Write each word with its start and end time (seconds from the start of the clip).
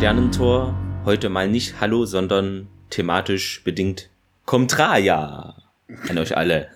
Sternentor. 0.00 0.74
Heute 1.04 1.28
mal 1.28 1.46
nicht 1.46 1.78
Hallo, 1.78 2.06
sondern 2.06 2.68
thematisch 2.88 3.62
bedingt 3.64 4.08
Comtraja 4.46 5.56
an 6.08 6.16
euch 6.16 6.34
alle. 6.38 6.68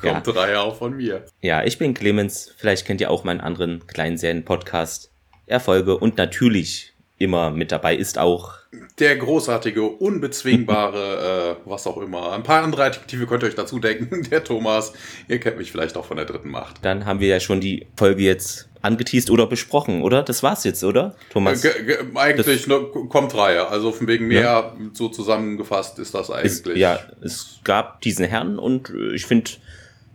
Kommt 0.00 0.26
ja. 0.26 0.32
drei 0.32 0.58
auch 0.58 0.74
von 0.74 0.96
mir. 0.96 1.24
Ja, 1.40 1.62
ich 1.62 1.78
bin 1.78 1.94
Clemens. 1.94 2.52
Vielleicht 2.56 2.86
kennt 2.86 3.00
ihr 3.00 3.08
auch 3.08 3.22
meinen 3.22 3.40
anderen 3.40 3.86
kleinen 3.86 4.18
Serien-Podcast. 4.18 5.12
Erfolge 5.46 5.96
und 5.96 6.16
natürlich 6.16 6.92
immer 7.18 7.52
mit 7.52 7.70
dabei 7.70 7.94
ist 7.94 8.18
auch 8.18 8.54
der 8.98 9.14
großartige, 9.16 9.82
unbezwingbare, 9.82 11.58
äh, 11.64 11.68
was 11.70 11.86
auch 11.86 11.98
immer. 11.98 12.32
Ein 12.32 12.42
paar 12.42 12.64
andere 12.64 12.82
Adjektive 12.82 13.26
könnt 13.26 13.44
ihr 13.44 13.48
euch 13.48 13.54
dazu 13.54 13.78
denken. 13.78 14.22
Der 14.30 14.42
Thomas, 14.42 14.92
ihr 15.28 15.38
kennt 15.38 15.56
mich 15.56 15.70
vielleicht 15.70 15.96
auch 15.96 16.06
von 16.06 16.16
der 16.16 16.26
dritten 16.26 16.50
Macht. 16.50 16.84
Dann 16.84 17.04
haben 17.04 17.20
wir 17.20 17.28
ja 17.28 17.38
schon 17.38 17.60
die 17.60 17.86
Folge 17.96 18.22
jetzt 18.22 18.71
angeteased 18.82 19.30
oder 19.30 19.46
besprochen, 19.46 20.02
oder? 20.02 20.22
Das 20.22 20.42
war's 20.42 20.64
jetzt, 20.64 20.84
oder, 20.84 21.14
Thomas? 21.30 21.64
Äh, 21.64 21.98
eigentlich 22.14 22.66
ne, 22.66 22.80
kommt 23.08 23.34
Reihe. 23.34 23.68
Also 23.68 23.92
von 23.92 24.06
wegen 24.06 24.26
mehr 24.26 24.42
ja. 24.42 24.76
so 24.92 25.08
zusammengefasst 25.08 25.98
ist 25.98 26.14
das 26.14 26.30
eigentlich. 26.30 26.66
Es, 26.66 26.76
ja, 26.76 26.98
es 27.22 27.60
gab 27.64 28.00
diesen 28.02 28.26
Herrn 28.26 28.58
und 28.58 28.90
äh, 28.90 29.14
ich 29.14 29.24
finde, 29.24 29.50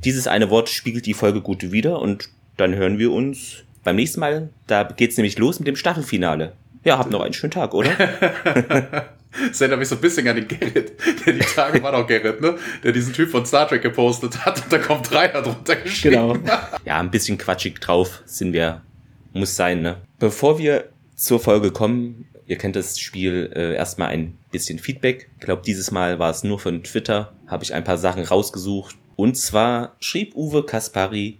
dieses 0.03 0.27
eine 0.27 0.49
Wort 0.49 0.69
spiegelt 0.69 1.05
die 1.05 1.13
Folge 1.13 1.41
gut 1.41 1.71
wider 1.71 1.99
und 1.99 2.29
dann 2.57 2.75
hören 2.75 2.99
wir 2.99 3.11
uns 3.11 3.63
beim 3.83 3.95
nächsten 3.95 4.19
Mal. 4.19 4.49
Da 4.67 4.83
geht's 4.83 5.17
nämlich 5.17 5.37
los 5.37 5.59
mit 5.59 5.67
dem 5.67 5.75
Staffelfinale. 5.75 6.53
Ja, 6.83 6.97
habt 6.97 7.11
noch 7.11 7.21
einen 7.21 7.33
schönen 7.33 7.52
Tag, 7.52 7.73
oder? 7.73 7.89
Das 9.50 9.61
erinnert 9.61 9.80
mich 9.80 9.88
so 9.88 9.95
ein 9.95 10.02
bisschen 10.02 10.28
an 10.28 10.36
den 10.36 10.47
Gerrit. 10.47 10.94
Der 11.25 11.33
die 11.33 11.39
Tage 11.39 11.81
war 11.83 11.92
doch 11.92 12.08
Gerrit, 12.08 12.42
ne? 12.42 12.58
Der 12.83 12.92
diesen 12.92 13.14
Typ 13.14 13.30
von 13.30 13.45
Star 13.45 13.67
Trek 13.67 13.81
gepostet 13.81 14.45
hat 14.45 14.64
und 14.64 14.73
da 14.73 14.78
kommt 14.80 15.11
Dreier 15.11 15.42
drunter 15.42 15.75
geschrieben. 15.75 16.44
Genau. 16.44 16.59
Ja, 16.86 17.00
ein 17.00 17.11
bisschen 17.11 17.38
quatschig 17.38 17.80
drauf 17.80 18.22
sind 18.25 18.53
wir. 18.53 18.81
Muss 19.33 19.55
sein, 19.55 19.81
ne? 19.81 19.98
Bevor 20.20 20.58
wir 20.58 20.89
zur 21.16 21.39
Folge 21.39 21.72
kommen, 21.72 22.25
ihr 22.48 22.58
kennt 22.58 22.75
das 22.75 23.00
Spiel, 23.00 23.52
äh, 23.53 23.75
erstmal 23.75 24.09
ein 24.09 24.38
bisschen 24.52 24.80
Feedback. 24.80 25.30
Ich 25.39 25.45
glaube, 25.45 25.61
dieses 25.66 25.92
Mal 25.92 26.17
war 26.17 26.31
es 26.31 26.44
nur 26.44 26.59
von 26.59 26.83
Twitter. 26.83 27.33
Habe 27.48 27.64
ich 27.64 27.73
ein 27.73 27.83
paar 27.83 27.98
Sachen 27.98 28.23
rausgesucht. 28.23 28.95
Und 29.16 29.36
zwar 29.36 29.95
schrieb 30.00 30.36
Uwe 30.36 30.66
Kaspari, 30.66 31.39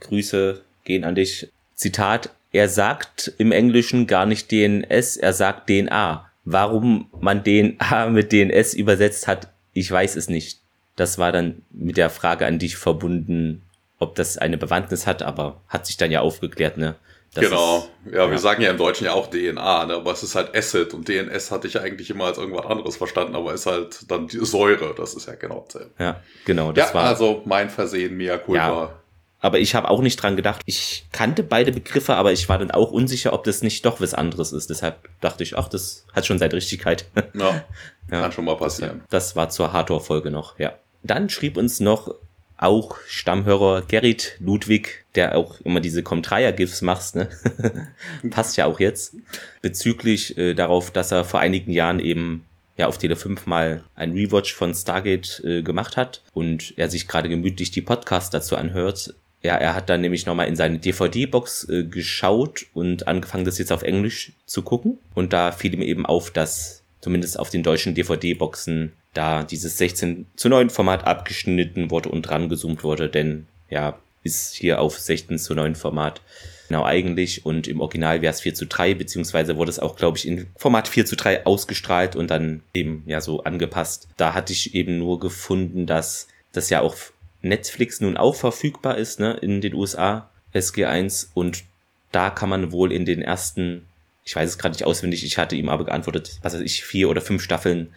Grüße 0.00 0.62
gehen 0.84 1.04
an 1.04 1.14
dich. 1.14 1.48
Zitat, 1.74 2.30
er 2.52 2.68
sagt 2.68 3.32
im 3.38 3.50
Englischen 3.50 4.06
gar 4.06 4.26
nicht 4.26 4.52
DNS, 4.52 5.16
er 5.16 5.32
sagt 5.32 5.68
DNA. 5.68 6.30
Warum 6.44 7.10
man 7.20 7.44
den 7.44 7.76
A 7.80 8.06
mit 8.08 8.32
DNS 8.32 8.74
übersetzt 8.74 9.28
hat, 9.28 9.52
ich 9.72 9.90
weiß 9.90 10.16
es 10.16 10.28
nicht. 10.28 10.60
Das 10.96 11.18
war 11.18 11.32
dann 11.32 11.62
mit 11.70 11.96
der 11.96 12.10
Frage 12.10 12.46
an 12.46 12.58
dich 12.58 12.76
verbunden, 12.76 13.62
ob 13.98 14.14
das 14.14 14.36
eine 14.38 14.58
Bewandtnis 14.58 15.06
hat, 15.06 15.22
aber 15.22 15.60
hat 15.68 15.86
sich 15.86 15.96
dann 15.96 16.10
ja 16.10 16.20
aufgeklärt, 16.20 16.76
ne? 16.76 16.96
Das 17.34 17.46
genau, 17.46 17.78
ist, 18.04 18.14
ja, 18.14 18.30
wir 18.30 18.38
sagen 18.38 18.62
ja 18.62 18.70
im 18.70 18.76
Deutschen 18.76 19.06
ja 19.06 19.14
auch 19.14 19.30
DNA, 19.30 19.86
ne? 19.86 19.94
aber 19.94 20.12
es 20.12 20.22
ist 20.22 20.34
halt 20.34 20.54
Acid 20.54 20.92
und 20.92 21.08
DNS 21.08 21.50
hatte 21.50 21.66
ich 21.66 21.74
ja 21.74 21.80
eigentlich 21.80 22.10
immer 22.10 22.26
als 22.26 22.36
irgendwas 22.36 22.66
anderes 22.66 22.96
verstanden, 22.98 23.34
aber 23.36 23.54
ist 23.54 23.64
halt 23.64 24.10
dann 24.10 24.28
die 24.28 24.44
Säure, 24.44 24.94
das 24.94 25.14
ist 25.14 25.28
ja 25.28 25.34
genau 25.34 25.64
dasselbe. 25.66 25.92
Ja, 25.98 26.20
genau, 26.44 26.72
das 26.72 26.90
ja, 26.90 26.94
war. 26.94 27.04
Also 27.04 27.40
mein 27.46 27.70
Versehen, 27.70 28.18
mea 28.18 28.36
culpa. 28.36 28.68
Ja, 28.68 29.01
aber 29.42 29.58
ich 29.58 29.74
habe 29.74 29.90
auch 29.90 30.00
nicht 30.00 30.16
dran 30.16 30.36
gedacht. 30.36 30.62
Ich 30.64 31.04
kannte 31.12 31.42
beide 31.42 31.72
Begriffe, 31.72 32.14
aber 32.14 32.32
ich 32.32 32.48
war 32.48 32.58
dann 32.58 32.70
auch 32.70 32.92
unsicher, 32.92 33.32
ob 33.32 33.42
das 33.44 33.62
nicht 33.62 33.84
doch 33.84 34.00
was 34.00 34.14
anderes 34.14 34.52
ist. 34.52 34.70
Deshalb 34.70 35.08
dachte 35.20 35.42
ich, 35.42 35.58
ach, 35.58 35.68
das 35.68 36.06
hat 36.12 36.24
schon 36.24 36.38
seine 36.38 36.54
Richtigkeit. 36.54 37.04
Ja, 37.34 37.64
ja. 38.10 38.20
kann 38.20 38.32
schon 38.32 38.44
mal 38.44 38.56
passieren. 38.56 39.02
Das 39.10 39.34
war 39.34 39.48
zur 39.48 39.72
Hardcore-Folge 39.72 40.30
noch, 40.30 40.58
ja. 40.58 40.74
Dann 41.02 41.28
schrieb 41.28 41.56
uns 41.56 41.80
noch 41.80 42.14
auch 42.58 42.98
Stammhörer 43.08 43.82
Gerrit 43.82 44.36
Ludwig, 44.38 45.04
der 45.16 45.36
auch 45.36 45.60
immer 45.62 45.80
diese 45.80 46.02
Com-Dreier-GIFs 46.02 46.82
macht, 46.82 47.16
ne? 47.16 47.28
Passt 48.30 48.56
ja 48.56 48.66
auch 48.66 48.78
jetzt. 48.78 49.16
Bezüglich 49.62 50.36
äh, 50.38 50.54
darauf, 50.54 50.90
dass 50.92 51.10
er 51.10 51.24
vor 51.24 51.40
einigen 51.40 51.72
Jahren 51.72 51.98
eben 51.98 52.44
ja 52.76 52.86
auf 52.86 52.98
Tele 52.98 53.16
5 53.16 53.46
mal 53.46 53.82
ein 53.94 54.12
Rewatch 54.12 54.54
von 54.54 54.74
Stargate 54.74 55.42
äh, 55.44 55.62
gemacht 55.62 55.96
hat 55.96 56.22
und 56.32 56.74
er 56.76 56.88
sich 56.88 57.08
gerade 57.08 57.28
gemütlich 57.28 57.70
die 57.70 57.82
Podcasts 57.82 58.30
dazu 58.30 58.56
anhört, 58.56 59.14
ja, 59.42 59.56
er 59.56 59.74
hat 59.74 59.88
dann 59.88 60.00
nämlich 60.00 60.24
nochmal 60.26 60.48
in 60.48 60.56
seine 60.56 60.78
DVD-Box 60.78 61.68
äh, 61.68 61.84
geschaut 61.84 62.66
und 62.74 63.08
angefangen, 63.08 63.44
das 63.44 63.58
jetzt 63.58 63.72
auf 63.72 63.82
Englisch 63.82 64.32
zu 64.46 64.62
gucken. 64.62 64.98
Und 65.14 65.32
da 65.32 65.50
fiel 65.50 65.74
ihm 65.74 65.82
eben 65.82 66.06
auf, 66.06 66.30
dass 66.30 66.82
zumindest 67.00 67.38
auf 67.38 67.50
den 67.50 67.64
deutschen 67.64 67.94
DVD-Boxen 67.94 68.92
da 69.14 69.42
dieses 69.42 69.76
16 69.78 70.26
zu 70.36 70.48
9 70.48 70.70
Format 70.70 71.06
abgeschnitten 71.06 71.90
wurde 71.90 72.08
und 72.08 72.22
dran 72.22 72.48
gezoomt 72.48 72.84
wurde, 72.84 73.08
denn 73.08 73.46
ja, 73.68 73.98
ist 74.22 74.54
hier 74.54 74.80
auf 74.80 74.98
16 74.98 75.38
zu 75.38 75.54
9 75.54 75.74
Format 75.74 76.20
genau 76.68 76.84
eigentlich 76.84 77.44
und 77.44 77.68
im 77.68 77.80
Original 77.80 78.22
wäre 78.22 78.32
es 78.32 78.40
4 78.40 78.54
zu 78.54 78.66
3, 78.66 78.94
beziehungsweise 78.94 79.56
wurde 79.56 79.70
es 79.70 79.78
auch, 79.78 79.96
glaube 79.96 80.16
ich, 80.16 80.26
in 80.26 80.46
Format 80.56 80.88
4 80.88 81.04
zu 81.04 81.16
3 81.16 81.44
ausgestrahlt 81.44 82.16
und 82.16 82.30
dann 82.30 82.62
eben 82.72 83.02
ja 83.06 83.20
so 83.20 83.42
angepasst. 83.42 84.08
Da 84.16 84.32
hatte 84.32 84.52
ich 84.52 84.74
eben 84.74 84.98
nur 84.98 85.20
gefunden, 85.20 85.86
dass 85.86 86.28
das 86.52 86.70
ja 86.70 86.80
auch 86.80 86.96
Netflix 87.42 88.00
nun 88.00 88.16
auch 88.16 88.34
verfügbar 88.34 88.96
ist, 88.96 89.20
ne, 89.20 89.34
in 89.34 89.60
den 89.60 89.74
USA, 89.74 90.30
SG1, 90.54 91.28
und 91.34 91.64
da 92.12 92.30
kann 92.30 92.48
man 92.48 92.72
wohl 92.72 92.92
in 92.92 93.04
den 93.04 93.22
ersten, 93.22 93.86
ich 94.24 94.34
weiß 94.34 94.48
es 94.48 94.58
gerade 94.58 94.74
nicht 94.74 94.84
auswendig, 94.84 95.24
ich 95.24 95.38
hatte 95.38 95.56
ihm 95.56 95.68
aber 95.68 95.84
geantwortet, 95.84 96.38
was 96.42 96.54
weiß 96.54 96.60
ich, 96.60 96.84
vier 96.84 97.08
oder 97.08 97.20
fünf 97.20 97.42
Staffeln 97.42 97.92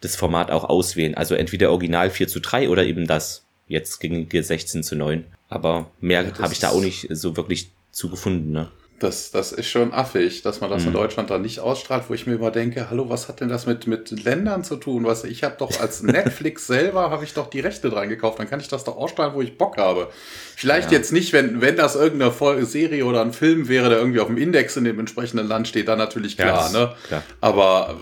das 0.00 0.16
Format 0.16 0.50
auch 0.50 0.64
auswählen. 0.64 1.14
Also 1.14 1.34
entweder 1.34 1.70
Original 1.70 2.10
4 2.10 2.28
zu 2.28 2.40
3 2.40 2.68
oder 2.68 2.84
eben 2.84 3.06
das 3.06 3.44
jetzt 3.66 3.98
gängige 3.98 4.42
16 4.42 4.82
zu 4.82 4.96
9. 4.96 5.24
Aber 5.48 5.90
mehr 6.00 6.22
ja, 6.22 6.38
habe 6.38 6.52
ich 6.52 6.60
da 6.60 6.70
auch 6.70 6.80
nicht 6.80 7.08
so 7.10 7.36
wirklich 7.36 7.70
zu 7.90 8.08
gefunden, 8.08 8.52
ne? 8.52 8.70
Das, 9.00 9.30
das 9.30 9.52
ist 9.52 9.68
schon 9.68 9.92
affig, 9.92 10.42
dass 10.42 10.60
man 10.60 10.70
das 10.70 10.82
mhm. 10.82 10.88
in 10.88 10.94
Deutschland 10.94 11.30
da 11.30 11.38
nicht 11.38 11.60
ausstrahlt, 11.60 12.04
wo 12.08 12.14
ich 12.14 12.26
mir 12.26 12.34
immer 12.34 12.50
denke, 12.50 12.90
hallo, 12.90 13.08
was 13.08 13.28
hat 13.28 13.40
denn 13.40 13.48
das 13.48 13.66
mit, 13.66 13.86
mit 13.86 14.10
Ländern 14.24 14.64
zu 14.64 14.76
tun? 14.76 15.04
Was, 15.04 15.24
ich 15.24 15.44
habe 15.44 15.54
doch 15.58 15.80
als 15.80 16.02
Netflix 16.02 16.66
selber, 16.66 17.10
habe 17.10 17.24
ich 17.24 17.34
doch 17.34 17.48
die 17.48 17.60
Rechte 17.60 17.90
dran 17.90 18.08
gekauft, 18.08 18.38
dann 18.38 18.48
kann 18.48 18.60
ich 18.60 18.68
das 18.68 18.84
doch 18.84 18.96
ausstrahlen, 18.96 19.34
wo 19.34 19.42
ich 19.42 19.56
Bock 19.56 19.76
habe. 19.76 20.08
Vielleicht 20.56 20.90
ja. 20.90 20.98
jetzt 20.98 21.12
nicht, 21.12 21.32
wenn, 21.32 21.60
wenn 21.60 21.76
das 21.76 21.94
irgendeine 21.94 22.32
Folge, 22.32 22.66
Serie 22.66 23.04
oder 23.04 23.22
ein 23.22 23.32
Film 23.32 23.68
wäre, 23.68 23.88
der 23.88 23.98
irgendwie 23.98 24.20
auf 24.20 24.26
dem 24.26 24.36
Index 24.38 24.76
in 24.76 24.84
dem 24.84 24.98
entsprechenden 24.98 25.46
Land 25.46 25.68
steht, 25.68 25.88
dann 25.88 25.98
natürlich 25.98 26.36
klar, 26.36 26.70
ja, 26.72 26.78
ne? 26.78 26.94
Klar. 27.06 27.22
Aber 27.40 27.96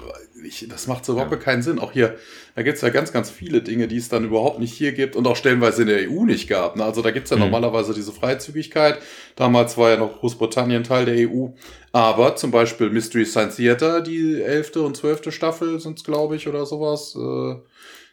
ich, 0.44 0.66
das 0.68 0.86
macht 0.86 1.04
so 1.04 1.12
überhaupt 1.12 1.32
ja. 1.32 1.38
keinen 1.38 1.62
Sinn. 1.62 1.78
Auch 1.78 1.92
hier, 1.92 2.16
da 2.54 2.62
gibt's 2.62 2.80
ja 2.82 2.88
ganz, 2.90 3.12
ganz 3.12 3.30
viele 3.30 3.62
Dinge, 3.62 3.88
die 3.88 3.96
es 3.96 4.08
dann 4.08 4.24
überhaupt 4.24 4.58
nicht 4.58 4.72
hier 4.72 4.92
gibt 4.92 5.16
und 5.16 5.26
auch 5.26 5.36
stellenweise 5.36 5.82
in 5.82 5.88
der 5.88 6.10
EU 6.10 6.24
nicht 6.24 6.48
gab. 6.48 6.76
Ne? 6.76 6.84
Also 6.84 7.02
da 7.02 7.10
gibt's 7.10 7.30
ja 7.30 7.36
mhm. 7.36 7.44
normalerweise 7.44 7.94
diese 7.94 8.12
Freizügigkeit. 8.12 8.98
Damals 9.34 9.76
war 9.76 9.90
ja 9.90 9.96
noch 9.96 10.20
Großbritannien 10.20 10.84
Teil 10.84 11.06
der 11.06 11.30
EU. 11.30 11.48
Aber 11.92 12.36
zum 12.36 12.50
Beispiel 12.50 12.90
Mystery 12.90 13.24
Science 13.24 13.56
Theater, 13.56 14.00
die 14.00 14.42
elfte 14.42 14.82
und 14.82 14.96
zwölfte 14.96 15.32
Staffel 15.32 15.80
sind's, 15.80 16.04
glaube 16.04 16.36
ich, 16.36 16.48
oder 16.48 16.66
sowas. 16.66 17.16
Äh, 17.16 17.56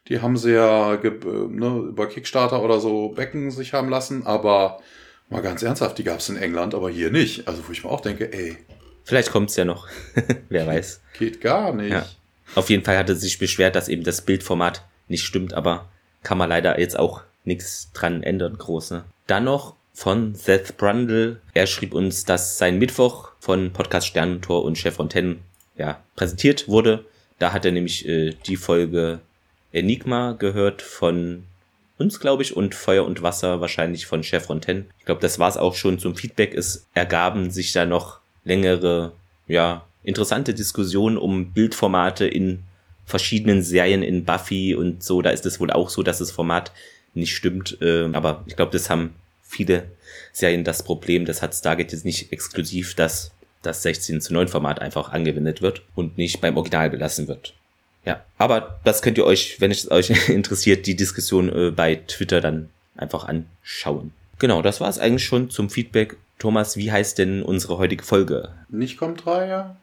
die 0.09 0.21
haben 0.21 0.37
sie 0.37 0.53
ja 0.53 0.95
äh, 0.95 1.11
ne, 1.49 1.87
über 1.89 2.07
Kickstarter 2.07 2.61
oder 2.63 2.79
so 2.79 3.09
Becken 3.09 3.51
sich 3.51 3.73
haben 3.73 3.89
lassen. 3.89 4.25
Aber 4.25 4.79
mal 5.29 5.41
ganz 5.41 5.63
ernsthaft, 5.63 5.97
die 5.97 6.03
gab's 6.03 6.29
in 6.29 6.37
England, 6.37 6.75
aber 6.75 6.89
hier 6.89 7.11
nicht. 7.11 7.47
Also 7.47 7.67
wo 7.67 7.71
ich 7.71 7.83
mir 7.83 7.89
auch 7.89 8.01
denke, 8.01 8.31
ey, 8.31 8.57
Vielleicht 9.03 9.31
kommt's 9.31 9.55
ja 9.55 9.65
noch. 9.65 9.87
Wer 10.49 10.67
weiß. 10.67 11.01
Geht 11.17 11.41
gar 11.41 11.73
nicht. 11.73 11.91
Ja. 11.91 12.05
Auf 12.55 12.69
jeden 12.69 12.83
Fall 12.83 12.97
hat 12.97 13.09
er 13.09 13.15
sich 13.15 13.39
beschwert, 13.39 13.75
dass 13.75 13.89
eben 13.89 14.03
das 14.03 14.21
Bildformat 14.21 14.83
nicht 15.07 15.23
stimmt, 15.23 15.53
aber 15.53 15.89
kann 16.21 16.37
man 16.37 16.49
leider 16.49 16.79
jetzt 16.79 16.97
auch 16.97 17.21
nichts 17.43 17.91
dran 17.93 18.23
ändern, 18.23 18.57
groß. 18.57 18.91
Ne? 18.91 19.03
Dann 19.27 19.45
noch 19.45 19.75
von 19.93 20.35
Seth 20.35 20.77
Brundle. 20.77 21.41
Er 21.53 21.67
schrieb 21.67 21.93
uns, 21.93 22.25
dass 22.25 22.57
sein 22.57 22.79
Mittwoch 22.79 23.31
von 23.39 23.73
Podcast 23.73 24.07
Sternentor 24.07 24.63
und 24.63 24.77
Chef 24.77 24.95
Fontaine 24.95 25.37
ja, 25.77 26.01
präsentiert 26.15 26.67
wurde. 26.67 27.05
Da 27.39 27.53
hat 27.53 27.65
er 27.65 27.71
nämlich 27.71 28.07
äh, 28.07 28.35
die 28.45 28.55
Folge 28.55 29.19
Enigma 29.71 30.33
gehört 30.33 30.81
von 30.81 31.43
uns, 31.97 32.19
glaube 32.19 32.43
ich, 32.43 32.55
und 32.55 32.75
Feuer 32.75 33.05
und 33.05 33.21
Wasser 33.21 33.61
wahrscheinlich 33.61 34.05
von 34.05 34.23
Chef 34.23 34.45
Fontaine. 34.45 34.85
Ich 34.99 35.05
glaube, 35.05 35.21
das 35.21 35.39
war's 35.39 35.57
auch 35.57 35.75
schon 35.75 35.99
zum 35.99 36.15
Feedback. 36.15 36.53
Es 36.53 36.87
ergaben 36.93 37.51
sich 37.51 37.71
da 37.71 37.85
noch 37.85 38.19
längere, 38.43 39.13
ja, 39.47 39.85
interessante 40.03 40.53
Diskussionen 40.53 41.17
um 41.17 41.51
Bildformate 41.51 42.25
in 42.25 42.63
verschiedenen 43.05 43.61
Serien 43.61 44.03
in 44.03 44.25
Buffy 44.25 44.75
und 44.75 45.03
so. 45.03 45.21
Da 45.21 45.29
ist 45.31 45.45
es 45.45 45.59
wohl 45.59 45.71
auch 45.71 45.89
so, 45.89 46.03
dass 46.03 46.19
das 46.19 46.31
Format 46.31 46.71
nicht 47.13 47.35
stimmt. 47.35 47.77
Äh, 47.81 48.09
aber 48.13 48.43
ich 48.47 48.55
glaube, 48.55 48.71
das 48.71 48.89
haben 48.89 49.15
viele 49.41 49.85
Serien 50.31 50.63
das 50.63 50.83
Problem. 50.83 51.25
Das 51.25 51.41
hat 51.41 51.53
Stargate 51.53 51.91
jetzt 51.91 52.05
nicht 52.05 52.31
exklusiv, 52.31 52.95
dass 52.95 53.31
das 53.61 53.81
16 53.83 54.21
zu 54.21 54.33
9 54.33 54.47
Format 54.47 54.79
einfach 54.79 55.11
angewendet 55.11 55.61
wird 55.61 55.81
und 55.95 56.17
nicht 56.17 56.41
beim 56.41 56.57
Original 56.57 56.89
belassen 56.89 57.27
wird. 57.27 57.53
Ja, 58.05 58.23
aber 58.37 58.79
das 58.83 59.01
könnt 59.01 59.17
ihr 59.17 59.25
euch, 59.25 59.61
wenn 59.61 59.71
es 59.71 59.89
euch 59.89 60.09
interessiert, 60.29 60.85
die 60.85 60.95
Diskussion 60.95 61.49
äh, 61.49 61.71
bei 61.71 61.95
Twitter 61.95 62.41
dann 62.41 62.69
einfach 62.95 63.25
anschauen. 63.25 64.11
Genau, 64.39 64.61
das 64.61 64.81
war 64.81 64.89
es 64.89 64.99
eigentlich 64.99 65.23
schon 65.23 65.49
zum 65.49 65.69
Feedback. 65.69 66.17
Thomas, 66.39 66.75
wie 66.77 66.91
heißt 66.91 67.17
denn 67.19 67.41
unsere 67.43 67.77
heutige 67.77 68.03
Folge? 68.03 68.49
Nicht 68.69 68.97
kommt 68.97 69.25
Dreier? 69.25 69.77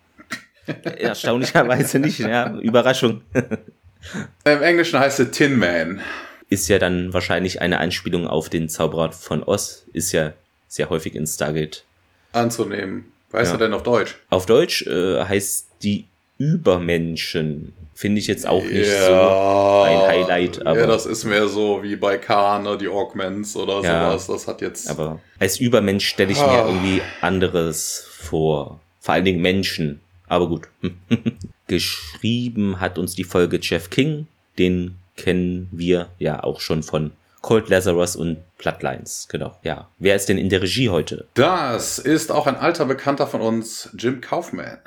Erstaunlicherweise 0.99 1.99
nicht, 1.99 2.19
ja. 2.19 2.55
Überraschung. 2.58 3.23
Im 4.44 4.62
Englischen 4.62 4.99
heißt 4.99 5.20
es 5.20 5.31
Tin 5.31 5.58
Man. 5.58 6.00
Ist 6.49 6.69
ja 6.69 6.79
dann 6.79 7.12
wahrscheinlich 7.12 7.61
eine 7.61 7.79
Anspielung 7.79 8.26
auf 8.26 8.49
den 8.49 8.69
Zauberer 8.69 9.12
von 9.12 9.43
Oz. 9.43 9.85
Ist 9.93 10.12
ja 10.12 10.32
sehr 10.69 10.91
häufig 10.91 11.14
in 11.14 11.26
Stargate. 11.26 11.85
Anzunehmen. 12.32 13.12
Weißt 13.31 13.52
Ja. 13.52 13.58
du 13.58 13.64
denn 13.64 13.73
auf 13.75 13.82
Deutsch? 13.82 14.17
Auf 14.31 14.47
Deutsch 14.47 14.87
äh, 14.87 15.25
heißt 15.25 15.69
die 15.82 16.06
Übermenschen. 16.40 17.72
Finde 17.94 18.19
ich 18.19 18.26
jetzt 18.28 18.46
auch 18.48 18.64
nicht 18.64 18.90
so. 18.90 19.12
ein 19.12 19.98
Highlight, 20.08 20.64
aber- 20.66 20.81
ja, 20.81 20.87
das 20.87 21.04
ist 21.04 21.25
mehr 21.25 21.48
so 21.48 21.82
wie 21.82 21.96
bei 21.96 22.16
Khan, 22.16 22.62
ne, 22.62 22.78
die 22.78 22.88
Augments 22.88 23.54
oder 23.56 23.82
Ja. 23.82 24.10
sowas. 24.10 24.26
Das 24.26 24.48
hat 24.48 24.62
jetzt. 24.62 24.88
Aber 24.88 25.20
als 25.38 25.60
Übermensch 25.60 26.06
stelle 26.08 26.32
ich 26.32 26.38
mir 26.38 26.44
Ah. 26.46 26.66
irgendwie 26.66 27.02
anderes 27.20 28.06
vor. 28.10 28.81
Vor 29.00 29.14
allen 29.14 29.25
Dingen 29.26 29.42
Menschen. 29.42 30.00
Aber 30.28 30.48
gut. 30.48 30.69
Geschrieben 31.66 32.81
hat 32.81 32.98
uns 32.98 33.14
die 33.14 33.25
Folge 33.25 33.58
Jeff 33.60 33.90
King. 33.90 34.26
Den 34.58 34.96
kennen 35.16 35.69
wir 35.72 36.08
ja 36.19 36.42
auch 36.42 36.60
schon 36.60 36.82
von 36.82 37.12
Cold 37.42 37.69
Lazarus 37.69 38.16
und 38.16 38.38
Bloodlines. 38.58 39.26
Genau. 39.31 39.56
Ja. 39.62 39.88
Wer 39.98 40.16
ist 40.16 40.28
denn 40.28 40.38
in 40.38 40.48
der 40.48 40.62
Regie 40.62 40.88
heute? 40.90 41.26
Das 41.34 41.98
ist 41.98 42.32
auch 42.32 42.46
ein 42.46 42.56
alter 42.56 42.84
Bekannter 42.87 43.26
von 43.26 43.40
uns, 43.40 43.90
Jim 43.98 44.20
Kaufman. 44.20 44.78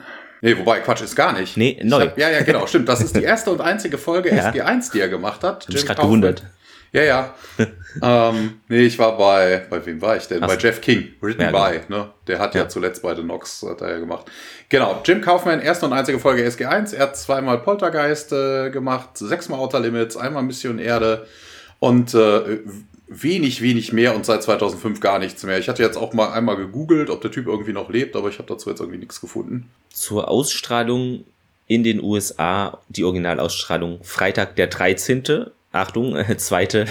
Nee, 0.43 0.57
wobei, 0.57 0.81
Quatsch, 0.81 1.01
ist 1.01 1.15
gar 1.15 1.31
nicht. 1.39 1.55
Nee, 1.55 1.77
Ich 1.79 1.85
neu. 1.89 2.01
Hab, 2.01 2.17
ja, 2.17 2.29
ja, 2.29 2.41
genau, 2.43 2.67
stimmt. 2.67 2.89
Das 2.89 2.99
ist 3.01 3.15
die 3.15 3.23
erste 3.23 3.49
und 3.49 3.61
einzige 3.61 3.97
Folge 3.97 4.29
Ja. 4.35 4.49
SG1, 4.49 4.91
die 4.91 4.99
er 4.99 5.07
gemacht 5.07 5.41
hat. 5.41 5.65
Hab 5.67 5.73
mich 5.73 5.85
gerade 5.85 6.01
gewundert. 6.01 6.43
Ja, 6.91 7.01
ja. 7.01 7.33
ähm, 8.03 8.59
nee, 8.67 8.81
ich 8.81 8.99
war 8.99 9.17
bei, 9.17 9.65
bei 9.69 9.83
wem 9.85 10.01
war 10.01 10.15
ich 10.17 10.27
denn? 10.27 10.43
Ach 10.43 10.47
Bei. 10.47 10.57
Jeff 10.57 10.81
King, 10.81 11.13
Written 11.21 11.41
Ja, 11.41 11.49
by, 11.51 11.79
ne? 11.87 12.09
Der 12.27 12.39
hat 12.39 12.53
ja, 12.55 12.63
Ja. 12.63 12.69
zuletzt 12.69 13.01
bei 13.01 13.15
The 13.15 13.23
Nox 13.23 13.65
hat 13.67 13.81
er 13.81 13.91
ja 13.93 13.99
gemacht. 13.99 14.25
Genau, 14.69 15.01
Jim 15.05 15.21
Kaufman, 15.21 15.59
erste 15.61 15.85
und 15.85 15.93
einzige 15.93 16.19
Folge 16.19 16.45
SG1. 16.47 16.93
Er 16.93 17.03
hat 17.03 17.17
zweimal 17.17 17.59
Poltergeist 17.59 18.31
äh, 18.33 18.69
gemacht, 18.69 19.17
sechsmal 19.17 19.59
Outer 19.59 19.79
Limits, 19.79 20.17
einmal 20.17 20.43
Mission 20.43 20.77
Erde 20.77 21.25
und 21.79 22.13
äh, 22.13 22.59
wenig, 23.21 23.61
wenig 23.61 23.93
mehr 23.93 24.15
und 24.15 24.25
seit 24.25 24.43
2005 24.43 24.99
gar 24.99 25.19
nichts 25.19 25.43
mehr. 25.43 25.59
Ich 25.59 25.69
hatte 25.69 25.83
jetzt 25.83 25.97
auch 25.97 26.13
mal 26.13 26.31
einmal 26.31 26.55
gegoogelt, 26.55 27.09
ob 27.09 27.21
der 27.21 27.31
Typ 27.31 27.47
irgendwie 27.47 27.73
noch 27.73 27.89
lebt, 27.89 28.15
aber 28.15 28.29
ich 28.29 28.39
habe 28.39 28.47
dazu 28.47 28.69
jetzt 28.69 28.79
irgendwie 28.79 28.99
nichts 28.99 29.21
gefunden. 29.21 29.69
Zur 29.89 30.29
Ausstrahlung 30.29 31.25
in 31.67 31.83
den 31.83 32.01
USA, 32.01 32.79
die 32.89 33.03
Originalausstrahlung 33.03 34.03
Freitag 34.03 34.55
der 34.55 34.67
13. 34.67 35.47
Achtung, 35.71 36.15
äh, 36.15 36.37
zweite 36.37 36.87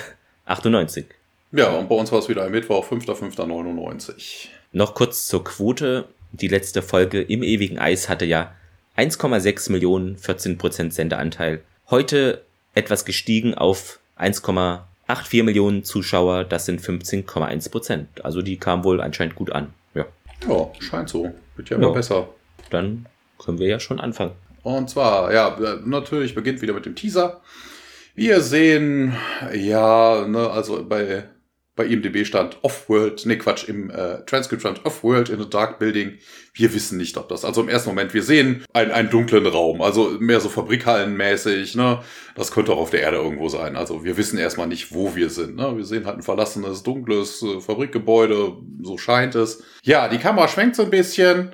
98. 0.47 1.07
Ja, 1.53 1.71
und 1.71 1.89
bei 1.89 1.95
uns 1.95 2.11
war 2.13 2.19
es 2.19 2.29
wieder 2.29 2.45
ein 2.45 2.53
Mittwoch, 2.53 2.91
5.5.99. 2.91 4.49
Noch 4.73 4.95
kurz 4.95 5.27
zur 5.27 5.45
Quote. 5.45 6.07
Die 6.33 6.49
letzte 6.49 6.81
Folge 6.81 7.21
im 7.21 7.43
ewigen 7.43 7.79
Eis 7.79 8.09
hatte 8.09 8.25
ja 8.25 8.55
1,6 8.97 9.71
Millionen, 9.71 10.17
14% 10.17 10.91
Sendeanteil. 10.93 11.63
Heute 11.91 12.43
etwas 12.75 13.05
gestiegen 13.05 13.55
auf 13.55 13.99
1,84 15.15 15.43
Millionen 15.45 15.85
Zuschauer, 15.85 16.45
das 16.45 16.67
sind 16.67 16.81
15,1%. 16.81 18.07
Also 18.23 18.43
die 18.43 18.57
kam 18.59 18.85
wohl 18.85 19.01
anscheinend 19.01 19.35
gut 19.35 19.53
an. 19.53 19.73
Ja, 19.95 20.07
Ja, 20.49 20.69
scheint 20.81 21.09
so. 21.09 21.33
Wird 21.57 21.71
ja 21.71 21.77
immer 21.77 21.89
Ja. 21.89 21.93
besser. 21.95 22.29
dann 22.71 23.07
können 23.39 23.59
wir 23.59 23.67
ja 23.69 23.79
schon 23.81 24.01
anfangen. 24.01 24.33
Und 24.63 24.89
zwar, 24.89 25.33
ja, 25.33 25.57
natürlich 25.85 26.35
beginnt 26.35 26.63
wieder 26.63 26.73
mit 26.73 26.87
dem 26.87 26.95
Teaser. 26.95 27.41
Wir 28.15 28.41
sehen, 28.41 29.15
ja, 29.53 30.27
ne, 30.29 30.49
also 30.51 30.85
bei, 30.85 31.25
bei 31.75 31.87
IMDB 31.87 32.27
stand 32.27 32.59
Off-World, 32.63 33.25
ne 33.25 33.39
Quatsch, 33.39 33.67
im 33.69 33.91
äh, 33.91 34.25
Transcript 34.27 34.61
stand 34.61 34.85
Off-World 34.85 35.31
in 35.31 35.41
a 35.41 35.45
Dark 35.45 35.79
Building. 35.79 36.19
Wir 36.53 36.75
wissen 36.75 36.99
nicht, 36.99 37.17
ob 37.17 37.29
das, 37.31 37.47
also 37.47 37.63
im 37.63 37.71
ersten 37.71 37.89
Moment, 37.89 38.13
wir 38.13 38.23
sehen 38.23 38.65
einen, 38.75 38.91
einen 38.91 39.09
dunklen 39.09 39.47
Raum, 39.47 39.81
also 39.81 40.17
mehr 40.21 40.41
so 40.41 40.51
Fabrikhallenmäßig, 40.51 41.75
ne. 41.75 42.01
Das 42.35 42.53
könnte 42.53 42.73
auch 42.73 42.79
auf 42.79 42.91
der 42.91 43.01
Erde 43.01 43.17
irgendwo 43.17 43.49
sein. 43.49 43.77
Also 43.77 44.05
wir 44.05 44.17
wissen 44.19 44.39
erstmal 44.39 44.67
nicht, 44.67 44.95
wo 44.95 45.17
wir 45.17 45.31
sind, 45.31 45.57
ne. 45.57 45.75
Wir 45.77 45.85
sehen 45.85 46.05
halt 46.05 46.19
ein 46.19 46.23
verlassenes, 46.23 46.83
dunkles 46.83 47.43
äh, 47.43 47.61
Fabrikgebäude, 47.61 48.53
so 48.83 48.99
scheint 48.99 49.35
es. 49.35 49.63
Ja, 49.83 50.09
die 50.09 50.19
Kamera 50.19 50.49
schwenkt 50.49 50.77
so 50.77 50.83
ein 50.83 50.91
bisschen. 50.91 51.53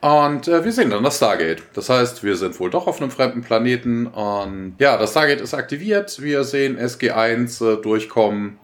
Und 0.00 0.48
äh, 0.48 0.64
wir 0.64 0.72
sehen 0.72 0.90
dann 0.90 1.04
das 1.04 1.18
Stargate. 1.18 1.62
Das 1.74 1.90
heißt, 1.90 2.24
wir 2.24 2.36
sind 2.36 2.58
wohl 2.58 2.70
doch 2.70 2.86
auf 2.86 3.00
einem 3.00 3.10
fremden 3.10 3.42
Planeten. 3.42 4.06
Und 4.06 4.76
ja, 4.78 4.96
das 4.96 5.10
Stargate 5.10 5.42
ist 5.42 5.54
aktiviert. 5.54 6.22
Wir 6.22 6.44
sehen 6.44 6.78
SG1 6.78 7.74
äh, 7.74 7.82
durchkommen. 7.82 8.58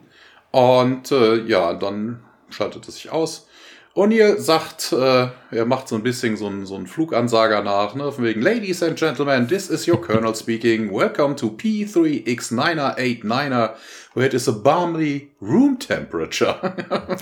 Und 0.51 1.11
äh, 1.11 1.43
ja, 1.45 1.73
dann 1.73 2.21
schaltet 2.49 2.87
es 2.87 2.95
sich 2.95 3.11
aus. 3.11 3.47
O'Neill 3.95 4.37
sagt, 4.37 4.93
äh, 4.93 5.27
er 5.49 5.65
macht 5.65 5.87
so 5.87 5.95
ein 5.95 6.03
bisschen 6.03 6.37
so 6.37 6.45
einen, 6.45 6.67
so 6.67 6.79
Flugansager 6.85 7.63
nach, 7.63 7.95
ne? 7.95 8.11
Von 8.11 8.25
wegen, 8.25 8.43
Ladies 8.43 8.83
and 8.83 8.95
Gentlemen, 8.95 9.47
this 9.47 9.71
is 9.71 9.87
your 9.87 9.99
Colonel 9.99 10.35
speaking. 10.35 10.93
Welcome 10.93 11.35
to 11.37 11.49
P3X9er89er, 11.49 13.71
where 14.13 14.27
it 14.27 14.35
is 14.35 14.47
a 14.47 14.51
balmy 14.51 15.31
room 15.41 15.79
temperature. 15.79 16.75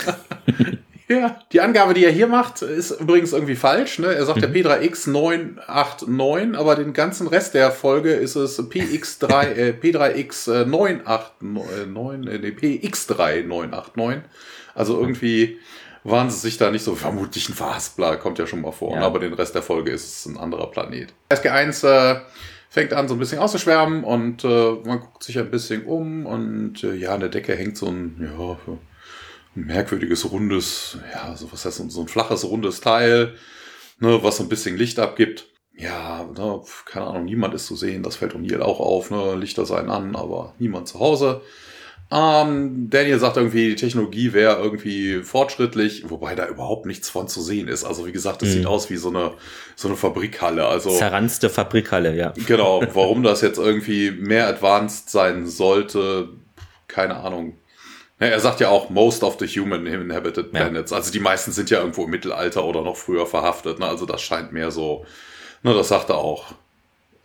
Ja, 1.07 1.39
die 1.51 1.61
Angabe, 1.61 1.93
die 1.93 2.03
er 2.03 2.11
hier 2.11 2.25
macht, 2.25 2.63
ist 2.63 2.99
übrigens 2.99 3.31
irgendwie 3.31 3.53
falsch. 3.55 3.99
Ne? 3.99 4.07
Er 4.07 4.25
sagt 4.25 4.41
ja 4.41 4.47
P3X989, 4.47 6.57
aber 6.57 6.75
den 6.75 6.93
ganzen 6.93 7.27
Rest 7.27 7.53
der 7.53 7.69
Folge 7.71 8.13
ist 8.13 8.33
es 8.35 8.59
PX3, 8.59 9.43
äh, 9.55 9.71
P3X989, 9.79 12.27
äh, 12.27 12.39
nee, 12.39 12.49
PX3989. 12.49 14.21
Also 14.73 14.99
irgendwie 14.99 15.59
waren 16.03 16.31
sie 16.31 16.39
sich 16.39 16.57
da 16.57 16.71
nicht 16.71 16.83
so, 16.83 16.95
vermutlich 16.95 17.49
ein 17.49 17.53
Verhaspler, 17.53 18.17
kommt 18.17 18.39
ja 18.39 18.47
schon 18.47 18.61
mal 18.61 18.71
vor. 18.71 18.95
Ja. 18.95 19.01
Aber 19.01 19.19
den 19.19 19.33
Rest 19.33 19.53
der 19.53 19.61
Folge 19.61 19.91
ist 19.91 20.05
es 20.05 20.25
ein 20.25 20.37
anderer 20.37 20.71
Planet. 20.71 21.13
SG1 21.29 21.87
äh, 21.87 22.21
fängt 22.69 22.93
an, 22.93 23.07
so 23.07 23.13
ein 23.13 23.19
bisschen 23.19 23.37
auszuschwärmen 23.39 24.03
und 24.03 24.43
äh, 24.43 24.73
man 24.85 25.01
guckt 25.01 25.23
sich 25.23 25.37
ein 25.37 25.51
bisschen 25.51 25.85
um 25.85 26.25
und 26.25 26.83
äh, 26.83 26.95
ja, 26.95 27.13
an 27.13 27.19
der 27.19 27.29
Decke 27.29 27.55
hängt 27.55 27.77
so 27.77 27.85
ein, 27.87 28.15
ja, 28.19 28.57
ein 29.55 29.65
merkwürdiges, 29.65 30.31
rundes, 30.31 30.97
ja, 31.13 31.35
so 31.35 31.51
was 31.51 31.65
heißt 31.65 31.83
so 31.89 32.01
ein 32.01 32.07
flaches, 32.07 32.43
rundes 32.45 32.81
Teil, 32.81 33.35
ne, 33.99 34.19
was 34.23 34.37
so 34.37 34.43
ein 34.43 34.49
bisschen 34.49 34.77
Licht 34.77 34.99
abgibt. 34.99 35.47
Ja, 35.77 36.23
ne, 36.37 36.61
keine 36.85 37.07
Ahnung, 37.07 37.25
niemand 37.25 37.53
ist 37.53 37.67
zu 37.67 37.75
sehen, 37.75 38.03
das 38.03 38.15
fällt 38.15 38.33
O'Neill 38.33 38.61
auch 38.61 38.79
auf, 38.79 39.11
ne, 39.11 39.35
Lichter 39.35 39.65
seien 39.65 39.89
an, 39.89 40.15
aber 40.15 40.55
niemand 40.59 40.87
zu 40.87 40.99
Hause. 40.99 41.41
Ähm, 42.11 42.87
Daniel 42.91 43.17
sagt 43.17 43.37
irgendwie, 43.37 43.69
die 43.69 43.75
Technologie 43.75 44.31
wäre 44.33 44.61
irgendwie 44.61 45.23
fortschrittlich, 45.23 46.07
wobei 46.09 46.35
da 46.35 46.47
überhaupt 46.47 46.85
nichts 46.85 47.09
von 47.09 47.27
zu 47.27 47.41
sehen 47.41 47.67
ist. 47.67 47.83
Also 47.83 48.05
wie 48.05 48.11
gesagt, 48.11 48.43
es 48.43 48.49
Mhm. 48.49 48.53
sieht 48.53 48.65
aus 48.67 48.89
wie 48.91 48.97
so 48.97 49.09
eine, 49.09 49.31
so 49.75 49.87
eine 49.87 49.97
Fabrikhalle. 49.97 50.67
Also 50.67 50.91
Zerranzte 50.91 51.49
Fabrikhalle, 51.49 52.15
ja. 52.15 52.33
Genau, 52.47 52.83
warum 52.93 53.23
das 53.23 53.41
jetzt 53.41 53.57
irgendwie 53.57 54.11
mehr 54.11 54.47
advanced 54.47 55.09
sein 55.09 55.47
sollte, 55.47 56.29
keine 56.87 57.15
Ahnung. 57.17 57.57
Ja, 58.19 58.27
er 58.27 58.39
sagt 58.39 58.61
ja 58.61 58.69
auch, 58.69 58.89
most 58.89 59.23
of 59.23 59.37
the 59.39 59.47
human 59.47 59.85
inhabited 59.85 60.53
Ja. 60.53 60.61
planets. 60.61 60.93
Also 60.93 61.11
die 61.11 61.19
meisten 61.19 61.51
sind 61.51 61.69
ja 61.69 61.79
irgendwo 61.79 62.05
im 62.05 62.11
Mittelalter 62.11 62.63
oder 62.63 62.81
noch 62.81 62.95
früher 62.95 63.25
verhaftet. 63.27 63.79
Ne? 63.79 63.87
Also 63.87 64.05
das 64.05 64.21
scheint 64.21 64.53
mehr 64.53 64.71
so, 64.71 65.05
ne, 65.63 65.73
das 65.73 65.89
sagt 65.89 66.09
er 66.09 66.17
auch. 66.17 66.45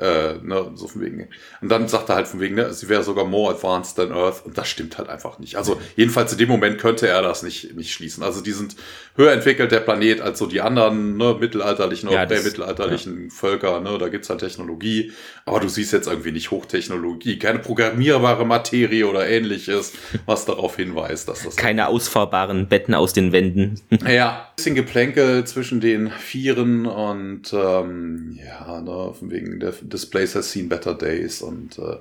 Äh, 0.00 0.38
ne, 0.42 0.70
so 0.76 0.88
von 0.88 1.02
wegen. 1.02 1.28
Und 1.60 1.68
dann 1.68 1.86
sagt 1.86 2.08
er 2.08 2.14
halt 2.14 2.26
von 2.26 2.40
wegen, 2.40 2.54
ne, 2.54 2.72
sie 2.72 2.88
wäre 2.88 3.02
sogar 3.02 3.26
more 3.26 3.52
advanced 3.54 3.96
than 3.96 4.12
Earth. 4.12 4.46
Und 4.46 4.56
das 4.56 4.66
stimmt 4.66 4.96
halt 4.96 5.10
einfach 5.10 5.38
nicht. 5.38 5.56
Also 5.56 5.78
jedenfalls 5.94 6.32
in 6.32 6.38
dem 6.38 6.48
Moment 6.48 6.78
könnte 6.78 7.06
er 7.06 7.20
das 7.20 7.42
nicht, 7.42 7.76
nicht 7.76 7.92
schließen. 7.92 8.22
Also 8.22 8.40
die 8.40 8.52
sind 8.52 8.76
höher 9.16 9.32
entwickelt, 9.32 9.72
der 9.72 9.80
Planet, 9.80 10.22
als 10.22 10.38
so 10.38 10.46
die 10.46 10.62
anderen 10.62 11.18
ne, 11.18 11.36
mittelalterlichen 11.38 12.08
Ja, 12.08 12.22
oder 12.24 12.34
das- 12.34 12.44
mittelalterlichen 12.44 13.30
Völker. 13.30 13.80
Ne, 13.80 13.98
da 13.98 14.08
gibt's 14.08 14.30
halt 14.30 14.40
Technologie. 14.40 15.12
Aber 15.44 15.60
du 15.60 15.68
siehst 15.68 15.92
jetzt 15.92 16.06
irgendwie 16.06 16.32
nicht 16.32 16.50
Hochtechnologie, 16.50 17.38
keine 17.38 17.58
programmierbare 17.58 18.46
Materie 18.46 19.06
oder 19.06 19.28
ähnliches, 19.28 19.92
was 20.24 20.46
darauf 20.46 20.76
hinweist, 20.76 21.28
dass 21.28 21.42
das 21.44 21.56
Keine 21.56 21.88
ausfahrbaren 21.88 22.68
Betten 22.68 22.94
aus 22.94 23.12
den 23.12 23.32
Wänden. 23.32 23.78
ja, 24.08 24.48
bisschen 24.56 24.74
Geplänkel 24.74 25.44
zwischen 25.44 25.80
den 25.80 26.10
Vieren 26.10 26.86
und 26.86 27.52
ähm, 27.52 28.38
ja, 28.44 28.80
ne, 28.80 29.12
von 29.12 29.30
wegen 29.30 29.60
der 29.60 29.72
This 29.90 30.06
place 30.06 30.34
has 30.34 30.50
seen 30.50 30.68
better 30.68 30.94
days 30.94 31.42
und 31.42 31.78
äh, 31.78 31.96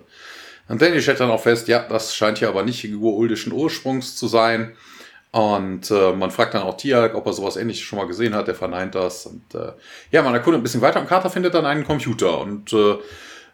Danny 0.77 1.01
stellt 1.01 1.19
dann 1.19 1.31
auch 1.31 1.41
fest, 1.41 1.67
ja, 1.67 1.79
das 1.87 2.15
scheint 2.15 2.37
hier 2.37 2.49
aber 2.49 2.63
nicht 2.63 2.85
uruldischen 2.93 3.51
Ursprungs 3.51 4.15
zu 4.15 4.27
sein. 4.27 4.75
Und 5.31 5.91
äh, 5.91 6.13
man 6.13 6.31
fragt 6.31 6.53
dann 6.55 6.63
auch 6.63 6.77
Tiag, 6.77 7.13
ob 7.15 7.25
er 7.25 7.33
sowas 7.33 7.55
ähnliches 7.55 7.83
schon 7.83 7.99
mal 7.99 8.07
gesehen 8.07 8.33
hat. 8.33 8.47
Der 8.47 8.55
verneint 8.55 8.95
das. 8.95 9.25
Und 9.25 9.53
äh, 9.53 9.73
ja, 10.11 10.21
man 10.21 10.33
erkundet 10.33 10.59
ein 10.59 10.63
bisschen 10.63 10.81
weiter 10.81 10.99
und 10.99 11.07
Carter 11.07 11.29
findet 11.29 11.53
dann 11.53 11.65
einen 11.65 11.85
Computer. 11.85 12.39
Und 12.39 12.73
äh, 12.73 12.95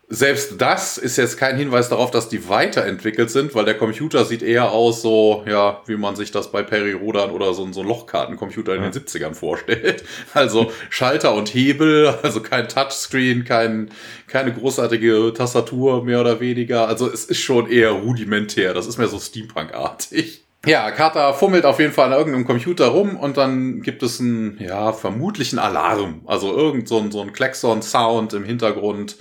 selbst 0.07 0.61
das 0.61 0.99
ist 0.99 1.17
jetzt 1.17 1.37
kein 1.37 1.57
Hinweis 1.57 1.89
darauf, 1.89 2.11
dass 2.11 2.29
die 2.29 2.47
weiterentwickelt 2.47 3.31
sind, 3.31 3.55
weil 3.55 3.65
der 3.65 3.77
Computer 3.77 4.23
sieht 4.23 4.43
eher 4.43 4.71
aus 4.71 5.01
so, 5.01 5.43
ja, 5.47 5.81
wie 5.87 5.97
man 5.97 6.15
sich 6.15 6.31
das 6.31 6.51
bei 6.51 6.61
Perry 6.61 6.91
Rodan 6.91 7.31
oder 7.31 7.53
so, 7.55 7.71
so 7.71 7.81
ein 7.81 7.87
Lochkartencomputer 7.87 8.75
in 8.75 8.83
den 8.83 8.91
70ern 8.91 9.33
vorstellt. 9.33 10.03
Also 10.33 10.71
Schalter 10.89 11.33
und 11.33 11.53
Hebel, 11.53 12.07
also 12.21 12.41
kein 12.41 12.67
Touchscreen, 12.67 13.45
kein, 13.45 13.89
keine 14.27 14.53
großartige 14.53 15.33
Tastatur 15.35 16.03
mehr 16.03 16.21
oder 16.21 16.39
weniger. 16.39 16.87
Also 16.87 17.11
es 17.11 17.25
ist 17.25 17.39
schon 17.39 17.69
eher 17.69 17.91
rudimentär. 17.91 18.73
Das 18.73 18.85
ist 18.85 18.97
mehr 18.97 19.07
so 19.07 19.19
Steampunk-artig. 19.19 20.45
Ja, 20.65 20.91
Carter 20.91 21.33
fummelt 21.33 21.65
auf 21.65 21.79
jeden 21.79 21.93
Fall 21.93 22.11
an 22.11 22.17
irgendeinem 22.17 22.45
Computer 22.45 22.87
rum 22.87 23.15
und 23.17 23.37
dann 23.37 23.81
gibt 23.81 24.03
es 24.03 24.19
einen, 24.19 24.57
ja, 24.59 24.93
vermutlichen 24.93 25.59
Alarm. 25.59 26.21
Also 26.25 26.55
irgend 26.55 26.87
so 26.87 26.99
ein, 26.99 27.11
so 27.11 27.21
ein 27.21 27.33
Klaxon-Sound 27.33 28.33
im 28.33 28.43
Hintergrund. 28.43 29.15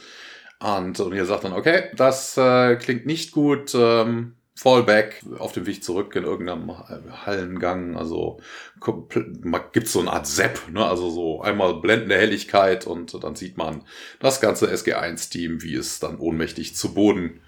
Und, 0.64 0.98
und 0.98 1.12
ihr 1.12 1.26
sagt 1.26 1.44
dann, 1.44 1.52
okay, 1.52 1.90
das 1.94 2.38
äh, 2.38 2.76
klingt 2.76 3.04
nicht 3.04 3.32
gut. 3.32 3.74
Ähm, 3.74 4.32
Fallback 4.54 5.20
auf 5.38 5.52
dem 5.52 5.66
Weg 5.66 5.84
zurück 5.84 6.16
in 6.16 6.24
irgendeinem 6.24 6.72
Hallengang. 7.26 7.98
Also 7.98 8.40
gibt 9.72 9.88
so 9.88 10.00
eine 10.00 10.12
Art 10.12 10.26
Sepp, 10.26 10.70
ne? 10.72 10.82
also 10.86 11.10
so 11.10 11.42
einmal 11.42 11.74
blendende 11.74 12.16
Helligkeit 12.16 12.86
und 12.86 13.22
dann 13.22 13.36
sieht 13.36 13.58
man 13.58 13.82
das 14.20 14.40
ganze 14.40 14.72
SG1-Team, 14.72 15.62
wie 15.62 15.74
es 15.74 16.00
dann 16.00 16.16
ohnmächtig 16.18 16.74
zu 16.74 16.94
Boden 16.94 17.40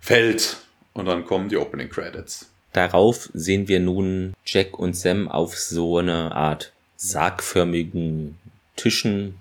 fällt. 0.00 0.56
Und 0.94 1.04
dann 1.06 1.26
kommen 1.26 1.50
die 1.50 1.58
Opening 1.58 1.90
Credits. 1.90 2.48
Darauf 2.72 3.28
sehen 3.34 3.68
wir 3.68 3.80
nun 3.80 4.32
Jack 4.46 4.78
und 4.78 4.96
Sam 4.96 5.28
auf 5.28 5.58
so 5.58 5.98
eine 5.98 6.34
Art 6.34 6.72
sargförmigen 6.96 8.38
Tischen 8.76 9.34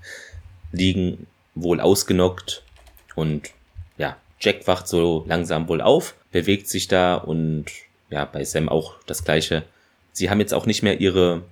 liegen, 0.73 1.27
wohl 1.55 1.79
ausgenockt. 1.79 2.63
Und 3.21 3.51
ja, 3.97 4.17
Jack 4.39 4.65
wacht 4.65 4.87
so 4.87 5.23
langsam 5.27 5.67
wohl 5.67 5.79
auf, 5.79 6.15
bewegt 6.31 6.67
sich 6.67 6.87
da 6.87 7.13
und 7.13 7.65
ja, 8.09 8.25
bei 8.25 8.43
Sam 8.43 8.67
auch 8.67 8.95
das 9.05 9.23
gleiche. 9.23 9.61
Sie 10.11 10.31
haben 10.31 10.39
jetzt 10.39 10.55
auch 10.55 10.65
nicht 10.65 10.81
mehr 10.81 10.99
ihre 10.99 11.43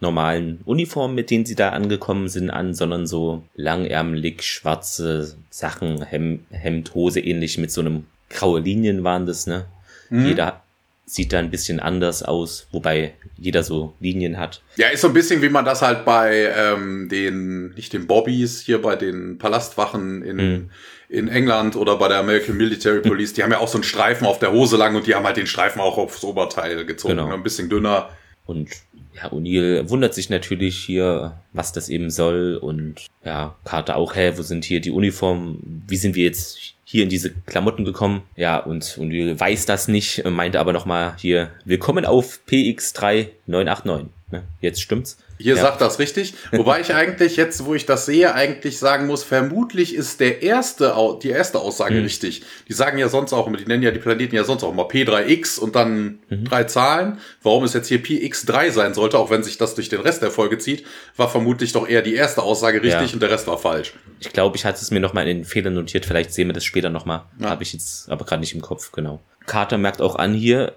normalen 0.00 0.60
Uniformen, 0.64 1.14
mit 1.14 1.30
denen 1.30 1.46
sie 1.46 1.54
da 1.54 1.68
angekommen 1.68 2.28
sind, 2.28 2.50
an, 2.50 2.74
sondern 2.74 3.06
so 3.06 3.44
langärmelig 3.54 4.42
schwarze 4.42 5.36
Sachen, 5.48 6.02
Hem 6.02 6.40
Hemd, 6.50 6.92
Hose 6.94 7.20
ähnlich 7.20 7.56
mit 7.56 7.70
so 7.70 7.82
einem 7.82 8.06
graue 8.28 8.58
Linien 8.58 9.04
waren 9.04 9.24
das, 9.24 9.46
ne? 9.46 9.66
Mhm. 10.10 10.26
Jeder 10.26 10.62
sieht 11.06 11.32
da 11.32 11.38
ein 11.38 11.50
bisschen 11.50 11.78
anders 11.78 12.22
aus, 12.22 12.66
wobei 12.72 13.12
jeder 13.36 13.62
so 13.62 13.92
Linien 14.00 14.38
hat. 14.38 14.62
Ja, 14.76 14.88
ist 14.88 15.02
so 15.02 15.08
ein 15.08 15.14
bisschen 15.14 15.42
wie 15.42 15.50
man 15.50 15.64
das 15.64 15.82
halt 15.82 16.04
bei 16.04 16.52
ähm, 16.56 17.08
den, 17.08 17.74
nicht 17.74 17.92
den 17.92 18.06
Bobbys, 18.06 18.60
hier 18.60 18.80
bei 18.80 18.96
den 18.96 19.38
Palastwachen 19.38 20.22
in, 20.22 20.36
mhm. 20.36 20.70
In 21.12 21.28
England 21.28 21.76
oder 21.76 21.96
bei 21.96 22.08
der 22.08 22.18
American 22.18 22.56
Military 22.56 23.00
Police, 23.00 23.34
die 23.34 23.42
haben 23.42 23.52
ja 23.52 23.58
auch 23.58 23.68
so 23.68 23.76
einen 23.76 23.84
Streifen 23.84 24.26
auf 24.26 24.38
der 24.38 24.50
Hose 24.50 24.78
lang 24.78 24.96
und 24.96 25.06
die 25.06 25.14
haben 25.14 25.26
halt 25.26 25.36
den 25.36 25.46
Streifen 25.46 25.80
auch 25.80 25.98
aufs 25.98 26.24
Oberteil 26.24 26.86
gezogen, 26.86 27.16
genau. 27.16 27.32
ein 27.32 27.42
bisschen 27.42 27.68
dünner. 27.68 28.08
Und 28.46 28.70
ja, 29.14 29.30
O'Neill 29.30 29.88
wundert 29.90 30.14
sich 30.14 30.30
natürlich 30.30 30.78
hier, 30.78 31.38
was 31.52 31.72
das 31.72 31.90
eben 31.90 32.08
soll 32.08 32.56
und 32.56 33.06
ja, 33.24 33.54
Carter 33.64 33.96
auch, 33.96 34.16
hä, 34.16 34.32
wo 34.36 34.42
sind 34.42 34.64
hier 34.64 34.80
die 34.80 34.90
Uniformen? 34.90 35.84
Wie 35.86 35.96
sind 35.96 36.14
wir 36.14 36.24
jetzt 36.24 36.72
hier 36.92 37.02
in 37.04 37.08
diese 37.08 37.30
Klamotten 37.30 37.86
gekommen. 37.86 38.22
Ja, 38.36 38.58
und, 38.58 38.98
und 38.98 39.12
weiß 39.12 39.64
das 39.64 39.88
nicht, 39.88 40.24
meinte 40.26 40.60
aber 40.60 40.74
nochmal 40.74 41.14
hier, 41.16 41.50
willkommen 41.64 42.04
auf 42.04 42.40
PX3989. 42.46 44.08
Ne? 44.30 44.42
Jetzt 44.60 44.82
stimmt's. 44.82 45.16
Hier 45.42 45.56
ja. 45.56 45.62
sagt 45.62 45.80
das 45.80 45.98
richtig. 45.98 46.34
Wobei 46.52 46.80
ich 46.80 46.94
eigentlich 46.94 47.36
jetzt, 47.36 47.64
wo 47.64 47.74
ich 47.74 47.86
das 47.86 48.06
sehe, 48.06 48.34
eigentlich 48.34 48.78
sagen 48.78 49.06
muss, 49.06 49.24
vermutlich 49.24 49.94
ist 49.94 50.20
der 50.20 50.42
erste, 50.42 50.94
die 51.22 51.30
erste 51.30 51.58
Aussage 51.58 51.96
mhm. 51.96 52.04
richtig. 52.04 52.42
Die 52.68 52.72
sagen 52.72 52.98
ja 52.98 53.08
sonst 53.08 53.32
auch 53.32 53.46
immer, 53.46 53.56
die 53.56 53.66
nennen 53.66 53.82
ja 53.82 53.90
die 53.90 53.98
Planeten 53.98 54.34
ja 54.34 54.44
sonst 54.44 54.62
auch 54.62 54.72
immer 54.72 54.84
P3X 54.84 55.58
und 55.58 55.74
dann 55.74 56.20
mhm. 56.28 56.44
drei 56.44 56.64
Zahlen. 56.64 57.18
Warum 57.42 57.64
es 57.64 57.74
jetzt 57.74 57.88
hier 57.88 58.02
PX3 58.02 58.70
sein 58.70 58.94
sollte, 58.94 59.18
auch 59.18 59.30
wenn 59.30 59.42
sich 59.42 59.58
das 59.58 59.74
durch 59.74 59.88
den 59.88 60.00
Rest 60.00 60.22
der 60.22 60.30
Folge 60.30 60.58
zieht, 60.58 60.84
war 61.16 61.28
vermutlich 61.28 61.72
doch 61.72 61.88
eher 61.88 62.02
die 62.02 62.14
erste 62.14 62.42
Aussage 62.42 62.82
richtig 62.82 63.10
ja. 63.10 63.14
und 63.14 63.20
der 63.20 63.30
Rest 63.30 63.46
war 63.46 63.58
falsch. 63.58 63.92
Ich 64.20 64.32
glaube, 64.32 64.56
ich 64.56 64.64
hatte 64.64 64.78
es 64.80 64.90
mir 64.90 65.00
nochmal 65.00 65.26
in 65.26 65.38
den 65.38 65.44
Fehlern 65.44 65.74
notiert. 65.74 66.06
Vielleicht 66.06 66.32
sehen 66.32 66.48
wir 66.48 66.54
das 66.54 66.64
später 66.64 66.90
nochmal. 66.90 67.22
Ja. 67.38 67.50
Habe 67.50 67.62
ich 67.62 67.72
jetzt 67.72 68.08
aber 68.08 68.24
gerade 68.24 68.40
nicht 68.40 68.54
im 68.54 68.62
Kopf, 68.62 68.92
genau. 68.92 69.20
Carter 69.46 69.78
merkt 69.78 70.00
auch 70.00 70.16
an 70.16 70.34
hier, 70.34 70.74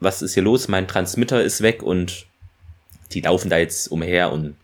was 0.00 0.22
ist 0.22 0.34
hier 0.34 0.42
los? 0.42 0.68
Mein 0.68 0.86
Transmitter 0.86 1.42
ist 1.42 1.62
weg 1.62 1.82
und 1.82 2.26
die 3.14 3.20
laufen 3.20 3.50
da 3.50 3.58
jetzt 3.58 3.88
umher 3.88 4.32
und 4.32 4.56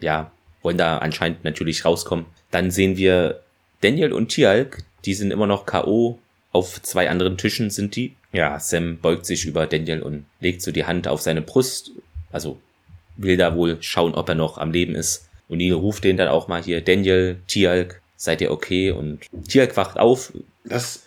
ja, 0.00 0.30
wollen 0.62 0.78
da 0.78 0.98
anscheinend 0.98 1.44
natürlich 1.44 1.84
rauskommen. 1.84 2.26
Dann 2.50 2.70
sehen 2.70 2.96
wir 2.96 3.42
Daniel 3.80 4.12
und 4.12 4.28
Tialk, 4.28 4.82
die 5.04 5.14
sind 5.14 5.30
immer 5.30 5.46
noch 5.46 5.66
K.O. 5.66 6.18
Auf 6.52 6.82
zwei 6.82 7.08
anderen 7.08 7.38
Tischen 7.38 7.70
sind 7.70 7.96
die. 7.96 8.14
Ja, 8.32 8.58
Sam 8.58 8.98
beugt 8.98 9.26
sich 9.26 9.44
über 9.44 9.66
Daniel 9.66 10.02
und 10.02 10.26
legt 10.40 10.62
so 10.62 10.72
die 10.72 10.84
Hand 10.84 11.08
auf 11.08 11.20
seine 11.20 11.42
Brust. 11.42 11.92
Also 12.32 12.60
will 13.16 13.36
da 13.36 13.54
wohl 13.54 13.78
schauen, 13.80 14.14
ob 14.14 14.28
er 14.28 14.34
noch 14.34 14.58
am 14.58 14.72
Leben 14.72 14.94
ist. 14.94 15.28
Und 15.48 15.58
Neil 15.58 15.72
ruft 15.72 16.04
den 16.04 16.16
dann 16.16 16.28
auch 16.28 16.48
mal 16.48 16.62
hier, 16.62 16.80
Daniel, 16.80 17.40
Tialk, 17.46 18.00
seid 18.16 18.40
ihr 18.40 18.50
okay? 18.50 18.92
Und 18.92 19.26
Tialk 19.48 19.76
wacht 19.76 19.98
auf. 19.98 20.32
Das 20.64 21.02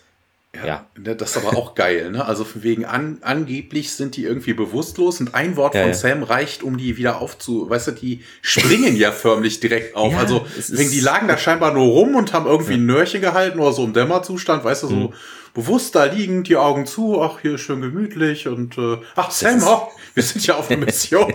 ja, 0.56 0.66
ja. 0.66 0.86
Ne, 0.96 1.16
das 1.16 1.36
ist 1.36 1.44
aber 1.44 1.56
auch 1.56 1.74
geil, 1.74 2.10
ne? 2.10 2.24
Also 2.24 2.44
von 2.44 2.62
wegen 2.62 2.84
an, 2.84 3.18
angeblich 3.22 3.92
sind 3.92 4.16
die 4.16 4.24
irgendwie 4.24 4.52
bewusstlos 4.52 5.20
und 5.20 5.34
ein 5.34 5.56
Wort 5.56 5.74
ja, 5.74 5.82
von 5.82 5.90
ja. 5.90 5.96
Sam 5.96 6.22
reicht, 6.22 6.62
um 6.62 6.76
die 6.76 6.96
wieder 6.96 7.20
aufzu, 7.20 7.68
weißt 7.68 7.88
du, 7.88 7.90
die 7.92 8.20
springen 8.42 8.96
ja 8.96 9.12
förmlich 9.12 9.60
direkt 9.60 9.96
auf. 9.96 10.16
also 10.16 10.46
wegen 10.68 10.90
die 10.90 11.00
lagen 11.00 11.28
da 11.28 11.36
scheinbar 11.36 11.72
nur 11.72 11.86
rum 11.86 12.14
und 12.14 12.32
haben 12.32 12.46
irgendwie 12.46 12.74
ein 12.74 12.86
Nörchen 12.86 13.20
gehalten 13.20 13.58
oder 13.58 13.72
so 13.72 13.84
im 13.84 13.92
Dämmerzustand, 13.92 14.64
weißt 14.64 14.84
du, 14.84 14.88
so 14.88 14.94
mhm. 14.94 15.12
bewusst 15.54 15.94
da 15.94 16.04
liegend, 16.04 16.48
die 16.48 16.56
Augen 16.56 16.86
zu, 16.86 17.20
ach 17.20 17.40
hier 17.40 17.58
schön 17.58 17.80
gemütlich 17.80 18.46
und 18.46 18.78
äh, 18.78 18.98
ach 19.16 19.30
Sam, 19.30 19.62
oh, 19.66 19.88
wir 20.14 20.22
sind 20.22 20.46
ja 20.46 20.56
auf 20.56 20.70
einer 20.70 20.80
Mission. 20.84 21.34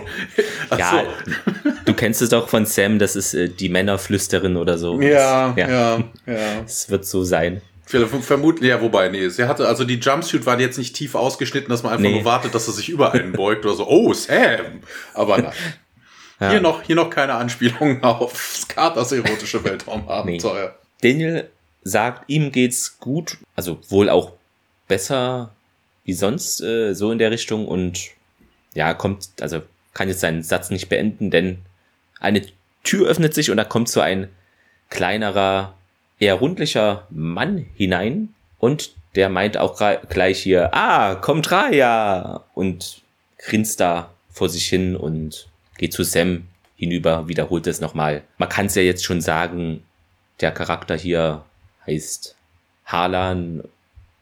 ja, 0.76 1.04
du 1.84 1.94
kennst 1.94 2.22
es 2.22 2.30
doch 2.30 2.48
von 2.48 2.64
Sam, 2.64 2.98
das 2.98 3.16
ist 3.16 3.34
äh, 3.34 3.48
die 3.48 3.68
Männerflüsterin 3.68 4.56
oder 4.56 4.78
so. 4.78 5.00
Ja, 5.00 5.54
ja, 5.56 5.66
ja. 6.26 6.62
Es 6.64 6.88
wird 6.88 7.04
so 7.04 7.22
sein. 7.24 7.60
Vermutlich, 7.90 8.70
ja, 8.70 8.80
wobei, 8.80 9.08
nee, 9.08 9.28
sie 9.28 9.46
hatte, 9.46 9.66
also 9.66 9.84
die 9.84 9.98
Jumpsuit 9.98 10.46
waren 10.46 10.60
jetzt 10.60 10.78
nicht 10.78 10.94
tief 10.94 11.14
ausgeschnitten, 11.14 11.68
dass 11.70 11.82
man 11.82 11.92
einfach 11.92 12.02
nee. 12.02 12.14
nur 12.14 12.24
wartet, 12.24 12.54
dass 12.54 12.66
er 12.68 12.72
sich 12.72 12.88
über 12.88 13.12
einen 13.12 13.32
beugt 13.32 13.64
oder 13.66 13.74
so, 13.74 13.88
oh, 13.88 14.12
Sam! 14.12 14.80
Aber 15.14 15.38
nein. 15.38 15.52
Ja. 16.40 16.50
Hier 16.50 16.60
noch, 16.60 16.82
hier 16.82 16.96
noch 16.96 17.10
keine 17.10 17.34
Anspielung 17.34 18.02
auf 18.02 18.36
Skaters 18.36 19.12
erotische 19.12 19.62
Weltraumabenteuer. 19.64 20.74
Nee. 21.02 21.12
Daniel 21.12 21.50
sagt, 21.82 22.30
ihm 22.30 22.50
geht's 22.50 22.98
gut, 22.98 23.38
also 23.56 23.78
wohl 23.88 24.08
auch 24.08 24.32
besser 24.88 25.50
wie 26.04 26.14
sonst, 26.14 26.60
äh, 26.62 26.94
so 26.94 27.12
in 27.12 27.18
der 27.18 27.30
Richtung 27.30 27.68
und 27.68 28.10
ja, 28.74 28.94
kommt, 28.94 29.28
also 29.40 29.62
kann 29.92 30.08
jetzt 30.08 30.20
seinen 30.20 30.42
Satz 30.42 30.70
nicht 30.70 30.88
beenden, 30.88 31.30
denn 31.30 31.58
eine 32.20 32.42
Tür 32.84 33.08
öffnet 33.08 33.34
sich 33.34 33.50
und 33.50 33.56
da 33.56 33.64
kommt 33.64 33.88
so 33.88 34.00
ein 34.00 34.28
kleinerer 34.88 35.74
eher 36.20 36.34
rundlicher 36.34 37.06
Mann 37.10 37.66
hinein 37.74 38.34
und 38.58 38.94
der 39.16 39.28
meint 39.28 39.56
auch 39.56 39.80
gleich 40.08 40.40
hier, 40.40 40.72
ah, 40.72 41.16
kommt 41.16 41.50
Raya 41.50 42.44
und 42.54 43.02
grinst 43.38 43.80
da 43.80 44.10
vor 44.30 44.48
sich 44.48 44.68
hin 44.68 44.94
und 44.94 45.48
geht 45.78 45.92
zu 45.92 46.04
Sam 46.04 46.46
hinüber, 46.76 47.26
wiederholt 47.26 47.66
es 47.66 47.80
nochmal. 47.80 48.22
Man 48.38 48.48
kann 48.48 48.66
es 48.66 48.76
ja 48.76 48.82
jetzt 48.82 49.04
schon 49.04 49.20
sagen, 49.20 49.82
der 50.40 50.52
Charakter 50.52 50.96
hier 50.96 51.44
heißt 51.86 52.36
Haaland. 52.86 53.64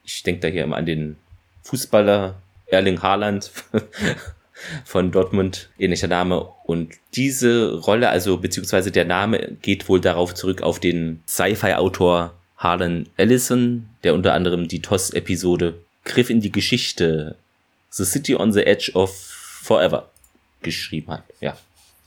Ich 0.04 0.22
denke 0.22 0.40
da 0.40 0.48
hier 0.48 0.64
immer 0.64 0.76
an 0.76 0.86
den 0.86 1.16
Fußballer 1.64 2.36
Erling 2.66 3.02
Haaland 3.02 3.50
von 4.84 5.10
Dortmund, 5.10 5.70
ähnlicher 5.78 6.08
Name. 6.08 6.48
Und 6.64 6.94
diese 7.14 7.74
Rolle, 7.74 8.08
also 8.08 8.38
beziehungsweise 8.38 8.90
der 8.90 9.04
Name 9.04 9.56
geht 9.62 9.88
wohl 9.88 10.00
darauf 10.00 10.34
zurück 10.34 10.62
auf 10.62 10.80
den 10.80 11.22
Sci-Fi-Autor 11.26 12.34
Harlan 12.56 13.08
Ellison, 13.16 13.88
der 14.02 14.14
unter 14.14 14.34
anderem 14.34 14.68
die 14.68 14.82
TOS-Episode 14.82 15.74
Griff 16.04 16.30
in 16.30 16.40
die 16.40 16.52
Geschichte 16.52 17.36
The 17.90 18.04
City 18.04 18.34
on 18.34 18.52
the 18.52 18.64
Edge 18.64 18.92
of 18.94 19.14
Forever 19.62 20.10
geschrieben 20.62 21.12
hat. 21.12 21.24
Ja. 21.40 21.56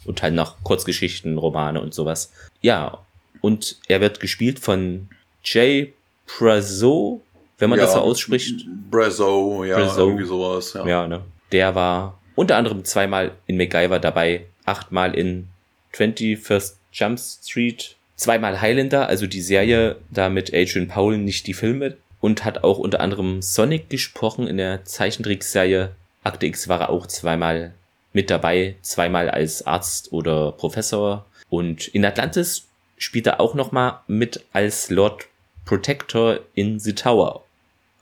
Und 0.05 0.21
halt 0.21 0.33
noch 0.33 0.63
Kurzgeschichten, 0.63 1.37
Romane 1.37 1.81
und 1.81 1.93
sowas. 1.93 2.31
Ja. 2.61 2.99
Und 3.39 3.77
er 3.87 4.01
wird 4.01 4.19
gespielt 4.19 4.59
von 4.59 5.09
Jay 5.43 5.93
Brazo, 6.27 7.21
wenn 7.57 7.69
man 7.69 7.79
ja, 7.79 7.85
das 7.85 7.93
so 7.93 7.99
ausspricht. 7.99 8.65
Brazo, 8.89 9.63
ja, 9.63 9.77
Brazo. 9.77 10.07
irgendwie 10.07 10.25
sowas. 10.25 10.73
Ja. 10.73 10.87
ja, 10.87 11.07
ne? 11.07 11.21
Der 11.51 11.75
war 11.75 12.19
unter 12.35 12.57
anderem 12.57 12.85
zweimal 12.85 13.31
in 13.47 13.57
MacGyver 13.57 13.99
dabei, 13.99 14.45
achtmal 14.65 15.15
in 15.15 15.47
21st 15.93 16.75
Jump 16.93 17.19
Street, 17.19 17.95
zweimal 18.15 18.61
Highlander, 18.61 19.07
also 19.07 19.27
die 19.27 19.41
Serie 19.41 19.97
da 20.09 20.29
mit 20.29 20.53
Adrian 20.53 20.87
Powell, 20.87 21.17
nicht 21.17 21.47
die 21.47 21.53
Filme, 21.53 21.97
und 22.19 22.45
hat 22.45 22.63
auch 22.63 22.77
unter 22.77 22.99
anderem 22.99 23.41
Sonic 23.41 23.89
gesprochen 23.89 24.47
in 24.47 24.57
der 24.57 24.85
Zeichentrickserie. 24.85 25.91
Akte 26.23 26.45
X 26.45 26.67
war 26.67 26.81
er 26.81 26.89
auch 26.89 27.07
zweimal 27.07 27.73
mit 28.13 28.29
dabei, 28.29 28.75
zweimal 28.81 29.29
als 29.29 29.65
Arzt 29.65 30.11
oder 30.13 30.51
Professor. 30.51 31.25
Und 31.49 31.87
in 31.87 32.05
Atlantis 32.05 32.67
spielt 32.97 33.25
er 33.25 33.39
auch 33.39 33.55
nochmal 33.55 33.99
mit 34.07 34.45
als 34.53 34.89
Lord 34.89 35.27
Protector 35.65 36.39
in 36.53 36.79
The 36.79 36.93
Tower. 36.93 37.43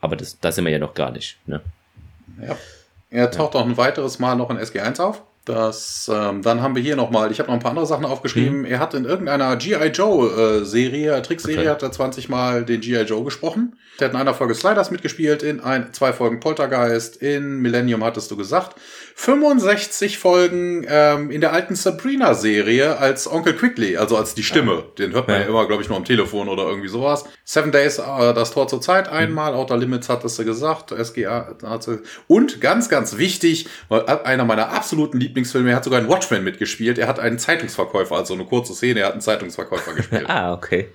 Aber 0.00 0.16
das, 0.16 0.38
da 0.38 0.52
sind 0.52 0.64
wir 0.64 0.72
ja 0.72 0.78
noch 0.78 0.94
gar 0.94 1.10
nicht, 1.10 1.38
ne? 1.46 1.60
Ja. 2.42 2.56
Er 3.10 3.30
taucht 3.30 3.54
ja. 3.54 3.60
auch 3.60 3.66
ein 3.66 3.76
weiteres 3.76 4.18
Mal 4.18 4.36
noch 4.36 4.50
in 4.50 4.58
SG1 4.58 5.00
auf. 5.00 5.22
Das, 5.46 6.10
ähm, 6.12 6.42
dann 6.42 6.62
haben 6.62 6.76
wir 6.76 6.82
hier 6.82 6.96
nochmal, 6.96 7.32
ich 7.32 7.40
habe 7.40 7.48
noch 7.48 7.54
ein 7.54 7.60
paar 7.60 7.70
andere 7.70 7.86
Sachen 7.86 8.04
aufgeschrieben. 8.04 8.60
Mhm. 8.60 8.64
Er 8.66 8.78
hat 8.78 8.94
in 8.94 9.04
irgendeiner 9.04 9.56
G.I. 9.56 9.88
Joe 9.88 10.60
äh, 10.60 10.64
Serie, 10.64 11.20
Trickserie, 11.22 11.60
okay. 11.60 11.68
hat 11.70 11.82
er 11.82 11.90
20 11.90 12.28
Mal 12.28 12.64
den 12.64 12.80
G.I. 12.80 13.02
Joe 13.02 13.24
gesprochen. 13.24 13.76
Der 13.98 14.08
hat 14.08 14.14
in 14.14 14.20
einer 14.20 14.34
Folge 14.34 14.54
Sliders 14.54 14.90
mitgespielt, 14.90 15.42
in 15.42 15.60
ein, 15.60 15.92
zwei 15.92 16.12
Folgen 16.12 16.40
Poltergeist, 16.40 17.16
in 17.16 17.56
Millennium 17.56 18.04
hattest 18.04 18.30
du 18.30 18.36
gesagt. 18.36 18.76
65 19.14 20.18
Folgen 20.18 20.86
ähm, 20.88 21.30
in 21.30 21.40
der 21.40 21.52
alten 21.52 21.74
Sabrina-Serie 21.74 22.98
als 22.98 23.30
Onkel 23.30 23.54
Quickly, 23.54 23.96
also 23.96 24.16
als 24.16 24.34
die 24.34 24.42
Stimme. 24.42 24.84
Den 24.98 25.12
hört 25.12 25.28
man 25.28 25.36
ja, 25.36 25.42
ja 25.42 25.48
immer, 25.48 25.66
glaube 25.66 25.82
ich, 25.82 25.88
nur 25.88 25.98
am 25.98 26.04
Telefon 26.04 26.48
oder 26.48 26.64
irgendwie 26.64 26.88
sowas. 26.88 27.24
Seven 27.44 27.72
Days, 27.72 27.98
äh, 27.98 28.34
das 28.34 28.52
Tor 28.52 28.68
zur 28.68 28.80
Zeit 28.80 29.08
einmal, 29.08 29.54
Outer 29.54 29.76
Limits 29.76 30.08
hattest 30.08 30.38
du 30.38 30.44
gesagt, 30.44 30.90
SGA 30.90 31.56
hat 31.64 31.82
sie, 31.82 32.00
und 32.28 32.60
ganz, 32.60 32.88
ganz 32.88 33.18
wichtig, 33.18 33.68
weil 33.88 34.06
einer 34.06 34.44
meiner 34.44 34.72
absoluten 34.72 35.18
Lieblingsfilme, 35.18 35.70
er 35.70 35.76
hat 35.76 35.84
sogar 35.84 36.00
in 36.00 36.08
Watchmen 36.08 36.44
mitgespielt, 36.44 36.98
er 36.98 37.08
hat 37.08 37.18
einen 37.18 37.38
Zeitungsverkäufer, 37.38 38.16
also 38.16 38.34
eine 38.34 38.44
kurze 38.44 38.74
Szene, 38.74 39.00
er 39.00 39.06
hat 39.06 39.12
einen 39.12 39.22
Zeitungsverkäufer 39.22 39.94
gespielt. 39.94 40.24
ah, 40.28 40.52
okay. 40.52 40.88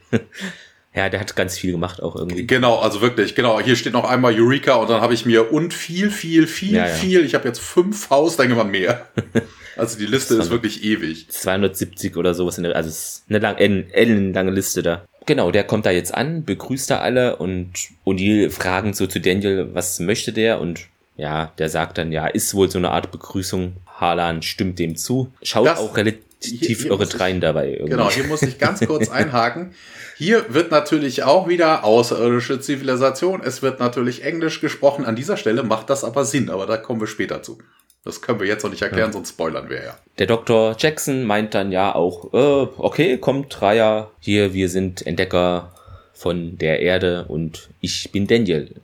Ja, 0.95 1.09
der 1.09 1.19
hat 1.19 1.35
ganz 1.35 1.57
viel 1.57 1.73
gemacht 1.73 2.01
auch 2.01 2.15
irgendwie. 2.15 2.47
Genau, 2.47 2.79
also 2.79 3.01
wirklich, 3.01 3.35
genau. 3.35 3.59
Hier 3.59 3.75
steht 3.75 3.93
noch 3.93 4.05
einmal 4.05 4.33
Eureka 4.33 4.75
und 4.75 4.89
dann 4.89 5.01
habe 5.01 5.13
ich 5.13 5.25
mir 5.25 5.51
und 5.51 5.73
viel, 5.73 6.09
viel, 6.09 6.47
viel, 6.47 6.75
ja, 6.75 6.87
ja. 6.87 6.93
viel. 6.93 7.25
Ich 7.25 7.35
habe 7.35 7.47
jetzt 7.47 7.59
fünf 7.59 8.09
Haus, 8.09 8.37
denke 8.37 8.55
mal 8.55 8.63
mehr. 8.63 9.07
Also 9.77 9.97
die 9.97 10.05
Liste 10.05 10.35
ist 10.35 10.49
wirklich 10.51 10.85
ewig. 10.85 11.27
270 11.29 12.15
oder 12.15 12.33
sowas, 12.33 12.57
in 12.57 12.63
der, 12.63 12.77
also 12.77 12.87
es 12.87 12.97
ist 12.97 13.23
eine 13.27 13.39
lang, 13.39 13.57
ellenlange 13.57 14.51
Liste 14.51 14.81
da. 14.81 15.03
Genau, 15.25 15.51
der 15.51 15.65
kommt 15.65 15.85
da 15.85 15.91
jetzt 15.91 16.13
an, 16.13 16.45
begrüßt 16.45 16.89
da 16.89 16.99
alle 16.99 17.35
und 17.35 17.73
O'Neill 18.05 18.49
fragen 18.51 18.93
so 18.93 19.07
zu 19.07 19.19
Daniel, 19.19 19.71
was 19.73 19.99
möchte 19.99 20.31
der? 20.31 20.61
Und 20.61 20.87
ja, 21.17 21.51
der 21.57 21.69
sagt 21.69 21.97
dann, 21.97 22.11
ja, 22.11 22.27
ist 22.27 22.53
wohl 22.53 22.69
so 22.69 22.77
eine 22.77 22.91
Art 22.91 23.11
Begrüßung. 23.11 23.73
Harlan 23.87 24.41
stimmt 24.41 24.79
dem 24.79 24.95
zu. 24.95 25.31
Schaut 25.41 25.67
das, 25.67 25.79
auch 25.79 25.97
relativ 25.97 26.23
irre 26.51 27.19
rein 27.19 27.41
dabei. 27.41 27.69
Irgendwie. 27.71 27.91
Genau, 27.91 28.09
hier 28.09 28.25
muss 28.25 28.41
ich 28.41 28.57
ganz 28.57 28.85
kurz 28.85 29.09
einhaken. 29.11 29.73
Hier 30.17 30.53
wird 30.53 30.71
natürlich 30.71 31.23
auch 31.23 31.47
wieder 31.47 31.83
außerirdische 31.83 32.59
Zivilisation. 32.59 33.41
Es 33.43 33.61
wird 33.61 33.79
natürlich 33.79 34.23
Englisch 34.23 34.61
gesprochen. 34.61 35.05
An 35.05 35.15
dieser 35.15 35.35
Stelle 35.35 35.63
macht 35.63 35.89
das 35.89 36.03
aber 36.03 36.23
Sinn, 36.23 36.49
aber 36.49 36.65
da 36.65 36.77
kommen 36.77 37.01
wir 37.01 37.07
später 37.07 37.43
zu. 37.43 37.57
Das 38.05 38.21
können 38.21 38.39
wir 38.39 38.47
jetzt 38.47 38.63
noch 38.63 38.69
nicht 38.69 38.83
erklären, 38.83 39.09
ja. 39.09 39.13
sonst 39.13 39.29
spoilern 39.29 39.67
wir 39.67 39.83
ja. 39.83 39.97
Der 40.19 40.27
Dr. 40.27 40.75
Jackson 40.77 41.23
meint 41.23 41.55
dann 41.55 41.71
ja 41.71 41.93
auch, 41.93 42.33
äh, 42.33 42.67
okay, 42.77 43.17
kommt 43.17 43.61
Raya, 43.61 44.11
hier, 44.19 44.53
wir 44.53 44.69
sind 44.69 45.05
Entdecker 45.05 45.73
von 46.13 46.57
der 46.59 46.81
Erde 46.81 47.25
und 47.27 47.69
ich 47.81 48.11
bin 48.11 48.27
Daniel. 48.27 48.75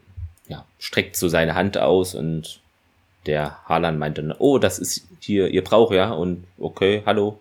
Ja, 0.47 0.65
streckt 0.79 1.15
so 1.15 1.29
seine 1.29 1.53
Hand 1.53 1.77
aus 1.77 2.15
und 2.15 2.61
der 3.27 3.57
Harlan 3.65 3.99
meint 3.99 4.17
dann, 4.17 4.33
oh, 4.37 4.57
das 4.57 4.79
ist 4.79 5.07
hier 5.19 5.49
ihr 5.49 5.63
Brauch, 5.63 5.93
ja, 5.93 6.11
und 6.11 6.45
okay, 6.57 7.03
hallo, 7.05 7.39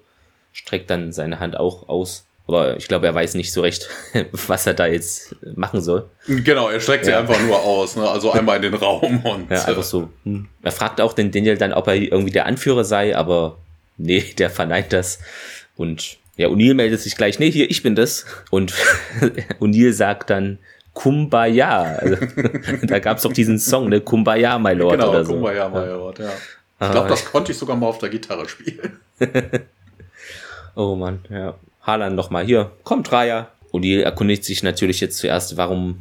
streckt 0.53 0.91
dann 0.91 1.13
seine 1.13 1.41
Hand 1.41 1.57
auch 1.57 1.89
aus. 1.89 2.27
Aber 2.47 2.77
ich 2.77 2.89
glaube, 2.89 3.07
er 3.07 3.15
weiß 3.15 3.35
nicht 3.35 3.53
so 3.53 3.61
recht, 3.61 3.89
was 4.33 4.67
er 4.67 4.75
da 4.75 4.87
jetzt 4.87 5.37
machen 5.55 5.81
soll. 5.81 6.09
Genau, 6.27 6.69
er 6.69 6.81
streckt 6.81 7.07
ja. 7.07 7.13
sie 7.13 7.19
einfach 7.19 7.41
nur 7.43 7.61
aus, 7.61 7.95
ne? 7.95 8.09
also 8.09 8.33
einmal 8.33 8.57
in 8.57 8.63
den 8.63 8.75
Raum 8.75 9.21
und. 9.25 9.51
Ja, 9.51 9.65
einfach 9.67 9.85
so. 9.85 10.09
Hm. 10.25 10.49
Er 10.63 10.73
fragt 10.73 11.01
auch 11.01 11.13
den 11.13 11.31
Daniel 11.31 11.57
dann, 11.57 11.73
ob 11.73 11.87
er 11.87 11.95
irgendwie 11.95 12.33
der 12.33 12.47
Anführer 12.47 12.85
sei, 12.85 13.17
aber 13.17 13.59
nee, 13.99 14.25
der 14.39 14.51
verneint 14.51 14.93
das. 14.93 15.21
Und 15.77 16.19
ja, 16.37 16.49
O'Neill 16.49 16.75
meldet 16.75 17.01
sich 17.01 17.17
gleich, 17.17 17.39
nee, 17.39 17.53
hier, 17.53 17.71
ich 17.71 17.83
bin 17.83 17.95
das. 17.95 18.25
Und 18.51 18.75
O'Neill 19.61 19.93
sagt 19.93 20.31
dann, 20.31 20.59
Kumbaya. 20.93 21.83
Also, 21.99 22.17
da 22.83 22.99
gab 22.99 23.19
es 23.19 23.23
doch 23.23 23.33
diesen 23.33 23.61
Song, 23.61 23.91
ne? 23.91 24.01
Kumbaya, 24.01 24.59
my 24.59 24.73
Lord. 24.73 24.99
Genau, 24.99 25.11
oder 25.11 25.25
so. 25.25 25.35
Kumbaya, 25.35 25.69
my 25.69 25.87
Lord, 25.87 26.19
ja. 26.19 26.33
Ich 26.83 26.91
glaube, 26.91 27.09
das 27.09 27.25
konnte 27.27 27.53
ich 27.53 27.59
sogar 27.59 27.77
mal 27.77 27.87
auf 27.87 27.99
der 27.99 28.09
Gitarre 28.09 28.49
spielen. 28.49 28.99
Oh 30.75 30.95
Mann, 30.95 31.21
ja. 31.31 31.55
Haaland 31.83 32.15
nochmal 32.17 32.45
hier, 32.45 32.71
kommt 32.85 33.11
Raya. 33.11 33.49
Und 33.71 33.83
die 33.83 34.03
erkundigt 34.03 34.45
sich 34.45 34.63
natürlich 34.63 35.01
jetzt 35.01 35.19
zuerst, 35.19 35.57
warum 35.57 36.01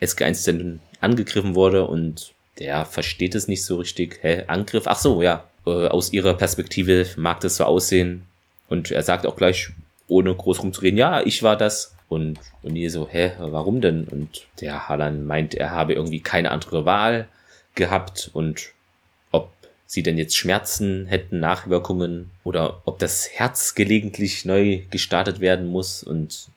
SG1 0.00 0.44
denn 0.46 0.80
angegriffen 1.00 1.54
wurde 1.54 1.86
und 1.86 2.32
der 2.58 2.84
versteht 2.84 3.34
es 3.34 3.48
nicht 3.48 3.64
so 3.64 3.76
richtig. 3.76 4.18
Hä, 4.22 4.44
Angriff? 4.46 4.84
Ach 4.86 4.98
so, 4.98 5.22
ja. 5.22 5.44
Äh, 5.66 5.88
aus 5.88 6.12
ihrer 6.12 6.34
Perspektive 6.34 7.06
mag 7.16 7.40
das 7.40 7.56
so 7.56 7.64
aussehen. 7.64 8.26
Und 8.68 8.90
er 8.90 9.02
sagt 9.02 9.26
auch 9.26 9.36
gleich, 9.36 9.70
ohne 10.08 10.34
groß 10.34 10.62
rumzureden, 10.62 10.98
ja, 10.98 11.20
ich 11.22 11.42
war 11.42 11.56
das. 11.56 11.94
Und, 12.08 12.38
und 12.62 12.76
ihr 12.76 12.90
so, 12.90 13.08
hä, 13.10 13.32
warum 13.38 13.80
denn? 13.80 14.04
Und 14.04 14.46
der 14.60 14.88
Haaland 14.88 15.26
meint, 15.26 15.54
er 15.54 15.70
habe 15.70 15.94
irgendwie 15.94 16.20
keine 16.20 16.50
andere 16.50 16.84
Wahl 16.84 17.28
gehabt 17.74 18.30
und 18.32 18.72
sie 19.86 20.02
denn 20.02 20.18
jetzt 20.18 20.36
Schmerzen 20.36 21.06
hätten, 21.06 21.40
Nachwirkungen 21.40 22.30
oder 22.44 22.82
ob 22.84 22.98
das 22.98 23.30
Herz 23.32 23.74
gelegentlich 23.74 24.44
neu 24.44 24.80
gestartet 24.90 25.40
werden 25.40 25.66
muss 25.66 26.02
und 26.02 26.48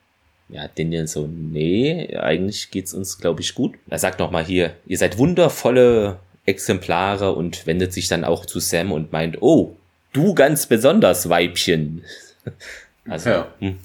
ja, 0.50 0.68
Daniel 0.68 1.08
so, 1.08 1.28
nee, 1.28 2.16
eigentlich 2.18 2.72
geht's 2.72 2.96
uns, 2.96 3.20
glaube 3.20 3.42
ich, 3.42 3.54
gut. 3.54 3.76
Er 3.88 4.00
sagt 4.00 4.20
nochmal 4.20 4.44
hier, 4.44 4.76
ihr 4.88 4.98
seid 4.98 5.20
wundervolle 5.20 6.18
Exemplare 6.48 7.34
und 7.34 7.68
wendet 7.68 7.94
sich 7.94 8.08
dann 8.08 8.24
auch 8.24 8.48
zu 8.48 8.60
Sam 8.60 8.92
und 8.92 9.12
meint, 9.12 9.42
oh, 9.42 9.76
du 10.12 10.34
ganz 10.34 10.66
besonders, 10.66 11.30
Weibchen. 11.30 12.04
Also, 13.08 13.30
ja. 13.30 13.48
Hm. 13.58 13.80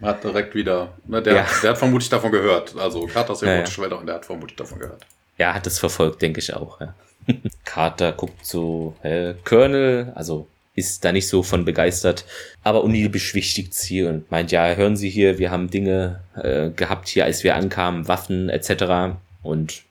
Hat 0.00 0.24
direkt 0.24 0.54
wieder, 0.54 0.94
ne, 1.06 1.20
der, 1.20 1.34
ja. 1.34 1.46
der 1.62 1.70
hat 1.70 1.78
vermutlich 1.78 2.08
davon 2.08 2.32
gehört. 2.32 2.74
Also 2.76 3.06
ist 3.06 3.14
ja, 3.14 3.56
ja. 3.56 3.96
Und 3.96 4.06
der 4.06 4.14
hat 4.14 4.24
vermutlich 4.24 4.56
davon 4.56 4.78
gehört. 4.78 5.04
Ja, 5.36 5.52
hat 5.52 5.66
es 5.66 5.78
verfolgt, 5.78 6.22
denke 6.22 6.40
ich 6.40 6.54
auch, 6.54 6.80
ja. 6.80 6.94
Carter 7.64 8.12
guckt 8.12 8.44
so, 8.44 8.94
hä, 9.02 9.34
Colonel, 9.44 10.12
also 10.14 10.46
ist 10.74 11.04
da 11.04 11.12
nicht 11.12 11.28
so 11.28 11.42
von 11.42 11.64
begeistert. 11.64 12.24
Aber 12.62 12.84
O'Neill 12.84 13.08
beschwichtigt 13.08 13.74
sie 13.74 14.02
und 14.02 14.30
meint, 14.30 14.50
ja, 14.50 14.74
hören 14.74 14.96
Sie 14.96 15.08
hier, 15.08 15.38
wir 15.38 15.50
haben 15.50 15.70
Dinge 15.70 16.20
äh, 16.36 16.70
gehabt 16.70 17.08
hier, 17.08 17.24
als 17.24 17.44
wir 17.44 17.54
ankamen, 17.54 18.08
Waffen 18.08 18.48
etc. 18.48 19.16
Und 19.42 19.82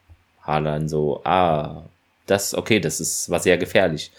Harlan 0.41 0.89
so, 0.89 1.21
ah, 1.23 1.83
das, 2.25 2.53
okay, 2.53 2.79
das 2.79 2.99
ist, 2.99 3.29
war 3.29 3.39
sehr 3.39 3.57
gefährlich. 3.57 4.11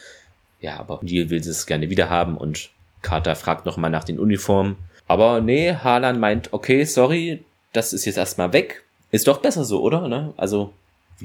Ja, 0.60 0.78
aber 0.78 1.02
O'Neill 1.02 1.28
will 1.28 1.40
es 1.40 1.66
gerne 1.66 1.90
wieder 1.90 2.08
haben 2.08 2.36
und 2.38 2.70
Carter 3.02 3.36
fragt 3.36 3.66
nochmal 3.66 3.90
nach 3.90 4.04
den 4.04 4.18
Uniformen. 4.18 4.76
Aber 5.06 5.42
nee, 5.42 5.74
Harlan 5.74 6.18
meint, 6.18 6.52
okay, 6.54 6.84
sorry, 6.84 7.44
das 7.74 7.92
ist 7.92 8.06
jetzt 8.06 8.16
erstmal 8.16 8.54
weg. 8.54 8.82
Ist 9.10 9.28
doch 9.28 9.38
besser 9.38 9.64
so, 9.64 9.82
oder? 9.82 10.08
Ne? 10.08 10.32
Also 10.38 10.72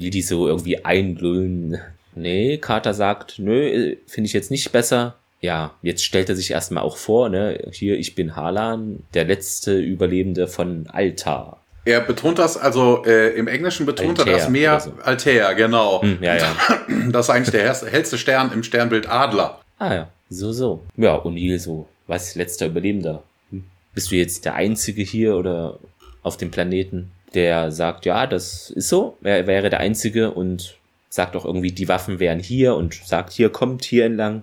will 0.00 0.10
die 0.10 0.22
so 0.22 0.46
irgendwie 0.48 0.84
einlullen. 0.84 1.78
Nee, 2.14 2.58
Carter 2.58 2.94
sagt, 2.94 3.38
nö, 3.38 3.96
finde 4.06 4.26
ich 4.26 4.32
jetzt 4.32 4.50
nicht 4.50 4.72
besser. 4.72 5.16
Ja, 5.40 5.74
jetzt 5.82 6.04
stellt 6.04 6.28
er 6.28 6.36
sich 6.36 6.50
erstmal 6.50 6.82
auch 6.82 6.96
vor, 6.96 7.28
ne, 7.30 7.58
hier, 7.72 7.98
ich 7.98 8.14
bin 8.14 8.36
Harlan, 8.36 9.04
der 9.14 9.24
letzte 9.24 9.78
Überlebende 9.78 10.48
von 10.48 10.86
Altar. 10.88 11.60
Er 11.86 12.00
betont 12.00 12.38
das, 12.38 12.58
also 12.58 13.04
äh, 13.06 13.30
im 13.30 13.48
Englischen 13.48 13.86
betont 13.86 14.18
Altair 14.18 14.34
er 14.34 14.38
das 14.38 14.48
mehr 14.50 14.80
so. 14.80 14.92
Altair, 15.02 15.54
genau. 15.54 16.02
Hm, 16.02 16.18
ja, 16.20 16.36
ja. 16.36 16.56
Das 17.10 17.26
ist 17.26 17.30
eigentlich 17.30 17.50
der 17.50 17.74
hellste 17.90 18.18
Stern 18.18 18.52
im 18.52 18.62
Sternbild 18.62 19.08
Adler. 19.08 19.60
Ah 19.78 19.94
ja, 19.94 20.08
so, 20.28 20.52
so. 20.52 20.84
Ja, 20.96 21.16
O'Neill 21.16 21.58
so, 21.58 21.88
was, 22.06 22.34
letzter 22.34 22.66
Überlebender. 22.66 23.22
Hm. 23.50 23.64
Bist 23.94 24.10
du 24.10 24.16
jetzt 24.16 24.44
der 24.44 24.54
Einzige 24.54 25.02
hier 25.02 25.36
oder 25.36 25.78
auf 26.22 26.36
dem 26.36 26.50
Planeten? 26.50 27.12
Der 27.34 27.70
sagt, 27.70 28.06
ja, 28.06 28.26
das 28.26 28.70
ist 28.70 28.88
so, 28.88 29.16
er 29.22 29.46
wäre 29.46 29.70
der 29.70 29.80
Einzige 29.80 30.32
und 30.32 30.76
sagt 31.08 31.36
auch 31.36 31.44
irgendwie, 31.44 31.72
die 31.72 31.88
Waffen 31.88 32.20
wären 32.20 32.38
hier 32.38 32.74
und 32.74 32.94
sagt, 32.94 33.32
hier 33.32 33.50
kommt 33.50 33.84
hier 33.84 34.04
entlang, 34.04 34.42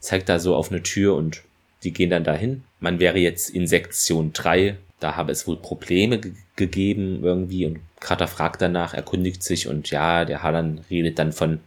zeigt 0.00 0.28
da 0.28 0.38
so 0.38 0.54
auf 0.54 0.70
eine 0.70 0.82
Tür 0.82 1.14
und 1.14 1.42
die 1.84 1.92
gehen 1.92 2.10
dann 2.10 2.24
dahin. 2.24 2.64
Man 2.80 2.98
wäre 2.98 3.18
jetzt 3.18 3.50
in 3.50 3.66
Sektion 3.66 4.32
3, 4.32 4.76
da 5.00 5.16
habe 5.16 5.32
es 5.32 5.46
wohl 5.46 5.56
Probleme 5.56 6.18
ge 6.18 6.32
gegeben 6.54 7.20
irgendwie 7.22 7.64
und 7.64 7.80
Krater 7.98 8.28
fragt 8.28 8.60
danach, 8.60 8.92
erkundigt 8.92 9.42
sich 9.42 9.68
und 9.68 9.90
ja, 9.90 10.26
der 10.26 10.42
Harlan 10.42 10.84
redet 10.90 11.18
dann 11.18 11.32
von 11.32 11.60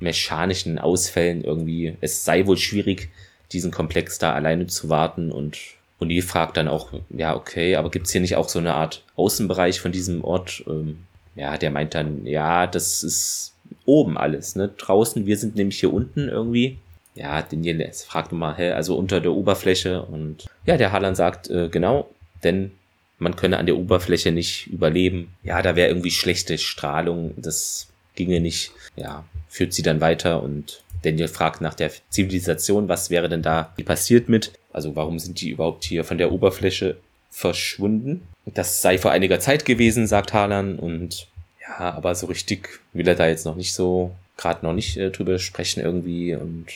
mechanischen 0.00 0.78
Ausfällen 0.78 1.44
irgendwie. 1.44 1.96
Es 2.00 2.24
sei 2.24 2.46
wohl 2.46 2.56
schwierig, 2.56 3.10
diesen 3.52 3.70
Komplex 3.70 4.18
da 4.18 4.32
alleine 4.32 4.66
zu 4.66 4.88
warten 4.88 5.30
und 5.30 5.58
und 6.04 6.10
die 6.10 6.20
fragt 6.20 6.58
dann 6.58 6.68
auch, 6.68 6.92
ja, 7.08 7.34
okay, 7.34 7.76
aber 7.76 7.90
gibt's 7.90 8.12
hier 8.12 8.20
nicht 8.20 8.36
auch 8.36 8.50
so 8.50 8.58
eine 8.58 8.74
Art 8.74 9.02
Außenbereich 9.16 9.80
von 9.80 9.90
diesem 9.90 10.22
Ort? 10.22 10.62
Ähm, 10.66 10.98
ja, 11.34 11.56
der 11.56 11.70
meint 11.70 11.94
dann, 11.94 12.26
ja, 12.26 12.66
das 12.66 13.02
ist 13.02 13.54
oben 13.86 14.18
alles, 14.18 14.54
ne? 14.54 14.68
Draußen, 14.76 15.24
wir 15.24 15.38
sind 15.38 15.56
nämlich 15.56 15.80
hier 15.80 15.94
unten 15.94 16.28
irgendwie. 16.28 16.76
Ja, 17.14 17.40
Daniel 17.40 17.90
fragt 17.92 18.32
mal, 18.32 18.54
hä, 18.54 18.72
also 18.72 18.98
unter 18.98 19.22
der 19.22 19.32
Oberfläche 19.32 20.02
und 20.02 20.44
ja, 20.66 20.76
der 20.76 20.92
Harlan 20.92 21.14
sagt, 21.14 21.48
äh, 21.48 21.70
genau, 21.70 22.10
denn 22.42 22.72
man 23.18 23.34
könne 23.34 23.56
an 23.56 23.64
der 23.64 23.78
Oberfläche 23.78 24.30
nicht 24.30 24.66
überleben. 24.66 25.32
Ja, 25.42 25.62
da 25.62 25.74
wäre 25.74 25.88
irgendwie 25.88 26.10
schlechte 26.10 26.58
Strahlung, 26.58 27.32
das 27.38 27.88
ginge 28.14 28.40
nicht. 28.40 28.72
Ja, 28.96 29.24
führt 29.48 29.72
sie 29.72 29.82
dann 29.82 30.02
weiter 30.02 30.42
und 30.42 30.82
Daniel 31.00 31.28
fragt 31.28 31.62
nach 31.62 31.74
der 31.74 31.90
Zivilisation, 32.10 32.88
was 32.88 33.08
wäre 33.08 33.30
denn 33.30 33.42
da 33.42 33.72
passiert 33.86 34.28
mit? 34.28 34.52
Also 34.74 34.96
warum 34.96 35.18
sind 35.18 35.40
die 35.40 35.50
überhaupt 35.50 35.84
hier 35.84 36.04
von 36.04 36.18
der 36.18 36.32
Oberfläche 36.32 36.96
verschwunden? 37.30 38.22
Das 38.44 38.82
sei 38.82 38.98
vor 38.98 39.12
einiger 39.12 39.40
Zeit 39.40 39.64
gewesen, 39.64 40.06
sagt 40.06 40.34
Harlan. 40.34 40.78
Und 40.78 41.28
ja, 41.62 41.92
aber 41.94 42.14
so 42.14 42.26
richtig 42.26 42.80
will 42.92 43.08
er 43.08 43.14
da 43.14 43.28
jetzt 43.28 43.46
noch 43.46 43.56
nicht 43.56 43.72
so, 43.72 44.10
gerade 44.36 44.66
noch 44.66 44.74
nicht 44.74 44.96
äh, 44.96 45.10
drüber 45.10 45.38
sprechen 45.38 45.80
irgendwie. 45.80 46.34
Und 46.34 46.66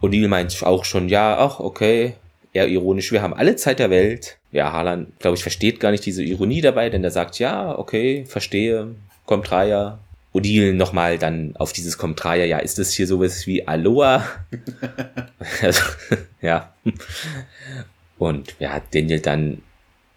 O'Neill 0.00 0.28
meint 0.28 0.62
auch 0.62 0.84
schon, 0.84 1.08
ja, 1.08 1.36
ach, 1.36 1.60
okay, 1.60 2.14
eher 2.52 2.68
ironisch, 2.68 3.12
wir 3.12 3.22
haben 3.22 3.34
alle 3.34 3.56
Zeit 3.56 3.80
der 3.80 3.90
Welt. 3.90 4.38
Ja, 4.52 4.72
Harlan, 4.72 5.12
glaube 5.18 5.36
ich, 5.36 5.42
versteht 5.42 5.80
gar 5.80 5.90
nicht 5.90 6.06
diese 6.06 6.22
Ironie 6.22 6.60
dabei, 6.60 6.88
denn 6.88 7.04
er 7.04 7.10
sagt, 7.10 7.38
ja, 7.38 7.76
okay, 7.76 8.24
verstehe, 8.24 8.94
kommt 9.26 9.50
Raya, 9.50 9.98
Odile 10.32 10.74
nochmal 10.74 11.18
dann 11.18 11.56
auf 11.56 11.72
dieses 11.72 11.98
Comtraja, 11.98 12.44
ja, 12.44 12.58
ist 12.58 12.78
das 12.78 12.92
hier 12.92 13.06
sowas 13.06 13.46
wie 13.46 13.66
Aloha? 13.66 14.24
also, 15.62 15.82
ja. 16.42 16.74
Und 18.18 18.54
ja, 18.58 18.80
Daniel 18.92 19.20
dann 19.20 19.62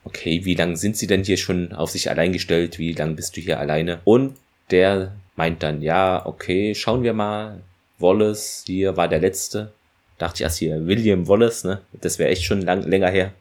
okay, 0.04 0.46
wie 0.46 0.56
lange 0.56 0.78
sind 0.78 0.98
sie 0.98 1.08
denn 1.08 1.24
hier 1.24 1.38
schon 1.38 1.74
auf 1.74 1.92
sich 1.92 2.10
allein 2.10 2.34
gestellt? 2.34 2.80
Wie 2.80 2.94
lange 2.94 3.14
bist 3.14 3.38
du 3.38 3.42
hier 3.42 3.60
alleine? 3.60 4.02
Und 4.04 4.36
der 4.70 5.16
meint 5.36 5.64
dann, 5.64 5.82
ja, 5.82 6.26
okay, 6.26 6.76
schauen 6.76 7.04
wir 7.04 7.14
mal. 7.14 7.62
Wallace 8.00 8.64
hier 8.66 8.98
war 8.98 9.08
der 9.08 9.20
Letzte. 9.20 9.74
Dachte 10.18 10.38
ich 10.38 10.42
erst 10.42 10.58
hier, 10.58 10.86
William 10.88 11.28
Wallace, 11.28 11.64
ne? 11.64 11.82
Das 11.94 12.20
wäre 12.20 12.30
echt 12.30 12.44
schon 12.44 12.62
lang, 12.62 12.84
länger 12.84 13.10
her. 13.10 13.34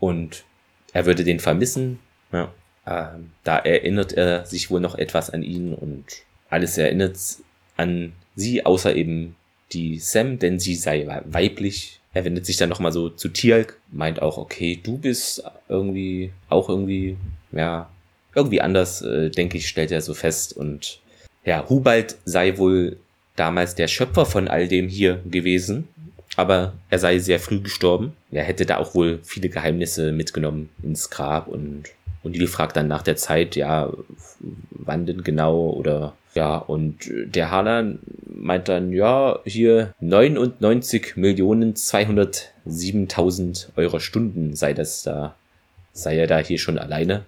Und 0.00 0.44
er 0.92 1.06
würde 1.06 1.24
den 1.24 1.40
vermissen. 1.40 1.98
Ja. 2.32 2.52
Ähm, 2.86 3.30
da 3.44 3.58
erinnert 3.58 4.12
er 4.12 4.44
sich 4.46 4.70
wohl 4.70 4.80
noch 4.80 4.94
etwas 4.94 5.30
an 5.30 5.42
ihn 5.42 5.74
und 5.74 6.04
alles 6.50 6.76
erinnert 6.78 7.18
an 7.76 8.12
sie, 8.36 8.64
außer 8.64 8.94
eben 8.94 9.36
die 9.72 9.98
Sam, 9.98 10.38
denn 10.38 10.58
sie 10.58 10.74
sei 10.74 11.06
weiblich. 11.24 12.00
Er 12.12 12.24
wendet 12.24 12.46
sich 12.46 12.56
dann 12.56 12.68
nochmal 12.68 12.92
so 12.92 13.08
zu 13.08 13.28
Tialk, 13.28 13.78
meint 13.90 14.22
auch, 14.22 14.38
okay, 14.38 14.78
du 14.80 14.98
bist 14.98 15.42
irgendwie 15.68 16.30
auch 16.48 16.68
irgendwie, 16.68 17.16
ja, 17.52 17.90
irgendwie 18.34 18.60
anders, 18.60 19.02
äh, 19.02 19.30
denke 19.30 19.58
ich, 19.58 19.68
stellt 19.68 19.90
er 19.90 20.00
so 20.00 20.14
fest. 20.14 20.56
Und 20.56 21.00
ja, 21.44 21.68
Hubald 21.68 22.16
sei 22.24 22.56
wohl 22.58 22.98
damals 23.36 23.74
der 23.74 23.88
Schöpfer 23.88 24.26
von 24.26 24.46
all 24.46 24.68
dem 24.68 24.88
hier 24.88 25.20
gewesen, 25.24 25.88
aber 26.36 26.74
er 26.90 26.98
sei 26.98 27.18
sehr 27.18 27.40
früh 27.40 27.60
gestorben. 27.60 28.12
Er 28.30 28.44
hätte 28.44 28.66
da 28.66 28.78
auch 28.78 28.94
wohl 28.94 29.20
viele 29.22 29.48
Geheimnisse 29.48 30.12
mitgenommen 30.12 30.70
ins 30.82 31.10
Grab 31.10 31.48
und 31.48 31.84
und 32.24 32.32
die 32.32 32.46
fragt 32.48 32.76
dann 32.76 32.88
nach 32.88 33.02
der 33.02 33.16
Zeit, 33.16 33.54
ja, 33.54 33.92
wann 34.70 35.06
denn 35.06 35.22
genau 35.22 35.70
oder 35.70 36.14
ja, 36.34 36.56
und 36.56 37.08
der 37.08 37.52
Haaland 37.52 38.00
meint 38.26 38.68
dann, 38.68 38.92
ja, 38.92 39.38
hier 39.44 39.94
99 40.00 41.16
Millionen 41.16 41.74
207.000 41.74 43.68
Euro 43.76 44.00
Stunden 44.00 44.56
sei 44.56 44.72
das 44.74 45.04
da, 45.04 45.36
sei 45.92 46.18
er 46.18 46.26
da 46.26 46.38
hier 46.38 46.58
schon 46.58 46.78
alleine. 46.78 47.24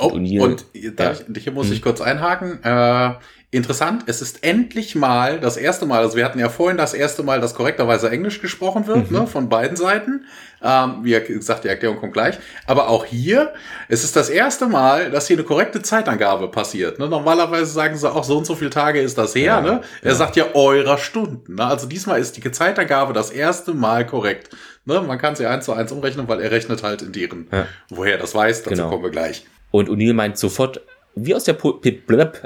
Oh, 0.00 0.08
und, 0.08 0.38
und 0.38 0.64
ja. 0.72 1.12
ich, 1.12 1.42
hier 1.42 1.52
muss 1.52 1.66
hm. 1.66 1.74
ich 1.74 1.82
kurz 1.82 2.00
einhaken. 2.00 2.62
Äh, 2.64 3.14
interessant, 3.52 4.04
es 4.06 4.22
ist 4.22 4.44
endlich 4.44 4.94
mal 4.94 5.40
das 5.40 5.56
erste 5.56 5.84
Mal, 5.84 6.02
also 6.02 6.16
wir 6.16 6.24
hatten 6.24 6.38
ja 6.38 6.48
vorhin 6.48 6.76
das 6.76 6.94
erste 6.94 7.24
Mal, 7.24 7.40
dass 7.40 7.54
korrekterweise 7.54 8.08
Englisch 8.08 8.40
gesprochen 8.40 8.86
wird, 8.86 9.10
mhm. 9.10 9.18
ne, 9.18 9.26
von 9.26 9.48
beiden 9.48 9.76
Seiten. 9.76 10.24
Ähm, 10.62 10.98
wie 11.02 11.18
gesagt, 11.18 11.64
die 11.64 11.68
Erklärung 11.68 11.96
kommt 11.96 12.12
gleich. 12.12 12.38
Aber 12.66 12.88
auch 12.88 13.04
hier, 13.04 13.52
es 13.88 14.04
ist 14.04 14.14
das 14.14 14.28
erste 14.28 14.66
Mal, 14.66 15.10
dass 15.10 15.26
hier 15.26 15.36
eine 15.36 15.44
korrekte 15.44 15.82
Zeitangabe 15.82 16.48
passiert. 16.48 17.00
Ne? 17.00 17.08
Normalerweise 17.08 17.72
sagen 17.72 17.96
sie 17.96 18.08
auch, 18.08 18.22
so 18.22 18.38
und 18.38 18.46
so 18.46 18.54
viele 18.54 18.70
Tage 18.70 19.00
ist 19.00 19.18
das 19.18 19.34
her. 19.34 19.44
Ja, 19.44 19.60
ne? 19.62 19.80
Er 20.02 20.10
ja. 20.12 20.16
sagt 20.16 20.36
ja 20.36 20.54
eurer 20.54 20.98
Stunden. 20.98 21.56
Ne? 21.56 21.64
Also 21.64 21.88
diesmal 21.88 22.20
ist 22.20 22.36
die 22.36 22.52
Zeitangabe 22.52 23.14
das 23.14 23.30
erste 23.30 23.74
Mal 23.74 24.06
korrekt. 24.06 24.50
Ne? 24.84 25.00
Man 25.00 25.18
kann 25.18 25.34
sie 25.34 25.46
eins 25.46 25.64
zu 25.64 25.72
eins 25.72 25.90
umrechnen, 25.90 26.28
weil 26.28 26.40
er 26.40 26.50
rechnet 26.52 26.82
halt 26.82 27.02
in 27.02 27.12
deren. 27.12 27.48
Ja. 27.50 27.66
Woher 27.88 28.18
das 28.18 28.34
weiß, 28.34 28.62
dazu 28.62 28.76
genau. 28.76 28.90
kommen 28.90 29.02
wir 29.02 29.10
gleich. 29.10 29.46
Und 29.70 29.88
O'Neill 29.88 30.14
meint 30.14 30.38
sofort, 30.38 30.80
wie 31.14 31.34
aus 31.34 31.44
der, 31.44 31.54
Pu 31.54 31.80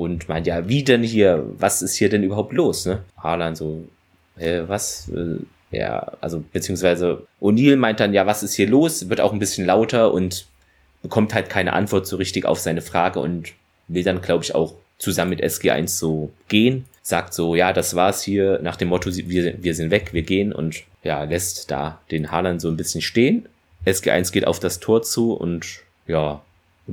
und 0.00 0.30
meint, 0.30 0.46
ja, 0.46 0.66
wie 0.66 0.82
denn 0.82 1.02
hier, 1.02 1.44
was 1.58 1.82
ist 1.82 1.94
hier 1.94 2.08
denn 2.08 2.22
überhaupt 2.22 2.54
los, 2.54 2.86
ne? 2.86 3.02
Harlan 3.18 3.54
so, 3.54 3.84
äh, 4.38 4.62
was, 4.66 5.10
äh, 5.10 5.76
ja, 5.76 6.12
also, 6.22 6.42
beziehungsweise 6.54 7.26
O'Neill 7.38 7.76
meint 7.76 8.00
dann, 8.00 8.14
ja, 8.14 8.24
was 8.24 8.42
ist 8.42 8.54
hier 8.54 8.66
los, 8.66 9.10
wird 9.10 9.20
auch 9.20 9.34
ein 9.34 9.38
bisschen 9.38 9.66
lauter 9.66 10.14
und 10.14 10.46
bekommt 11.02 11.34
halt 11.34 11.50
keine 11.50 11.74
Antwort 11.74 12.06
so 12.06 12.16
richtig 12.16 12.46
auf 12.46 12.58
seine 12.58 12.80
Frage 12.80 13.20
und 13.20 13.52
will 13.88 14.02
dann, 14.02 14.22
glaube 14.22 14.42
ich, 14.42 14.54
auch 14.54 14.72
zusammen 14.96 15.32
mit 15.32 15.44
SG1 15.44 15.88
so 15.88 16.32
gehen, 16.48 16.86
sagt 17.02 17.34
so, 17.34 17.54
ja, 17.54 17.74
das 17.74 17.94
war's 17.94 18.22
hier, 18.22 18.58
nach 18.62 18.76
dem 18.76 18.88
Motto, 18.88 19.14
wir, 19.14 19.62
wir 19.62 19.74
sind 19.74 19.90
weg, 19.90 20.14
wir 20.14 20.22
gehen 20.22 20.54
und 20.54 20.82
ja, 21.02 21.24
lässt 21.24 21.70
da 21.70 22.00
den 22.10 22.30
Harlan 22.30 22.58
so 22.58 22.68
ein 22.68 22.78
bisschen 22.78 23.02
stehen. 23.02 23.50
SG1 23.84 24.32
geht 24.32 24.46
auf 24.46 24.60
das 24.60 24.80
Tor 24.80 25.02
zu 25.02 25.34
und 25.34 25.80
ja, 26.06 26.40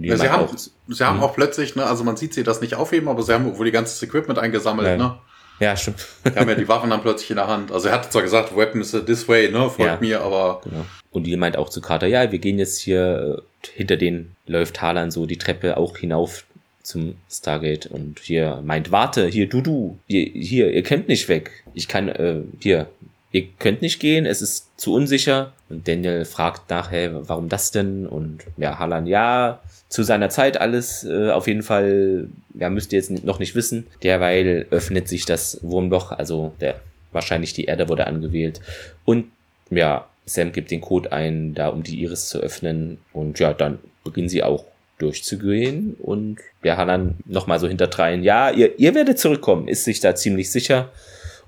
ja, 0.03 0.17
sie 0.17 0.29
haben, 0.29 0.45
auch, 0.45 0.55
sie 0.55 1.03
haben 1.03 1.17
hm. 1.17 1.23
auch 1.23 1.33
plötzlich, 1.33 1.75
ne, 1.75 1.85
also 1.85 2.03
man 2.03 2.17
sieht 2.17 2.33
sie 2.33 2.43
das 2.43 2.61
nicht 2.61 2.75
aufheben, 2.75 3.07
aber 3.09 3.23
sie 3.23 3.33
haben 3.33 3.57
wohl 3.57 3.65
die 3.65 3.71
ganze 3.71 4.03
Equipment 4.05 4.39
eingesammelt, 4.39 4.87
ja. 4.87 4.97
ne? 4.97 5.17
Ja, 5.59 5.75
stimmt. 5.75 6.05
Die 6.23 6.39
haben 6.39 6.49
ja 6.49 6.55
die 6.55 6.67
Waffen 6.67 6.89
dann 6.91 7.01
plötzlich 7.01 7.31
in 7.31 7.37
der 7.37 7.47
Hand. 7.47 7.71
Also 7.71 7.87
er 7.87 7.95
hat 7.95 8.11
zwar 8.11 8.21
gesagt, 8.21 8.55
Weapons 8.55 8.91
this 9.05 9.27
way, 9.27 9.49
ne, 9.49 9.69
folgt 9.69 9.79
ja. 9.79 9.97
mir, 9.99 10.21
aber. 10.21 10.61
Genau. 10.63 10.85
Und 11.11 11.23
die 11.23 11.35
meint 11.35 11.57
auch 11.57 11.69
zu 11.69 11.81
Carter, 11.81 12.05
ja, 12.07 12.31
wir 12.31 12.39
gehen 12.39 12.59
jetzt 12.59 12.79
hier, 12.79 13.39
äh, 13.63 13.69
hinter 13.75 13.97
denen 13.97 14.35
läuft 14.45 14.81
Harlan 14.81 15.09
so 15.09 15.25
die 15.25 15.37
Treppe 15.37 15.77
auch 15.77 15.97
hinauf 15.97 16.43
zum 16.83 17.15
Stargate 17.29 17.87
und 17.87 18.19
hier 18.19 18.61
meint, 18.63 18.91
warte, 18.91 19.27
hier, 19.27 19.49
du, 19.49 19.61
du, 19.61 19.99
hier, 20.07 20.25
hier 20.25 20.71
ihr 20.71 20.83
könnt 20.83 21.07
nicht 21.07 21.27
weg. 21.27 21.63
Ich 21.73 21.87
kann, 21.87 22.07
äh, 22.07 22.41
hier, 22.59 22.87
ihr 23.31 23.47
könnt 23.59 23.81
nicht 23.81 23.99
gehen, 23.99 24.25
es 24.25 24.41
ist 24.41 24.79
zu 24.79 24.93
unsicher. 24.93 25.53
Und 25.69 25.87
Daniel 25.87 26.23
fragt 26.23 26.69
nachher, 26.69 27.27
warum 27.27 27.49
das 27.49 27.71
denn? 27.71 28.07
Und 28.07 28.43
ja, 28.55 28.79
Harlan, 28.79 29.05
ja, 29.05 29.59
zu 29.89 30.03
seiner 30.03 30.29
Zeit 30.29 30.59
alles 30.59 31.03
äh, 31.05 31.29
auf 31.29 31.47
jeden 31.47 31.63
Fall, 31.63 32.27
ja, 32.53 32.69
müsst 32.69 32.91
ihr 32.93 32.99
jetzt 32.99 33.23
noch 33.23 33.39
nicht 33.39 33.55
wissen. 33.55 33.87
Derweil 34.03 34.65
öffnet 34.69 35.07
sich 35.07 35.25
das 35.25 35.59
Wurmloch, 35.61 36.11
also 36.11 36.53
der 36.59 36.81
wahrscheinlich 37.11 37.53
die 37.53 37.65
Erde 37.65 37.87
wurde 37.89 38.07
angewählt. 38.07 38.59
Und 39.05 39.31
ja, 39.69 40.07
Sam 40.25 40.51
gibt 40.51 40.71
den 40.71 40.81
Code 40.81 41.11
ein, 41.11 41.53
da 41.53 41.69
um 41.69 41.83
die 41.83 42.01
Iris 42.01 42.27
zu 42.27 42.39
öffnen. 42.39 42.97
Und 43.13 43.39
ja, 43.39 43.53
dann 43.53 43.79
beginnen 44.03 44.29
sie 44.29 44.43
auch 44.43 44.65
durchzugehen 44.97 45.95
und 45.99 46.39
ja, 46.63 46.75
Hanan 46.75 47.17
nochmal 47.25 47.59
so 47.59 47.67
hinterdrein, 47.67 48.23
ja, 48.23 48.49
ihr, 48.49 48.79
ihr 48.79 48.95
werdet 48.95 49.19
zurückkommen, 49.19 49.67
ist 49.67 49.83
sich 49.83 49.99
da 49.99 50.15
ziemlich 50.15 50.51
sicher. 50.51 50.89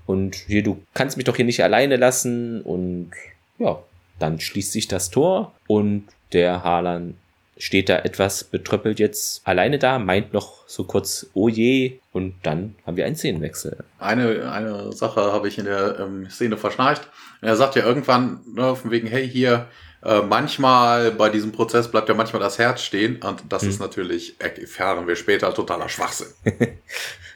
Und 0.06 0.34
hier, 0.34 0.62
du 0.62 0.82
kannst 0.94 1.16
mich 1.16 1.24
doch 1.24 1.36
hier 1.36 1.44
nicht 1.44 1.62
alleine 1.62 1.96
lassen. 1.96 2.62
Und 2.62 3.10
ja, 3.58 3.82
dann 4.18 4.40
schließt 4.40 4.72
sich 4.72 4.88
das 4.88 5.10
Tor 5.10 5.54
und 5.66 6.04
der 6.32 6.64
Harlan 6.64 7.14
steht 7.60 7.88
da 7.88 7.98
etwas 7.98 8.42
betröppelt 8.42 8.98
jetzt 8.98 9.46
alleine 9.46 9.78
da, 9.78 9.98
meint 9.98 10.32
noch 10.32 10.66
so 10.66 10.84
kurz, 10.84 11.26
oh 11.34 11.48
je, 11.48 12.00
und 12.12 12.34
dann 12.42 12.74
haben 12.86 12.96
wir 12.96 13.04
einen 13.04 13.16
Szenenwechsel. 13.16 13.84
Eine, 13.98 14.50
eine 14.50 14.92
Sache 14.92 15.20
habe 15.32 15.46
ich 15.48 15.58
in 15.58 15.66
der 15.66 16.00
ähm, 16.00 16.28
Szene 16.30 16.56
verschnarcht. 16.56 17.08
Er 17.42 17.56
sagt 17.56 17.76
ja 17.76 17.84
irgendwann, 17.84 18.40
ne, 18.54 18.74
von 18.74 18.90
wegen, 18.90 19.06
hey, 19.06 19.28
hier, 19.28 19.68
äh, 20.02 20.22
manchmal 20.22 21.10
bei 21.10 21.28
diesem 21.28 21.52
Prozess 21.52 21.88
bleibt 21.88 22.08
ja 22.08 22.14
manchmal 22.14 22.40
das 22.40 22.58
Herz 22.58 22.80
stehen 22.82 23.20
und 23.22 23.42
das 23.50 23.62
hm. 23.62 23.68
ist 23.68 23.80
natürlich, 23.80 24.36
erfahren 24.40 25.06
wir 25.06 25.16
später, 25.16 25.52
totaler 25.54 25.88
Schwachsinn. 25.88 26.28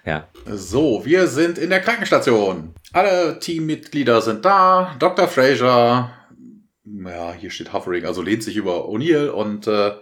Ja. 0.06 0.28
So, 0.44 1.02
wir 1.06 1.28
sind 1.28 1.56
in 1.56 1.70
der 1.70 1.80
Krankenstation. 1.80 2.74
Alle 2.92 3.38
Teammitglieder 3.38 4.20
sind 4.20 4.44
da. 4.44 4.94
Dr. 4.98 5.28
Fraser, 5.28 6.10
ja, 6.84 7.32
hier 7.32 7.50
steht 7.50 7.72
Hovering, 7.72 8.04
also 8.04 8.20
lehnt 8.20 8.42
sich 8.42 8.56
über 8.56 8.86
O'Neill 8.86 9.28
und 9.28 9.66
äh, 9.66 9.92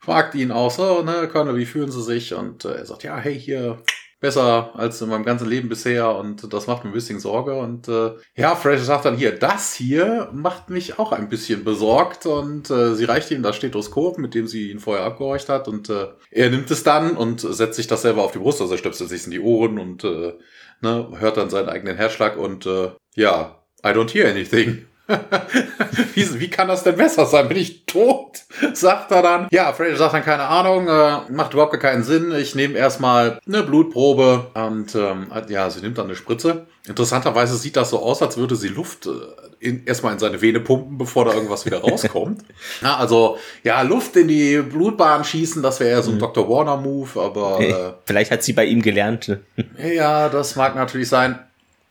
fragt 0.00 0.34
ihn 0.34 0.52
auch 0.52 0.70
so, 0.70 1.02
ne, 1.02 1.28
Colonel, 1.30 1.56
wie 1.56 1.66
fühlen 1.66 1.90
Sie 1.90 2.02
sich? 2.02 2.34
Und 2.34 2.64
äh, 2.64 2.74
er 2.74 2.86
sagt, 2.86 3.02
ja, 3.02 3.16
hey, 3.16 3.38
hier, 3.38 3.78
besser 4.18 4.70
als 4.74 5.00
in 5.02 5.10
meinem 5.10 5.24
ganzen 5.24 5.48
Leben 5.48 5.68
bisher 5.68 6.16
und 6.16 6.52
das 6.52 6.66
macht 6.66 6.84
mir 6.84 6.90
ein 6.90 6.94
bisschen 6.94 7.20
Sorge. 7.20 7.54
Und 7.54 7.88
äh, 7.88 8.12
ja, 8.34 8.54
Fraser 8.54 8.84
sagt 8.84 9.04
dann 9.04 9.16
hier, 9.16 9.32
das 9.32 9.74
hier 9.74 10.30
macht 10.32 10.70
mich 10.70 10.98
auch 10.98 11.12
ein 11.12 11.28
bisschen 11.28 11.64
besorgt 11.64 12.24
und 12.26 12.70
äh, 12.70 12.94
sie 12.94 13.04
reicht 13.04 13.30
ihm 13.30 13.42
das 13.42 13.56
Stethoskop, 13.56 14.18
mit 14.18 14.34
dem 14.34 14.46
sie 14.46 14.70
ihn 14.70 14.80
vorher 14.80 15.04
abgehorcht 15.04 15.48
hat 15.48 15.68
und 15.68 15.90
äh, 15.90 16.08
er 16.30 16.50
nimmt 16.50 16.70
es 16.70 16.82
dann 16.82 17.16
und 17.16 17.40
setzt 17.40 17.76
sich 17.76 17.86
das 17.86 18.02
selber 18.02 18.22
auf 18.22 18.32
die 18.32 18.38
Brust, 18.38 18.60
also 18.60 18.74
er 18.74 18.78
stöpselt 18.78 19.10
sich 19.10 19.24
in 19.26 19.30
die 19.30 19.40
Ohren 19.40 19.78
und 19.78 20.02
äh, 20.04 20.32
ne, 20.80 21.08
hört 21.18 21.36
dann 21.36 21.50
seinen 21.50 21.68
eigenen 21.68 21.96
Herzschlag 21.96 22.38
und 22.38 22.64
äh, 22.66 22.90
ja, 23.14 23.62
I 23.84 23.88
don't 23.88 24.12
hear 24.12 24.28
anything. 24.28 24.86
wie, 26.14 26.40
wie 26.40 26.50
kann 26.50 26.66
das 26.66 26.82
denn 26.82 26.96
besser 26.96 27.26
sein? 27.26 27.48
Bin 27.48 27.58
ich 27.58 27.86
tot? 27.86 28.25
Sagt 28.72 29.10
er 29.10 29.22
dann. 29.22 29.48
Ja, 29.50 29.72
Freddy 29.72 29.96
sagt 29.96 30.14
dann 30.14 30.24
keine 30.24 30.44
Ahnung, 30.44 30.88
äh, 30.88 31.30
macht 31.30 31.52
überhaupt 31.52 31.78
keinen 31.80 32.04
Sinn. 32.04 32.32
Ich 32.32 32.54
nehme 32.54 32.76
erstmal 32.76 33.38
eine 33.46 33.62
Blutprobe 33.62 34.46
und 34.54 34.94
ähm, 34.94 35.30
ja, 35.48 35.70
sie 35.70 35.80
nimmt 35.80 35.98
dann 35.98 36.06
eine 36.06 36.16
Spritze. 36.16 36.66
Interessanterweise 36.86 37.56
sieht 37.56 37.76
das 37.76 37.90
so 37.90 38.00
aus, 38.00 38.22
als 38.22 38.36
würde 38.36 38.56
sie 38.56 38.68
Luft 38.68 39.06
äh, 39.06 39.10
in, 39.58 39.84
erstmal 39.86 40.12
in 40.12 40.18
seine 40.18 40.40
Vene 40.40 40.60
pumpen, 40.60 40.98
bevor 40.98 41.24
da 41.24 41.34
irgendwas 41.34 41.66
wieder 41.66 41.80
rauskommt. 41.82 42.42
ja, 42.82 42.96
also, 42.96 43.38
ja, 43.62 43.82
Luft 43.82 44.16
in 44.16 44.28
die 44.28 44.58
Blutbahn 44.58 45.24
schießen, 45.24 45.62
das 45.62 45.80
wäre 45.80 45.90
ja 45.90 46.02
so 46.02 46.10
ein 46.10 46.16
mhm. 46.16 46.20
Dr. 46.20 46.48
Warner-Move, 46.48 47.20
aber. 47.20 47.60
Äh, 47.60 47.92
Vielleicht 48.04 48.30
hat 48.30 48.42
sie 48.42 48.52
bei 48.52 48.64
ihm 48.64 48.82
gelernt. 48.82 49.38
Ja, 49.78 50.28
das 50.28 50.56
mag 50.56 50.74
natürlich 50.74 51.08
sein. 51.08 51.38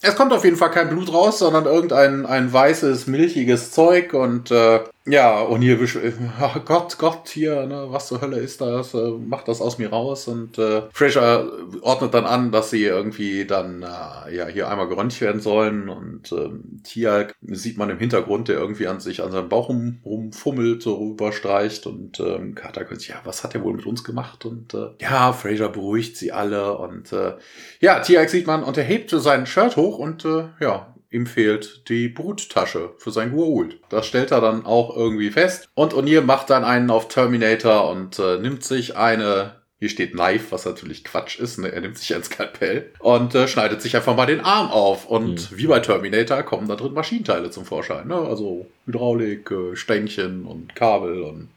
Es 0.01 0.15
kommt 0.15 0.33
auf 0.33 0.43
jeden 0.43 0.57
Fall 0.57 0.71
kein 0.71 0.89
Blut 0.89 1.11
raus, 1.13 1.39
sondern 1.39 1.65
irgendein 1.65 2.25
ein 2.25 2.51
weißes, 2.51 3.07
milchiges 3.07 3.71
Zeug 3.71 4.13
und 4.13 4.51
äh, 4.51 4.81
ja, 5.07 5.39
und 5.41 5.61
hier, 5.61 5.79
oh 5.79 6.59
Gott, 6.65 6.97
Gott, 6.97 7.29
hier, 7.29 7.67
ne, 7.67 7.85
was 7.89 8.07
zur 8.07 8.21
Hölle 8.21 8.37
ist 8.37 8.59
das? 8.59 8.95
Äh, 8.95 9.11
macht 9.11 9.47
das 9.47 9.61
aus 9.61 9.77
mir 9.77 9.89
raus. 9.89 10.27
Und 10.27 10.57
äh, 10.57 10.83
Fraser 10.91 11.47
ordnet 11.81 12.15
dann 12.15 12.25
an, 12.25 12.51
dass 12.51 12.71
sie 12.71 12.83
irgendwie 12.83 13.45
dann 13.45 13.83
äh, 13.83 14.35
ja 14.35 14.47
hier 14.47 14.67
einmal 14.67 14.87
geröntgt 14.87 15.21
werden 15.21 15.41
sollen. 15.41 15.89
Und 15.89 16.31
äh, 16.31 16.49
hier 16.87 17.27
sieht 17.41 17.77
man 17.77 17.91
im 17.91 17.99
Hintergrund, 17.99 18.47
der 18.47 18.57
irgendwie 18.57 18.87
an 18.87 18.99
sich 18.99 19.21
an 19.21 19.31
seinem 19.31 19.49
Bauch 19.49 19.69
rum, 19.69 19.99
rumfummelt, 20.03 20.81
so 20.81 20.95
rüberstreicht. 20.95 21.85
Und 21.85 22.19
ähm, 22.19 22.55
Carter 22.55 22.83
könnte 22.83 23.01
sich, 23.01 23.09
ja, 23.09 23.21
was 23.25 23.43
hat 23.43 23.53
er 23.53 23.63
wohl 23.63 23.75
mit 23.75 23.85
uns 23.85 24.03
gemacht? 24.03 24.43
Und 24.45 24.73
äh, 24.73 24.89
ja, 24.99 25.33
Fraser 25.33 25.69
beruhigt 25.69 26.17
sie 26.17 26.31
alle. 26.31 26.77
Und 26.79 27.13
äh, 27.13 27.35
ja, 27.79 27.99
Tiag 27.99 28.29
sieht 28.29 28.47
man 28.47 28.63
und 28.63 28.75
er 28.75 28.83
hebt 28.83 29.11
sein 29.11 29.45
Shirt 29.45 29.75
hoch 29.75 29.99
und 29.99 30.25
äh, 30.25 30.45
ja, 30.59 30.94
ihm 31.15 31.25
fehlt 31.25 31.89
die 31.89 32.09
Bruttasche 32.09 32.91
für 32.97 33.11
sein 33.11 33.33
Gua'uld. 33.33 33.75
Das 33.89 34.05
stellt 34.05 34.31
er 34.31 34.41
dann 34.41 34.65
auch 34.65 34.95
irgendwie 34.95 35.31
fest. 35.31 35.69
Und 35.73 35.93
O'Neill 35.93 36.21
macht 36.21 36.49
dann 36.49 36.63
einen 36.63 36.91
auf 36.91 37.07
Terminator 37.07 37.89
und 37.89 38.19
äh, 38.19 38.37
nimmt 38.37 38.63
sich 38.63 38.95
eine 38.95 39.55
hier 39.77 39.89
steht 39.89 40.13
Knife, 40.13 40.51
was 40.51 40.65
natürlich 40.65 41.03
Quatsch 41.03 41.37
ist. 41.37 41.59
Ne? 41.59 41.71
Er 41.71 41.81
nimmt 41.81 41.97
sich 41.97 42.15
ein 42.15 42.23
Skalpell 42.23 42.91
und 42.99 43.35
äh, 43.35 43.47
schneidet 43.47 43.81
sich 43.81 43.95
einfach 43.95 44.15
mal 44.15 44.25
den 44.25 44.39
Arm 44.39 44.71
auf. 44.71 45.05
Und 45.05 45.51
mhm. 45.51 45.57
wie 45.57 45.67
bei 45.67 45.79
Terminator 45.79 46.43
kommen 46.43 46.67
da 46.67 46.75
drin 46.75 46.93
Maschinenteile 46.93 47.51
zum 47.51 47.65
Vorschein. 47.65 48.07
Ne? 48.07 48.15
Also 48.15 48.67
Hydraulik, 48.85 49.51
äh, 49.51 49.75
Stängchen 49.75 50.45
und 50.45 50.75
Kabel 50.75 51.21
und 51.21 51.49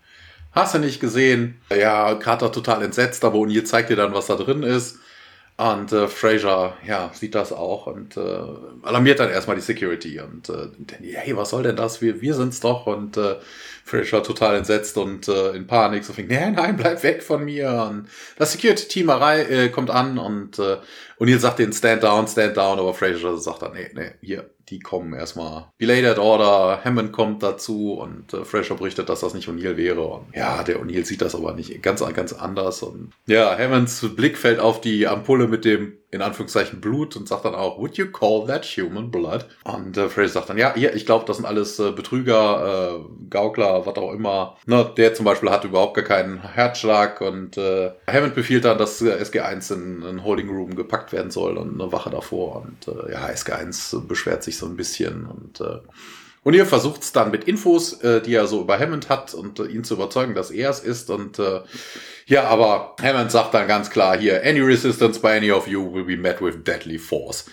hast 0.50 0.74
du 0.74 0.78
nicht 0.80 1.00
gesehen. 1.00 1.60
Ja, 1.70 2.16
Carter 2.16 2.50
total 2.50 2.82
entsetzt, 2.82 3.24
aber 3.24 3.38
O'Neill 3.38 3.64
zeigt 3.64 3.90
dir 3.90 3.96
dann, 3.96 4.14
was 4.14 4.26
da 4.26 4.34
drin 4.34 4.64
ist. 4.64 4.98
Und 5.58 5.92
äh, 5.92 6.06
Fraser, 6.06 6.76
ja, 6.86 7.10
sieht 7.12 7.34
das 7.34 7.52
auch 7.52 7.88
und 7.88 8.16
äh, 8.16 8.20
alarmiert 8.82 9.18
dann 9.18 9.28
erstmal 9.28 9.56
die 9.56 9.62
Security 9.62 10.20
und 10.20 10.48
äh, 10.48 10.68
denkt, 10.78 11.00
hey, 11.00 11.36
was 11.36 11.50
soll 11.50 11.64
denn 11.64 11.74
das? 11.74 12.00
Wir, 12.00 12.20
wir 12.20 12.34
sind's 12.34 12.60
doch. 12.60 12.86
Und 12.86 13.16
äh, 13.16 13.34
Fraser 13.84 14.22
total 14.22 14.54
entsetzt 14.54 14.96
und 14.98 15.26
äh, 15.26 15.50
in 15.56 15.66
Panik, 15.66 16.04
so 16.04 16.12
fängt, 16.12 16.30
nein, 16.30 16.52
nein, 16.52 16.76
bleib 16.76 17.02
weg 17.02 17.24
von 17.24 17.44
mir. 17.44 17.88
Und 17.90 18.08
das 18.36 18.52
Security-Team 18.52 19.08
äh, 19.08 19.68
kommt 19.70 19.90
an 19.90 20.18
und 20.18 20.60
äh, 20.60 20.76
und 21.16 21.26
ihr 21.26 21.40
sagt 21.40 21.58
den 21.58 21.72
Stand 21.72 22.04
down, 22.04 22.28
Stand 22.28 22.56
down, 22.56 22.78
aber 22.78 22.94
Fraser 22.94 23.36
sagt 23.38 23.62
dann, 23.62 23.72
nee, 23.72 23.90
nee, 23.94 24.12
hier, 24.20 24.48
die 24.70 24.80
kommen 24.80 25.12
erstmal. 25.12 25.66
Belated 25.78 26.18
Order, 26.18 26.80
Hammond 26.84 27.12
kommt 27.12 27.42
dazu 27.42 27.94
und 27.94 28.32
äh, 28.32 28.44
Fraser 28.44 28.74
berichtet, 28.74 29.08
dass 29.08 29.20
das 29.20 29.34
nicht 29.34 29.48
O'Neill 29.48 29.76
wäre. 29.76 30.02
Und 30.02 30.34
ja, 30.34 30.62
der 30.62 30.80
O'Neill 30.80 31.04
sieht 31.04 31.22
das 31.22 31.34
aber 31.34 31.54
nicht 31.54 31.82
ganz, 31.82 32.00
ganz 32.14 32.32
anders. 32.32 32.82
Und 32.82 33.12
ja, 33.26 33.56
Hammonds 33.56 34.04
Blick 34.16 34.38
fällt 34.38 34.60
auf 34.60 34.80
die 34.80 35.06
Ampulle 35.06 35.48
mit 35.48 35.64
dem 35.64 35.98
in 36.10 36.22
Anführungszeichen 36.22 36.80
Blut 36.80 37.16
und 37.16 37.28
sagt 37.28 37.44
dann 37.44 37.54
auch, 37.54 37.78
would 37.78 37.98
you 37.98 38.06
call 38.10 38.46
that 38.46 38.64
human 38.64 39.10
blood? 39.10 39.46
Und 39.64 39.96
äh, 39.96 40.08
Fraser 40.08 40.28
sagt 40.28 40.48
dann, 40.48 40.56
ja, 40.56 40.72
hier, 40.74 40.94
ich 40.94 41.04
glaube, 41.04 41.26
das 41.26 41.36
sind 41.36 41.44
alles 41.44 41.78
äh, 41.78 41.92
Betrüger, 41.92 42.96
äh, 42.96 43.28
Gaukler, 43.28 43.84
was 43.84 43.96
auch 43.96 44.12
immer. 44.12 44.56
Ne, 44.64 44.90
der 44.96 45.12
zum 45.12 45.26
Beispiel 45.26 45.50
hat 45.50 45.64
überhaupt 45.64 45.94
gar 45.94 46.04
keinen 46.04 46.40
Herzschlag 46.42 47.20
und 47.20 47.58
äh, 47.58 47.90
Hammond 48.10 48.34
befiehlt 48.34 48.64
dann, 48.64 48.78
dass 48.78 49.02
äh, 49.02 49.22
SG1 49.22 49.74
in 49.74 50.02
einen 50.02 50.24
Holding 50.24 50.48
Room 50.48 50.76
gepackt 50.76 51.12
werden 51.12 51.30
soll 51.30 51.58
und 51.58 51.78
eine 51.78 51.92
Wache 51.92 52.08
davor. 52.08 52.64
Und 52.64 52.88
äh, 52.88 53.12
ja, 53.12 53.26
SG1 53.26 54.06
beschwert 54.06 54.42
sich 54.42 54.56
so 54.58 54.66
ein 54.66 54.76
bisschen 54.76 55.26
und 55.26 55.60
äh, 55.60 55.78
und 56.44 56.54
ihr 56.54 56.66
versucht 56.66 57.02
es 57.02 57.12
dann 57.12 57.30
mit 57.30 57.44
Infos, 57.44 58.00
äh, 58.00 58.22
die 58.22 58.34
er 58.34 58.46
so 58.46 58.62
über 58.62 58.78
Hammond 58.78 59.08
hat 59.08 59.34
und 59.34 59.58
äh, 59.58 59.66
ihn 59.66 59.84
zu 59.84 59.94
überzeugen, 59.94 60.34
dass 60.34 60.50
er 60.50 60.70
es 60.70 60.80
ist. 60.80 61.10
Und 61.10 61.38
äh, 61.38 61.60
ja, 62.26 62.44
aber 62.44 62.96
Hammond 63.02 63.30
sagt 63.30 63.52
dann 63.52 63.68
ganz 63.68 63.90
klar 63.90 64.16
hier, 64.16 64.42
any 64.44 64.60
resistance 64.60 65.20
by 65.20 65.28
any 65.28 65.50
of 65.50 65.66
you 65.66 65.92
will 65.92 66.04
be 66.04 66.16
met 66.16 66.40
with 66.40 66.54
deadly 66.64 66.98
force. 66.98 67.44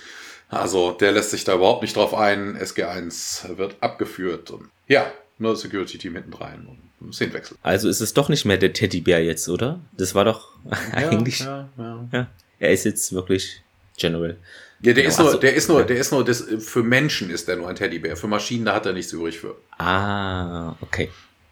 Also 0.47 0.91
der 0.91 1.11
lässt 1.11 1.31
sich 1.31 1.43
da 1.43 1.55
überhaupt 1.55 1.81
nicht 1.81 1.95
drauf 1.95 2.13
ein. 2.13 2.57
SG1 2.57 3.57
wird 3.57 3.75
abgeführt 3.81 4.51
und 4.51 4.69
ja, 4.87 5.11
nur 5.39 5.55
Security 5.55 5.97
Team 5.97 6.13
hinten 6.13 6.33
rein 6.33 6.65
und 7.01 7.13
Szenenwechsel. 7.13 7.57
Also 7.63 7.89
ist 7.89 7.99
es 7.99 8.13
doch 8.13 8.29
nicht 8.29 8.45
mehr 8.45 8.57
der 8.57 8.71
Teddybär 8.71 9.23
jetzt, 9.23 9.49
oder? 9.49 9.81
Das 9.97 10.15
war 10.15 10.23
doch 10.23 10.53
ja, 10.63 10.71
eigentlich. 10.93 11.39
Ja, 11.39 11.67
ja. 11.77 12.07
ja. 12.13 12.27
Er 12.59 12.71
ist 12.71 12.85
jetzt 12.85 13.11
wirklich 13.11 13.61
General. 13.97 14.37
Ja, 14.85 14.93
der, 14.93 15.03
genau, 15.03 15.07
ist 15.07 15.17
nur, 15.17 15.27
also, 15.27 15.39
der 15.39 15.55
ist 15.55 15.67
nur, 15.67 15.83
der 15.83 15.97
ist 15.97 16.11
nur, 16.11 16.23
das, 16.23 16.45
für 16.59 16.83
Menschen 16.83 17.31
ist 17.31 17.47
der 17.47 17.55
nur 17.55 17.67
ein 17.67 17.75
Teddybär. 17.75 18.15
Für 18.15 18.27
Maschinen, 18.27 18.65
da 18.65 18.75
hat 18.75 18.85
er 18.85 18.93
nichts 18.93 19.11
übrig 19.13 19.39
für. 19.39 19.55
Ah, 19.79 20.75
okay. 20.79 21.09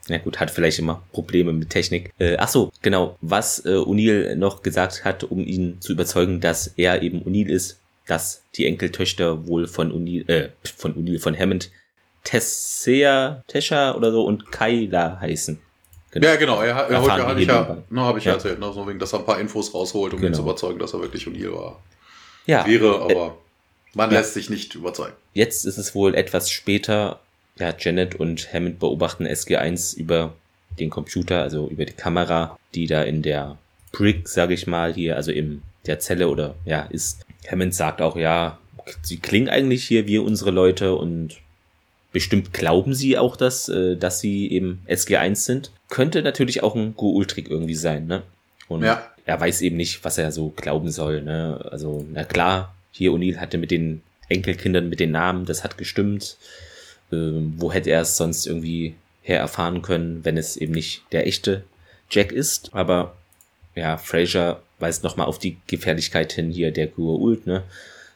Ja 0.08 0.20
gut, 0.20 0.40
hat 0.40 0.52
vielleicht 0.52 0.78
immer 0.78 1.02
Probleme 1.12 1.52
mit 1.52 1.72
Technik. 1.72 2.14
Äh, 2.20 2.38
ach 2.38 2.50
so, 2.50 2.72
genau. 2.84 3.18
Was 3.22 3.66
äh, 3.66 3.70
O'Neill 3.70 4.36
noch 4.36 4.62
gesagt 4.62 5.04
hat, 5.04 5.24
um 5.24 5.40
ihn 5.40 5.78
zu 5.82 5.94
überzeugen, 5.94 6.42
dass 6.42 6.68
er 6.76 7.02
eben 7.02 7.24
O'Neill 7.24 7.50
ist, 7.50 7.80
dass 8.06 8.44
die 8.56 8.68
Enkeltöchter 8.68 9.48
wohl 9.48 9.66
von 9.66 9.92
O'Neill, 9.92 10.30
äh, 10.30 10.50
von 10.78 10.94
O'Neill, 10.94 11.20
von 11.20 11.36
Hammond, 11.36 11.72
Tessea, 12.24 13.44
Tesha 13.48 13.96
oder 13.96 14.12
so 14.12 14.26
und 14.26 14.52
Kyla 14.52 15.20
heißen. 15.22 15.60
Genau. 16.12 16.28
Ja, 16.28 16.36
genau. 16.36 16.62
Er, 16.62 16.76
er 16.76 17.02
heute 17.02 17.26
habe 17.26 17.42
ich 17.42 17.48
ja, 17.48 17.84
noch 17.90 18.06
habe 18.06 18.20
ich 18.20 18.26
ja 18.26 18.34
erzählt, 18.34 18.60
noch 18.60 18.76
so 18.76 18.88
wegen, 18.88 19.00
dass 19.00 19.14
er 19.14 19.20
ein 19.20 19.26
paar 19.26 19.40
Infos 19.40 19.74
rausholt, 19.74 20.14
um 20.14 20.20
genau. 20.20 20.32
ihn 20.32 20.36
zu 20.36 20.44
überzeugen, 20.44 20.78
dass 20.78 20.94
er 20.94 21.02
wirklich 21.02 21.26
O'Neill 21.26 21.52
war 21.52 21.82
ja, 22.46 22.66
wäre, 22.66 23.02
aber 23.02 23.38
man 23.94 24.12
ja. 24.12 24.20
lässt 24.20 24.34
sich 24.34 24.50
nicht 24.50 24.76
überzeugen. 24.76 25.14
Jetzt 25.34 25.66
ist 25.66 25.78
es 25.78 25.96
wohl 25.96 26.16
etwas 26.16 26.50
später. 26.50 27.20
Ja, 27.58 27.74
Janet 27.78 28.16
und 28.16 28.52
Hammond 28.52 28.80
beobachten 28.80 29.28
SG1 29.28 29.96
über 29.96 30.34
den 30.80 30.90
Computer, 30.90 31.42
also 31.42 31.68
über 31.68 31.86
die 31.86 31.94
Kamera, 31.94 32.58
die 32.74 32.88
da 32.88 33.04
in 33.04 33.22
der 33.22 33.58
Brick, 33.92 34.28
sage 34.28 34.56
ich 34.56 34.66
mal, 34.66 34.94
hier, 34.94 35.16
also 35.16 35.32
in 35.32 35.62
der 35.86 36.00
Zelle 36.00 36.30
oder 36.30 36.56
ja, 36.66 36.82
ist. 36.84 37.26
Hammond 37.50 37.76
sagt 37.76 38.02
auch, 38.02 38.16
ja, 38.16 38.58
sie 39.04 39.18
klingen 39.18 39.50
eigentlich 39.50 39.84
hier 39.86 40.08
wie 40.08 40.18
unsere 40.18 40.50
Leute 40.50 40.96
und 40.96 41.38
bestimmt 42.12 42.54
glauben 42.54 42.96
sie 42.96 43.18
auch, 43.18 43.36
dass, 43.36 43.70
äh, 43.70 43.96
dass 43.96 44.20
sie 44.20 44.52
eben 44.52 44.82
SG1 44.88 45.36
sind. 45.36 45.72
Könnte 45.90 46.24
natürlich 46.24 46.64
auch 46.64 46.76
ein 46.76 46.96
Go-Ultrik 46.96 47.50
irgendwie 47.50 47.76
sein, 47.76 48.08
ne? 48.08 48.24
Und 48.68 48.84
ja 48.84 49.13
er 49.26 49.40
weiß 49.40 49.62
eben 49.62 49.78
nicht, 49.78 50.04
was 50.04 50.18
er 50.18 50.32
so 50.32 50.50
glauben 50.50 50.92
soll. 50.92 51.22
Ne? 51.22 51.60
Also, 51.72 52.06
na 52.12 52.24
klar, 52.24 52.76
hier 52.92 53.12
O'Neill 53.12 53.38
hatte 53.38 53.58
mit 53.58 53.72
den 53.72 54.02
Enkelkindern, 54.30 54.90
mit 54.90 55.00
den 55.00 55.12
Namen, 55.12 55.46
das 55.46 55.64
hat 55.64 55.78
gestimmt. 55.78 56.38
Ähm, 57.12 57.54
wo 57.58 57.72
hätte 57.72 57.92
er 57.92 58.02
es 58.02 58.18
sonst 58.18 58.46
irgendwie 58.46 58.96
her 59.22 59.40
erfahren 59.40 59.82
können, 59.82 60.26
wenn 60.26 60.38
es 60.38 60.58
eben 60.58 60.74
nicht 60.74 61.04
der 61.12 61.28
echte 61.28 61.64
Jack 62.10 62.32
ist? 62.32 62.70
Aber 62.74 63.16
ja, 63.76 63.98
Fraser 63.98 64.62
weist 64.80 65.04
nochmal 65.04 65.28
auf 65.28 65.40
die 65.40 65.58
Gefährlichkeit 65.68 66.34
hin 66.34 66.52
hier 66.52 66.72
der 66.72 66.98
Ult, 66.98 67.48
ne? 67.48 67.64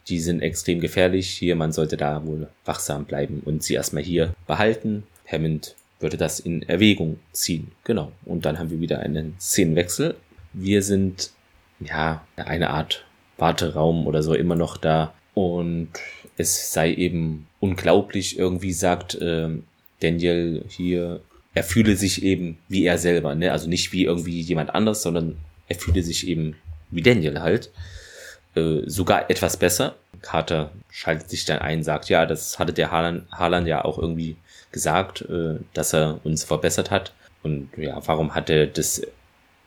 Die 0.08 0.20
sind 0.20 0.42
extrem 0.42 0.80
gefährlich. 0.80 1.30
Hier, 1.30 1.56
man 1.56 1.74
sollte 1.74 1.98
da 1.98 2.26
wohl 2.26 2.48
wachsam 2.64 3.04
bleiben 3.06 3.42
und 3.44 3.64
sie 3.64 3.74
erstmal 3.74 4.04
hier 4.04 4.34
behalten. 4.46 5.04
Hammond 5.30 5.76
würde 6.00 6.16
das 6.16 6.40
in 6.40 6.64
Erwägung 6.64 7.20
ziehen. 7.34 7.72
Genau. 7.84 8.14
Und 8.24 8.46
dann 8.46 8.58
haben 8.58 8.70
wir 8.70 8.80
wieder 8.80 9.00
einen 9.00 9.36
Szenenwechsel 9.40 10.16
wir 10.60 10.82
sind 10.84 11.32
ja 11.80 12.26
eine 12.36 12.72
Art 12.72 13.06
Warteraum 13.38 14.08
oder 14.08 14.24
so 14.24 14.34
immer 14.34 14.56
noch 14.56 14.78
da 14.78 15.14
und 15.34 15.90
es 16.38 16.74
sei 16.74 16.94
eben 16.94 17.48
unglaublich, 17.60 18.38
irgendwie 18.40 18.74
sagt 18.74 19.16
äh, 19.16 19.50
Daniel 20.00 20.66
hier, 20.68 21.22
er 21.54 21.64
fühle 21.64 21.96
sich 21.96 22.24
eben 22.24 22.58
wie 22.68 22.86
er 22.86 22.98
selber, 22.98 23.36
ne? 23.36 23.52
Also 23.52 23.70
nicht 23.70 23.92
wie 23.92 24.06
irgendwie 24.06 24.42
jemand 24.42 24.74
anders, 24.74 25.02
sondern 25.02 25.38
er 25.68 25.76
fühle 25.76 26.04
sich 26.04 26.28
eben 26.28 26.56
wie 26.92 27.02
Daniel 27.02 27.42
halt. 27.42 27.72
Äh, 28.56 28.82
sogar 28.86 29.30
etwas 29.30 29.58
besser. 29.58 29.96
Carter 30.22 30.72
schaltet 30.90 31.30
sich 31.30 31.46
dann 31.46 31.60
ein, 31.60 31.84
sagt, 31.84 32.10
ja, 32.10 32.26
das 32.26 32.60
hatte 32.60 32.74
der 32.74 32.92
Haaland, 32.92 33.32
Haaland 33.32 33.68
ja 33.68 33.86
auch 33.86 34.00
irgendwie 34.00 34.38
gesagt, 34.72 35.22
äh, 35.22 35.60
dass 35.74 35.94
er 35.94 36.20
uns 36.24 36.44
verbessert 36.44 36.92
hat. 36.92 37.14
Und 37.44 37.70
ja, 37.78 38.00
warum 38.06 38.34
hat 38.36 38.50
er 38.50 38.68
das 38.68 39.02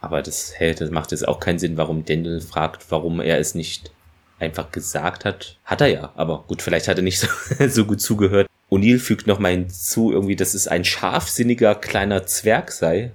Aber 0.01 0.23
das, 0.23 0.55
hey, 0.57 0.75
das 0.75 0.91
macht 0.91 1.13
jetzt 1.13 1.27
auch 1.27 1.41
keinen 1.41 1.59
Sinn, 1.59 1.77
warum 1.77 2.05
Daniel 2.05 2.41
fragt, 2.41 2.91
warum 2.91 3.21
er 3.21 3.39
es 3.39 3.55
nicht 3.55 3.91
einfach 4.39 4.71
gesagt 4.73 5.25
hat. 5.25 5.57
Hat 5.65 5.81
er 5.81 5.89
ja, 5.89 6.13
aber 6.17 6.45
gut, 6.49 6.63
vielleicht 6.63 6.89
hat 6.89 6.97
er 6.97 7.03
nicht 7.03 7.21
so, 7.21 7.29
so 7.69 7.85
gut 7.85 8.01
zugehört. 8.01 8.47
O'Neill 8.71 8.99
fügt 8.99 9.27
noch 9.27 9.39
mal 9.39 9.53
hinzu, 9.53 10.13
irgendwie, 10.13 10.37
dass 10.37 10.55
es 10.55 10.69
ein 10.69 10.85
scharfsinniger 10.85 11.75
kleiner 11.75 12.27
Zwerg 12.27 12.73
sei. 12.73 13.11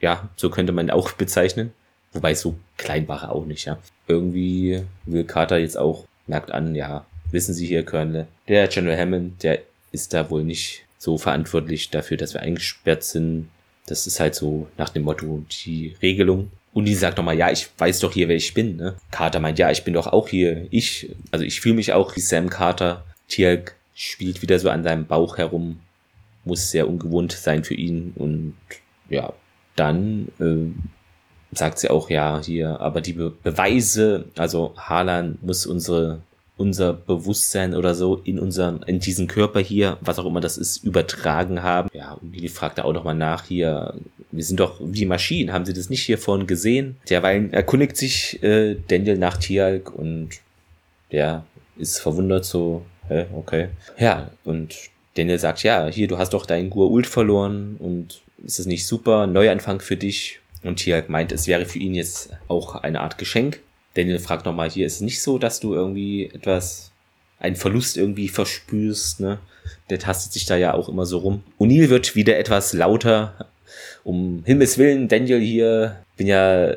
Ja, 0.00 0.28
so 0.36 0.48
könnte 0.48 0.72
man 0.72 0.90
auch 0.90 1.12
bezeichnen. 1.12 1.72
Wobei 2.12 2.34
so 2.34 2.56
klein 2.76 3.08
war 3.08 3.22
er 3.22 3.32
auch 3.32 3.46
nicht, 3.46 3.64
ja. 3.64 3.78
Irgendwie 4.06 4.82
will 5.06 5.24
Carter 5.24 5.58
jetzt 5.58 5.78
auch, 5.78 6.06
merkt 6.26 6.52
an, 6.52 6.74
ja, 6.74 7.06
wissen 7.30 7.54
Sie 7.54 7.66
hier, 7.66 7.84
Colonel, 7.84 8.26
der 8.48 8.68
General 8.68 8.98
Hammond, 8.98 9.42
der 9.42 9.60
ist 9.92 10.12
da 10.12 10.30
wohl 10.30 10.44
nicht 10.44 10.84
so 10.98 11.18
verantwortlich 11.18 11.90
dafür, 11.90 12.16
dass 12.16 12.34
wir 12.34 12.42
eingesperrt 12.42 13.02
sind. 13.02 13.48
Das 13.86 14.06
ist 14.06 14.20
halt 14.20 14.34
so 14.34 14.68
nach 14.78 14.90
dem 14.90 15.02
Motto 15.02 15.44
die 15.64 15.96
Regelung. 16.02 16.50
Und 16.72 16.86
die 16.86 16.94
sagt 16.94 17.18
nochmal, 17.18 17.36
ja, 17.36 17.50
ich 17.50 17.68
weiß 17.76 18.00
doch 18.00 18.12
hier, 18.12 18.28
wer 18.28 18.36
ich 18.36 18.54
bin. 18.54 18.76
Ne? 18.76 18.94
Carter 19.10 19.40
meint, 19.40 19.58
ja, 19.58 19.70
ich 19.70 19.84
bin 19.84 19.94
doch 19.94 20.06
auch 20.06 20.28
hier. 20.28 20.66
Ich, 20.70 21.10
also 21.30 21.44
ich 21.44 21.60
fühle 21.60 21.74
mich 21.74 21.92
auch 21.92 22.16
wie 22.16 22.20
Sam 22.20 22.48
Carter. 22.48 23.04
Tialk 23.28 23.74
spielt 23.94 24.40
wieder 24.40 24.58
so 24.58 24.70
an 24.70 24.82
seinem 24.82 25.06
Bauch 25.06 25.36
herum. 25.36 25.80
Muss 26.44 26.70
sehr 26.70 26.88
ungewohnt 26.88 27.32
sein 27.32 27.64
für 27.64 27.74
ihn. 27.74 28.12
Und 28.16 28.54
ja, 29.10 29.34
dann 29.76 30.28
äh, 30.40 31.54
sagt 31.54 31.78
sie 31.78 31.90
auch, 31.90 32.08
ja, 32.08 32.40
hier, 32.42 32.80
aber 32.80 33.00
die 33.02 33.12
Be 33.12 33.30
Beweise, 33.30 34.24
also 34.36 34.74
Harlan 34.76 35.38
muss 35.42 35.66
unsere 35.66 36.22
unser 36.62 36.92
Bewusstsein 36.92 37.74
oder 37.74 37.94
so 37.94 38.20
in 38.24 38.38
unseren, 38.38 38.82
in 38.84 39.00
diesen 39.00 39.26
Körper 39.26 39.60
hier, 39.60 39.98
was 40.00 40.18
auch 40.18 40.26
immer 40.26 40.40
das 40.40 40.56
ist, 40.56 40.84
übertragen 40.84 41.62
haben. 41.62 41.88
Ja, 41.92 42.12
und 42.12 42.32
die 42.32 42.48
fragt 42.48 42.78
da 42.78 42.84
auch 42.84 42.92
nochmal 42.92 43.16
nach 43.16 43.44
hier, 43.44 43.94
wir 44.30 44.44
sind 44.44 44.60
doch 44.60 44.80
wie 44.80 45.04
Maschinen, 45.04 45.52
haben 45.52 45.66
sie 45.66 45.74
das 45.74 45.90
nicht 45.90 46.04
hier 46.04 46.18
vorhin 46.18 46.46
gesehen? 46.46 46.96
Derweil 47.10 47.50
erkundigt 47.52 47.96
sich 47.96 48.42
äh, 48.42 48.76
Daniel 48.88 49.18
nach 49.18 49.36
Tialk 49.36 49.92
und 49.92 50.30
der 51.10 51.44
ist 51.76 51.98
verwundert 51.98 52.44
so, 52.44 52.82
hä, 53.08 53.26
okay. 53.34 53.68
Ja, 53.98 54.30
und 54.44 54.76
Daniel 55.16 55.40
sagt, 55.40 55.64
ja, 55.64 55.88
hier, 55.88 56.06
du 56.06 56.16
hast 56.16 56.32
doch 56.32 56.46
deinen 56.46 56.70
Gur-Ult 56.70 57.08
verloren 57.08 57.76
und 57.80 58.22
ist 58.44 58.60
es 58.60 58.66
nicht 58.66 58.86
super, 58.86 59.26
Neuanfang 59.26 59.80
für 59.80 59.96
dich? 59.96 60.38
Und 60.62 60.76
Tialk 60.76 61.08
meint, 61.08 61.32
es 61.32 61.48
wäre 61.48 61.66
für 61.66 61.80
ihn 61.80 61.94
jetzt 61.94 62.30
auch 62.46 62.76
eine 62.76 63.00
Art 63.00 63.18
Geschenk. 63.18 63.60
Daniel 63.94 64.18
fragt 64.18 64.46
nochmal, 64.46 64.70
hier 64.70 64.86
ist 64.86 64.96
es 64.96 65.00
nicht 65.00 65.22
so, 65.22 65.38
dass 65.38 65.60
du 65.60 65.74
irgendwie 65.74 66.26
etwas, 66.26 66.92
einen 67.38 67.56
Verlust 67.56 67.96
irgendwie 67.96 68.28
verspürst, 68.28 69.20
ne? 69.20 69.38
Der 69.90 69.98
tastet 69.98 70.32
sich 70.32 70.46
da 70.46 70.56
ja 70.56 70.74
auch 70.74 70.88
immer 70.88 71.06
so 71.06 71.18
rum. 71.18 71.42
O'Neill 71.58 71.88
wird 71.88 72.14
wieder 72.14 72.38
etwas 72.38 72.72
lauter. 72.72 73.50
Um 74.04 74.42
Himmels 74.44 74.78
Willen, 74.78 75.08
Daniel 75.08 75.40
hier, 75.40 76.02
bin 76.16 76.26
ja 76.26 76.74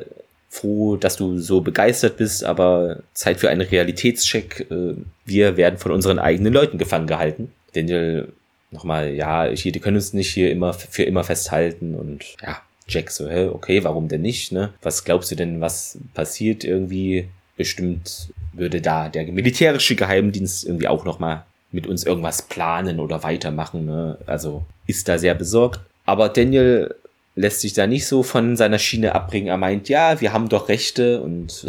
froh, 0.48 0.96
dass 0.96 1.16
du 1.16 1.38
so 1.38 1.60
begeistert 1.60 2.16
bist, 2.16 2.44
aber 2.44 3.02
Zeit 3.12 3.38
für 3.38 3.50
einen 3.50 3.60
Realitätscheck. 3.60 4.66
Äh, 4.70 4.94
wir 5.24 5.56
werden 5.56 5.78
von 5.78 5.92
unseren 5.92 6.18
eigenen 6.18 6.52
Leuten 6.52 6.78
gefangen 6.78 7.06
gehalten. 7.06 7.52
Daniel 7.74 8.32
nochmal, 8.70 9.14
ja, 9.14 9.44
hier, 9.46 9.72
die 9.72 9.80
können 9.80 9.96
uns 9.96 10.12
nicht 10.12 10.32
hier 10.32 10.50
immer 10.50 10.72
für 10.72 11.02
immer 11.02 11.24
festhalten 11.24 11.94
und 11.94 12.36
ja, 12.42 12.60
Jack 12.88 13.10
so, 13.10 13.28
hä, 13.28 13.46
okay, 13.46 13.82
warum 13.84 14.08
denn 14.08 14.22
nicht, 14.22 14.52
ne? 14.52 14.72
Was 14.82 15.04
glaubst 15.04 15.30
du 15.30 15.36
denn, 15.36 15.60
was 15.60 15.98
passiert 16.14 16.64
irgendwie? 16.64 17.28
Bestimmt 17.56 18.32
würde 18.52 18.80
da 18.80 19.08
der 19.08 19.24
militärische 19.24 19.96
Geheimdienst 19.96 20.64
irgendwie 20.64 20.88
auch 20.88 21.04
nochmal 21.04 21.44
mit 21.72 21.86
uns 21.86 22.04
irgendwas 22.04 22.42
planen 22.42 23.00
oder 23.00 23.22
weitermachen, 23.22 23.86
ne? 23.86 24.18
Also 24.26 24.64
ist 24.86 25.08
da 25.08 25.18
sehr 25.18 25.34
besorgt. 25.34 25.80
Aber 26.04 26.28
Daniel 26.28 26.94
lässt 27.34 27.60
sich 27.60 27.74
da 27.74 27.86
nicht 27.86 28.06
so 28.06 28.22
von 28.22 28.56
seiner 28.56 28.78
Schiene 28.78 29.14
abbringen. 29.14 29.48
Er 29.48 29.58
meint, 29.58 29.88
ja, 29.88 30.20
wir 30.20 30.32
haben 30.32 30.48
doch 30.48 30.68
Rechte 30.68 31.20
und 31.20 31.66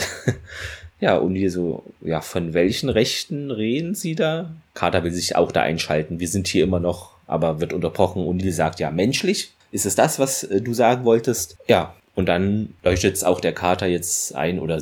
ja, 0.99 1.17
und 1.17 1.35
hier 1.35 1.51
so, 1.51 1.83
ja, 2.01 2.21
von 2.21 2.53
welchen 2.53 2.89
Rechten 2.89 3.51
reden 3.51 3.93
sie 3.93 4.15
da? 4.15 4.51
Carter 4.73 5.03
will 5.03 5.11
sich 5.11 5.35
auch 5.35 5.51
da 5.51 5.61
einschalten. 5.61 6.19
Wir 6.19 6.27
sind 6.27 6.47
hier 6.47 6.63
immer 6.63 6.79
noch, 6.79 7.11
aber 7.27 7.59
wird 7.59 7.73
unterbrochen. 7.73 8.25
Und 8.25 8.39
die 8.39 8.51
sagt, 8.51 8.79
ja, 8.79 8.91
menschlich. 8.91 9.51
Ist 9.71 9.85
es 9.85 9.95
das, 9.95 10.19
was 10.19 10.43
äh, 10.43 10.61
du 10.61 10.73
sagen 10.73 11.05
wolltest? 11.05 11.57
Ja. 11.67 11.95
Und 12.15 12.27
dann 12.27 12.73
leuchtet 12.83 13.15
es 13.15 13.23
auch 13.23 13.39
der 13.39 13.53
Kater 13.53 13.85
jetzt 13.85 14.33
ein 14.35 14.59
oder 14.59 14.81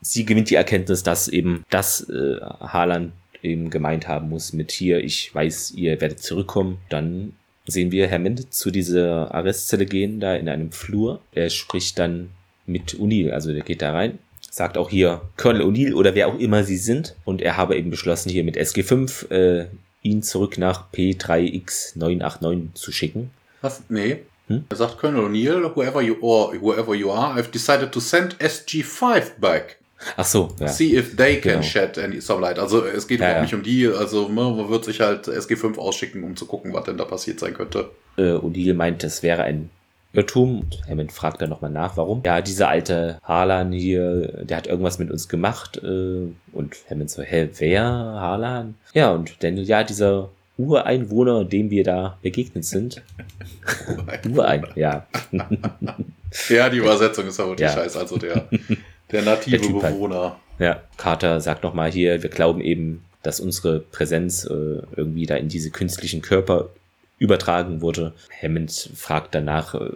sie 0.00 0.24
gewinnt 0.24 0.50
die 0.50 0.54
Erkenntnis, 0.54 1.02
dass 1.02 1.26
eben 1.26 1.64
das 1.68 2.08
äh, 2.08 2.40
Haaland 2.40 3.12
eben 3.42 3.70
gemeint 3.70 4.08
haben 4.08 4.28
muss 4.28 4.52
mit 4.52 4.72
hier, 4.72 5.02
ich 5.02 5.34
weiß, 5.34 5.72
ihr 5.72 6.00
werdet 6.00 6.20
zurückkommen. 6.20 6.78
Dann 6.88 7.32
sehen 7.66 7.90
wir 7.90 8.10
Hammond 8.10 8.52
zu 8.52 8.70
dieser 8.70 9.34
Arrestzelle 9.34 9.86
gehen, 9.86 10.20
da 10.20 10.34
in 10.34 10.48
einem 10.48 10.72
Flur. 10.72 11.20
Er 11.32 11.50
spricht 11.50 11.98
dann 11.98 12.30
mit 12.66 12.94
O'Neill, 12.94 13.30
also 13.30 13.52
der 13.52 13.62
geht 13.62 13.82
da 13.82 13.92
rein, 13.92 14.18
sagt 14.50 14.76
auch 14.78 14.90
hier 14.90 15.22
Colonel 15.36 15.62
O'Neill 15.62 15.94
oder 15.94 16.14
wer 16.14 16.28
auch 16.28 16.38
immer 16.38 16.64
sie 16.64 16.76
sind. 16.76 17.14
Und 17.24 17.42
er 17.42 17.56
habe 17.56 17.76
eben 17.76 17.90
beschlossen, 17.90 18.30
hier 18.30 18.44
mit 18.44 18.56
SG5 18.56 19.30
äh, 19.30 19.66
ihn 20.02 20.22
zurück 20.22 20.58
nach 20.58 20.92
P3X989 20.92 22.74
zu 22.74 22.92
schicken. 22.92 23.30
Was? 23.62 23.82
Nee. 23.88 24.22
Hm? 24.48 24.64
Er 24.68 24.76
sagt 24.76 24.98
Colonel 24.98 25.24
O'Neill, 25.24 25.74
whoever 25.74 26.00
you 26.00 26.16
or 26.20 26.54
whoever 26.60 26.94
you 26.94 27.10
are, 27.10 27.38
I've 27.38 27.50
decided 27.50 27.92
to 27.92 28.00
send 28.00 28.36
SG5 28.38 29.40
back. 29.40 29.78
Ach 30.16 30.24
so, 30.24 30.54
ja. 30.60 30.68
See 30.68 30.96
if 30.96 31.16
they 31.16 31.40
can 31.40 31.52
genau. 31.52 31.62
shed 31.62 31.98
any 31.98 32.20
sunlight. 32.20 32.58
Also 32.58 32.84
es 32.84 33.08
geht 33.08 33.20
ja, 33.20 33.26
überhaupt 33.26 33.38
ja. 33.38 33.42
nicht 33.42 33.54
um 33.54 33.62
die, 33.62 33.88
also 33.88 34.28
ne, 34.28 34.34
man 34.34 34.68
wird 34.68 34.84
sich 34.84 35.00
halt 35.00 35.26
SG5 35.26 35.78
ausschicken, 35.78 36.22
um 36.22 36.36
zu 36.36 36.46
gucken, 36.46 36.72
was 36.72 36.84
denn 36.84 36.96
da 36.96 37.04
passiert 37.04 37.40
sein 37.40 37.54
könnte. 37.54 37.90
Äh, 38.16 38.32
O'Neill 38.34 38.74
meint, 38.74 39.02
es 39.04 39.22
wäre 39.22 39.42
ein 39.42 39.70
Irrtum. 40.12 40.60
Und 40.60 40.88
Hammond 40.88 41.12
fragt 41.12 41.42
dann 41.42 41.50
nochmal 41.50 41.70
nach, 41.70 41.96
warum. 41.96 42.22
Ja, 42.24 42.40
dieser 42.40 42.68
alte 42.68 43.18
Harlan 43.22 43.72
hier, 43.72 44.44
der 44.44 44.56
hat 44.58 44.66
irgendwas 44.66 44.98
mit 44.98 45.10
uns 45.10 45.28
gemacht. 45.28 45.78
Äh, 45.82 46.28
und 46.52 46.76
Hammond 46.90 47.10
so, 47.10 47.22
hä, 47.22 47.48
wer? 47.58 47.84
Harlan? 47.84 48.74
Ja, 48.94 49.10
und 49.10 49.42
Daniel, 49.42 49.66
ja, 49.66 49.82
dieser 49.82 50.30
Ureinwohner, 50.58 51.44
dem 51.44 51.70
wir 51.70 51.84
da 51.84 52.18
begegnet 52.22 52.64
sind. 52.64 53.02
Urein, 54.28 54.66
ja. 54.74 55.06
ja, 56.48 56.70
die 56.70 56.78
Übersetzung 56.78 57.26
ist 57.26 57.40
aber 57.40 57.56
die 57.56 57.62
ja. 57.62 57.72
Scheiß, 57.72 57.96
also 57.96 58.16
der, 58.16 58.48
der 59.10 59.22
native 59.22 59.58
der 59.58 59.82
halt. 59.82 59.94
Bewohner. 59.94 60.20
Halt. 60.20 60.34
Ja, 60.58 60.82
Carter 60.96 61.40
sagt 61.40 61.62
nochmal 61.62 61.90
hier, 61.90 62.22
wir 62.22 62.30
glauben 62.30 62.60
eben, 62.60 63.04
dass 63.22 63.40
unsere 63.40 63.80
Präsenz 63.80 64.44
äh, 64.44 64.82
irgendwie 64.96 65.26
da 65.26 65.36
in 65.36 65.48
diese 65.48 65.70
künstlichen 65.70 66.22
Körper 66.22 66.70
übertragen 67.18 67.80
wurde. 67.80 68.12
Hammond 68.42 68.90
fragt 68.94 69.34
danach, 69.34 69.74
äh, 69.74 69.90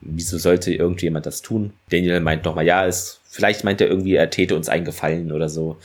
wieso 0.00 0.38
sollte 0.38 0.74
irgendjemand 0.74 1.26
das 1.26 1.42
tun? 1.42 1.72
Daniel 1.90 2.20
meint 2.20 2.44
nochmal, 2.44 2.66
ja, 2.66 2.86
es, 2.86 3.20
vielleicht 3.24 3.64
meint 3.64 3.80
er 3.80 3.88
irgendwie, 3.88 4.14
er 4.14 4.30
täte 4.30 4.56
uns 4.56 4.68
eingefallen 4.68 5.32
oder 5.32 5.48
so. 5.48 5.78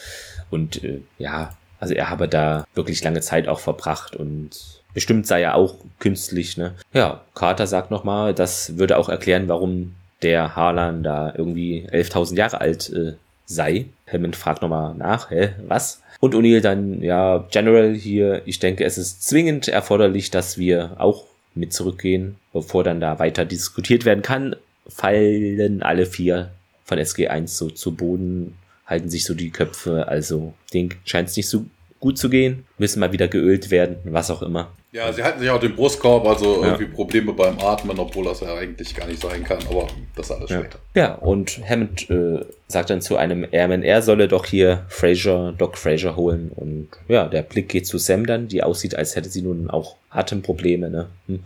Und 0.50 0.84
äh, 0.84 1.02
ja, 1.18 1.56
also 1.86 1.94
er 1.94 2.10
habe 2.10 2.28
da 2.28 2.66
wirklich 2.74 3.04
lange 3.04 3.22
Zeit 3.22 3.48
auch 3.48 3.60
verbracht 3.60 4.16
und 4.16 4.50
bestimmt 4.96 5.28
sei 5.28 5.44
er 5.44 5.54
auch 5.54 5.76
künstlich, 6.00 6.58
ne? 6.58 6.74
Ja, 6.94 7.22
Carter 7.36 7.68
sagt 7.68 7.92
nochmal, 7.92 8.34
das 8.34 8.80
würde 8.80 8.98
auch 8.98 9.08
erklären, 9.08 9.48
warum 9.48 9.94
der 10.24 10.56
Harlan 10.56 11.04
da 11.04 11.32
irgendwie 11.38 11.88
11.000 11.92 12.38
Jahre 12.38 12.60
alt 12.60 12.90
äh, 12.92 13.14
sei. 13.46 13.86
Hammond 14.12 14.36
fragt 14.36 14.64
nochmal 14.64 14.96
nach, 14.96 15.30
hä, 15.30 15.50
was? 15.68 16.02
Und 16.22 16.34
O'Neill 16.34 16.62
dann, 16.62 17.04
ja, 17.04 17.46
General 17.52 17.94
hier, 17.94 18.42
ich 18.46 18.58
denke, 18.58 18.84
es 18.84 18.98
ist 18.98 19.28
zwingend 19.28 19.68
erforderlich, 19.68 20.32
dass 20.32 20.58
wir 20.58 20.96
auch 20.98 21.26
mit 21.54 21.72
zurückgehen, 21.72 22.38
bevor 22.52 22.84
dann 22.84 23.00
da 23.00 23.20
weiter 23.20 23.46
diskutiert 23.46 24.06
werden 24.06 24.24
kann, 24.24 24.56
fallen 24.88 25.84
alle 25.84 26.08
vier 26.08 26.50
von 26.84 26.98
SG1 26.98 27.48
so 27.48 27.70
zu 27.70 27.94
Boden 27.94 28.56
halten 28.86 29.10
sich 29.10 29.26
so 29.26 29.34
die 29.34 29.50
Köpfe. 29.50 30.08
Also, 30.08 30.54
denen 30.74 30.94
scheint 31.06 31.30
es 31.30 31.38
nicht 31.38 31.50
so 31.50 31.66
gut 32.06 32.20
zu 32.20 32.30
gehen, 32.30 32.66
müssen 32.78 33.00
mal 33.00 33.12
wieder 33.12 33.28
geölt 33.28 33.72
werden, 33.72 33.96
was 34.04 34.30
auch 34.30 34.44
immer. 34.44 34.72
Ja, 34.92 35.12
sie 35.12 35.24
halten 35.24 35.40
sich 35.40 35.50
auch 35.50 35.60
den 35.60 35.76
Brustkorb, 35.76 36.28
also 36.28 36.62
ja. 36.62 36.68
irgendwie 36.68 36.86
Probleme 36.86 37.34
beim 37.34 37.58
Atmen, 37.58 37.98
obwohl 37.98 38.26
das 38.26 38.42
ja 38.42 38.54
eigentlich 38.54 38.94
gar 38.94 39.08
nicht 39.08 39.20
sein 39.20 39.44
kann, 39.44 39.58
aber 39.68 39.88
das 40.16 40.30
alles 40.30 40.52
ja. 40.52 40.60
später. 40.60 40.78
Ja, 40.94 41.16
und 41.16 41.60
Hammond 41.68 42.08
äh, 42.12 42.46
sagt 42.68 42.92
dann 42.92 43.02
zu 43.02 43.18
einem 43.18 43.48
Airman, 43.50 43.82
er 43.82 44.04
solle 44.04 44.28
doch 44.28 44.46
hier 44.46 44.86
Fraser, 44.88 45.52
Doc 45.58 45.80
Fraser 45.80 46.16
holen 46.16 46.52
und 46.56 46.90
ja, 47.08 47.28
der 47.28 47.42
Blick 47.42 47.70
geht 47.70 47.88
zu 47.88 47.98
Sam 47.98 48.28
dann, 48.28 48.50
die 48.50 48.62
aussieht, 48.62 48.94
als 48.94 49.16
hätte 49.16 49.30
sie 49.30 49.42
nun 49.42 49.72
auch 49.72 49.96
Atemprobleme, 50.12 50.92
ne? 50.92 51.08
Hm. 51.26 51.40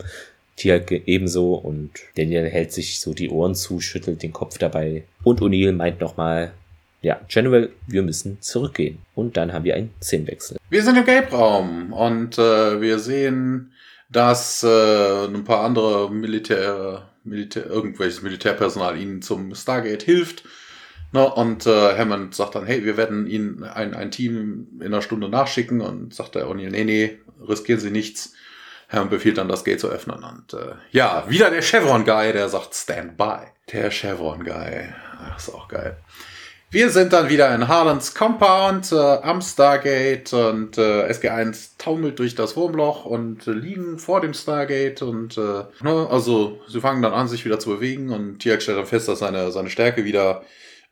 Tia 0.56 0.78
ebenso 1.06 1.54
und 1.54 1.90
Daniel 2.16 2.50
hält 2.50 2.70
sich 2.70 3.00
so 3.00 3.14
die 3.14 3.30
Ohren 3.30 3.54
zu, 3.54 3.80
schüttelt 3.80 4.22
den 4.22 4.34
Kopf 4.34 4.58
dabei 4.58 5.04
und 5.24 5.40
O'Neill 5.40 5.72
meint 5.72 6.02
nochmal, 6.02 6.52
ja, 7.02 7.20
General, 7.28 7.70
wir 7.86 8.02
müssen 8.02 8.40
zurückgehen. 8.40 8.98
Und 9.14 9.36
dann 9.36 9.52
haben 9.52 9.64
wir 9.64 9.74
einen 9.74 9.92
Szenenwechsel. 10.02 10.58
Wir 10.68 10.82
sind 10.82 10.96
im 10.96 11.04
Gelbraum 11.04 11.92
und 11.92 12.38
äh, 12.38 12.80
wir 12.80 12.98
sehen, 12.98 13.72
dass 14.10 14.62
äh, 14.62 15.26
ein 15.26 15.44
paar 15.44 15.64
andere 15.64 16.10
Militär, 16.10 17.08
Militär, 17.24 17.66
irgendwelches 17.66 18.22
Militärpersonal 18.22 18.98
ihnen 18.98 19.22
zum 19.22 19.54
Stargate 19.54 20.02
hilft. 20.02 20.44
Na, 21.12 21.24
und 21.24 21.66
äh, 21.66 21.98
Hammond 21.98 22.34
sagt 22.34 22.54
dann, 22.54 22.66
hey, 22.66 22.84
wir 22.84 22.96
werden 22.96 23.26
Ihnen 23.26 23.64
ein, 23.64 23.94
ein 23.94 24.12
Team 24.12 24.68
in 24.78 24.86
einer 24.86 25.02
Stunde 25.02 25.28
nachschicken 25.28 25.80
und 25.80 26.14
sagt 26.14 26.36
der 26.36 26.46
O'Neill, 26.46 26.70
nee, 26.70 26.84
nee, 26.84 27.18
riskieren 27.48 27.80
Sie 27.80 27.90
nichts. 27.90 28.34
Und 28.92 29.10
befiehlt 29.10 29.38
dann 29.38 29.48
das 29.48 29.64
Gate 29.64 29.78
zu 29.78 29.88
öffnen. 29.88 30.24
Und 30.24 30.52
äh, 30.52 30.74
ja, 30.90 31.24
wieder 31.28 31.50
der 31.50 31.62
Chevron-Guy, 31.62 32.32
der 32.32 32.48
sagt 32.48 32.74
Stand 32.74 33.16
by. 33.16 33.38
Der 33.72 33.90
Chevron-Guy. 33.90 34.88
Ist 35.36 35.54
auch 35.54 35.68
geil. 35.68 35.96
Wir 36.72 36.88
sind 36.90 37.12
dann 37.12 37.28
wieder 37.28 37.52
in 37.52 37.66
Harlands 37.66 38.14
Compound 38.14 38.92
äh, 38.92 38.96
am 38.96 39.42
Stargate 39.42 40.32
und 40.32 40.78
äh, 40.78 41.10
SG1 41.10 41.78
taumelt 41.78 42.20
durch 42.20 42.36
das 42.36 42.56
Wurmloch 42.56 43.06
und 43.06 43.48
äh, 43.48 43.50
liegen 43.50 43.98
vor 43.98 44.20
dem 44.20 44.34
Stargate 44.34 45.02
und 45.02 45.36
äh, 45.36 45.64
ne, 45.82 46.06
also 46.08 46.60
sie 46.68 46.80
fangen 46.80 47.02
dann 47.02 47.12
an, 47.12 47.26
sich 47.26 47.44
wieder 47.44 47.58
zu 47.58 47.70
bewegen 47.70 48.10
und 48.10 48.38
Tiak 48.38 48.62
stellt 48.62 48.78
dann 48.78 48.86
fest, 48.86 49.08
dass 49.08 49.18
seine, 49.18 49.50
seine 49.50 49.68
Stärke 49.68 50.04
wieder 50.04 50.44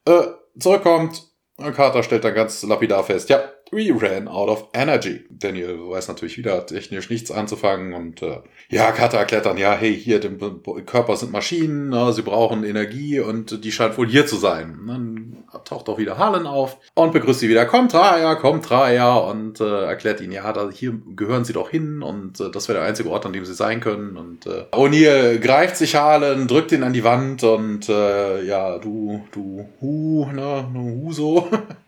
äh, 0.05 0.23
zurückkommt. 0.59 1.23
Und 1.59 1.75
Carter 1.75 2.03
stellt 2.03 2.25
dann 2.25 2.35
ganz 2.35 2.65
lapidar 2.65 3.05
fest, 3.05 3.29
ja, 3.29 3.41
We 3.71 3.93
ran 3.93 4.29
out 4.29 4.49
of 4.49 4.69
energy. 4.73 5.25
Daniel 5.31 5.91
weiß 5.91 6.09
natürlich 6.09 6.39
wieder 6.39 6.65
technisch 6.67 7.11
nichts 7.11 7.31
anzufangen 7.31 7.93
und 7.93 8.23
äh, 8.23 8.41
ja, 8.71 8.93
Carter 8.93 9.19
erklärt 9.19 9.47
dann, 9.47 9.59
ja, 9.59 9.75
hey, 9.75 9.95
hier, 9.95 10.21
dem 10.21 10.39
Körper 10.87 11.17
sind 11.17 11.33
Maschinen, 11.33 11.91
na, 11.91 12.13
sie 12.13 12.23
brauchen 12.23 12.65
Energie 12.65 13.21
und 13.21 13.65
die 13.65 13.73
scheint 13.73 13.99
wohl 13.99 14.09
hier 14.09 14.27
zu 14.27 14.37
sein. 14.37 14.79
Dann 14.87 15.37
taucht 15.65 15.89
auch 15.89 15.99
wieder 15.99 16.19
Harlan 16.19 16.47
auf 16.47 16.79
und 16.95 17.13
begrüßt 17.13 17.41
sie 17.41 17.49
wieder, 17.49 17.67
kommt 17.67 17.95
Raya, 17.95 18.35
kommt 18.37 18.71
Raya 18.71 19.17
und 19.17 19.61
äh, 19.61 19.85
erklärt 19.85 20.21
ihnen, 20.21 20.33
ja, 20.33 20.53
da, 20.53 20.71
hier 20.71 20.99
gehören 21.15 21.45
sie 21.45 21.53
doch 21.53 21.71
hin 21.71 22.03
und 22.03 22.41
äh, 22.41 22.51
das 22.51 22.69
wäre 22.69 22.79
der 22.79 22.89
einzige 22.89 23.11
Ort, 23.11 23.27
an 23.27 23.33
dem 23.33 23.45
sie 23.45 23.55
sein 23.55 23.81
können. 23.81 24.17
Und 24.17 24.47
äh, 24.47 24.65
O'Neill 24.73 25.39
greift 25.39 25.77
sich 25.77 25.95
Harlan, 25.95 26.47
drückt 26.49 26.73
ihn 26.73 26.83
an 26.83 26.93
die 26.93 27.05
Wand 27.05 27.43
und 27.45 27.89
äh, 27.89 28.45
ja, 28.45 28.79
du, 28.79 29.25
du, 29.33 29.69
hu, 29.81 30.27
ne, 30.33 30.69
hu 30.73 31.13
so. 31.13 31.49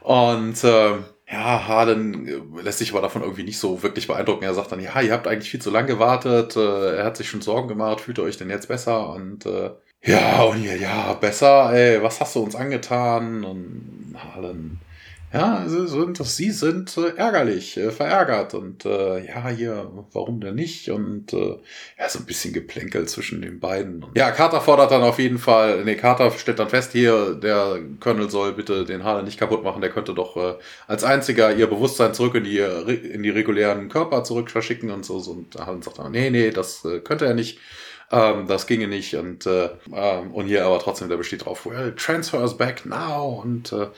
und 0.00 0.62
äh, 0.64 0.92
ja, 1.28 1.66
Harlan 1.66 2.28
lässt 2.62 2.78
sich 2.78 2.92
aber 2.92 3.02
davon 3.02 3.22
irgendwie 3.22 3.42
nicht 3.42 3.58
so 3.58 3.82
wirklich 3.82 4.06
beeindrucken. 4.06 4.44
Er 4.44 4.54
sagt 4.54 4.70
dann, 4.70 4.80
ja, 4.80 5.00
ihr 5.00 5.12
habt 5.12 5.26
eigentlich 5.26 5.50
viel 5.50 5.60
zu 5.60 5.70
lange 5.70 5.88
gewartet, 5.88 6.56
äh, 6.56 6.96
er 6.98 7.04
hat 7.04 7.16
sich 7.16 7.28
schon 7.28 7.42
Sorgen 7.42 7.68
gemacht, 7.68 8.00
fühlt 8.00 8.18
ihr 8.18 8.24
euch 8.24 8.36
denn 8.36 8.50
jetzt 8.50 8.68
besser? 8.68 9.10
Und 9.10 9.44
äh, 9.46 9.70
ja, 10.04 10.42
und 10.42 10.62
ja, 10.62 11.14
besser, 11.14 11.72
ey, 11.72 12.02
was 12.02 12.20
hast 12.20 12.36
du 12.36 12.40
uns 12.40 12.54
angetan? 12.54 13.44
Und 13.44 14.14
Harlan 14.16 14.78
ja, 15.36 15.64
sie 15.68 15.86
sind, 15.86 16.16
sie 16.18 16.50
sind 16.50 16.96
äh, 16.96 17.16
ärgerlich, 17.16 17.76
äh, 17.76 17.90
verärgert 17.90 18.54
und 18.54 18.84
äh, 18.84 19.26
ja, 19.26 19.48
hier, 19.48 19.90
warum 20.12 20.40
denn 20.40 20.54
nicht? 20.54 20.90
Und 20.90 21.32
äh, 21.32 21.58
ja, 21.98 22.08
so 22.08 22.18
ein 22.18 22.26
bisschen 22.26 22.52
Geplänkel 22.52 23.06
zwischen 23.06 23.42
den 23.42 23.60
beiden. 23.60 24.02
Und, 24.02 24.16
ja, 24.16 24.30
Carter 24.30 24.60
fordert 24.60 24.90
dann 24.90 25.02
auf 25.02 25.18
jeden 25.18 25.38
Fall, 25.38 25.84
nee, 25.84 25.96
Carter 25.96 26.30
stellt 26.30 26.58
dann 26.58 26.68
fest, 26.68 26.92
hier, 26.92 27.34
der 27.34 27.78
Colonel 28.00 28.30
soll 28.30 28.52
bitte 28.52 28.84
den 28.84 29.04
Harlan 29.04 29.24
nicht 29.24 29.38
kaputt 29.38 29.62
machen, 29.62 29.80
der 29.80 29.90
könnte 29.90 30.14
doch 30.14 30.36
äh, 30.36 30.54
als 30.86 31.04
einziger 31.04 31.54
ihr 31.54 31.66
Bewusstsein 31.66 32.14
zurück 32.14 32.34
in 32.34 32.44
die, 32.44 32.58
in 32.58 33.22
die 33.22 33.30
regulären 33.30 33.88
Körper 33.88 34.24
zurück 34.24 34.50
verschicken 34.50 34.90
und 34.90 35.04
so. 35.04 35.16
Und 35.16 35.56
Harlan 35.56 35.82
sagt 35.82 35.98
dann, 35.98 36.12
nee, 36.12 36.30
nee, 36.30 36.50
das 36.50 36.84
äh, 36.84 37.00
könnte 37.00 37.26
er 37.26 37.34
nicht. 37.34 37.58
Ähm, 38.12 38.46
das 38.46 38.68
ginge 38.68 38.86
nicht 38.86 39.16
und 39.16 39.46
äh, 39.46 39.68
ähm, 39.92 40.30
und 40.32 40.46
hier 40.46 40.64
aber 40.64 40.78
trotzdem, 40.78 41.08
der 41.08 41.16
besteht 41.16 41.44
drauf, 41.44 41.66
well, 41.66 41.92
transfer 41.96 42.40
us 42.40 42.56
back 42.56 42.86
now 42.86 43.42
und 43.42 43.72
äh, 43.72 43.88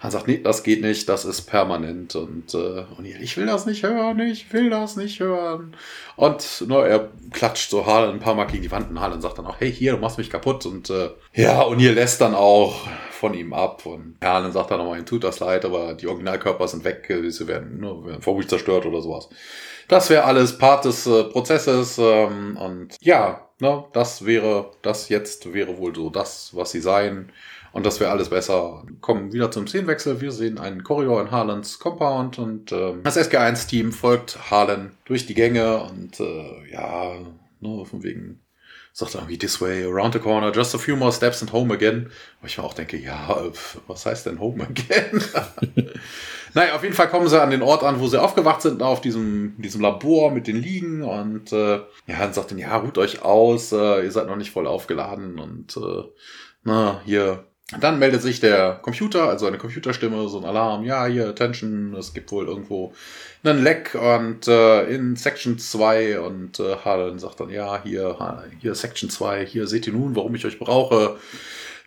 er 0.00 0.10
sagt, 0.12 0.28
nee, 0.28 0.40
das 0.40 0.62
geht 0.62 0.80
nicht, 0.80 1.08
das 1.08 1.24
ist 1.24 1.42
permanent 1.42 2.14
und 2.14 2.54
äh, 2.54 2.84
und 2.96 3.04
hier, 3.04 3.20
ich 3.20 3.36
will 3.36 3.46
das 3.46 3.66
nicht 3.66 3.82
hören, 3.82 4.20
ich 4.20 4.52
will 4.52 4.70
das 4.70 4.94
nicht 4.94 5.18
hören 5.18 5.74
und 6.14 6.68
ne, 6.68 6.86
er 6.86 7.08
klatscht 7.32 7.70
so 7.70 7.84
Harlan 7.84 8.10
ein 8.10 8.20
paar 8.20 8.36
Mal 8.36 8.44
gegen 8.44 8.62
die 8.62 8.70
Wand 8.70 8.90
und 8.90 9.00
Harlan 9.00 9.20
sagt 9.20 9.38
dann 9.38 9.46
auch, 9.46 9.58
hey, 9.58 9.72
hier, 9.72 9.94
du 9.94 9.98
machst 9.98 10.18
mich 10.18 10.30
kaputt 10.30 10.64
und 10.64 10.88
äh, 10.90 11.10
ja, 11.34 11.62
und 11.62 11.80
hier 11.80 11.94
lässt 11.94 12.20
dann 12.20 12.36
auch 12.36 12.86
von 13.10 13.34
ihm 13.34 13.52
ab 13.52 13.86
und 13.86 14.18
Harlan 14.22 14.52
sagt 14.52 14.70
dann 14.70 14.78
nochmal, 14.78 15.00
ihm 15.00 15.06
tut 15.06 15.24
das 15.24 15.40
leid, 15.40 15.64
aber 15.64 15.94
die 15.94 16.06
Originalkörper 16.06 16.68
sind 16.68 16.84
weg, 16.84 17.12
sie 17.28 17.48
werden, 17.48 17.80
ne, 17.80 18.04
werden 18.04 18.22
vermutlich 18.22 18.48
zerstört 18.48 18.86
oder 18.86 19.02
sowas. 19.02 19.28
Das 19.88 20.10
wäre 20.10 20.24
alles 20.24 20.58
Part 20.58 20.84
des 20.84 21.08
äh, 21.08 21.24
Prozesses 21.24 21.98
ähm, 21.98 22.56
und 22.56 22.94
ja, 23.00 23.47
ne, 23.60 23.84
das 23.92 24.24
wäre, 24.24 24.72
das 24.82 25.08
jetzt 25.08 25.52
wäre 25.52 25.78
wohl 25.78 25.94
so 25.94 26.10
das, 26.10 26.54
was 26.54 26.70
sie 26.70 26.80
seien. 26.80 27.30
Und 27.72 27.84
das 27.84 28.00
wäre 28.00 28.10
alles 28.10 28.30
besser. 28.30 28.84
Kommen 29.00 29.32
wieder 29.32 29.50
zum 29.50 29.66
Szenenwechsel. 29.66 30.20
Wir 30.20 30.32
sehen 30.32 30.58
einen 30.58 30.82
Korridor 30.82 31.20
in 31.20 31.30
Harlans 31.30 31.78
Compound 31.78 32.38
und 32.38 32.72
ähm, 32.72 33.02
das 33.04 33.18
SG1-Team 33.18 33.92
folgt 33.92 34.50
Harlan 34.50 34.96
durch 35.04 35.26
die 35.26 35.34
Gänge 35.34 35.82
und 35.82 36.18
äh, 36.18 36.70
ja, 36.72 37.14
nur 37.60 37.78
ne, 37.78 37.84
von 37.84 38.02
wegen 38.02 38.40
sagt 38.92 39.14
er 39.14 39.20
irgendwie 39.20 39.38
this 39.38 39.60
way, 39.60 39.84
around 39.84 40.14
the 40.14 40.18
corner, 40.18 40.50
just 40.52 40.74
a 40.74 40.78
few 40.78 40.96
more 40.96 41.12
steps 41.12 41.40
and 41.40 41.52
home 41.52 41.72
again. 41.72 42.10
Wo 42.40 42.46
ich 42.46 42.58
mir 42.58 42.64
auch 42.64 42.74
denke, 42.74 42.96
ja, 42.96 43.44
was 43.86 44.06
heißt 44.06 44.26
denn 44.26 44.40
home 44.40 44.64
again? 44.64 45.22
naja, 46.54 46.74
auf 46.74 46.82
jeden 46.82 46.94
Fall 46.94 47.08
kommen 47.08 47.28
sie 47.28 47.40
an 47.40 47.50
den 47.50 47.62
Ort 47.62 47.82
an, 47.82 48.00
wo 48.00 48.06
sie 48.06 48.20
aufgewacht 48.20 48.62
sind, 48.62 48.82
auf 48.82 49.00
diesem, 49.00 49.54
diesem 49.58 49.80
Labor 49.80 50.30
mit 50.30 50.46
den 50.46 50.56
Liegen 50.56 51.02
und 51.02 51.52
äh, 51.52 51.76
ja, 52.06 52.18
dann 52.18 52.32
sagt 52.32 52.50
dann, 52.50 52.58
ja, 52.58 52.76
ruht 52.76 52.98
euch 52.98 53.22
aus, 53.22 53.72
äh, 53.72 54.04
ihr 54.04 54.10
seid 54.10 54.26
noch 54.26 54.36
nicht 54.36 54.50
voll 54.50 54.66
aufgeladen 54.66 55.38
und 55.38 55.76
äh, 55.76 56.04
na, 56.64 57.00
hier 57.04 57.44
dann 57.80 57.98
meldet 57.98 58.22
sich 58.22 58.40
der 58.40 58.78
Computer, 58.80 59.28
also 59.28 59.46
eine 59.46 59.58
Computerstimme, 59.58 60.26
so 60.28 60.38
ein 60.38 60.46
Alarm, 60.46 60.84
ja, 60.84 61.04
hier, 61.04 61.28
Attention, 61.28 61.94
es 61.98 62.14
gibt 62.14 62.32
wohl 62.32 62.46
irgendwo 62.46 62.94
einen 63.44 63.62
Leck 63.62 63.94
und 63.94 64.48
äh, 64.48 64.84
in 64.84 65.16
Section 65.16 65.58
2 65.58 66.20
und 66.20 66.60
äh, 66.60 66.76
Harlan 66.76 67.18
sagt 67.18 67.40
dann, 67.40 67.50
ja, 67.50 67.82
hier, 67.82 68.16
hier 68.60 68.74
Section 68.74 69.10
2, 69.10 69.44
hier 69.44 69.66
seht 69.66 69.86
ihr 69.86 69.92
nun, 69.92 70.16
warum 70.16 70.34
ich 70.34 70.46
euch 70.46 70.58
brauche. 70.58 71.16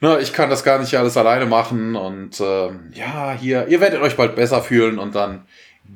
Na, 0.04 0.20
ich 0.20 0.34
kann 0.34 0.50
das 0.50 0.64
gar 0.64 0.80
nicht 0.80 0.98
alles 0.98 1.16
alleine 1.16 1.46
machen 1.46 1.96
und 1.96 2.40
äh, 2.40 2.70
ja, 2.94 3.34
hier, 3.40 3.68
ihr 3.68 3.80
werdet 3.80 4.02
euch 4.02 4.18
bald 4.18 4.36
besser 4.36 4.64
fühlen 4.64 4.98
und 4.98 5.14
dann 5.14 5.46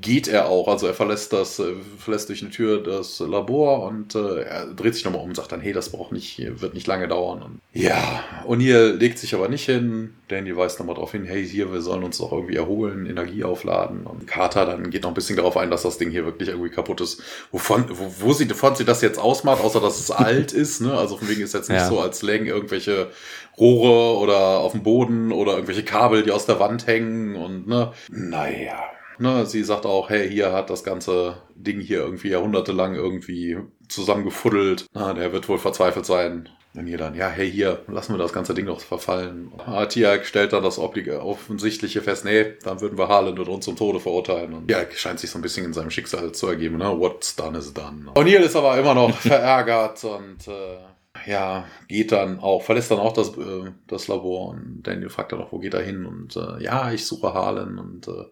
geht 0.02 0.28
er 0.28 0.50
auch. 0.50 0.68
Also 0.68 0.88
er 0.88 0.94
verlässt 0.94 1.34
das, 1.34 1.60
äh, 1.60 1.74
verlässt 1.98 2.30
durch 2.30 2.42
eine 2.42 2.52
Tür 2.52 2.82
das 2.82 3.20
Labor 3.20 3.84
und 3.84 4.16
äh, 4.16 4.42
er 4.42 4.66
dreht 4.68 4.96
sich 4.96 5.06
nochmal 5.06 5.22
um 5.22 5.30
und 5.30 5.36
sagt 5.36 5.52
dann, 5.52 5.62
hey, 5.62 5.74
das 5.74 5.90
braucht 5.90 6.12
nicht, 6.12 6.40
wird 6.62 6.74
nicht 6.74 6.88
lange 6.88 7.08
dauern. 7.08 7.42
Und 7.42 7.62
ja, 7.74 8.24
O'Neill 8.48 8.94
legt 8.94 9.20
sich 9.20 9.34
aber 9.36 9.48
nicht 9.48 9.66
hin. 9.66 10.14
Danny 10.28 10.56
weist 10.56 10.80
nochmal 10.80 10.96
darauf 10.96 11.12
hin, 11.12 11.26
hey, 11.26 11.48
hier, 11.48 11.72
wir 11.72 11.82
sollen 11.82 12.04
uns 12.04 12.18
doch 12.18 12.32
irgendwie 12.32 12.56
erholen, 12.56 13.06
Energie 13.06 13.44
aufladen. 13.44 14.06
Und 14.06 14.28
Carter 14.28 14.66
dann 14.66 14.90
geht 14.90 15.04
noch 15.04 15.12
ein 15.12 15.16
bisschen 15.16 15.38
darauf 15.38 15.56
ein, 15.56 15.70
dass 15.70 15.84
das 15.84 15.98
Ding 15.98 16.10
hier 16.10 16.26
wirklich 16.26 16.50
irgendwie 16.50 16.72
kaputt 16.72 17.00
ist. 17.02 17.22
Wovon, 17.52 17.86
wo, 17.90 18.12
wo 18.20 18.34
sie, 18.34 18.50
wovon 18.50 18.76
sie 18.76 18.86
das 18.86 19.02
jetzt 19.02 19.20
ausmacht, 19.20 19.64
außer 19.64 19.80
dass 19.80 20.00
es 20.00 20.12
alt 20.12 20.52
ist, 20.52 20.82
ne? 20.82 20.98
Also 20.98 21.18
von 21.18 21.30
wegen 21.30 21.42
ist 21.42 21.54
jetzt 21.54 21.70
nicht 21.70 21.80
ja. 21.80 21.88
so, 21.88 22.00
als 22.00 22.22
lägen 22.22 22.48
irgendwelche 22.48 23.12
Rohre 23.58 24.20
oder 24.20 24.60
auf 24.60 24.74
dem 24.74 24.84
Boden 24.84 25.32
oder 25.32 25.54
irgendwelche 25.54 25.84
Kabel, 25.84 26.24
die 26.24 26.32
aus 26.32 26.46
der 26.46 26.60
Wand 26.60 26.88
hängen 26.88 27.36
und 27.36 27.68
ne. 27.68 27.94
Naja, 28.10 28.80
Ne, 29.18 29.46
sie 29.46 29.64
sagt 29.64 29.86
auch, 29.86 30.10
hey, 30.10 30.30
hier 30.30 30.52
hat 30.52 30.70
das 30.70 30.84
ganze 30.84 31.38
Ding 31.56 31.80
hier 31.80 32.00
irgendwie 32.00 32.30
jahrhundertelang 32.30 32.96
irgendwie 32.96 33.58
zusammengefuddelt. 33.88 34.86
Na, 34.94 35.14
der 35.14 35.32
wird 35.32 35.48
wohl 35.48 35.58
verzweifelt 35.58 36.06
sein. 36.06 36.50
Und 36.78 36.88
ihr 36.88 36.98
dann, 36.98 37.16
ja, 37.16 37.30
hey, 37.30 37.50
hier, 37.50 37.84
lassen 37.88 38.14
wir 38.14 38.18
das 38.18 38.34
ganze 38.34 38.54
Ding 38.54 38.66
doch 38.66 38.82
verfallen. 38.82 39.52
Tiag 39.90 40.26
stellt 40.26 40.52
dann 40.52 40.64
das 40.64 40.78
Offensichtliche 40.78 42.02
fest, 42.02 42.26
nee, 42.26 42.54
dann 42.64 42.82
würden 42.82 42.98
wir 42.98 43.08
Harlan 43.08 43.40
und 43.40 43.48
uns 43.48 43.66
zum 43.66 43.78
Tode 43.78 44.02
verurteilen. 44.02 44.54
Und 44.54 44.70
ja, 44.70 44.80
scheint 44.94 45.20
sich 45.20 45.32
so 45.32 45.40
ein 45.40 45.42
bisschen 45.42 45.66
in 45.66 45.74
seinem 45.74 45.90
Schicksal 45.90 46.34
zu 46.34 46.48
ergeben, 46.48 46.78
ne? 46.78 47.00
What's 47.00 47.36
done 47.36 47.58
is 47.58 47.74
done. 47.74 48.12
O'Neill 48.16 48.42
ist 48.42 48.58
aber 48.58 48.78
immer 48.78 48.94
noch 48.94 49.16
verärgert 49.18 50.04
und 50.04 50.48
äh, 50.48 51.30
ja, 51.30 51.66
geht 51.88 52.12
dann 52.12 52.40
auch, 52.40 52.62
verlässt 52.62 52.92
dann 52.92 53.00
auch 53.00 53.14
das, 53.14 53.30
äh, 53.38 53.72
das 53.88 54.08
Labor 54.08 54.50
und 54.50 54.82
Daniel 54.84 55.10
fragt 55.10 55.32
dann 55.32 55.42
auch, 55.42 55.52
wo 55.52 55.60
geht 55.60 55.74
er 55.74 55.82
hin? 55.82 56.06
Und 56.06 56.36
äh, 56.36 56.62
ja, 56.62 56.92
ich 56.92 57.06
suche 57.06 57.34
Harlan 57.34 57.80
und 57.80 58.08
äh, 58.08 58.26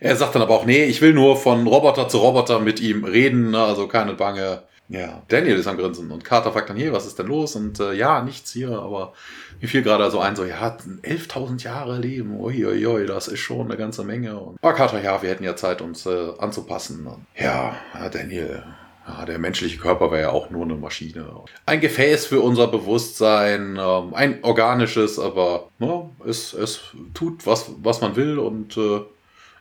er 0.00 0.16
sagt 0.16 0.34
dann 0.34 0.42
aber 0.42 0.54
auch, 0.54 0.66
nee, 0.66 0.84
ich 0.84 1.00
will 1.00 1.12
nur 1.12 1.36
von 1.36 1.66
Roboter 1.66 2.08
zu 2.08 2.18
Roboter 2.18 2.60
mit 2.60 2.80
ihm 2.80 3.04
reden, 3.04 3.50
ne? 3.50 3.62
also 3.62 3.88
keine 3.88 4.14
Bange. 4.14 4.62
Ja, 4.88 5.22
Daniel 5.26 5.56
ist 5.56 5.66
am 5.66 5.76
Grinsen 5.76 6.10
und 6.12 6.24
Carter 6.24 6.52
fragt 6.52 6.70
dann, 6.70 6.76
hier, 6.76 6.92
was 6.92 7.06
ist 7.06 7.18
denn 7.18 7.26
los? 7.26 7.56
Und 7.56 7.80
äh, 7.80 7.92
ja, 7.92 8.22
nichts 8.22 8.52
hier, 8.52 8.70
aber 8.70 9.14
mir 9.60 9.66
fiel 9.66 9.82
gerade 9.82 10.08
so 10.12 10.20
ein, 10.20 10.36
so, 10.36 10.44
ja, 10.44 10.76
11.000 11.02 11.64
Jahre 11.64 11.98
Leben, 11.98 12.38
uiuiui, 12.38 13.06
das 13.06 13.26
ist 13.26 13.40
schon 13.40 13.66
eine 13.66 13.76
ganze 13.76 14.04
Menge. 14.04 14.38
Und, 14.38 14.58
aber 14.62 14.74
Carter, 14.74 15.02
ja, 15.02 15.20
wir 15.22 15.30
hätten 15.30 15.42
ja 15.42 15.56
Zeit, 15.56 15.82
uns 15.82 16.06
äh, 16.06 16.28
anzupassen. 16.38 17.04
Und, 17.04 17.26
ja, 17.36 17.74
Daniel, 18.12 18.62
ja, 19.08 19.24
der 19.24 19.38
menschliche 19.38 19.78
Körper 19.78 20.10
wäre 20.10 20.22
ja 20.22 20.30
auch 20.30 20.50
nur 20.50 20.64
eine 20.64 20.74
Maschine. 20.74 21.26
Ein 21.64 21.80
Gefäß 21.80 22.26
für 22.26 22.40
unser 22.40 22.68
Bewusstsein, 22.68 23.78
ähm, 23.80 24.14
ein 24.14 24.42
organisches, 24.42 25.18
aber 25.18 25.68
ne, 25.78 26.10
es, 26.26 26.52
es 26.54 26.80
tut, 27.14 27.46
was, 27.46 27.70
was 27.82 28.00
man 28.00 28.14
will 28.14 28.38
und 28.38 28.76
äh, 28.76 29.00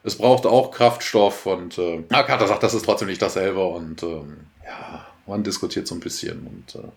es 0.05 0.17
braucht 0.17 0.45
auch 0.45 0.71
Kraftstoff 0.71 1.45
und 1.47 1.77
äh, 1.77 2.03
Carter 2.09 2.47
sagt, 2.47 2.63
das 2.63 2.73
ist 2.73 2.85
trotzdem 2.85 3.07
nicht 3.07 3.21
dasselbe 3.21 3.65
und 3.65 4.03
ähm, 4.03 4.37
ja, 4.63 5.05
man 5.25 5.43
diskutiert 5.43 5.87
so 5.87 5.95
ein 5.95 5.99
bisschen 5.99 6.45
und 6.45 6.75
äh, 6.75 6.87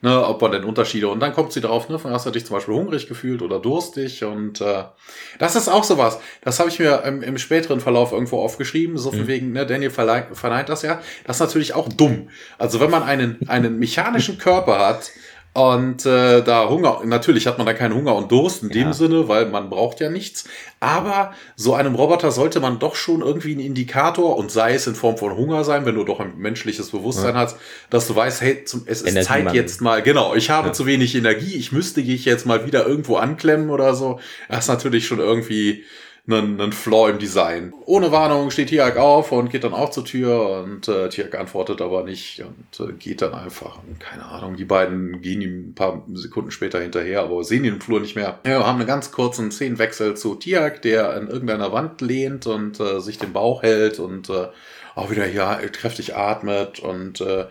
ne, 0.00 0.24
ob 0.24 0.40
man 0.40 0.52
denn 0.52 0.62
Unterschiede 0.62 1.08
und 1.08 1.18
dann 1.18 1.32
kommt 1.32 1.52
sie 1.52 1.60
darauf, 1.60 1.88
ne, 1.88 1.98
hast 2.04 2.24
du 2.24 2.30
dich 2.30 2.46
zum 2.46 2.54
Beispiel 2.54 2.74
hungrig 2.74 3.08
gefühlt 3.08 3.42
oder 3.42 3.58
durstig 3.58 4.22
und 4.22 4.60
äh, 4.60 4.84
das 5.40 5.56
ist 5.56 5.68
auch 5.68 5.82
sowas. 5.82 6.20
Das 6.42 6.60
habe 6.60 6.70
ich 6.70 6.78
mir 6.78 7.02
im, 7.04 7.22
im, 7.22 7.36
späteren 7.38 7.80
Verlauf 7.80 8.12
irgendwo 8.12 8.40
aufgeschrieben, 8.40 8.96
so 8.96 9.10
von 9.10 9.22
mhm. 9.22 9.26
wegen, 9.26 9.52
ne, 9.52 9.66
Daniel 9.66 9.90
verneint 9.90 10.68
das 10.68 10.82
ja. 10.82 11.00
Das 11.24 11.36
ist 11.36 11.40
natürlich 11.40 11.74
auch 11.74 11.88
dumm. 11.88 12.28
Also 12.58 12.78
wenn 12.78 12.90
man 12.90 13.02
einen 13.02 13.40
einen 13.48 13.80
mechanischen 13.80 14.38
Körper 14.38 14.78
hat 14.78 15.10
Und 15.54 16.06
äh, 16.06 16.42
da 16.42 16.70
Hunger, 16.70 17.02
natürlich 17.04 17.46
hat 17.46 17.58
man 17.58 17.66
da 17.66 17.74
keinen 17.74 17.94
Hunger 17.94 18.14
und 18.14 18.32
Durst 18.32 18.62
in 18.62 18.70
ja. 18.70 18.74
dem 18.74 18.94
Sinne, 18.94 19.28
weil 19.28 19.46
man 19.46 19.68
braucht 19.68 20.00
ja 20.00 20.08
nichts. 20.08 20.44
Aber 20.80 21.34
so 21.56 21.74
einem 21.74 21.94
Roboter 21.94 22.30
sollte 22.30 22.58
man 22.58 22.78
doch 22.78 22.94
schon 22.94 23.20
irgendwie 23.20 23.52
einen 23.52 23.60
Indikator 23.60 24.38
und 24.38 24.50
sei 24.50 24.72
es 24.72 24.86
in 24.86 24.94
Form 24.94 25.18
von 25.18 25.36
Hunger 25.36 25.62
sein, 25.64 25.84
wenn 25.84 25.94
du 25.94 26.04
doch 26.04 26.20
ein 26.20 26.38
menschliches 26.38 26.90
Bewusstsein 26.90 27.34
ja. 27.34 27.40
hast, 27.40 27.58
dass 27.90 28.08
du 28.08 28.16
weißt, 28.16 28.40
hey, 28.40 28.64
zum, 28.64 28.84
es 28.86 29.02
ist 29.02 29.10
Energie 29.10 29.26
Zeit 29.26 29.54
jetzt 29.54 29.82
mal, 29.82 30.00
genau, 30.00 30.34
ich 30.34 30.48
habe 30.48 30.68
ja. 30.68 30.72
zu 30.72 30.86
wenig 30.86 31.14
Energie, 31.14 31.56
ich 31.56 31.70
müsste 31.70 32.00
ich 32.00 32.24
jetzt 32.24 32.46
mal 32.46 32.64
wieder 32.66 32.86
irgendwo 32.86 33.16
anklemmen 33.16 33.68
oder 33.68 33.94
so. 33.94 34.20
Das 34.48 34.60
ist 34.60 34.68
natürlich 34.68 35.06
schon 35.06 35.18
irgendwie 35.18 35.84
einen, 36.26 36.60
einen 36.60 36.72
Flaw 36.72 37.10
im 37.10 37.18
Design. 37.18 37.72
Ohne 37.84 38.12
Warnung 38.12 38.50
steht 38.50 38.68
Tiak 38.68 38.96
auf 38.96 39.32
und 39.32 39.50
geht 39.50 39.64
dann 39.64 39.74
auch 39.74 39.90
zur 39.90 40.04
Tür 40.04 40.62
und 40.62 40.86
äh, 40.86 41.08
Tiak 41.08 41.34
antwortet 41.34 41.80
aber 41.80 42.04
nicht 42.04 42.42
und 42.42 42.88
äh, 42.88 42.92
geht 42.92 43.22
dann 43.22 43.34
einfach. 43.34 43.78
Und 43.82 43.98
keine 43.98 44.26
Ahnung, 44.26 44.56
die 44.56 44.64
beiden 44.64 45.20
gehen 45.20 45.42
ihm 45.42 45.70
ein 45.70 45.74
paar 45.74 46.04
Sekunden 46.14 46.52
später 46.52 46.80
hinterher, 46.80 47.22
aber 47.22 47.42
sehen 47.42 47.64
ihn 47.64 47.74
im 47.74 47.80
Flur 47.80 48.00
nicht 48.00 48.14
mehr. 48.14 48.38
Ja, 48.46 48.60
wir 48.60 48.66
haben 48.66 48.78
einen 48.78 48.86
ganz 48.86 49.10
kurzen 49.10 49.50
Szenenwechsel 49.50 50.16
zu 50.16 50.36
Tiak, 50.36 50.82
der 50.82 51.10
an 51.10 51.28
irgendeiner 51.28 51.72
Wand 51.72 52.00
lehnt 52.00 52.46
und 52.46 52.78
äh, 52.78 53.00
sich 53.00 53.18
den 53.18 53.32
Bauch 53.32 53.62
hält 53.62 53.98
und 53.98 54.30
äh, 54.30 54.46
auch 54.94 55.10
wieder 55.10 55.26
ja 55.26 55.56
kräftig 55.56 56.14
atmet 56.16 56.78
und 56.78 57.20
äh, 57.20 57.46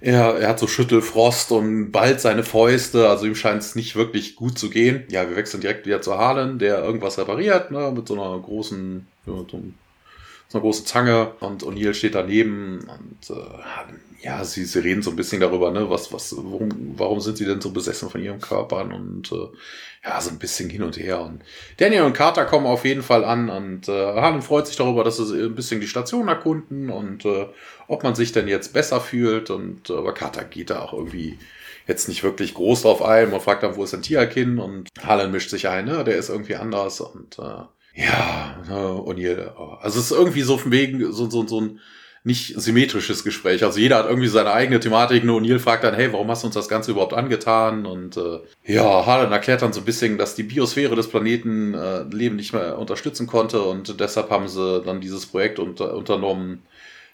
er, 0.00 0.38
er 0.38 0.48
hat 0.48 0.58
so 0.58 0.66
Schüttelfrost 0.66 1.52
und 1.52 1.90
bald 1.90 2.20
seine 2.20 2.44
Fäuste, 2.44 3.08
also 3.08 3.26
ihm 3.26 3.34
scheint 3.34 3.62
es 3.62 3.74
nicht 3.74 3.96
wirklich 3.96 4.36
gut 4.36 4.58
zu 4.58 4.70
gehen. 4.70 5.04
Ja, 5.10 5.28
wir 5.28 5.36
wechseln 5.36 5.60
direkt 5.60 5.86
wieder 5.86 6.00
zu 6.00 6.16
Harlan, 6.16 6.58
der 6.58 6.82
irgendwas 6.84 7.18
repariert, 7.18 7.70
ne, 7.70 7.92
mit 7.94 8.06
so 8.06 8.14
einer 8.14 8.40
großen, 8.40 9.06
so, 9.26 9.46
einer 10.52 10.60
großen 10.62 10.86
Zange. 10.86 11.32
Und 11.40 11.64
O'Neill 11.64 11.94
steht 11.94 12.14
daneben 12.14 12.80
und 12.80 13.36
äh, 13.36 14.24
ja, 14.24 14.44
sie, 14.44 14.64
sie 14.64 14.80
reden 14.80 15.02
so 15.02 15.10
ein 15.10 15.16
bisschen 15.16 15.40
darüber, 15.40 15.70
ne, 15.70 15.90
was, 15.90 16.12
was, 16.12 16.34
warum, 16.36 16.94
warum 16.96 17.20
sind 17.20 17.36
sie 17.36 17.44
denn 17.44 17.60
so 17.60 17.70
besessen 17.70 18.10
von 18.10 18.22
ihrem 18.22 18.40
Körpern? 18.40 18.92
Und 18.92 19.32
äh, 19.32 19.48
ja, 20.08 20.20
so 20.20 20.30
ein 20.30 20.38
bisschen 20.38 20.70
hin 20.70 20.82
und 20.82 20.96
her. 20.96 21.20
Und 21.20 21.42
Daniel 21.76 22.02
und 22.02 22.14
Carter 22.14 22.44
kommen 22.44 22.66
auf 22.66 22.84
jeden 22.84 23.02
Fall 23.02 23.24
an 23.24 23.50
und 23.50 23.88
äh, 23.88 23.92
Harlan 23.92 24.42
freut 24.42 24.66
sich 24.66 24.76
darüber, 24.76 25.04
dass 25.04 25.18
sie 25.18 25.44
ein 25.44 25.54
bisschen 25.54 25.80
die 25.80 25.88
Station 25.88 26.28
erkunden 26.28 26.90
und 26.90 27.24
äh, 27.24 27.46
ob 27.88 28.02
man 28.02 28.14
sich 28.14 28.32
denn 28.32 28.48
jetzt 28.48 28.72
besser 28.72 29.00
fühlt. 29.00 29.50
Und 29.50 29.90
äh, 29.90 29.94
aber 29.94 30.14
Carter 30.14 30.44
geht 30.44 30.70
da 30.70 30.80
auch 30.80 30.94
irgendwie 30.94 31.38
jetzt 31.86 32.08
nicht 32.08 32.22
wirklich 32.22 32.54
groß 32.54 32.82
drauf 32.82 33.02
ein. 33.02 33.30
Man 33.30 33.40
fragt 33.40 33.62
dann, 33.62 33.76
wo 33.76 33.84
ist 33.84 33.92
denn 33.92 34.02
Tiakin? 34.02 34.58
Und 34.58 34.88
Harlan 35.02 35.30
mischt 35.30 35.50
sich 35.50 35.68
ein, 35.68 35.84
ne? 35.84 36.04
Der 36.04 36.16
ist 36.16 36.30
irgendwie 36.30 36.56
anders 36.56 37.00
und 37.00 37.38
äh, 37.38 37.64
ja, 37.94 38.56
ne, 38.68 38.74
O'Neill. 38.76 39.52
Also 39.80 39.98
es 39.98 40.10
ist 40.10 40.16
irgendwie 40.16 40.42
so 40.42 40.56
von 40.56 40.70
wegen 40.72 41.12
so, 41.12 41.28
so, 41.28 41.46
so 41.46 41.60
ein 41.60 41.80
nicht 42.28 42.60
symmetrisches 42.60 43.24
Gespräch. 43.24 43.64
Also 43.64 43.80
jeder 43.80 43.96
hat 43.96 44.06
irgendwie 44.06 44.28
seine 44.28 44.52
eigene 44.52 44.78
Thematik. 44.78 45.24
Nur 45.24 45.40
Neil 45.40 45.58
fragt 45.58 45.82
dann, 45.82 45.94
hey, 45.94 46.12
warum 46.12 46.30
hast 46.30 46.42
du 46.42 46.46
uns 46.46 46.54
das 46.54 46.68
Ganze 46.68 46.90
überhaupt 46.90 47.14
angetan? 47.14 47.86
Und 47.86 48.16
äh, 48.16 48.38
ja, 48.64 49.06
Harlan 49.06 49.32
erklärt 49.32 49.62
dann 49.62 49.72
so 49.72 49.80
ein 49.80 49.86
bisschen, 49.86 50.18
dass 50.18 50.34
die 50.34 50.42
Biosphäre 50.42 50.94
des 50.94 51.08
Planeten 51.08 51.72
äh, 51.74 52.02
Leben 52.02 52.36
nicht 52.36 52.52
mehr 52.52 52.78
unterstützen 52.78 53.26
konnte 53.26 53.62
und 53.62 53.98
deshalb 53.98 54.30
haben 54.30 54.46
sie 54.46 54.82
dann 54.82 55.00
dieses 55.00 55.24
Projekt 55.26 55.58
unter, 55.58 55.94
unternommen, 55.94 56.62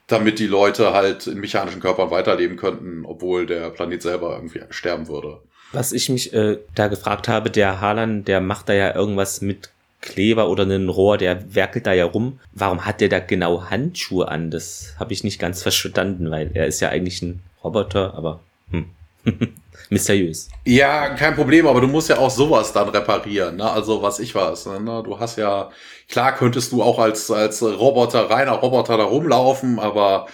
damit 0.08 0.40
die 0.40 0.48
Leute 0.48 0.92
halt 0.92 1.28
in 1.28 1.38
mechanischen 1.38 1.80
Körpern 1.80 2.10
weiterleben 2.10 2.56
könnten, 2.56 3.04
obwohl 3.06 3.46
der 3.46 3.70
Planet 3.70 4.02
selber 4.02 4.34
irgendwie 4.34 4.62
sterben 4.70 5.06
würde. 5.06 5.38
Was 5.72 5.92
ich 5.92 6.08
mich 6.08 6.32
äh, 6.34 6.58
da 6.74 6.88
gefragt 6.88 7.28
habe, 7.28 7.50
der 7.50 7.80
Harlan, 7.80 8.24
der 8.24 8.40
macht 8.40 8.68
da 8.68 8.74
ja 8.74 8.94
irgendwas 8.94 9.40
mit 9.40 9.70
Kleber 10.04 10.50
oder 10.50 10.64
ein 10.64 10.90
Rohr, 10.90 11.16
der 11.16 11.54
werkelt 11.54 11.86
da 11.86 11.94
ja 11.94 12.04
rum. 12.04 12.38
Warum 12.52 12.84
hat 12.84 13.00
der 13.00 13.08
da 13.08 13.20
genau 13.20 13.70
Handschuhe 13.70 14.28
an? 14.28 14.50
Das 14.50 14.94
habe 15.00 15.14
ich 15.14 15.24
nicht 15.24 15.38
ganz 15.38 15.62
verstanden, 15.62 16.30
weil 16.30 16.50
er 16.52 16.66
ist 16.66 16.80
ja 16.80 16.90
eigentlich 16.90 17.22
ein 17.22 17.42
Roboter, 17.64 18.12
aber 18.14 18.40
hm. 18.70 18.90
mysteriös. 19.88 20.50
Ja, 20.66 21.14
kein 21.14 21.34
Problem, 21.34 21.66
aber 21.66 21.80
du 21.80 21.86
musst 21.86 22.10
ja 22.10 22.18
auch 22.18 22.30
sowas 22.30 22.74
dann 22.74 22.90
reparieren, 22.90 23.56
ne? 23.56 23.70
Also 23.70 24.02
was 24.02 24.18
ich 24.18 24.34
weiß, 24.34 24.66
ne? 24.66 25.02
Du 25.02 25.18
hast 25.18 25.38
ja, 25.38 25.70
klar 26.10 26.34
könntest 26.34 26.72
du 26.72 26.82
auch 26.82 26.98
als, 26.98 27.30
als 27.30 27.62
Roboter, 27.62 28.28
reiner 28.28 28.52
Roboter 28.52 28.98
da 28.98 29.04
rumlaufen, 29.04 29.78
aber 29.78 30.26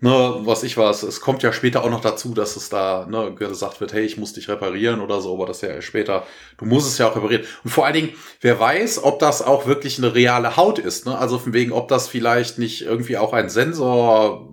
ne, 0.00 0.40
was 0.40 0.62
ich 0.62 0.76
weiß, 0.76 1.02
es 1.02 1.20
kommt 1.20 1.42
ja 1.42 1.52
später 1.52 1.84
auch 1.84 1.90
noch 1.90 2.00
dazu, 2.00 2.34
dass 2.34 2.56
es 2.56 2.68
da 2.68 3.06
ne, 3.08 3.34
gesagt 3.34 3.80
wird, 3.80 3.92
hey, 3.92 4.04
ich 4.04 4.16
muss 4.16 4.32
dich 4.32 4.48
reparieren 4.48 5.00
oder 5.00 5.20
so, 5.20 5.34
aber 5.34 5.46
das 5.46 5.60
ja 5.60 5.80
später, 5.82 6.24
du 6.56 6.64
musst 6.64 6.88
es 6.88 6.98
ja 6.98 7.08
auch 7.08 7.16
reparieren. 7.16 7.44
Und 7.64 7.70
vor 7.70 7.84
allen 7.86 7.94
Dingen, 7.94 8.14
wer 8.40 8.58
weiß, 8.58 9.02
ob 9.02 9.18
das 9.18 9.42
auch 9.42 9.66
wirklich 9.66 9.98
eine 9.98 10.14
reale 10.14 10.56
Haut 10.56 10.78
ist, 10.78 11.06
ne? 11.06 11.18
Also 11.18 11.38
von 11.38 11.52
wegen, 11.52 11.72
ob 11.72 11.88
das 11.88 12.08
vielleicht 12.08 12.58
nicht 12.58 12.82
irgendwie 12.82 13.16
auch 13.16 13.32
ein 13.32 13.48
Sensor 13.48 14.48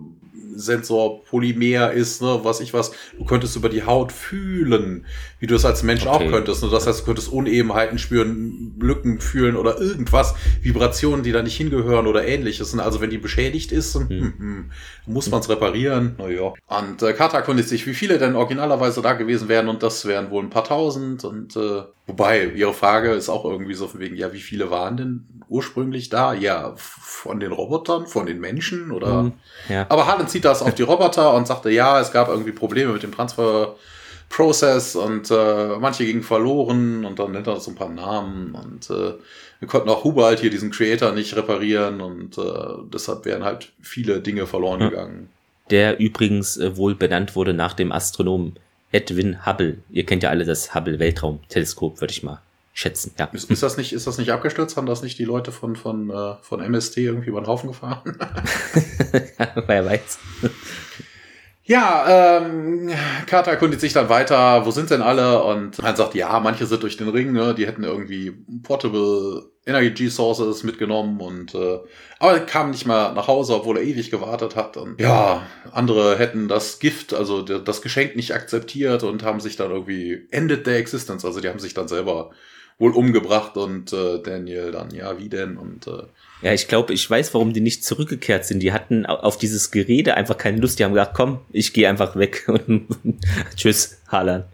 Sensorpolymer 0.58 1.92
ist, 1.92 2.22
ne, 2.22 2.40
was 2.42 2.60
ich 2.60 2.74
was. 2.74 2.92
Du 3.18 3.24
könntest 3.24 3.56
über 3.56 3.68
die 3.68 3.84
Haut 3.84 4.12
fühlen, 4.12 5.06
wie 5.38 5.46
du 5.46 5.54
es 5.54 5.64
als 5.64 5.82
Mensch 5.82 6.06
okay. 6.06 6.26
auch 6.26 6.30
könntest. 6.30 6.62
Ne? 6.62 6.70
Das 6.70 6.86
heißt, 6.86 7.00
du 7.00 7.04
könntest 7.04 7.28
Unebenheiten 7.32 7.98
spüren, 7.98 8.74
Lücken 8.80 9.20
fühlen 9.20 9.56
oder 9.56 9.80
irgendwas, 9.80 10.34
Vibrationen, 10.62 11.22
die 11.22 11.32
da 11.32 11.42
nicht 11.42 11.56
hingehören 11.56 12.06
oder 12.06 12.26
ähnliches. 12.26 12.72
Und 12.72 12.80
also 12.80 13.00
wenn 13.00 13.10
die 13.10 13.18
beschädigt 13.18 13.72
ist, 13.72 13.94
hm. 13.94 14.08
Hm, 14.08 14.34
hm, 14.38 14.70
muss 15.06 15.30
man 15.30 15.40
es 15.40 15.48
reparieren. 15.48 16.16
Naja. 16.18 16.52
Und 16.66 17.02
äh, 17.02 17.12
Kata 17.12 17.38
erkundigt 17.38 17.68
sich, 17.68 17.86
wie 17.86 17.94
viele 17.94 18.18
denn 18.18 18.36
originalerweise 18.36 19.02
da 19.02 19.12
gewesen 19.12 19.48
wären 19.48 19.68
und 19.68 19.82
das 19.82 20.06
wären 20.06 20.30
wohl 20.30 20.42
ein 20.42 20.50
paar 20.50 20.64
tausend. 20.64 21.24
Und 21.24 21.56
äh, 21.56 21.82
wobei, 22.06 22.46
ihre 22.54 22.72
Frage 22.72 23.12
ist 23.12 23.28
auch 23.28 23.44
irgendwie 23.44 23.74
so 23.74 23.86
von 23.86 24.00
wegen, 24.00 24.16
ja, 24.16 24.32
wie 24.32 24.40
viele 24.40 24.70
waren 24.70 24.96
denn 24.96 25.26
ursprünglich 25.48 26.08
da? 26.08 26.32
Ja, 26.32 26.74
von 26.76 27.40
den 27.40 27.52
Robotern, 27.52 28.06
von 28.06 28.26
den 28.26 28.40
Menschen 28.40 28.90
oder. 28.90 29.24
Mhm, 29.24 29.32
ja. 29.68 29.86
Aber 29.88 30.06
Harlan 30.06 30.28
zieht 30.28 30.44
das 30.46 30.62
auf 30.62 30.74
die 30.74 30.82
Roboter 30.82 31.34
und 31.34 31.46
sagte, 31.46 31.70
ja, 31.70 32.00
es 32.00 32.12
gab 32.12 32.28
irgendwie 32.28 32.52
Probleme 32.52 32.92
mit 32.92 33.02
dem 33.02 33.12
Transfer. 33.12 33.76
Process 34.28 34.96
und 34.96 35.30
äh, 35.30 35.76
manche 35.78 36.04
gingen 36.04 36.24
verloren 36.24 37.04
und 37.04 37.18
dann 37.20 37.30
nennt 37.30 37.46
er 37.46 37.60
so 37.60 37.70
ein 37.70 37.76
paar 37.76 37.88
Namen 37.88 38.56
und 38.56 38.90
äh, 38.90 39.14
wir 39.60 39.68
konnten 39.68 39.88
auch 39.88 40.02
Hubert 40.02 40.40
hier 40.40 40.50
diesen 40.50 40.72
Creator 40.72 41.12
nicht 41.12 41.36
reparieren 41.36 42.00
und 42.00 42.36
äh, 42.36 42.42
deshalb 42.92 43.24
wären 43.24 43.44
halt 43.44 43.70
viele 43.80 44.20
Dinge 44.20 44.48
verloren 44.48 44.80
ja. 44.80 44.88
gegangen. 44.88 45.28
Der 45.70 46.00
übrigens 46.00 46.56
äh, 46.56 46.76
wohl 46.76 46.96
benannt 46.96 47.36
wurde 47.36 47.54
nach 47.54 47.74
dem 47.74 47.92
Astronomen 47.92 48.56
Edwin 48.90 49.46
Hubble. 49.46 49.78
Ihr 49.90 50.04
kennt 50.04 50.24
ja 50.24 50.30
alle 50.30 50.44
das 50.44 50.74
Hubble 50.74 50.98
Weltraumteleskop, 50.98 52.00
würde 52.00 52.12
ich 52.12 52.24
mal 52.24 52.40
schätzen. 52.76 53.14
Ja. 53.18 53.24
Ist, 53.32 53.50
ist, 53.50 53.62
das 53.62 53.78
nicht, 53.78 53.94
ist 53.94 54.06
das 54.06 54.18
nicht 54.18 54.30
abgestürzt? 54.30 54.76
Haben 54.76 54.86
das 54.86 55.02
nicht 55.02 55.18
die 55.18 55.24
Leute 55.24 55.50
von, 55.50 55.76
von, 55.76 56.10
äh, 56.10 56.34
von 56.42 56.60
MST 56.60 56.98
irgendwie 56.98 57.30
über 57.30 57.40
den 57.40 57.46
Haufen 57.46 57.68
gefahren? 57.68 58.02
Wer 59.66 59.86
weiß. 59.86 60.18
Ja, 61.64 62.38
ähm, 62.38 62.90
Carter 63.26 63.50
erkundigt 63.50 63.80
sich 63.80 63.94
dann 63.94 64.10
weiter, 64.10 64.66
wo 64.66 64.70
sind 64.70 64.90
denn 64.90 65.00
alle? 65.00 65.42
Und 65.42 65.82
man 65.82 65.96
sagt, 65.96 66.14
ja, 66.14 66.38
manche 66.38 66.66
sind 66.66 66.82
durch 66.82 66.98
den 66.98 67.08
Ring, 67.08 67.32
ne? 67.32 67.54
die 67.54 67.66
hätten 67.66 67.82
irgendwie 67.82 68.30
Portable 68.62 69.50
Energy 69.64 70.10
Sources 70.10 70.62
mitgenommen 70.62 71.20
und 71.20 71.54
äh, 71.54 71.80
aber 72.20 72.38
kam 72.40 72.70
nicht 72.70 72.86
mal 72.86 73.14
nach 73.14 73.26
Hause, 73.26 73.56
obwohl 73.56 73.78
er 73.78 73.82
ewig 73.82 74.10
gewartet 74.10 74.54
hat. 74.54 74.76
Und 74.76 75.00
ja, 75.00 75.44
andere 75.72 76.18
hätten 76.18 76.46
das 76.46 76.78
Gift, 76.78 77.14
also 77.14 77.42
das 77.42 77.82
Geschenk 77.82 78.14
nicht 78.14 78.32
akzeptiert 78.32 79.02
und 79.02 79.24
haben 79.24 79.40
sich 79.40 79.56
dann 79.56 79.72
irgendwie 79.72 80.28
ended 80.30 80.64
their 80.64 80.76
existence, 80.76 81.24
also 81.24 81.40
die 81.40 81.48
haben 81.48 81.58
sich 81.58 81.74
dann 81.74 81.88
selber 81.88 82.30
wohl 82.78 82.92
umgebracht 82.92 83.56
und 83.56 83.92
äh, 83.92 84.20
Daniel 84.22 84.70
dann, 84.70 84.90
ja, 84.90 85.18
wie 85.18 85.28
denn? 85.28 85.56
Und 85.56 85.86
äh, 85.86 86.02
ja, 86.42 86.52
ich 86.52 86.68
glaube, 86.68 86.92
ich 86.92 87.08
weiß, 87.08 87.32
warum 87.32 87.52
die 87.52 87.60
nicht 87.60 87.84
zurückgekehrt 87.84 88.44
sind. 88.44 88.60
Die 88.60 88.72
hatten 88.72 89.06
auf 89.06 89.38
dieses 89.38 89.70
Gerede 89.70 90.14
einfach 90.14 90.36
keine 90.36 90.58
Lust. 90.58 90.78
Die 90.78 90.84
haben 90.84 90.92
gesagt, 90.92 91.14
komm, 91.14 91.40
ich 91.50 91.72
gehe 91.72 91.88
einfach 91.88 92.16
weg 92.16 92.44
und 92.48 92.86
tschüss, 93.56 93.98
Haaland. 94.08 94.44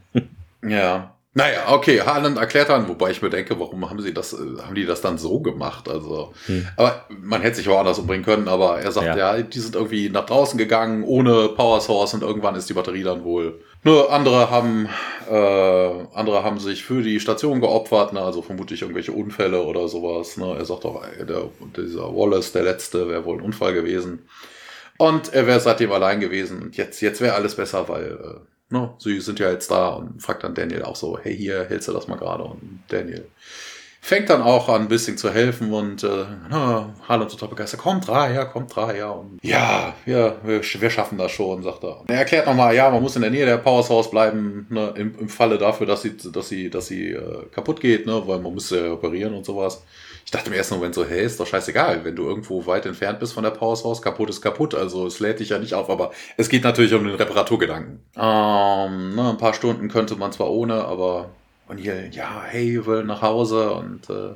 Ja. 0.66 1.14
Naja, 1.34 1.72
okay, 1.72 2.02
Haaland 2.02 2.36
erklärt 2.36 2.68
dann, 2.68 2.88
wobei 2.88 3.10
ich 3.10 3.22
mir 3.22 3.30
denke, 3.30 3.58
warum 3.58 3.88
haben 3.88 4.02
sie 4.02 4.12
das, 4.12 4.34
äh, 4.34 4.36
haben 4.62 4.74
die 4.74 4.84
das 4.84 5.00
dann 5.00 5.16
so 5.16 5.40
gemacht? 5.40 5.88
Also, 5.88 6.34
hm. 6.44 6.68
aber 6.76 7.06
man 7.08 7.40
hätte 7.40 7.56
sich 7.56 7.68
auch 7.70 7.78
anders 7.78 7.98
umbringen 7.98 8.24
können, 8.24 8.48
aber 8.48 8.80
er 8.80 8.92
sagt, 8.92 9.06
ja. 9.06 9.36
ja, 9.36 9.42
die 9.42 9.58
sind 9.58 9.74
irgendwie 9.74 10.10
nach 10.10 10.26
draußen 10.26 10.58
gegangen, 10.58 11.04
ohne 11.04 11.48
Power 11.48 11.80
Source 11.80 12.12
und 12.12 12.22
irgendwann 12.22 12.54
ist 12.54 12.68
die 12.68 12.74
Batterie 12.74 13.02
dann 13.02 13.24
wohl 13.24 13.62
nur 13.84 14.12
andere 14.12 14.50
haben, 14.50 14.88
äh, 15.28 16.06
andere 16.14 16.44
haben 16.44 16.58
sich 16.60 16.84
für 16.84 17.02
die 17.02 17.20
Station 17.20 17.60
geopfert, 17.60 18.12
ne? 18.12 18.20
also 18.20 18.42
vermutlich 18.42 18.82
irgendwelche 18.82 19.12
Unfälle 19.12 19.62
oder 19.62 19.88
sowas. 19.88 20.36
Ne? 20.36 20.54
Er 20.56 20.64
sagt 20.64 20.84
auch, 20.84 21.02
der, 21.18 21.50
dieser 21.76 22.14
Wallace, 22.14 22.52
der 22.52 22.62
letzte, 22.62 23.08
wäre 23.08 23.24
wohl 23.24 23.38
ein 23.38 23.44
Unfall 23.44 23.74
gewesen. 23.74 24.28
Und 24.98 25.32
er 25.32 25.46
wäre 25.46 25.58
seitdem 25.58 25.90
allein 25.90 26.20
gewesen. 26.20 26.62
Und 26.62 26.76
jetzt, 26.76 27.00
jetzt 27.00 27.20
wäre 27.20 27.34
alles 27.34 27.56
besser, 27.56 27.88
weil 27.88 28.12
äh, 28.12 28.74
ne, 28.74 28.94
sie 28.98 29.20
sind 29.20 29.40
ja 29.40 29.50
jetzt 29.50 29.70
da 29.70 29.88
und 29.90 30.22
fragt 30.22 30.44
dann 30.44 30.54
Daniel 30.54 30.84
auch 30.84 30.96
so, 30.96 31.18
hey, 31.20 31.36
hier 31.36 31.64
hältst 31.64 31.88
du 31.88 31.92
das 31.92 32.06
mal 32.06 32.18
gerade. 32.18 32.44
Und 32.44 32.84
Daniel 32.88 33.26
fängt 34.05 34.28
dann 34.28 34.42
auch 34.42 34.68
an, 34.68 34.82
ein 34.82 34.88
bisschen 34.88 35.16
zu 35.16 35.30
helfen 35.30 35.72
und 35.72 36.03
äh, 36.03 36.24
Harlan 36.50 37.28
total 37.28 37.48
begeistert, 37.48 37.80
kommt 37.80 38.09
Raya, 38.09 38.44
kommt 38.44 38.76
Raya 38.76 39.11
und 39.11 39.38
ja, 39.42 39.94
ja, 40.07 40.34
wir, 40.42 40.61
wir 40.61 40.90
schaffen 40.90 41.18
das 41.18 41.30
schon, 41.30 41.62
sagt 41.62 41.84
er. 41.84 42.03
Er 42.09 42.18
erklärt 42.18 42.46
nochmal, 42.46 42.74
ja, 42.74 42.90
man 42.90 43.00
muss 43.00 43.14
in 43.14 43.22
der 43.22 43.30
Nähe 43.30 43.46
der 43.46 43.59
Powers 43.59 43.88
House 43.90 44.11
bleiben, 44.11 44.66
ne, 44.70 44.92
im, 44.96 45.16
im 45.20 45.28
Falle 45.28 45.57
dafür, 45.57 45.86
dass 45.86 46.03
sie, 46.03 46.16
dass 46.16 46.48
sie, 46.48 46.68
dass 46.68 46.88
sie 46.88 47.12
äh, 47.12 47.46
kaputt 47.53 47.80
geht, 47.80 48.05
ne, 48.05 48.20
weil 48.26 48.40
man 48.40 48.53
muss 48.53 48.70
sie 48.70 48.90
reparieren 48.90 49.34
und 49.34 49.46
sowas. 49.46 49.84
Ich 50.24 50.32
dachte 50.32 50.50
im 50.50 50.57
ersten 50.57 50.74
Moment 50.74 50.96
so, 50.96 51.07
hey, 51.07 51.24
ist 51.24 51.38
doch 51.38 51.46
scheißegal, 51.46 52.05
wenn 52.05 52.16
du 52.16 52.24
irgendwo 52.24 52.66
weit 52.66 52.86
entfernt 52.86 53.20
bist 53.20 53.34
von 53.34 53.44
der 53.44 53.50
Powers 53.50 53.84
House, 53.84 54.03
kaputt 54.03 54.30
ist 54.30 54.42
kaputt, 54.42 54.74
also 54.74 55.07
es 55.07 55.20
lädt 55.20 55.38
dich 55.38 55.50
ja 55.50 55.59
nicht 55.61 55.74
auf, 55.74 55.88
aber 55.88 56.11
es 56.36 56.48
geht 56.48 56.64
natürlich 56.64 56.92
um 56.92 57.05
den 57.05 57.14
Reparaturgedanken. 57.14 58.00
Ähm, 58.16 59.14
ne, 59.14 59.30
ein 59.30 59.38
paar 59.38 59.55
Stunden 59.55 59.88
könnte 59.88 60.16
man 60.16 60.32
zwar 60.32 60.50
ohne, 60.50 60.84
aber 60.86 61.30
und 61.72 61.78
hier, 61.78 62.08
ja, 62.10 62.44
hey, 62.46 62.74
wir 62.74 62.86
wollen 62.86 63.06
nach 63.06 63.22
Hause 63.22 63.72
und 63.72 64.08
äh, 64.10 64.34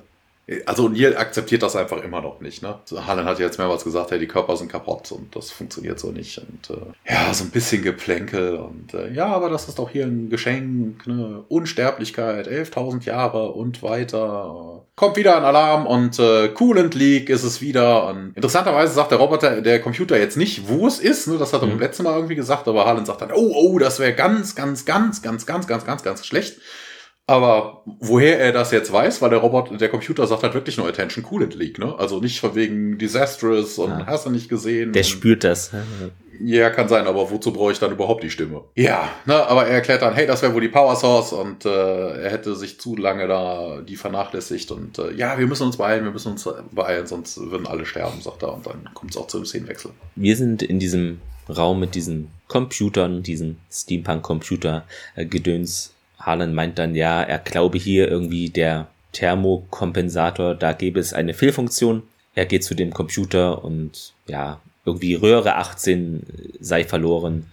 also 0.64 0.88
Neil 0.88 1.16
akzeptiert 1.16 1.62
das 1.64 1.74
einfach 1.74 2.02
immer 2.04 2.20
noch 2.20 2.40
nicht. 2.40 2.62
Ne? 2.62 2.76
Harlan 3.04 3.26
hat 3.26 3.40
ja 3.40 3.46
jetzt 3.46 3.58
mehrmals 3.58 3.82
gesagt, 3.82 4.12
hey, 4.12 4.18
die 4.20 4.28
Körper 4.28 4.56
sind 4.56 4.70
kaputt 4.70 5.10
und 5.10 5.34
das 5.34 5.50
funktioniert 5.50 5.98
so 5.98 6.12
nicht. 6.12 6.38
Und 6.38 6.70
äh, 6.70 7.12
ja, 7.12 7.34
so 7.34 7.44
ein 7.44 7.50
bisschen 7.50 7.82
Geplänkel 7.82 8.56
und 8.56 8.94
äh, 8.94 9.12
ja, 9.12 9.26
aber 9.26 9.50
das 9.50 9.66
ist 9.66 9.80
doch 9.80 9.90
hier 9.90 10.06
ein 10.06 10.30
Geschenk, 10.30 11.04
ne? 11.06 11.42
Unsterblichkeit, 11.48 12.46
11.000 12.46 13.04
Jahre 13.04 13.52
und 13.52 13.82
weiter. 13.82 14.84
Kommt 14.94 15.16
wieder 15.16 15.36
ein 15.36 15.44
Alarm 15.44 15.84
und 15.84 16.18
äh, 16.20 16.48
Coolant 16.48 16.94
Leak 16.94 17.28
ist 17.28 17.42
es 17.42 17.60
wieder. 17.60 18.06
Und 18.06 18.32
interessanterweise 18.36 18.94
sagt 18.94 19.10
der 19.10 19.18
Roboter, 19.18 19.60
der 19.62 19.80
Computer 19.80 20.16
jetzt 20.16 20.36
nicht, 20.36 20.68
wo 20.68 20.86
es 20.86 21.00
ist. 21.00 21.26
Ne? 21.26 21.38
Das 21.38 21.52
hat 21.52 21.62
er 21.62 21.66
mhm. 21.66 21.72
beim 21.72 21.80
letzten 21.80 22.04
Mal 22.04 22.14
irgendwie 22.14 22.36
gesagt, 22.36 22.68
aber 22.68 22.86
Harlan 22.86 23.04
sagt 23.04 23.20
dann, 23.20 23.32
oh, 23.32 23.52
oh, 23.52 23.78
das 23.80 23.98
wäre 23.98 24.14
ganz, 24.14 24.54
ganz, 24.54 24.84
ganz, 24.84 25.22
ganz, 25.22 25.44
ganz, 25.44 25.66
ganz, 25.66 25.84
ganz, 25.84 26.02
ganz 26.04 26.24
schlecht. 26.24 26.60
Aber 27.28 27.82
woher 27.84 28.38
er 28.38 28.52
das 28.52 28.70
jetzt 28.70 28.92
weiß, 28.92 29.20
weil 29.20 29.30
der 29.30 29.40
Roboter, 29.40 29.76
der 29.76 29.88
Computer 29.88 30.28
sagt 30.28 30.44
halt 30.44 30.54
wirklich 30.54 30.76
nur 30.76 30.86
Attention 30.86 31.24
Coolant 31.24 31.56
Leak, 31.56 31.80
ne? 31.80 31.92
Also 31.98 32.20
nicht 32.20 32.38
von 32.38 32.54
wegen 32.54 32.98
Disastrous 32.98 33.78
und 33.78 33.90
ja. 33.90 34.06
hast 34.06 34.26
du 34.26 34.30
nicht 34.30 34.48
gesehen. 34.48 34.92
Der 34.92 35.02
spürt 35.02 35.42
das. 35.42 35.72
Ja, 36.40 36.70
kann 36.70 36.88
sein, 36.88 37.08
aber 37.08 37.28
wozu 37.30 37.52
brauche 37.52 37.72
ich 37.72 37.80
dann 37.80 37.90
überhaupt 37.90 38.22
die 38.22 38.30
Stimme? 38.30 38.62
Ja, 38.76 39.08
ne, 39.24 39.34
aber 39.34 39.66
er 39.66 39.74
erklärt 39.74 40.02
dann, 40.02 40.14
hey, 40.14 40.24
das 40.26 40.42
wäre 40.42 40.54
wohl 40.54 40.60
die 40.60 40.68
Power 40.68 40.94
Source 40.94 41.32
und 41.32 41.64
äh, 41.64 42.22
er 42.22 42.30
hätte 42.30 42.54
sich 42.54 42.78
zu 42.78 42.94
lange 42.94 43.26
da 43.26 43.80
die 43.80 43.96
vernachlässigt 43.96 44.70
und 44.70 44.98
äh, 44.98 45.14
ja, 45.14 45.38
wir 45.38 45.46
müssen 45.46 45.66
uns 45.66 45.78
beeilen, 45.78 46.04
wir 46.04 46.12
müssen 46.12 46.32
uns 46.32 46.46
beeilen, 46.72 47.06
sonst 47.06 47.40
würden 47.40 47.66
alle 47.66 47.86
sterben, 47.86 48.20
sagt 48.20 48.42
er 48.42 48.52
und 48.52 48.66
dann 48.66 48.90
kommt 48.94 49.12
es 49.12 49.16
auch 49.16 49.28
zu 49.28 49.38
einem 49.38 49.46
Szenenwechsel. 49.46 49.92
Wir 50.14 50.36
sind 50.36 50.62
in 50.62 50.78
diesem 50.78 51.22
Raum 51.48 51.80
mit 51.80 51.94
diesen 51.94 52.28
Computern, 52.48 53.22
diesen 53.22 53.56
Steampunk-Computer-Gedöns 53.70 55.94
Harlan 56.26 56.52
meint 56.52 56.78
dann, 56.78 56.96
ja, 56.96 57.22
er 57.22 57.38
glaube 57.38 57.78
hier 57.78 58.08
irgendwie 58.08 58.50
der 58.50 58.88
Thermokompensator, 59.12 60.56
da 60.56 60.72
gäbe 60.72 60.98
es 60.98 61.12
eine 61.12 61.32
Fehlfunktion. 61.32 62.02
Er 62.34 62.46
geht 62.46 62.64
zu 62.64 62.74
dem 62.74 62.92
Computer 62.92 63.64
und 63.64 64.12
ja, 64.26 64.60
irgendwie 64.84 65.14
Röhre 65.14 65.54
18 65.54 66.22
sei 66.60 66.84
verloren, 66.84 67.46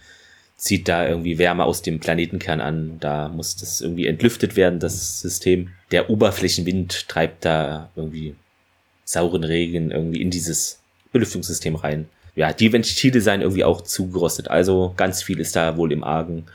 zieht 0.58 0.88
da 0.88 1.08
irgendwie 1.08 1.38
Wärme 1.38 1.64
aus 1.64 1.84
dem 1.84 2.00
Planetenkern 2.00 2.62
an. 2.62 2.98
Da 3.00 3.30
muss 3.30 3.56
das 3.56 3.80
irgendwie 3.80 4.08
entlüftet 4.08 4.56
werden, 4.56 4.80
das 4.80 5.22
System. 5.22 5.70
Der 5.92 6.10
Oberflächenwind 6.10 7.08
treibt 7.08 7.46
da 7.46 7.90
irgendwie 7.96 8.36
sauren 9.06 9.44
Regen 9.44 9.92
irgendwie 9.92 10.22
in 10.22 10.32
dieses 10.32 10.80
Belüftungssystem 11.12 11.76
rein. 11.76 12.10
Ja, 12.36 12.52
die 12.52 12.74
Ventile 12.74 13.22
seien 13.22 13.42
irgendwie 13.42 13.64
auch 13.64 13.82
zugerostet. 13.82 14.48
Also 14.48 14.94
ganz 14.98 15.22
viel 15.22 15.40
ist 15.40 15.56
da 15.56 15.78
wohl 15.78 15.92
im 15.92 16.04
Argen. 16.04 16.46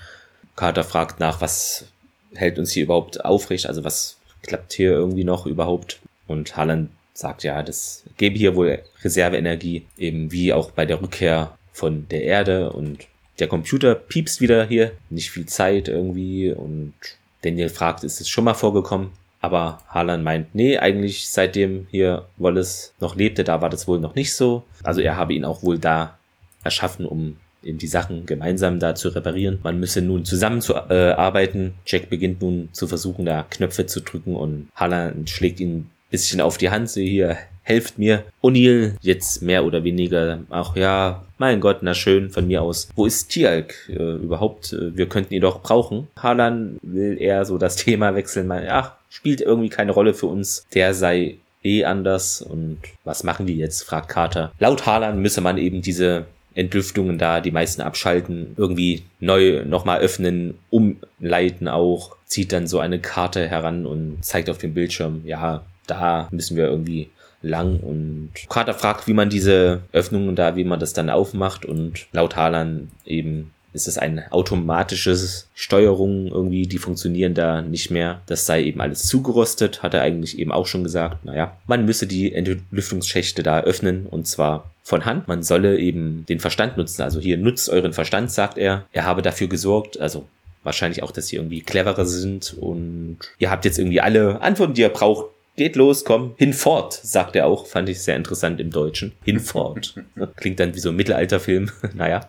Carter 0.56 0.82
fragt 0.82 1.20
nach, 1.20 1.40
was 1.40 1.86
hält 2.34 2.58
uns 2.58 2.72
hier 2.72 2.84
überhaupt 2.84 3.24
aufrecht? 3.24 3.66
Also 3.66 3.84
was 3.84 4.16
klappt 4.42 4.72
hier 4.72 4.92
irgendwie 4.92 5.24
noch 5.24 5.46
überhaupt? 5.46 6.00
Und 6.26 6.56
Haaland 6.56 6.90
sagt 7.14 7.42
ja, 7.42 7.62
das 7.62 8.04
gebe 8.16 8.38
hier 8.38 8.54
wohl 8.54 8.80
Reserveenergie, 9.02 9.86
eben 9.96 10.30
wie 10.30 10.52
auch 10.52 10.70
bei 10.70 10.86
der 10.86 11.02
Rückkehr 11.02 11.56
von 11.72 12.06
der 12.08 12.22
Erde 12.22 12.70
und 12.72 13.06
der 13.38 13.48
Computer 13.48 13.94
piepst 13.94 14.40
wieder 14.40 14.66
hier, 14.66 14.92
nicht 15.10 15.30
viel 15.30 15.46
Zeit 15.46 15.88
irgendwie 15.88 16.50
und 16.50 16.94
Daniel 17.42 17.68
fragt, 17.68 18.04
ist 18.04 18.20
es 18.20 18.28
schon 18.28 18.44
mal 18.44 18.54
vorgekommen? 18.54 19.10
Aber 19.40 19.80
Harlan 19.88 20.24
meint, 20.24 20.54
nee, 20.54 20.78
eigentlich 20.78 21.28
seitdem 21.28 21.86
hier 21.90 22.26
Wallace 22.36 22.92
noch 23.00 23.14
lebte, 23.14 23.44
da 23.44 23.60
war 23.60 23.70
das 23.70 23.86
wohl 23.86 24.00
noch 24.00 24.16
nicht 24.16 24.34
so. 24.34 24.64
Also 24.82 25.00
er 25.00 25.16
habe 25.16 25.34
ihn 25.34 25.44
auch 25.44 25.62
wohl 25.62 25.78
da 25.78 26.18
erschaffen, 26.64 27.06
um 27.06 27.36
eben 27.62 27.78
die 27.78 27.86
Sachen 27.86 28.26
gemeinsam 28.26 28.78
da 28.78 28.94
zu 28.94 29.08
reparieren. 29.08 29.58
Man 29.62 29.80
müsse 29.80 30.02
nun 30.02 30.24
zusammen 30.24 30.60
zu 30.60 30.74
äh, 30.74 31.12
arbeiten. 31.12 31.74
Jack 31.86 32.10
beginnt 32.10 32.40
nun 32.40 32.68
zu 32.72 32.86
versuchen, 32.86 33.24
da 33.24 33.44
Knöpfe 33.48 33.86
zu 33.86 34.00
drücken 34.00 34.36
und 34.36 34.68
Harlan 34.74 35.26
schlägt 35.26 35.60
ihn 35.60 35.76
ein 35.78 35.90
bisschen 36.10 36.40
auf 36.40 36.58
die 36.58 36.70
Hand, 36.70 36.90
so 36.90 37.00
hier, 37.00 37.36
helft 37.62 37.98
mir. 37.98 38.24
O'Neill 38.42 38.94
jetzt 39.02 39.42
mehr 39.42 39.64
oder 39.64 39.84
weniger, 39.84 40.38
ach 40.48 40.74
ja, 40.74 41.24
mein 41.36 41.60
Gott, 41.60 41.78
na 41.82 41.92
schön, 41.94 42.30
von 42.30 42.46
mir 42.46 42.62
aus. 42.62 42.88
Wo 42.96 43.04
ist 43.04 43.28
Tialk 43.28 43.74
äh, 43.90 44.14
überhaupt? 44.14 44.72
Wir 44.72 45.06
könnten 45.08 45.34
ihn 45.34 45.42
doch 45.42 45.62
brauchen. 45.62 46.08
Harlan 46.16 46.78
will 46.82 47.20
eher 47.20 47.44
so 47.44 47.58
das 47.58 47.76
Thema 47.84 48.14
wechseln, 48.14 48.46
mal, 48.46 48.66
ach, 48.70 48.92
spielt 49.10 49.40
irgendwie 49.40 49.68
keine 49.68 49.92
Rolle 49.92 50.14
für 50.14 50.26
uns. 50.26 50.66
Der 50.74 50.94
sei 50.94 51.36
eh 51.62 51.84
anders 51.84 52.40
und 52.40 52.78
was 53.04 53.24
machen 53.24 53.46
die 53.46 53.58
jetzt, 53.58 53.82
fragt 53.82 54.08
Carter. 54.08 54.52
Laut 54.58 54.86
Harlan 54.86 55.20
müsse 55.20 55.40
man 55.40 55.58
eben 55.58 55.82
diese 55.82 56.26
Entlüftungen 56.58 57.18
da, 57.18 57.40
die 57.40 57.52
meisten 57.52 57.82
abschalten, 57.82 58.54
irgendwie 58.56 59.04
neu 59.20 59.64
nochmal 59.64 60.00
öffnen, 60.00 60.58
umleiten 60.70 61.68
auch, 61.68 62.16
zieht 62.26 62.52
dann 62.52 62.66
so 62.66 62.80
eine 62.80 62.98
Karte 62.98 63.48
heran 63.48 63.86
und 63.86 64.24
zeigt 64.24 64.50
auf 64.50 64.58
dem 64.58 64.74
Bildschirm, 64.74 65.22
ja, 65.24 65.62
da 65.86 66.28
müssen 66.32 66.56
wir 66.56 66.66
irgendwie 66.66 67.10
lang 67.40 67.78
und 67.78 68.32
Carter 68.48 68.74
fragt, 68.74 69.06
wie 69.06 69.14
man 69.14 69.30
diese 69.30 69.82
Öffnungen 69.92 70.34
da, 70.34 70.56
wie 70.56 70.64
man 70.64 70.80
das 70.80 70.92
dann 70.92 71.08
aufmacht 71.08 71.64
und 71.64 72.08
laut 72.12 72.34
Harlan 72.34 72.88
eben 73.04 73.52
ist 73.78 73.86
es 73.86 73.96
eine 73.96 74.30
automatische 74.32 75.16
Steuerung 75.54 76.26
irgendwie, 76.26 76.66
die 76.66 76.78
funktionieren 76.78 77.34
da 77.34 77.62
nicht 77.62 77.90
mehr. 77.90 78.20
Das 78.26 78.44
sei 78.44 78.64
eben 78.64 78.80
alles 78.80 79.04
zugerostet, 79.06 79.84
hat 79.84 79.94
er 79.94 80.02
eigentlich 80.02 80.38
eben 80.38 80.50
auch 80.50 80.66
schon 80.66 80.82
gesagt. 80.82 81.24
Naja, 81.24 81.56
man 81.68 81.84
müsse 81.84 82.08
die 82.08 82.32
Entlüftungsschächte 82.34 83.44
da 83.44 83.60
öffnen 83.60 84.06
und 84.06 84.26
zwar 84.26 84.70
von 84.82 85.04
Hand. 85.04 85.28
Man 85.28 85.44
solle 85.44 85.78
eben 85.78 86.26
den 86.28 86.40
Verstand 86.40 86.76
nutzen. 86.76 87.02
Also 87.02 87.20
hier 87.20 87.38
nutzt 87.38 87.68
euren 87.68 87.92
Verstand, 87.92 88.32
sagt 88.32 88.58
er. 88.58 88.84
Er 88.92 89.04
habe 89.04 89.22
dafür 89.22 89.46
gesorgt, 89.46 90.00
also 90.00 90.26
wahrscheinlich 90.64 91.04
auch, 91.04 91.12
dass 91.12 91.28
sie 91.28 91.36
irgendwie 91.36 91.60
cleverer 91.60 92.04
sind 92.04 92.56
und 92.58 93.18
ihr 93.38 93.50
habt 93.50 93.64
jetzt 93.64 93.78
irgendwie 93.78 94.00
alle 94.00 94.40
Antworten, 94.40 94.74
die 94.74 94.82
ihr 94.82 94.88
braucht 94.88 95.26
geht 95.58 95.76
los, 95.76 96.04
komm, 96.04 96.34
hinfort, 96.38 96.94
sagt 96.94 97.36
er 97.36 97.46
auch, 97.46 97.66
fand 97.66 97.90
ich 97.90 98.00
sehr 98.00 98.16
interessant 98.16 98.60
im 98.60 98.70
Deutschen. 98.70 99.12
Hinfort. 99.24 99.94
Klingt 100.36 100.60
dann 100.60 100.74
wie 100.74 100.78
so 100.78 100.88
ein 100.88 100.96
Mittelalterfilm, 100.96 101.70
naja. 101.94 102.26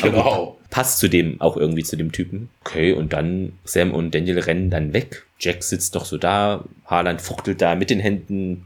Genau. 0.00 0.56
passt 0.70 0.98
zu 0.98 1.08
dem 1.08 1.38
auch 1.40 1.58
irgendwie 1.58 1.82
zu 1.82 1.96
dem 1.96 2.12
Typen. 2.12 2.48
Okay, 2.64 2.92
und 2.92 3.12
dann 3.12 3.52
Sam 3.64 3.92
und 3.92 4.14
Daniel 4.14 4.38
rennen 4.38 4.70
dann 4.70 4.94
weg. 4.94 5.26
Jack 5.38 5.62
sitzt 5.62 5.94
doch 5.94 6.06
so 6.06 6.16
da, 6.16 6.64
Harlan 6.86 7.18
fuchtelt 7.18 7.60
da 7.60 7.74
mit 7.74 7.90
den 7.90 8.00
Händen. 8.00 8.64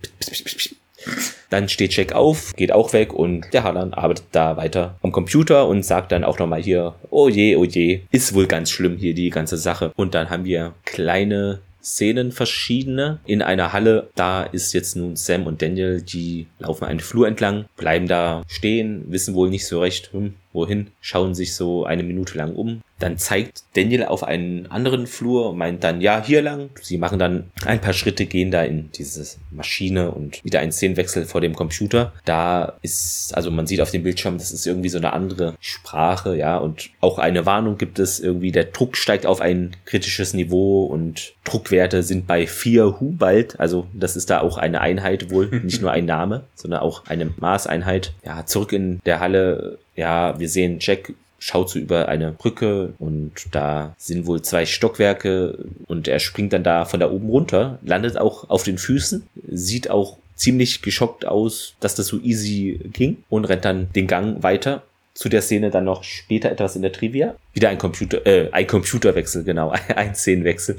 Dann 1.49 1.68
steht 1.68 1.97
Jack 1.97 2.12
auf, 2.12 2.55
geht 2.55 2.72
auch 2.72 2.93
weg 2.93 3.12
und 3.14 3.47
der 3.53 3.64
Harlan 3.64 3.95
arbeitet 3.95 4.26
da 4.33 4.57
weiter 4.57 4.99
am 5.03 5.11
Computer 5.11 5.66
und 5.66 5.85
sagt 5.85 6.12
dann 6.12 6.22
auch 6.22 6.39
nochmal 6.39 6.62
hier, 6.62 6.95
oh 7.09 7.28
je, 7.28 7.57
oh 7.57 7.64
je, 7.64 8.03
ist 8.12 8.35
wohl 8.35 8.47
ganz 8.47 8.70
schlimm 8.70 8.99
hier 8.99 9.14
die 9.14 9.31
ganze 9.31 9.57
Sache. 9.57 9.93
Und 9.97 10.14
dann 10.14 10.28
haben 10.28 10.45
wir 10.45 10.74
kleine 10.85 11.61
Szenen 11.83 12.33
verschiedene 12.33 13.20
in 13.26 13.43
einer 13.43 13.72
Halle. 13.72 14.11
Da 14.14 14.43
ist 14.43 14.72
jetzt 14.72 14.97
nun 14.97 15.16
Sam 15.16 15.47
und 15.47 15.62
Daniel, 15.62 16.03
die 16.03 16.47
laufen 16.59 16.85
einen 16.85 17.01
Flur 17.01 17.26
entlang, 17.26 17.66
bleiben 17.76 18.07
da 18.07 18.43
stehen, 18.47 19.05
wissen 19.09 19.35
wohl 19.35 19.51
nicht 19.51 19.66
so 19.66 19.81
recht, 19.81 20.12
hm, 20.12 20.35
wohin, 20.53 20.89
schauen 21.01 21.35
sich 21.35 21.55
so 21.55 21.85
eine 21.85 22.03
Minute 22.03 22.37
lang 22.37 22.55
um. 22.55 22.83
Dann 23.01 23.18
zeigt 23.18 23.64
Daniel 23.74 24.05
auf 24.05 24.22
einen 24.22 24.66
anderen 24.70 25.07
Flur 25.07 25.51
und 25.51 25.59
meint 25.59 25.82
dann, 25.82 26.01
ja, 26.01 26.22
hier 26.24 26.42
lang. 26.42 26.70
Sie 26.80 26.98
machen 26.98 27.18
dann 27.18 27.51
ein 27.64 27.80
paar 27.80 27.92
Schritte, 27.92 28.26
gehen 28.26 28.51
da 28.51 28.62
in 28.62 28.90
diese 28.92 29.38
Maschine 29.51 30.12
und 30.12 30.44
wieder 30.44 30.61
ein 30.61 30.72
Szenenwechsel 30.72 31.24
vor 31.24 31.40
dem 31.40 31.55
Computer. 31.55 32.12
Da 32.24 32.74
ist, 32.82 33.32
also 33.34 33.51
man 33.51 33.66
sieht 33.66 33.80
auf 33.80 33.90
dem 33.90 34.03
Bildschirm, 34.03 34.38
das 34.38 34.53
ist 34.53 34.66
irgendwie 34.66 34.88
so 34.88 34.98
eine 34.98 35.12
andere 35.12 35.55
Sprache, 35.61 36.36
ja, 36.36 36.59
und 36.59 36.90
auch 37.01 37.18
eine 37.18 37.46
Warnung 37.46 37.78
gibt 37.78 37.98
es 37.98 38.20
irgendwie, 38.20 38.53
der 38.53 38.64
Druck 38.64 38.96
steigt 38.96 39.26
auf 39.26 39.40
ein 39.40 39.76
kritisches 39.84 40.34
Niveau 40.34 40.84
und 40.84 41.34
Druckwerte 41.44 42.03
sind 42.03 42.26
bei 42.26 42.46
4 42.46 43.01
Hu 43.01 43.12
bald, 43.12 43.59
also 43.59 43.86
das 43.92 44.16
ist 44.16 44.30
da 44.30 44.40
auch 44.40 44.59
eine 44.59 44.80
Einheit 44.80 45.30
wohl, 45.30 45.48
nicht 45.64 45.80
nur 45.80 45.90
ein 45.90 46.05
Name, 46.05 46.44
sondern 46.55 46.80
auch 46.80 47.07
eine 47.07 47.32
Maßeinheit. 47.36 48.12
Ja, 48.24 48.46
zurück 48.46 48.72
in 48.72 49.01
der 49.05 49.20
Halle 49.20 49.78
ja, 50.01 50.38
wir 50.38 50.48
sehen 50.48 50.78
Jack 50.80 51.12
schaut 51.41 51.70
so 51.70 51.78
über 51.78 52.09
eine 52.09 52.32
Brücke 52.32 52.93
und 52.99 53.32
da 53.51 53.97
sind 53.99 54.26
wohl 54.26 54.43
zwei 54.43 54.66
Stockwerke 54.66 55.59
und 55.88 56.07
er 56.07 56.20
springt 56.20 56.53
dann 56.53 56.62
da 56.62 56.84
von 56.84 57.01
da 57.01 57.11
oben 57.11 57.28
runter, 57.28 57.78
landet 57.82 58.16
auch 58.18 58.49
auf 58.51 58.62
den 58.62 58.78
Füßen, 58.78 59.26
sieht 59.49 59.91
auch 59.91 60.18
ziemlich 60.36 60.82
geschockt 60.82 61.26
aus, 61.26 61.74
dass 61.80 61.95
das 61.95 62.07
so 62.07 62.18
easy 62.20 62.78
ging 62.93 63.24
und 63.28 63.47
rennt 63.47 63.64
dann 63.64 63.91
den 63.93 64.07
Gang 64.07 64.43
weiter. 64.43 64.82
Zu 65.12 65.28
der 65.28 65.43
Szene 65.43 65.70
dann 65.70 65.84
noch 65.84 66.05
später 66.05 66.51
etwas 66.51 66.76
in 66.76 66.82
der 66.82 66.93
Trivia. 66.93 67.34
Wieder 67.53 67.68
ein 67.68 67.78
Computer, 67.78 68.24
äh, 68.26 68.49
ein 68.53 68.66
Computerwechsel, 68.66 69.43
genau, 69.43 69.70
ein 69.97 70.14
Szenenwechsel. 70.14 70.76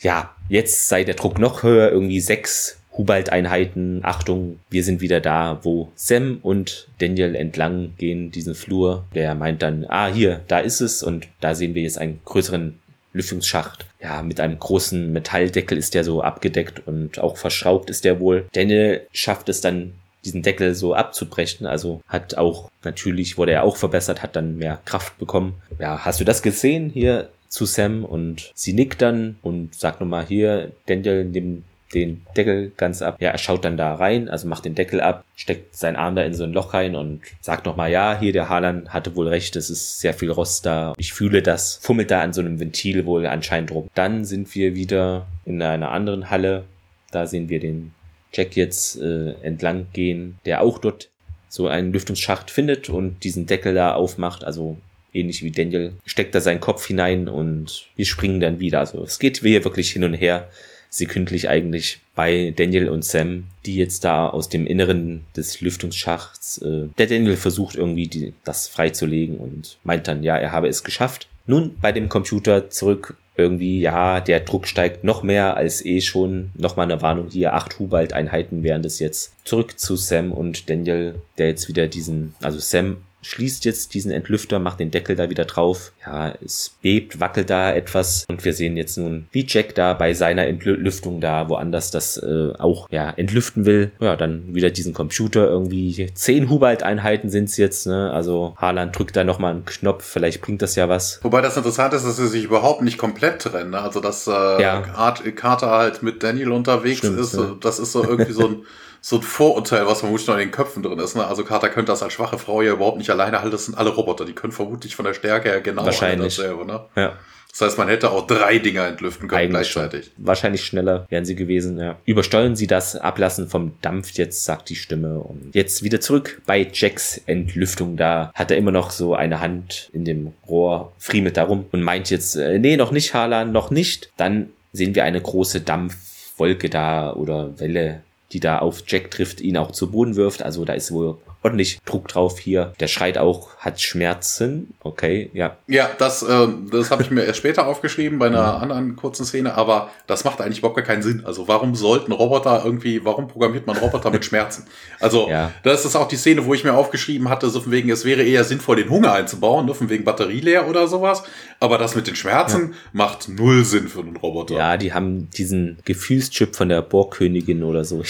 ja, 0.00 0.34
jetzt 0.48 0.88
sei 0.88 1.04
der 1.04 1.14
Druck 1.14 1.38
noch 1.38 1.62
höher, 1.62 1.90
irgendwie 1.90 2.20
sechs 2.20 2.79
Hubalt-Einheiten, 3.00 4.00
Achtung, 4.02 4.60
wir 4.68 4.84
sind 4.84 5.00
wieder 5.00 5.20
da, 5.20 5.58
wo 5.62 5.90
Sam 5.94 6.38
und 6.42 6.88
Daniel 6.98 7.34
entlang 7.34 7.94
gehen, 7.96 8.30
diesen 8.30 8.54
Flur. 8.54 9.06
Der 9.14 9.34
meint 9.34 9.62
dann, 9.62 9.86
ah, 9.88 10.08
hier, 10.08 10.42
da 10.48 10.58
ist 10.58 10.82
es 10.82 11.02
und 11.02 11.28
da 11.40 11.54
sehen 11.54 11.74
wir 11.74 11.82
jetzt 11.82 11.96
einen 11.96 12.20
größeren 12.26 12.78
Lüftungsschacht. 13.14 13.86
Ja, 14.02 14.22
mit 14.22 14.38
einem 14.38 14.58
großen 14.58 15.12
Metalldeckel 15.12 15.78
ist 15.78 15.94
der 15.94 16.04
so 16.04 16.22
abgedeckt 16.22 16.86
und 16.86 17.18
auch 17.18 17.38
verschraubt 17.38 17.88
ist 17.88 18.04
der 18.04 18.20
wohl. 18.20 18.46
Daniel 18.52 19.06
schafft 19.12 19.48
es 19.48 19.62
dann, 19.62 19.94
diesen 20.26 20.42
Deckel 20.42 20.74
so 20.74 20.94
abzubrechen. 20.94 21.66
Also 21.66 22.02
hat 22.06 22.36
auch, 22.36 22.70
natürlich 22.84 23.38
wurde 23.38 23.52
er 23.52 23.64
auch 23.64 23.76
verbessert, 23.76 24.22
hat 24.22 24.36
dann 24.36 24.58
mehr 24.58 24.78
Kraft 24.84 25.18
bekommen. 25.18 25.54
Ja, 25.78 26.04
hast 26.04 26.20
du 26.20 26.24
das 26.24 26.42
gesehen 26.42 26.90
hier 26.90 27.30
zu 27.48 27.64
Sam? 27.64 28.04
Und 28.04 28.52
sie 28.54 28.74
nickt 28.74 29.00
dann 29.00 29.38
und 29.40 29.74
sagt 29.74 30.00
nochmal 30.00 30.26
hier, 30.26 30.72
Daniel, 30.84 31.24
nimm 31.24 31.64
den 31.94 32.24
Deckel 32.36 32.72
ganz 32.76 33.02
ab. 33.02 33.16
Ja, 33.20 33.30
er 33.30 33.38
schaut 33.38 33.64
dann 33.64 33.76
da 33.76 33.94
rein, 33.94 34.28
also 34.28 34.46
macht 34.46 34.64
den 34.64 34.74
Deckel 34.74 35.00
ab, 35.00 35.24
steckt 35.34 35.76
seinen 35.76 35.96
Arm 35.96 36.14
da 36.14 36.22
in 36.22 36.34
so 36.34 36.44
ein 36.44 36.52
Loch 36.52 36.72
rein 36.74 36.94
und 36.94 37.22
sagt 37.40 37.66
nochmal, 37.66 37.90
ja, 37.90 38.18
hier 38.18 38.32
der 38.32 38.48
Haaland 38.48 38.92
hatte 38.92 39.16
wohl 39.16 39.28
recht, 39.28 39.56
es 39.56 39.70
ist 39.70 40.00
sehr 40.00 40.14
viel 40.14 40.30
Rost 40.30 40.66
da. 40.66 40.94
Ich 40.98 41.12
fühle 41.12 41.42
das, 41.42 41.76
fummelt 41.76 42.10
da 42.10 42.20
an 42.20 42.32
so 42.32 42.40
einem 42.40 42.60
Ventil 42.60 43.06
wohl 43.06 43.26
anscheinend 43.26 43.72
rum. 43.72 43.88
Dann 43.94 44.24
sind 44.24 44.54
wir 44.54 44.74
wieder 44.74 45.26
in 45.44 45.60
einer 45.62 45.90
anderen 45.90 46.30
Halle. 46.30 46.64
Da 47.10 47.26
sehen 47.26 47.48
wir 47.48 47.58
den 47.58 47.92
Jack 48.32 48.56
jetzt 48.56 49.00
äh, 49.00 49.32
entlang 49.42 49.86
gehen, 49.92 50.38
der 50.46 50.62
auch 50.62 50.78
dort 50.78 51.08
so 51.48 51.66
einen 51.66 51.92
Lüftungsschacht 51.92 52.50
findet 52.50 52.88
und 52.88 53.24
diesen 53.24 53.46
Deckel 53.46 53.74
da 53.74 53.94
aufmacht, 53.94 54.44
also 54.44 54.76
ähnlich 55.12 55.42
wie 55.42 55.50
Daniel, 55.50 55.94
steckt 56.06 56.36
da 56.36 56.40
seinen 56.40 56.60
Kopf 56.60 56.86
hinein 56.86 57.28
und 57.28 57.86
wir 57.96 58.06
springen 58.06 58.38
dann 58.38 58.60
wieder. 58.60 58.78
Also 58.78 59.02
es 59.02 59.18
geht 59.18 59.38
hier 59.38 59.64
wirklich 59.64 59.90
hin 59.90 60.04
und 60.04 60.14
her 60.14 60.48
sekündlich 60.90 61.48
eigentlich 61.48 62.00
bei 62.14 62.52
Daniel 62.54 62.88
und 62.88 63.04
Sam, 63.04 63.44
die 63.64 63.76
jetzt 63.76 64.04
da 64.04 64.28
aus 64.28 64.48
dem 64.48 64.66
Inneren 64.66 65.24
des 65.36 65.60
Lüftungsschachts, 65.60 66.58
äh, 66.58 66.88
der 66.98 67.06
Daniel 67.06 67.36
versucht 67.36 67.76
irgendwie 67.76 68.08
die, 68.08 68.34
das 68.44 68.68
freizulegen 68.68 69.38
und 69.38 69.78
meint 69.84 70.08
dann, 70.08 70.22
ja, 70.22 70.36
er 70.36 70.52
habe 70.52 70.68
es 70.68 70.84
geschafft. 70.84 71.28
Nun 71.46 71.76
bei 71.80 71.92
dem 71.92 72.08
Computer 72.08 72.68
zurück 72.70 73.16
irgendwie, 73.36 73.80
ja, 73.80 74.20
der 74.20 74.40
Druck 74.40 74.66
steigt 74.66 75.02
noch 75.04 75.22
mehr 75.22 75.56
als 75.56 75.84
eh 75.84 76.00
schon. 76.00 76.50
Nochmal 76.54 76.90
eine 76.90 77.00
Warnung 77.00 77.28
hier, 77.30 77.54
acht 77.54 77.78
Hubalt-Einheiten 77.78 78.62
wären 78.62 78.82
das 78.82 78.98
jetzt. 78.98 79.32
Zurück 79.44 79.78
zu 79.78 79.96
Sam 79.96 80.32
und 80.32 80.68
Daniel, 80.68 81.14
der 81.38 81.48
jetzt 81.48 81.68
wieder 81.68 81.88
diesen, 81.88 82.34
also 82.42 82.58
Sam 82.58 82.98
schließt 83.22 83.64
jetzt 83.64 83.94
diesen 83.94 84.10
Entlüfter, 84.10 84.58
macht 84.58 84.80
den 84.80 84.90
Deckel 84.90 85.16
da 85.16 85.30
wieder 85.30 85.44
drauf. 85.44 85.92
Ja, 86.04 86.34
es 86.44 86.76
bebt, 86.82 87.20
wackelt 87.20 87.50
da 87.50 87.72
etwas 87.72 88.24
und 88.28 88.44
wir 88.44 88.54
sehen 88.54 88.76
jetzt 88.76 88.96
nun, 88.98 89.26
wie 89.32 89.44
Jack 89.46 89.74
da 89.74 89.94
bei 89.94 90.14
seiner 90.14 90.46
Entlüftung 90.46 91.20
da 91.20 91.48
woanders 91.48 91.90
das 91.90 92.16
äh, 92.16 92.52
auch 92.58 92.88
ja 92.90 93.10
entlüften 93.10 93.66
will. 93.66 93.92
Ja, 94.00 94.16
dann 94.16 94.54
wieder 94.54 94.70
diesen 94.70 94.94
Computer 94.94 95.48
irgendwie. 95.48 96.10
Zehn 96.14 96.48
Hubalt-Einheiten 96.48 97.30
sind's 97.30 97.56
jetzt, 97.56 97.86
ne? 97.86 98.10
Also 98.12 98.54
Haaland 98.56 98.98
drückt 98.98 99.16
da 99.16 99.24
nochmal 99.24 99.52
einen 99.52 99.64
Knopf, 99.64 100.04
vielleicht 100.04 100.40
bringt 100.40 100.62
das 100.62 100.76
ja 100.76 100.88
was. 100.88 101.20
Wobei 101.22 101.40
das 101.40 101.56
interessant 101.56 101.94
ist, 101.94 102.04
dass 102.04 102.16
sie 102.16 102.28
sich 102.28 102.44
überhaupt 102.44 102.82
nicht 102.82 102.98
komplett 102.98 103.42
trennen. 103.42 103.70
Ne? 103.70 103.80
Also 103.80 104.00
dass 104.00 104.26
äh, 104.26 104.30
ja. 104.30 104.84
Art 104.94 105.24
Carter 105.36 105.70
halt 105.70 106.02
mit 106.02 106.22
Daniel 106.22 106.52
unterwegs 106.52 106.98
Stimmt, 106.98 107.18
ist, 107.18 107.34
ja. 107.34 107.56
das 107.60 107.78
ist 107.78 107.92
so 107.92 108.04
irgendwie 108.04 108.32
so 108.32 108.46
ein 108.46 108.62
so 109.00 109.16
ein 109.16 109.22
Vorurteil, 109.22 109.86
was 109.86 110.00
vermutlich 110.00 110.26
noch 110.26 110.34
in 110.34 110.40
den 110.40 110.50
Köpfen 110.50 110.82
drin 110.82 110.98
ist. 110.98 111.16
Ne? 111.16 111.26
Also 111.26 111.44
Carter 111.44 111.68
könnte 111.68 111.92
das 111.92 112.02
als 112.02 112.12
schwache 112.12 112.38
Frau 112.38 112.62
ja 112.62 112.72
überhaupt 112.72 112.98
nicht 112.98 113.10
alleine 113.10 113.38
halten. 113.38 113.52
Das 113.52 113.66
sind 113.66 113.76
alle 113.76 113.90
Roboter. 113.90 114.24
Die 114.24 114.34
können 114.34 114.52
vermutlich 114.52 114.96
von 114.96 115.04
der 115.04 115.14
Stärke 115.14 115.48
her 115.48 115.60
genau 115.60 115.84
Wahrscheinlich. 115.84 116.36
dasselbe. 116.36 116.66
Ne? 116.66 116.80
Ja. 116.96 117.16
Das 117.50 117.62
heißt, 117.62 117.78
man 117.78 117.88
hätte 117.88 118.10
auch 118.10 118.26
drei 118.26 118.58
Dinger 118.58 118.86
entlüften 118.86 119.26
können 119.26 119.40
Eigentlich 119.40 119.72
gleichzeitig. 119.72 120.12
Wahrscheinlich 120.16 120.64
schneller 120.64 121.06
wären 121.08 121.24
sie 121.24 121.34
gewesen, 121.34 121.78
ja. 121.78 121.96
Übersteuern 122.04 122.54
sie 122.54 122.68
das 122.68 122.94
Ablassen 122.94 123.48
vom 123.48 123.72
Dampf, 123.82 124.12
jetzt 124.12 124.44
sagt 124.44 124.68
die 124.68 124.76
Stimme. 124.76 125.18
Und 125.18 125.50
jetzt 125.54 125.82
wieder 125.82 126.00
zurück 126.00 126.40
bei 126.46 126.68
Jacks 126.72 127.20
Entlüftung. 127.26 127.96
Da 127.96 128.30
hat 128.34 128.50
er 128.52 128.56
immer 128.56 128.70
noch 128.70 128.90
so 128.90 129.14
eine 129.14 129.40
Hand 129.40 129.90
in 129.92 130.04
dem 130.04 130.32
Rohr, 130.46 130.92
friemelt 130.98 131.36
darum 131.36 131.66
und 131.72 131.82
meint 131.82 132.10
jetzt, 132.10 132.36
äh, 132.36 132.58
nee, 132.58 132.76
noch 132.76 132.92
nicht, 132.92 133.14
Harlan, 133.14 133.50
noch 133.50 133.70
nicht. 133.70 134.12
Dann 134.16 134.50
sehen 134.72 134.94
wir 134.94 135.02
eine 135.02 135.20
große 135.20 135.60
Dampfwolke 135.62 136.70
da 136.70 137.12
oder 137.12 137.58
Welle 137.58 138.02
die 138.32 138.40
da 138.40 138.58
auf 138.58 138.84
Jack 138.86 139.10
trifft, 139.10 139.40
ihn 139.40 139.56
auch 139.56 139.72
zu 139.72 139.90
Boden 139.90 140.16
wirft. 140.16 140.42
Also 140.42 140.64
da 140.64 140.72
ist 140.74 140.92
wohl 140.92 141.18
ordentlich 141.42 141.80
Druck 141.84 142.08
drauf 142.08 142.38
hier. 142.38 142.72
Der 142.80 142.88
schreit 142.88 143.16
auch, 143.18 143.56
hat 143.56 143.80
Schmerzen. 143.80 144.74
Okay, 144.80 145.30
ja. 145.32 145.56
Ja, 145.66 145.90
das, 145.98 146.22
äh, 146.22 146.48
das 146.70 146.90
habe 146.90 147.02
ich 147.02 147.10
mir 147.10 147.24
erst 147.24 147.38
später 147.38 147.66
aufgeschrieben 147.66 148.18
bei 148.18 148.26
einer 148.26 148.56
mhm. 148.56 148.62
anderen 148.62 148.96
kurzen 148.96 149.24
Szene, 149.24 149.54
aber 149.54 149.90
das 150.06 150.24
macht 150.24 150.40
eigentlich 150.40 150.58
überhaupt 150.58 150.76
gar 150.76 150.84
keinen 150.84 151.02
Sinn. 151.02 151.22
Also 151.24 151.48
warum 151.48 151.74
sollten 151.74 152.12
Roboter 152.12 152.62
irgendwie, 152.64 153.04
warum 153.04 153.28
programmiert 153.28 153.66
man 153.66 153.76
Roboter 153.78 154.10
mit 154.10 154.24
Schmerzen? 154.24 154.66
Also 154.98 155.28
ja. 155.28 155.52
das 155.62 155.84
ist 155.84 155.96
auch 155.96 156.08
die 156.08 156.16
Szene, 156.16 156.44
wo 156.44 156.54
ich 156.54 156.64
mir 156.64 156.74
aufgeschrieben 156.74 157.28
hatte, 157.28 157.48
so 157.48 157.60
von 157.60 157.72
wegen, 157.72 157.90
es 157.90 158.04
wäre 158.04 158.22
eher 158.22 158.44
sinnvoll, 158.44 158.76
den 158.76 158.90
Hunger 158.90 159.12
einzubauen, 159.12 159.66
ne, 159.66 159.74
von 159.74 159.88
wegen 159.88 160.04
Batterie 160.04 160.40
leer 160.40 160.68
oder 160.68 160.88
sowas. 160.88 161.22
Aber 161.58 161.78
das 161.78 161.94
mit 161.94 162.06
den 162.06 162.16
Schmerzen 162.16 162.70
ja. 162.70 162.76
macht 162.92 163.28
null 163.28 163.64
Sinn 163.64 163.88
für 163.88 164.00
einen 164.00 164.16
Roboter. 164.16 164.54
Ja, 164.54 164.76
die 164.76 164.92
haben 164.92 165.30
diesen 165.30 165.78
Gefühlschip 165.84 166.56
von 166.56 166.68
der 166.68 166.82
Borgkönigin 166.82 167.62
oder 167.62 167.84
so. 167.84 168.02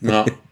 Ja. 0.00 0.24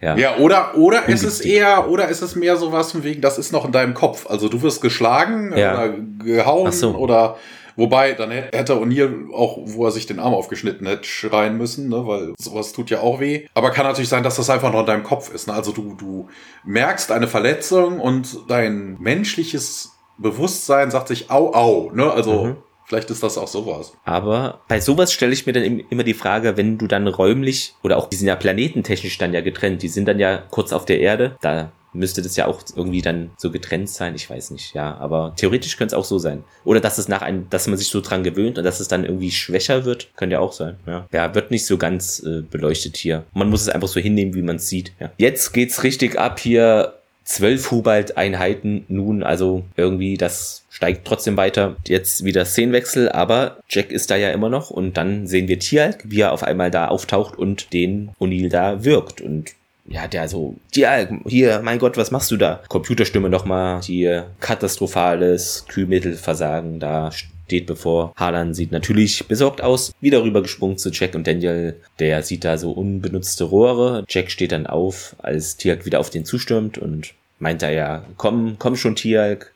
Ja, 0.00 0.16
ja 0.16 0.36
oder, 0.36 0.76
oder 0.76 1.08
ist 1.08 1.24
es 1.24 1.40
eher, 1.40 1.88
oder 1.88 2.08
ist 2.08 2.22
es 2.22 2.34
mehr 2.34 2.56
sowas 2.56 2.92
von 2.92 3.04
wegen, 3.04 3.20
das 3.20 3.38
ist 3.38 3.52
noch 3.52 3.64
in 3.64 3.72
deinem 3.72 3.94
Kopf. 3.94 4.26
Also 4.28 4.48
du 4.48 4.62
wirst 4.62 4.82
geschlagen 4.82 5.56
ja. 5.56 5.74
oder 5.74 5.94
gehauen 6.24 6.72
so. 6.72 6.94
oder 6.94 7.36
Wobei, 7.76 8.12
dann 8.12 8.30
hätte 8.30 8.74
O'Neill 8.74 9.32
auch, 9.32 9.56
wo 9.64 9.86
er 9.86 9.90
sich 9.90 10.04
den 10.04 10.18
Arm 10.18 10.34
aufgeschnitten 10.34 10.86
hätte, 10.86 11.04
schreien 11.04 11.56
müssen, 11.56 11.88
ne? 11.88 12.06
weil 12.06 12.34
sowas 12.38 12.72
tut 12.72 12.90
ja 12.90 13.00
auch 13.00 13.20
weh. 13.20 13.46
Aber 13.54 13.70
kann 13.70 13.86
natürlich 13.86 14.10
sein, 14.10 14.22
dass 14.22 14.36
das 14.36 14.50
einfach 14.50 14.70
noch 14.70 14.80
in 14.80 14.86
deinem 14.86 15.02
Kopf 15.02 15.32
ist. 15.32 15.46
Ne? 15.46 15.54
Also 15.54 15.72
du, 15.72 15.94
du 15.94 16.28
merkst 16.64 17.10
eine 17.10 17.26
Verletzung 17.26 17.98
und 17.98 18.50
dein 18.50 18.98
menschliches 19.00 19.92
Bewusstsein 20.18 20.90
sagt 20.90 21.08
sich 21.08 21.30
au, 21.30 21.54
au. 21.54 21.90
Ne? 21.94 22.12
Also 22.12 22.44
mhm. 22.44 22.56
Vielleicht 22.90 23.08
ist 23.08 23.22
das 23.22 23.38
auch 23.38 23.46
sowas. 23.46 23.92
Aber 24.04 24.62
bei 24.66 24.80
sowas 24.80 25.12
stelle 25.12 25.32
ich 25.32 25.46
mir 25.46 25.52
dann 25.52 25.62
immer 25.62 26.02
die 26.02 26.12
Frage, 26.12 26.56
wenn 26.56 26.76
du 26.76 26.88
dann 26.88 27.06
räumlich 27.06 27.74
oder 27.84 27.96
auch, 27.96 28.08
die 28.08 28.16
sind 28.16 28.26
ja 28.26 28.34
planetentechnisch 28.34 29.16
dann 29.16 29.32
ja 29.32 29.42
getrennt, 29.42 29.82
die 29.82 29.88
sind 29.88 30.08
dann 30.08 30.18
ja 30.18 30.38
kurz 30.50 30.72
auf 30.72 30.86
der 30.86 30.98
Erde, 30.98 31.36
da 31.40 31.70
müsste 31.92 32.20
das 32.20 32.34
ja 32.34 32.46
auch 32.46 32.60
irgendwie 32.74 33.00
dann 33.00 33.30
so 33.36 33.52
getrennt 33.52 33.90
sein. 33.90 34.16
Ich 34.16 34.28
weiß 34.28 34.50
nicht, 34.50 34.74
ja. 34.74 34.96
Aber 34.96 35.34
theoretisch 35.36 35.76
könnte 35.76 35.94
es 35.94 35.98
auch 36.00 36.04
so 36.04 36.18
sein. 36.18 36.42
Oder 36.64 36.80
dass 36.80 36.98
es 36.98 37.06
nach 37.06 37.22
einem, 37.22 37.48
dass 37.48 37.68
man 37.68 37.78
sich 37.78 37.90
so 37.90 38.00
dran 38.00 38.24
gewöhnt 38.24 38.58
und 38.58 38.64
dass 38.64 38.80
es 38.80 38.88
dann 38.88 39.04
irgendwie 39.04 39.30
schwächer 39.30 39.84
wird, 39.84 40.08
könnte 40.16 40.34
ja 40.34 40.40
auch 40.40 40.52
sein. 40.52 40.76
Ja, 40.84 41.06
ja 41.12 41.32
wird 41.36 41.52
nicht 41.52 41.66
so 41.66 41.78
ganz 41.78 42.18
äh, 42.26 42.42
beleuchtet 42.42 42.96
hier. 42.96 43.22
Man 43.32 43.50
muss 43.50 43.62
es 43.62 43.68
einfach 43.68 43.88
so 43.88 44.00
hinnehmen, 44.00 44.34
wie 44.34 44.42
man 44.42 44.56
es 44.56 44.68
sieht. 44.68 44.94
Ja. 44.98 45.12
Jetzt 45.16 45.52
geht's 45.52 45.84
richtig 45.84 46.18
ab 46.18 46.40
hier 46.40 46.94
zwölf 47.22 47.70
Hubalt-Einheiten 47.70 48.84
nun, 48.88 49.22
also 49.22 49.64
irgendwie 49.76 50.16
das 50.16 50.59
steigt 50.80 51.06
trotzdem 51.06 51.36
weiter. 51.36 51.76
Jetzt 51.86 52.24
wieder 52.24 52.46
Szenenwechsel, 52.46 53.10
aber 53.10 53.58
Jack 53.68 53.92
ist 53.92 54.10
da 54.10 54.16
ja 54.16 54.30
immer 54.30 54.48
noch 54.48 54.70
und 54.70 54.96
dann 54.96 55.26
sehen 55.26 55.46
wir 55.46 55.58
Tialk, 55.58 55.98
wie 56.04 56.22
er 56.22 56.32
auf 56.32 56.42
einmal 56.42 56.70
da 56.70 56.88
auftaucht 56.88 57.36
und 57.36 57.74
den 57.74 58.12
O'Neill 58.18 58.48
da 58.48 58.82
wirkt 58.82 59.20
und 59.20 59.50
ja, 59.86 60.08
der 60.08 60.26
so, 60.26 60.56
Tialk, 60.72 61.10
hier, 61.26 61.60
mein 61.62 61.78
Gott, 61.78 61.98
was 61.98 62.10
machst 62.10 62.30
du 62.30 62.38
da? 62.38 62.62
Computerstimme 62.68 63.28
nochmal, 63.28 63.82
hier, 63.82 64.30
katastrophales 64.40 65.66
Kühlmittelversagen, 65.68 66.80
da 66.80 67.12
steht 67.12 67.66
bevor. 67.66 68.14
Harlan 68.16 68.54
sieht 68.54 68.72
natürlich 68.72 69.26
besorgt 69.26 69.60
aus, 69.60 69.92
wieder 70.00 70.22
rübergesprungen 70.22 70.78
zu 70.78 70.88
Jack 70.90 71.14
und 71.14 71.26
Daniel. 71.26 71.76
Der 71.98 72.22
sieht 72.22 72.44
da 72.44 72.56
so 72.56 72.70
unbenutzte 72.70 73.44
Rohre. 73.44 74.04
Jack 74.08 74.30
steht 74.30 74.52
dann 74.52 74.66
auf, 74.66 75.14
als 75.18 75.58
Tialk 75.58 75.84
wieder 75.84 76.00
auf 76.00 76.08
den 76.08 76.24
zustürmt 76.24 76.78
und 76.78 77.12
meint 77.38 77.62
er 77.62 77.72
ja, 77.72 78.04
komm, 78.16 78.56
komm 78.58 78.76
schon, 78.76 78.96
Tialk, 78.96 79.52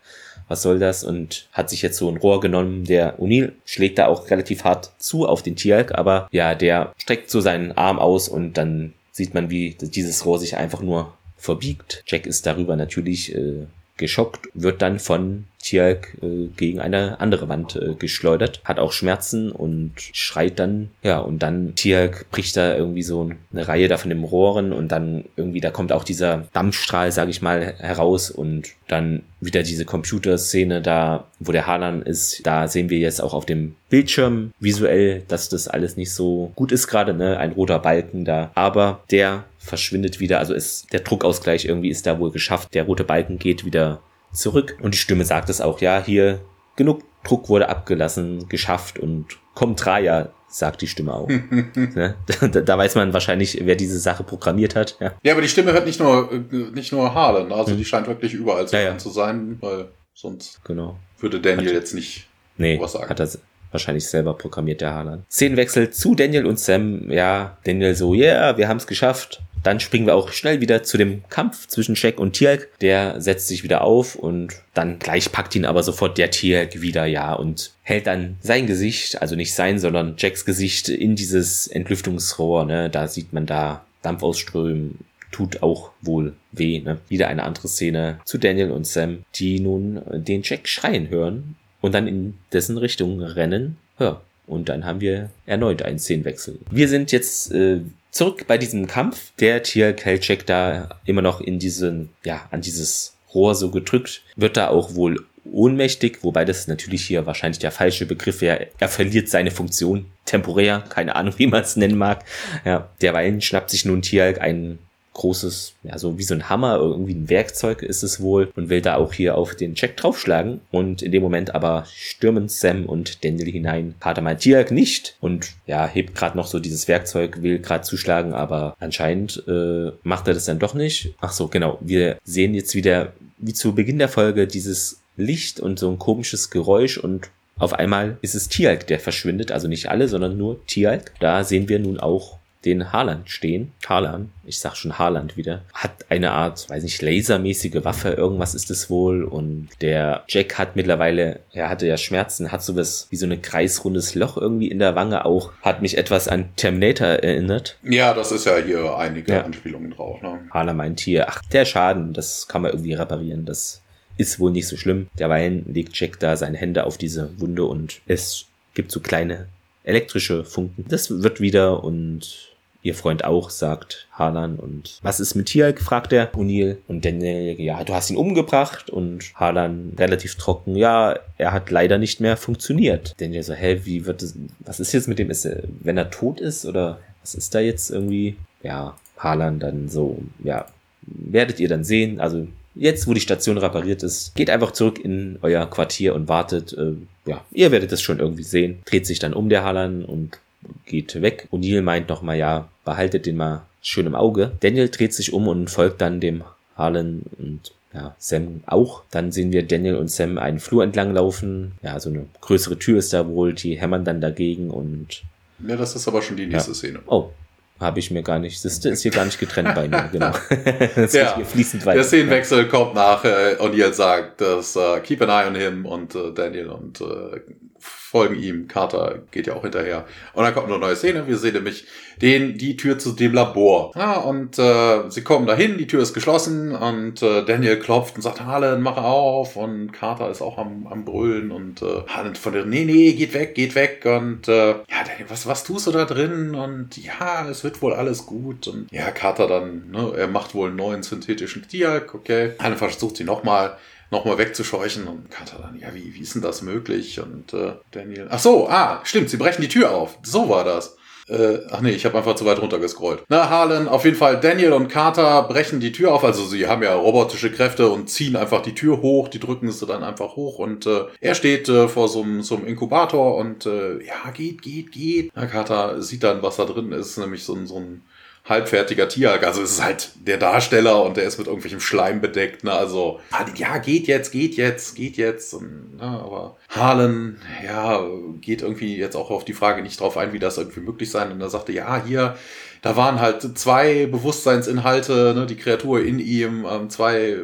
was 0.48 0.62
soll 0.62 0.78
das? 0.78 1.04
Und 1.04 1.48
hat 1.52 1.70
sich 1.70 1.82
jetzt 1.82 1.98
so 1.98 2.08
ein 2.08 2.16
Rohr 2.16 2.40
genommen. 2.40 2.84
Der 2.84 3.18
O'Neill 3.18 3.52
schlägt 3.64 3.98
da 3.98 4.06
auch 4.06 4.30
relativ 4.30 4.64
hart 4.64 4.92
zu 4.98 5.26
auf 5.26 5.42
den 5.42 5.56
Tialk, 5.56 5.94
aber 5.94 6.28
ja, 6.30 6.54
der 6.54 6.92
streckt 6.96 7.30
so 7.30 7.40
seinen 7.40 7.72
Arm 7.72 7.98
aus 7.98 8.28
und 8.28 8.54
dann 8.54 8.94
sieht 9.12 9.34
man, 9.34 9.50
wie 9.50 9.76
dieses 9.80 10.26
Rohr 10.26 10.38
sich 10.38 10.56
einfach 10.56 10.80
nur 10.80 11.12
verbiegt. 11.36 12.02
Jack 12.06 12.26
ist 12.26 12.46
darüber 12.46 12.74
natürlich 12.76 13.34
äh, 13.34 13.66
geschockt, 13.96 14.48
wird 14.54 14.82
dann 14.82 14.98
von 14.98 15.44
Tjalk 15.64 16.18
äh, 16.22 16.48
gegen 16.56 16.78
eine 16.78 17.20
andere 17.20 17.48
Wand 17.48 17.76
äh, 17.76 17.94
geschleudert, 17.94 18.60
hat 18.64 18.78
auch 18.78 18.92
Schmerzen 18.92 19.50
und 19.50 19.92
schreit 19.96 20.58
dann, 20.58 20.90
ja, 21.02 21.18
und 21.18 21.42
dann 21.42 21.74
Tjalk 21.74 22.26
bricht 22.30 22.56
da 22.56 22.76
irgendwie 22.76 23.02
so 23.02 23.30
eine 23.52 23.66
Reihe 23.66 23.88
da 23.88 23.96
von 23.96 24.10
den 24.10 24.22
Rohren 24.22 24.72
und 24.72 24.92
dann 24.92 25.24
irgendwie, 25.36 25.60
da 25.60 25.70
kommt 25.70 25.90
auch 25.90 26.04
dieser 26.04 26.44
Dampfstrahl, 26.52 27.12
sag 27.12 27.30
ich 27.30 27.40
mal, 27.40 27.74
heraus 27.78 28.30
und 28.30 28.74
dann 28.88 29.22
wieder 29.40 29.62
diese 29.62 29.86
Computerszene 29.86 30.82
da, 30.82 31.24
wo 31.40 31.52
der 31.52 31.66
Harlan 31.66 32.02
ist, 32.02 32.46
da 32.46 32.68
sehen 32.68 32.90
wir 32.90 32.98
jetzt 32.98 33.22
auch 33.22 33.32
auf 33.32 33.46
dem 33.46 33.74
Bildschirm 33.88 34.52
visuell, 34.60 35.22
dass 35.28 35.48
das 35.48 35.68
alles 35.68 35.96
nicht 35.96 36.12
so 36.12 36.52
gut 36.56 36.72
ist 36.72 36.88
gerade, 36.88 37.14
ne, 37.14 37.38
ein 37.38 37.52
roter 37.52 37.78
Balken 37.78 38.26
da, 38.26 38.50
aber 38.54 39.00
der 39.10 39.44
verschwindet 39.64 40.20
wieder, 40.20 40.38
also 40.38 40.52
ist 40.52 40.92
der 40.92 41.00
Druckausgleich 41.00 41.64
irgendwie 41.64 41.88
ist 41.88 42.06
da 42.06 42.18
wohl 42.18 42.30
geschafft, 42.30 42.74
der 42.74 42.84
rote 42.84 43.04
Balken 43.04 43.38
geht 43.38 43.64
wieder 43.64 44.00
zurück. 44.32 44.76
Und 44.82 44.94
die 44.94 44.98
Stimme 44.98 45.24
sagt 45.24 45.48
es 45.48 45.60
auch, 45.60 45.80
ja, 45.80 46.02
hier 46.04 46.40
genug 46.76 47.02
Druck 47.24 47.48
wurde 47.48 47.68
abgelassen, 47.68 48.48
geschafft 48.48 48.98
und 48.98 49.38
kommt 49.54 49.86
Raya, 49.86 50.30
sagt 50.48 50.82
die 50.82 50.86
Stimme 50.86 51.14
auch. 51.14 51.28
ne? 51.74 52.14
da, 52.26 52.60
da, 52.60 52.78
weiß 52.78 52.96
man 52.96 53.14
wahrscheinlich, 53.14 53.58
wer 53.62 53.76
diese 53.76 53.98
Sache 53.98 54.22
programmiert 54.22 54.74
hat. 54.76 54.96
Ja, 55.00 55.14
ja 55.22 55.32
aber 55.32 55.40
die 55.40 55.48
Stimme 55.48 55.72
hört 55.72 55.86
nicht 55.86 55.98
nur, 55.98 56.30
nicht 56.74 56.92
nur 56.92 57.14
Harlan, 57.14 57.50
also 57.50 57.70
hm. 57.70 57.78
die 57.78 57.84
scheint 57.84 58.06
wirklich 58.06 58.34
überall 58.34 58.68
zu, 58.68 58.76
ja, 58.76 58.82
ja. 58.82 58.98
zu 58.98 59.08
sein, 59.08 59.56
weil 59.60 59.88
sonst 60.12 60.62
genau. 60.64 60.98
würde 61.18 61.40
Daniel 61.40 61.68
hat, 61.68 61.74
jetzt 61.74 61.94
nicht 61.94 62.28
nee, 62.58 62.78
was 62.78 62.92
sagen. 62.92 63.08
Hat 63.08 63.20
er 63.20 63.28
wahrscheinlich 63.74 64.06
selber 64.06 64.34
programmiert, 64.34 64.80
der 64.80 64.94
Haaland. 64.94 65.24
Szenenwechsel 65.30 65.90
zu 65.90 66.14
Daniel 66.14 66.46
und 66.46 66.58
Sam. 66.58 67.10
Ja, 67.10 67.58
Daniel 67.64 67.94
so, 67.94 68.14
ja, 68.14 68.24
yeah, 68.24 68.56
wir 68.56 68.68
haben 68.68 68.78
es 68.78 68.86
geschafft. 68.86 69.42
Dann 69.62 69.80
springen 69.80 70.06
wir 70.06 70.14
auch 70.14 70.30
schnell 70.30 70.60
wieder 70.60 70.82
zu 70.82 70.98
dem 70.98 71.24
Kampf 71.30 71.66
zwischen 71.68 71.94
Jack 71.94 72.20
und 72.20 72.34
Tialk. 72.34 72.68
Der 72.80 73.20
setzt 73.20 73.48
sich 73.48 73.64
wieder 73.64 73.82
auf 73.82 74.14
und 74.14 74.54
dann 74.74 74.98
gleich 74.98 75.32
packt 75.32 75.54
ihn 75.56 75.64
aber 75.64 75.82
sofort 75.82 76.18
der 76.18 76.30
Tialk 76.30 76.80
wieder, 76.82 77.06
ja, 77.06 77.32
und 77.32 77.72
hält 77.82 78.06
dann 78.06 78.36
sein 78.40 78.66
Gesicht, 78.66 79.20
also 79.22 79.36
nicht 79.36 79.54
sein, 79.54 79.78
sondern 79.78 80.16
Jacks 80.18 80.44
Gesicht 80.44 80.88
in 80.88 81.16
dieses 81.16 81.66
Entlüftungsrohr, 81.66 82.64
ne. 82.64 82.90
Da 82.90 83.08
sieht 83.08 83.32
man 83.32 83.46
da 83.46 83.84
Dampf 84.02 84.22
ausströmen, 84.22 84.98
tut 85.32 85.62
auch 85.62 85.90
wohl 86.00 86.34
weh. 86.52 86.80
Ne? 86.80 86.98
Wieder 87.08 87.28
eine 87.28 87.42
andere 87.42 87.66
Szene 87.66 88.20
zu 88.24 88.38
Daniel 88.38 88.70
und 88.70 88.86
Sam, 88.86 89.24
die 89.34 89.58
nun 89.60 90.00
den 90.12 90.42
Jack 90.44 90.68
schreien 90.68 91.08
hören 91.08 91.56
und 91.84 91.92
dann 91.92 92.08
in 92.08 92.32
dessen 92.50 92.78
Richtung 92.78 93.20
rennen. 93.20 93.76
Ja, 93.98 94.22
und 94.46 94.70
dann 94.70 94.86
haben 94.86 95.02
wir 95.02 95.28
erneut 95.44 95.82
einen 95.82 95.98
Szenenwechsel. 95.98 96.58
Wir 96.70 96.88
sind 96.88 97.12
jetzt 97.12 97.52
äh, 97.52 97.80
zurück 98.10 98.46
bei 98.46 98.56
diesem 98.56 98.86
Kampf. 98.86 99.32
Der 99.38 99.62
Tier 99.62 99.92
Kelchek 99.92 100.46
da 100.46 100.88
immer 101.04 101.20
noch 101.20 101.42
in 101.42 101.58
diesen, 101.58 102.08
ja, 102.24 102.48
an 102.50 102.62
dieses 102.62 103.18
Rohr 103.34 103.54
so 103.54 103.70
gedrückt, 103.70 104.22
wird 104.34 104.56
da 104.56 104.68
auch 104.68 104.94
wohl 104.94 105.26
ohnmächtig, 105.44 106.20
wobei 106.22 106.46
das 106.46 106.68
natürlich 106.68 107.04
hier 107.04 107.26
wahrscheinlich 107.26 107.58
der 107.58 107.70
falsche 107.70 108.06
Begriff 108.06 108.40
wäre. 108.40 108.68
Er 108.78 108.88
verliert 108.88 109.28
seine 109.28 109.50
Funktion 109.50 110.06
temporär, 110.24 110.82
keine 110.88 111.14
Ahnung, 111.16 111.34
wie 111.38 111.48
man 111.48 111.64
es 111.64 111.76
nennen 111.76 111.98
mag. 111.98 112.24
Ja, 112.64 112.88
derweilen 113.02 113.42
schnappt 113.42 113.68
sich 113.68 113.84
nun 113.84 114.00
Tialk 114.00 114.40
einen 114.40 114.78
großes, 115.14 115.74
ja, 115.84 115.98
so 115.98 116.18
wie 116.18 116.22
so 116.22 116.34
ein 116.34 116.48
Hammer, 116.48 116.76
irgendwie 116.76 117.14
ein 117.14 117.30
Werkzeug 117.30 117.82
ist 117.82 118.02
es 118.02 118.20
wohl 118.20 118.50
und 118.54 118.68
will 118.68 118.82
da 118.82 118.96
auch 118.96 119.12
hier 119.12 119.38
auf 119.38 119.54
den 119.54 119.74
Check 119.74 119.96
draufschlagen 119.96 120.60
und 120.70 121.02
in 121.02 121.12
dem 121.12 121.22
Moment 121.22 121.54
aber 121.54 121.86
stürmen 121.92 122.48
Sam 122.48 122.86
und 122.86 123.24
Daniel 123.24 123.50
hinein. 123.50 123.94
Pater 124.00 124.22
Matiak 124.22 124.70
nicht 124.70 125.16
und 125.20 125.52
ja, 125.66 125.86
hebt 125.86 126.14
gerade 126.14 126.36
noch 126.36 126.46
so 126.46 126.58
dieses 126.58 126.88
Werkzeug, 126.88 127.42
will 127.42 127.58
gerade 127.60 127.84
zuschlagen, 127.84 128.34
aber 128.34 128.76
anscheinend 128.80 129.42
äh, 129.48 129.92
macht 130.02 130.28
er 130.28 130.34
das 130.34 130.44
dann 130.44 130.58
doch 130.58 130.74
nicht. 130.74 131.14
Ach 131.20 131.32
so, 131.32 131.48
genau. 131.48 131.78
Wir 131.80 132.18
sehen 132.24 132.54
jetzt 132.54 132.74
wieder, 132.74 133.12
wie 133.38 133.54
zu 133.54 133.74
Beginn 133.74 133.98
der 133.98 134.08
Folge, 134.08 134.46
dieses 134.46 135.00
Licht 135.16 135.60
und 135.60 135.78
so 135.78 135.90
ein 135.90 135.98
komisches 135.98 136.50
Geräusch 136.50 136.98
und 136.98 137.30
auf 137.56 137.72
einmal 137.72 138.18
ist 138.20 138.34
es 138.34 138.48
Tialk, 138.48 138.88
der 138.88 138.98
verschwindet, 138.98 139.52
also 139.52 139.68
nicht 139.68 139.88
alle, 139.88 140.08
sondern 140.08 140.36
nur 140.36 140.64
Tialk. 140.66 141.12
Da 141.20 141.44
sehen 141.44 141.68
wir 141.68 141.78
nun 141.78 142.00
auch 142.00 142.38
den 142.64 142.92
Haaland 142.92 143.30
stehen. 143.30 143.72
Haaland, 143.86 144.30
ich 144.44 144.58
sag 144.58 144.76
schon 144.76 144.98
Haaland 144.98 145.36
wieder, 145.36 145.62
hat 145.72 146.06
eine 146.08 146.32
Art, 146.32 146.68
weiß 146.68 146.82
nicht, 146.82 147.02
lasermäßige 147.02 147.84
Waffe, 147.84 148.10
irgendwas 148.10 148.54
ist 148.54 148.70
es 148.70 148.90
wohl. 148.90 149.24
Und 149.24 149.68
der 149.80 150.24
Jack 150.28 150.58
hat 150.58 150.76
mittlerweile, 150.76 151.40
er 151.52 151.68
hatte 151.68 151.86
ja 151.86 151.96
Schmerzen, 151.96 152.52
hat 152.52 152.62
sowas 152.62 153.06
wie 153.10 153.16
so 153.16 153.26
ein 153.26 153.42
kreisrundes 153.42 154.14
Loch 154.14 154.36
irgendwie 154.36 154.68
in 154.68 154.78
der 154.78 154.94
Wange 154.94 155.24
auch. 155.24 155.52
Hat 155.62 155.82
mich 155.82 155.98
etwas 155.98 156.28
an 156.28 156.50
Terminator 156.56 157.06
erinnert. 157.06 157.76
Ja, 157.82 158.14
das 158.14 158.32
ist 158.32 158.46
ja 158.46 158.56
hier 158.58 158.96
einige 158.96 159.32
ja. 159.32 159.42
Anspielungen 159.42 159.90
drauf. 159.90 160.22
Ne? 160.22 160.40
Haaland 160.50 160.78
meint 160.78 161.00
hier, 161.00 161.28
ach, 161.28 161.42
der 161.52 161.64
Schaden, 161.64 162.12
das 162.12 162.48
kann 162.48 162.62
man 162.62 162.72
irgendwie 162.72 162.94
reparieren, 162.94 163.44
das 163.44 163.82
ist 164.16 164.38
wohl 164.38 164.52
nicht 164.52 164.68
so 164.68 164.76
schlimm. 164.76 165.08
Derweilen 165.18 165.64
legt 165.72 165.98
Jack 165.98 166.20
da 166.20 166.36
seine 166.36 166.56
Hände 166.56 166.84
auf 166.84 166.98
diese 166.98 167.38
Wunde 167.40 167.64
und 167.64 168.00
es 168.06 168.46
gibt 168.74 168.92
so 168.92 169.00
kleine 169.00 169.48
elektrische 169.82 170.44
Funken. 170.44 170.84
Das 170.88 171.22
wird 171.22 171.40
wieder 171.40 171.84
und 171.84 172.53
Ihr 172.84 172.94
Freund 172.94 173.24
auch, 173.24 173.48
sagt 173.48 174.06
Harlan. 174.12 174.56
Und 174.56 174.98
was 175.02 175.18
ist 175.18 175.34
mit 175.34 175.46
Tialk? 175.46 175.80
fragt 175.80 176.12
er 176.12 176.30
O'Neill. 176.34 176.76
Und 176.86 177.06
Daniel, 177.06 177.58
ja, 177.58 177.82
du 177.82 177.94
hast 177.94 178.10
ihn 178.10 178.18
umgebracht. 178.18 178.90
Und 178.90 179.32
Harlan 179.34 179.94
relativ 179.98 180.36
trocken, 180.36 180.76
ja, 180.76 181.18
er 181.38 181.52
hat 181.52 181.70
leider 181.70 181.96
nicht 181.96 182.20
mehr 182.20 182.36
funktioniert. 182.36 183.14
Daniel 183.16 183.42
so, 183.42 183.54
hä, 183.54 183.80
wie 183.84 184.04
wird 184.04 184.20
das, 184.20 184.34
was 184.60 184.80
ist 184.80 184.92
jetzt 184.92 185.08
mit 185.08 185.18
dem, 185.18 185.30
ist 185.30 185.46
er, 185.46 185.62
wenn 185.80 185.96
er 185.96 186.10
tot 186.10 186.40
ist? 186.40 186.66
Oder 186.66 186.98
was 187.22 187.34
ist 187.34 187.54
da 187.54 187.60
jetzt 187.60 187.90
irgendwie? 187.90 188.36
Ja, 188.62 188.94
Harlan 189.16 189.60
dann 189.60 189.88
so, 189.88 190.18
ja, 190.42 190.66
werdet 191.06 191.60
ihr 191.60 191.68
dann 191.68 191.84
sehen. 191.84 192.20
Also 192.20 192.46
jetzt, 192.74 193.06
wo 193.06 193.14
die 193.14 193.20
Station 193.20 193.56
repariert 193.56 194.02
ist, 194.02 194.34
geht 194.34 194.50
einfach 194.50 194.72
zurück 194.72 195.02
in 195.02 195.38
euer 195.40 195.64
Quartier 195.70 196.14
und 196.14 196.28
wartet. 196.28 196.74
Äh, 196.74 196.96
ja, 197.24 197.42
ihr 197.50 197.70
werdet 197.70 197.92
es 197.92 198.02
schon 198.02 198.18
irgendwie 198.18 198.42
sehen. 198.42 198.82
Dreht 198.84 199.06
sich 199.06 199.20
dann 199.20 199.32
um 199.32 199.48
der 199.48 199.64
Harlan 199.64 200.04
und 200.04 200.38
geht 200.86 201.20
weg. 201.20 201.48
O'Neill 201.52 201.82
meint 201.82 202.08
nochmal, 202.08 202.36
ja, 202.36 202.68
behaltet 202.84 203.26
den 203.26 203.36
mal 203.36 203.62
schön 203.82 204.06
im 204.06 204.14
Auge. 204.14 204.52
Daniel 204.60 204.88
dreht 204.88 205.14
sich 205.14 205.32
um 205.32 205.48
und 205.48 205.70
folgt 205.70 206.00
dann 206.00 206.20
dem 206.20 206.44
Harlan 206.76 207.22
und 207.38 207.72
ja, 207.92 208.14
Sam 208.18 208.62
auch. 208.66 209.02
Dann 209.10 209.30
sehen 209.30 209.52
wir 209.52 209.62
Daniel 209.62 209.96
und 209.96 210.10
Sam 210.10 210.38
einen 210.38 210.58
Flur 210.58 210.82
entlang 210.82 211.14
laufen. 211.14 211.72
Ja, 211.82 212.00
so 212.00 212.10
eine 212.10 212.26
größere 212.40 212.78
Tür 212.78 212.98
ist 212.98 213.12
da 213.12 213.28
wohl, 213.28 213.54
die 213.54 213.80
hämmern 213.80 214.04
dann 214.04 214.20
dagegen 214.20 214.70
und. 214.70 215.22
Ja, 215.66 215.76
das 215.76 215.94
ist 215.94 216.08
aber 216.08 216.20
schon 216.20 216.36
die 216.36 216.46
nächste 216.46 216.72
ja. 216.72 216.74
Szene. 216.74 216.98
Oh, 217.06 217.30
habe 217.78 218.00
ich 218.00 218.10
mir 218.10 218.22
gar 218.22 218.40
nicht. 218.40 218.64
Das 218.64 218.78
ist 218.78 219.02
hier 219.02 219.10
gar 219.12 219.24
nicht 219.24 219.38
getrennt 219.38 219.74
bei 219.74 219.86
mir, 219.86 220.08
genau. 220.10 220.32
das 220.96 221.12
ja, 221.12 221.36
hier 221.36 221.44
fließend 221.44 221.86
weiter. 221.86 221.98
Der 221.98 222.04
Szenenwechsel 222.04 222.68
kommt 222.68 222.94
nach 222.94 223.24
äh, 223.24 223.56
O'Neill 223.60 223.92
sagt, 223.92 224.40
dass 224.40 224.74
äh, 224.74 225.00
keep 225.00 225.22
an 225.22 225.28
eye 225.28 225.46
on 225.46 225.54
him 225.54 225.86
und 225.86 226.14
äh, 226.14 226.32
Daniel 226.32 226.70
und 226.70 227.00
äh, 227.00 227.40
folgen 227.78 228.36
ihm. 228.36 228.68
Carter 228.68 229.22
geht 229.32 229.48
ja 229.48 229.54
auch 229.54 229.62
hinterher. 229.62 230.06
Und 230.34 230.44
dann 230.44 230.54
kommt 230.54 230.68
eine 230.68 230.78
neue 230.78 230.94
Szene. 230.94 231.26
Wir 231.26 231.36
sehen 231.36 231.54
nämlich 231.54 231.84
den, 232.22 232.56
die 232.56 232.76
Tür 232.76 232.96
zu 232.96 233.10
dem 233.10 233.34
Labor. 233.34 233.90
Ja, 233.96 234.18
und 234.18 234.56
äh, 234.56 235.10
sie 235.10 235.22
kommen 235.22 235.48
dahin, 235.48 235.78
die 235.78 235.88
Tür 235.88 236.00
ist 236.00 236.14
geschlossen 236.14 236.76
und 236.76 237.22
äh, 237.22 237.44
Daniel 237.44 237.76
klopft 237.76 238.14
und 238.14 238.22
sagt, 238.22 238.40
Harlan, 238.40 238.82
mach 238.82 238.98
auf. 238.98 239.56
Und 239.56 239.92
Carter 239.92 240.30
ist 240.30 240.42
auch 240.42 240.58
am, 240.58 240.86
am 240.86 241.04
Brüllen 241.04 241.50
und 241.50 241.82
äh, 241.82 242.02
Harlan 242.06 242.36
von 242.36 242.52
der, 242.52 242.64
nee, 242.66 242.84
nee, 242.84 243.14
geht 243.14 243.34
weg, 243.34 243.56
geht 243.56 243.74
weg. 243.74 244.02
Und 244.04 244.46
äh, 244.46 244.68
ja, 244.68 245.04
Daniel, 245.04 245.26
was, 245.28 245.48
was 245.48 245.64
tust 245.64 245.88
du 245.88 245.90
da 245.90 246.04
drin? 246.04 246.54
Und 246.54 246.96
ja, 246.96 247.48
es 247.50 247.64
wird 247.64 247.82
wohl 247.82 247.94
alles 247.94 248.26
gut. 248.26 248.68
Und 248.68 248.86
ja, 248.92 249.10
Carter 249.10 249.48
dann, 249.48 249.90
ne, 249.90 250.12
er 250.16 250.28
macht 250.28 250.54
wohl 250.54 250.68
einen 250.68 250.76
neuen 250.76 251.02
synthetischen 251.02 251.66
Tialk, 251.66 252.14
okay. 252.14 252.52
Harlan 252.60 252.78
versucht 252.78 253.16
sie 253.16 253.24
nochmal 253.24 253.76
nochmal 254.14 254.38
wegzuscheuchen. 254.38 255.06
Und 255.06 255.30
Carter 255.30 255.58
dann, 255.60 255.78
ja, 255.78 255.94
wie, 255.94 256.14
wie 256.14 256.20
ist 256.20 256.34
denn 256.34 256.42
das 256.42 256.62
möglich? 256.62 257.20
Und 257.20 257.52
äh, 257.52 257.72
Daniel, 257.90 258.28
ach 258.30 258.38
so, 258.38 258.68
ah, 258.68 259.00
stimmt, 259.04 259.30
sie 259.30 259.36
brechen 259.36 259.62
die 259.62 259.68
Tür 259.68 259.90
auf. 259.90 260.18
So 260.22 260.48
war 260.48 260.64
das. 260.64 260.96
Äh, 261.26 261.60
ach 261.70 261.80
nee, 261.80 261.92
ich 261.92 262.04
habe 262.04 262.18
einfach 262.18 262.34
zu 262.34 262.44
weit 262.44 262.60
runtergescrollt. 262.60 263.24
Na, 263.28 263.48
Harlan, 263.48 263.88
auf 263.88 264.04
jeden 264.04 264.16
Fall, 264.16 264.38
Daniel 264.40 264.72
und 264.72 264.88
Carter 264.88 265.42
brechen 265.44 265.80
die 265.80 265.92
Tür 265.92 266.12
auf. 266.12 266.22
Also 266.22 266.44
sie 266.44 266.66
haben 266.66 266.82
ja 266.82 266.94
robotische 266.94 267.50
Kräfte 267.50 267.88
und 267.88 268.10
ziehen 268.10 268.36
einfach 268.36 268.62
die 268.62 268.74
Tür 268.74 269.00
hoch. 269.00 269.28
Die 269.28 269.40
drücken 269.40 269.70
sie 269.70 269.86
dann 269.86 270.04
einfach 270.04 270.36
hoch. 270.36 270.58
Und 270.58 270.86
äh, 270.86 271.04
er 271.20 271.34
steht 271.34 271.68
äh, 271.68 271.88
vor 271.88 272.08
so 272.08 272.22
einem 272.22 272.66
Inkubator 272.66 273.36
und 273.36 273.66
äh, 273.66 274.04
ja, 274.04 274.30
geht, 274.34 274.62
geht, 274.62 274.92
geht. 274.92 275.32
Na, 275.34 275.46
Carter 275.46 276.02
sieht 276.02 276.22
dann, 276.22 276.42
was 276.42 276.56
da 276.56 276.66
drin 276.66 276.92
ist, 276.92 277.16
nämlich 277.16 277.44
so 277.44 277.54
so 277.64 277.78
ein 277.78 278.02
halbfertiger 278.44 279.08
Tierjag. 279.08 279.44
Also 279.44 279.62
es 279.62 279.72
ist 279.72 279.82
halt 279.82 280.10
der 280.16 280.36
Darsteller 280.36 281.02
und 281.02 281.16
der 281.16 281.24
ist 281.24 281.38
mit 281.38 281.46
irgendwelchem 281.46 281.80
Schleim 281.80 282.20
bedeckt. 282.20 282.62
Ne? 282.64 282.72
Also, 282.72 283.20
ja, 283.56 283.78
geht 283.78 284.06
jetzt, 284.06 284.32
geht 284.32 284.56
jetzt, 284.56 284.96
geht 284.96 285.16
jetzt. 285.16 285.54
Und, 285.54 285.96
ne? 285.96 286.02
Aber 286.02 286.56
Harlan, 286.68 287.38
ja, 287.64 288.04
geht 288.40 288.62
irgendwie 288.62 288.96
jetzt 288.96 289.16
auch 289.16 289.30
auf 289.30 289.44
die 289.44 289.54
Frage 289.54 289.82
nicht 289.82 290.00
drauf 290.00 290.16
ein, 290.18 290.32
wie 290.32 290.38
das 290.38 290.58
irgendwie 290.58 290.80
möglich 290.80 291.10
sein. 291.10 291.32
Und 291.32 291.40
er 291.40 291.50
sagte, 291.50 291.72
ja, 291.72 292.02
hier, 292.04 292.36
da 292.82 292.96
waren 292.96 293.18
halt 293.18 293.56
zwei 293.58 294.06
Bewusstseinsinhalte, 294.06 295.32
ne? 295.34 295.46
die 295.46 295.56
Kreatur 295.56 296.02
in 296.02 296.18
ihm, 296.18 296.66
ähm, 296.70 296.90
zwei 296.90 297.38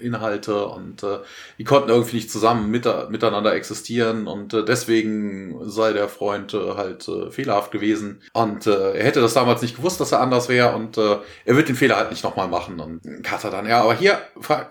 Inhalte 0.00 0.66
und 0.66 1.02
äh, 1.02 1.18
die 1.58 1.64
konnten 1.64 1.90
irgendwie 1.90 2.16
nicht 2.16 2.30
zusammen 2.30 2.70
mit, 2.70 2.86
miteinander 3.10 3.54
existieren 3.54 4.26
und 4.26 4.54
äh, 4.54 4.64
deswegen 4.64 5.68
sei 5.68 5.92
der 5.92 6.08
Freund 6.08 6.54
äh, 6.54 6.74
halt 6.76 7.06
äh, 7.08 7.30
fehlerhaft 7.30 7.70
gewesen. 7.70 8.22
Und 8.32 8.66
äh, 8.66 8.92
er 8.94 9.04
hätte 9.04 9.20
das 9.20 9.34
damals 9.34 9.62
nicht 9.62 9.76
gewusst, 9.76 10.00
dass 10.00 10.12
er 10.12 10.20
anders 10.20 10.48
wäre 10.48 10.74
und 10.74 10.98
äh, 10.98 11.16
er 11.44 11.56
wird 11.56 11.68
den 11.68 11.76
Fehler 11.76 11.96
halt 11.96 12.10
nicht 12.10 12.24
nochmal 12.24 12.48
machen 12.48 12.80
und 12.80 13.00
Carter 13.22 13.50
dann, 13.50 13.66
ja, 13.66 13.82
aber 13.82 13.94
hier, 13.94 14.18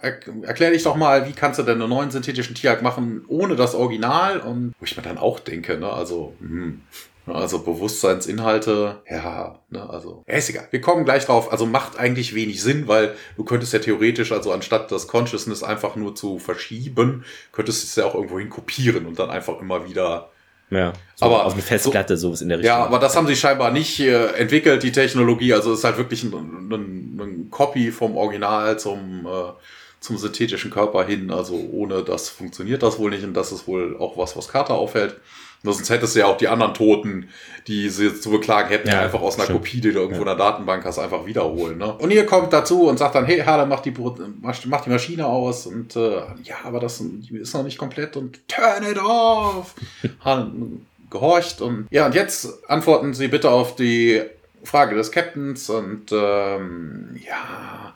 erklär 0.02 0.72
dich 0.72 0.84
doch 0.84 0.96
mal, 0.96 1.28
wie 1.28 1.34
kannst 1.34 1.60
du 1.60 1.64
denn 1.64 1.82
einen 1.82 1.90
neuen 1.90 2.12
synthetischen 2.12 2.56
Tierjagd 2.56 2.82
machen 2.82 3.24
ohne 3.28 3.56
das 3.56 3.76
Original? 3.76 4.40
Und 4.40 4.74
wo 4.80 4.86
ich 4.86 4.96
mir 4.96 5.04
dann 5.04 5.18
auch 5.18 5.40
denke, 5.40 5.78
ne, 5.78 5.92
also, 5.92 6.34
hm, 6.40 6.82
also 7.34 7.60
Bewusstseinsinhalte, 7.60 9.02
ja, 9.10 9.60
ne, 9.70 9.90
also, 9.90 10.24
ja, 10.28 10.36
ist 10.36 10.50
egal. 10.50 10.68
Wir 10.72 10.82
kommen 10.82 11.06
gleich 11.06 11.26
drauf. 11.26 11.52
Also 11.52 11.66
macht 11.66 12.00
eigentlich 12.00 12.34
wenig 12.36 12.62
Sinn, 12.62 12.88
weil 12.88 13.16
du 13.36 13.44
könntest 13.44 13.74
ja 13.74 13.80
theoretisch, 13.80 14.32
also 14.32 14.52
anstatt 14.52 14.92
das 14.92 15.08
Consciousness 15.08 15.64
einfach 15.64 15.96
nur 15.96 16.16
zu 16.16 16.40
verschieben, 16.40 17.26
könntest 17.52 17.84
du 17.84 17.88
es 17.88 17.96
ja 17.96 18.06
auch 18.06 18.16
irgendwo 18.16 18.40
hin 18.40 18.50
kopieren 18.50 19.06
und 19.06 19.20
dann 19.20 19.30
einfach 19.30 19.60
immer 19.60 19.88
wieder 19.88 20.30
ja, 20.70 20.92
so 21.16 21.26
aber 21.26 21.46
auf 21.46 21.54
eine 21.54 21.62
Festplatte, 21.62 22.18
so, 22.18 22.28
sowas 22.28 22.42
in 22.42 22.50
der 22.50 22.58
Richtung. 22.60 22.76
Ja, 22.76 22.86
aber 22.86 23.00
das 23.00 23.16
haben 23.16 23.28
sie 23.28 23.36
scheinbar 23.36 23.72
nicht 23.72 24.00
äh, 24.00 24.34
entwickelt, 24.34 24.84
die 24.84 24.92
Technologie. 24.92 25.54
Also 25.54 25.72
es 25.72 25.80
ist 25.80 25.86
halt 25.86 25.98
wirklich 25.98 26.24
ein, 26.24 26.34
ein, 26.34 27.20
ein 27.20 27.48
Copy 27.50 27.92
vom 27.92 28.18
Original 28.18 28.78
zum, 28.78 29.26
äh, 29.26 29.54
zum 30.02 30.18
synthetischen 30.18 30.70
Körper 30.70 31.06
hin. 31.06 31.32
Also 31.32 31.56
ohne 31.56 32.04
das 32.04 32.28
funktioniert 32.28 32.84
das 32.84 33.00
wohl 33.00 33.12
nicht 33.12 33.24
und 33.24 33.34
das 33.34 33.54
ist 33.54 33.66
wohl 33.68 33.96
auch 33.98 34.18
was, 34.18 34.36
was 34.36 34.50
Carter 34.50 34.74
auffällt. 34.74 35.16
Sonst 35.64 35.90
hättest 35.90 36.16
du 36.16 36.20
ja 36.20 36.28
auch 36.28 36.38
die 36.38 36.48
anderen 36.48 36.74
Toten, 36.74 37.30
die 37.68 37.90
sie 37.90 38.06
jetzt 38.08 38.24
zu 38.24 38.30
beklagen 38.30 38.70
hätten, 38.70 38.88
ja, 38.88 39.02
einfach 39.02 39.22
aus 39.22 39.36
einer 39.36 39.46
stimmt. 39.46 39.60
Kopie, 39.60 39.82
die 39.82 39.92
du 39.92 40.00
irgendwo 40.00 40.22
in 40.22 40.28
der 40.28 40.36
Datenbank 40.36 40.86
hast, 40.86 41.00
einfach 41.00 41.26
wiederholen. 41.26 41.78
Ne? 41.78 41.94
Und 41.94 42.12
ihr 42.12 42.26
kommt 42.26 42.54
dazu 42.54 42.88
und 42.88 42.98
sagt 42.98 43.16
dann, 43.16 43.26
hey, 43.26 43.40
Harlan, 43.40 43.68
mach 43.68 43.82
die, 43.82 43.94
mach 44.42 44.82
die 44.82 44.90
Maschine 44.90 45.26
aus. 45.26 45.66
Und 45.68 45.96
äh, 45.96 46.22
ja, 46.44 46.56
aber 46.64 46.80
das 46.80 47.02
ist 47.02 47.54
noch 47.54 47.64
nicht 47.64 47.78
komplett. 47.78 48.16
Und 48.16 48.48
turn 48.48 48.84
it 48.90 48.98
off. 48.98 49.76
Harlan 50.22 50.86
gehorcht. 51.10 51.62
Und 51.62 51.88
ja, 51.90 52.06
und 52.06 52.16
jetzt 52.16 52.70
antworten 52.70 53.14
Sie 53.14 53.28
bitte 53.28 53.50
auf 53.50 53.76
die 53.76 54.22
Frage 54.64 54.96
des 54.96 55.12
Captains. 55.12 55.70
Und 55.70 56.12
ähm, 56.12 57.20
ja, 57.28 57.94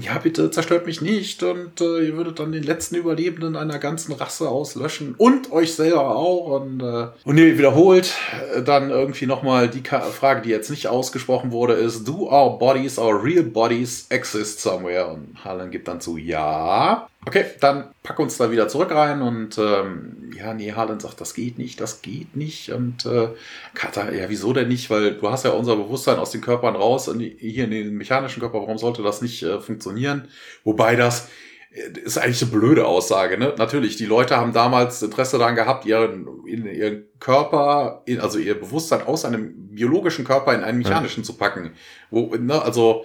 ja, 0.00 0.18
bitte 0.18 0.50
zerstört 0.50 0.86
mich 0.86 1.00
nicht. 1.00 1.42
Und 1.42 1.80
äh, 1.80 2.06
ihr 2.06 2.16
würdet 2.16 2.38
dann 2.38 2.52
den 2.52 2.62
letzten 2.62 2.96
Überlebenden 2.96 3.56
einer 3.56 3.78
ganzen 3.78 4.12
Rasse 4.12 4.48
auslöschen. 4.48 5.14
Und 5.18 5.52
euch 5.52 5.74
selber 5.74 6.16
auch. 6.16 6.60
Und, 6.60 6.80
äh, 6.80 7.08
und 7.24 7.38
ihr 7.38 7.58
wiederholt 7.58 8.14
äh, 8.54 8.62
dann 8.62 8.90
irgendwie 8.90 9.26
nochmal 9.26 9.68
die 9.68 9.82
Ka 9.82 10.00
Frage, 10.00 10.42
die 10.42 10.50
jetzt 10.50 10.70
nicht 10.70 10.88
ausgesprochen 10.88 11.52
wurde, 11.52 11.74
ist, 11.74 12.06
do 12.06 12.30
our 12.30 12.58
bodies, 12.58 12.98
our 12.98 13.22
real 13.22 13.42
bodies 13.42 14.06
exist 14.08 14.60
somewhere? 14.60 15.08
Und 15.08 15.44
Harlan 15.44 15.70
gibt 15.70 15.88
dann 15.88 16.00
zu, 16.00 16.16
ja. 16.16 17.08
Okay, 17.26 17.44
dann 17.60 17.90
pack 18.02 18.18
uns 18.18 18.38
da 18.38 18.50
wieder 18.50 18.66
zurück 18.68 18.92
rein 18.92 19.20
und 19.20 19.58
ähm, 19.58 20.32
ja, 20.34 20.54
nee, 20.54 20.72
Harlan 20.72 21.00
sagt, 21.00 21.20
das 21.20 21.34
geht 21.34 21.58
nicht, 21.58 21.78
das 21.78 22.00
geht 22.00 22.34
nicht. 22.34 22.70
Und 22.70 23.04
äh, 23.04 23.28
Kata, 23.74 24.10
ja, 24.10 24.30
wieso 24.30 24.54
denn 24.54 24.68
nicht? 24.68 24.88
Weil 24.88 25.16
du 25.16 25.30
hast 25.30 25.44
ja 25.44 25.50
unser 25.50 25.76
Bewusstsein 25.76 26.18
aus 26.18 26.30
den 26.30 26.40
Körpern 26.40 26.76
raus, 26.76 27.08
in 27.08 27.20
hier 27.20 27.64
in 27.64 27.70
den 27.72 27.94
mechanischen 27.94 28.40
Körper, 28.40 28.60
warum 28.60 28.78
sollte 28.78 29.02
das 29.02 29.20
nicht 29.20 29.42
äh, 29.42 29.60
funktionieren? 29.70 30.28
Wobei 30.64 30.96
das 30.96 31.28
äh, 31.72 31.98
ist 32.00 32.18
eigentlich 32.18 32.42
eine 32.42 32.50
blöde 32.50 32.86
Aussage, 32.86 33.38
ne? 33.38 33.54
Natürlich, 33.56 33.96
die 33.96 34.06
Leute 34.06 34.36
haben 34.36 34.52
damals 34.52 35.02
Interesse 35.02 35.38
daran 35.38 35.54
gehabt, 35.54 35.86
ihren, 35.86 36.26
ihren 36.46 37.04
Körper, 37.18 38.04
also 38.20 38.38
ihr 38.38 38.58
Bewusstsein 38.58 39.02
aus 39.02 39.24
einem 39.24 39.68
biologischen 39.70 40.24
Körper 40.24 40.54
in 40.54 40.62
einen 40.62 40.78
mechanischen 40.78 41.24
zu 41.24 41.34
packen. 41.34 41.72
Wo, 42.10 42.34
ne, 42.36 42.60
also 42.60 43.04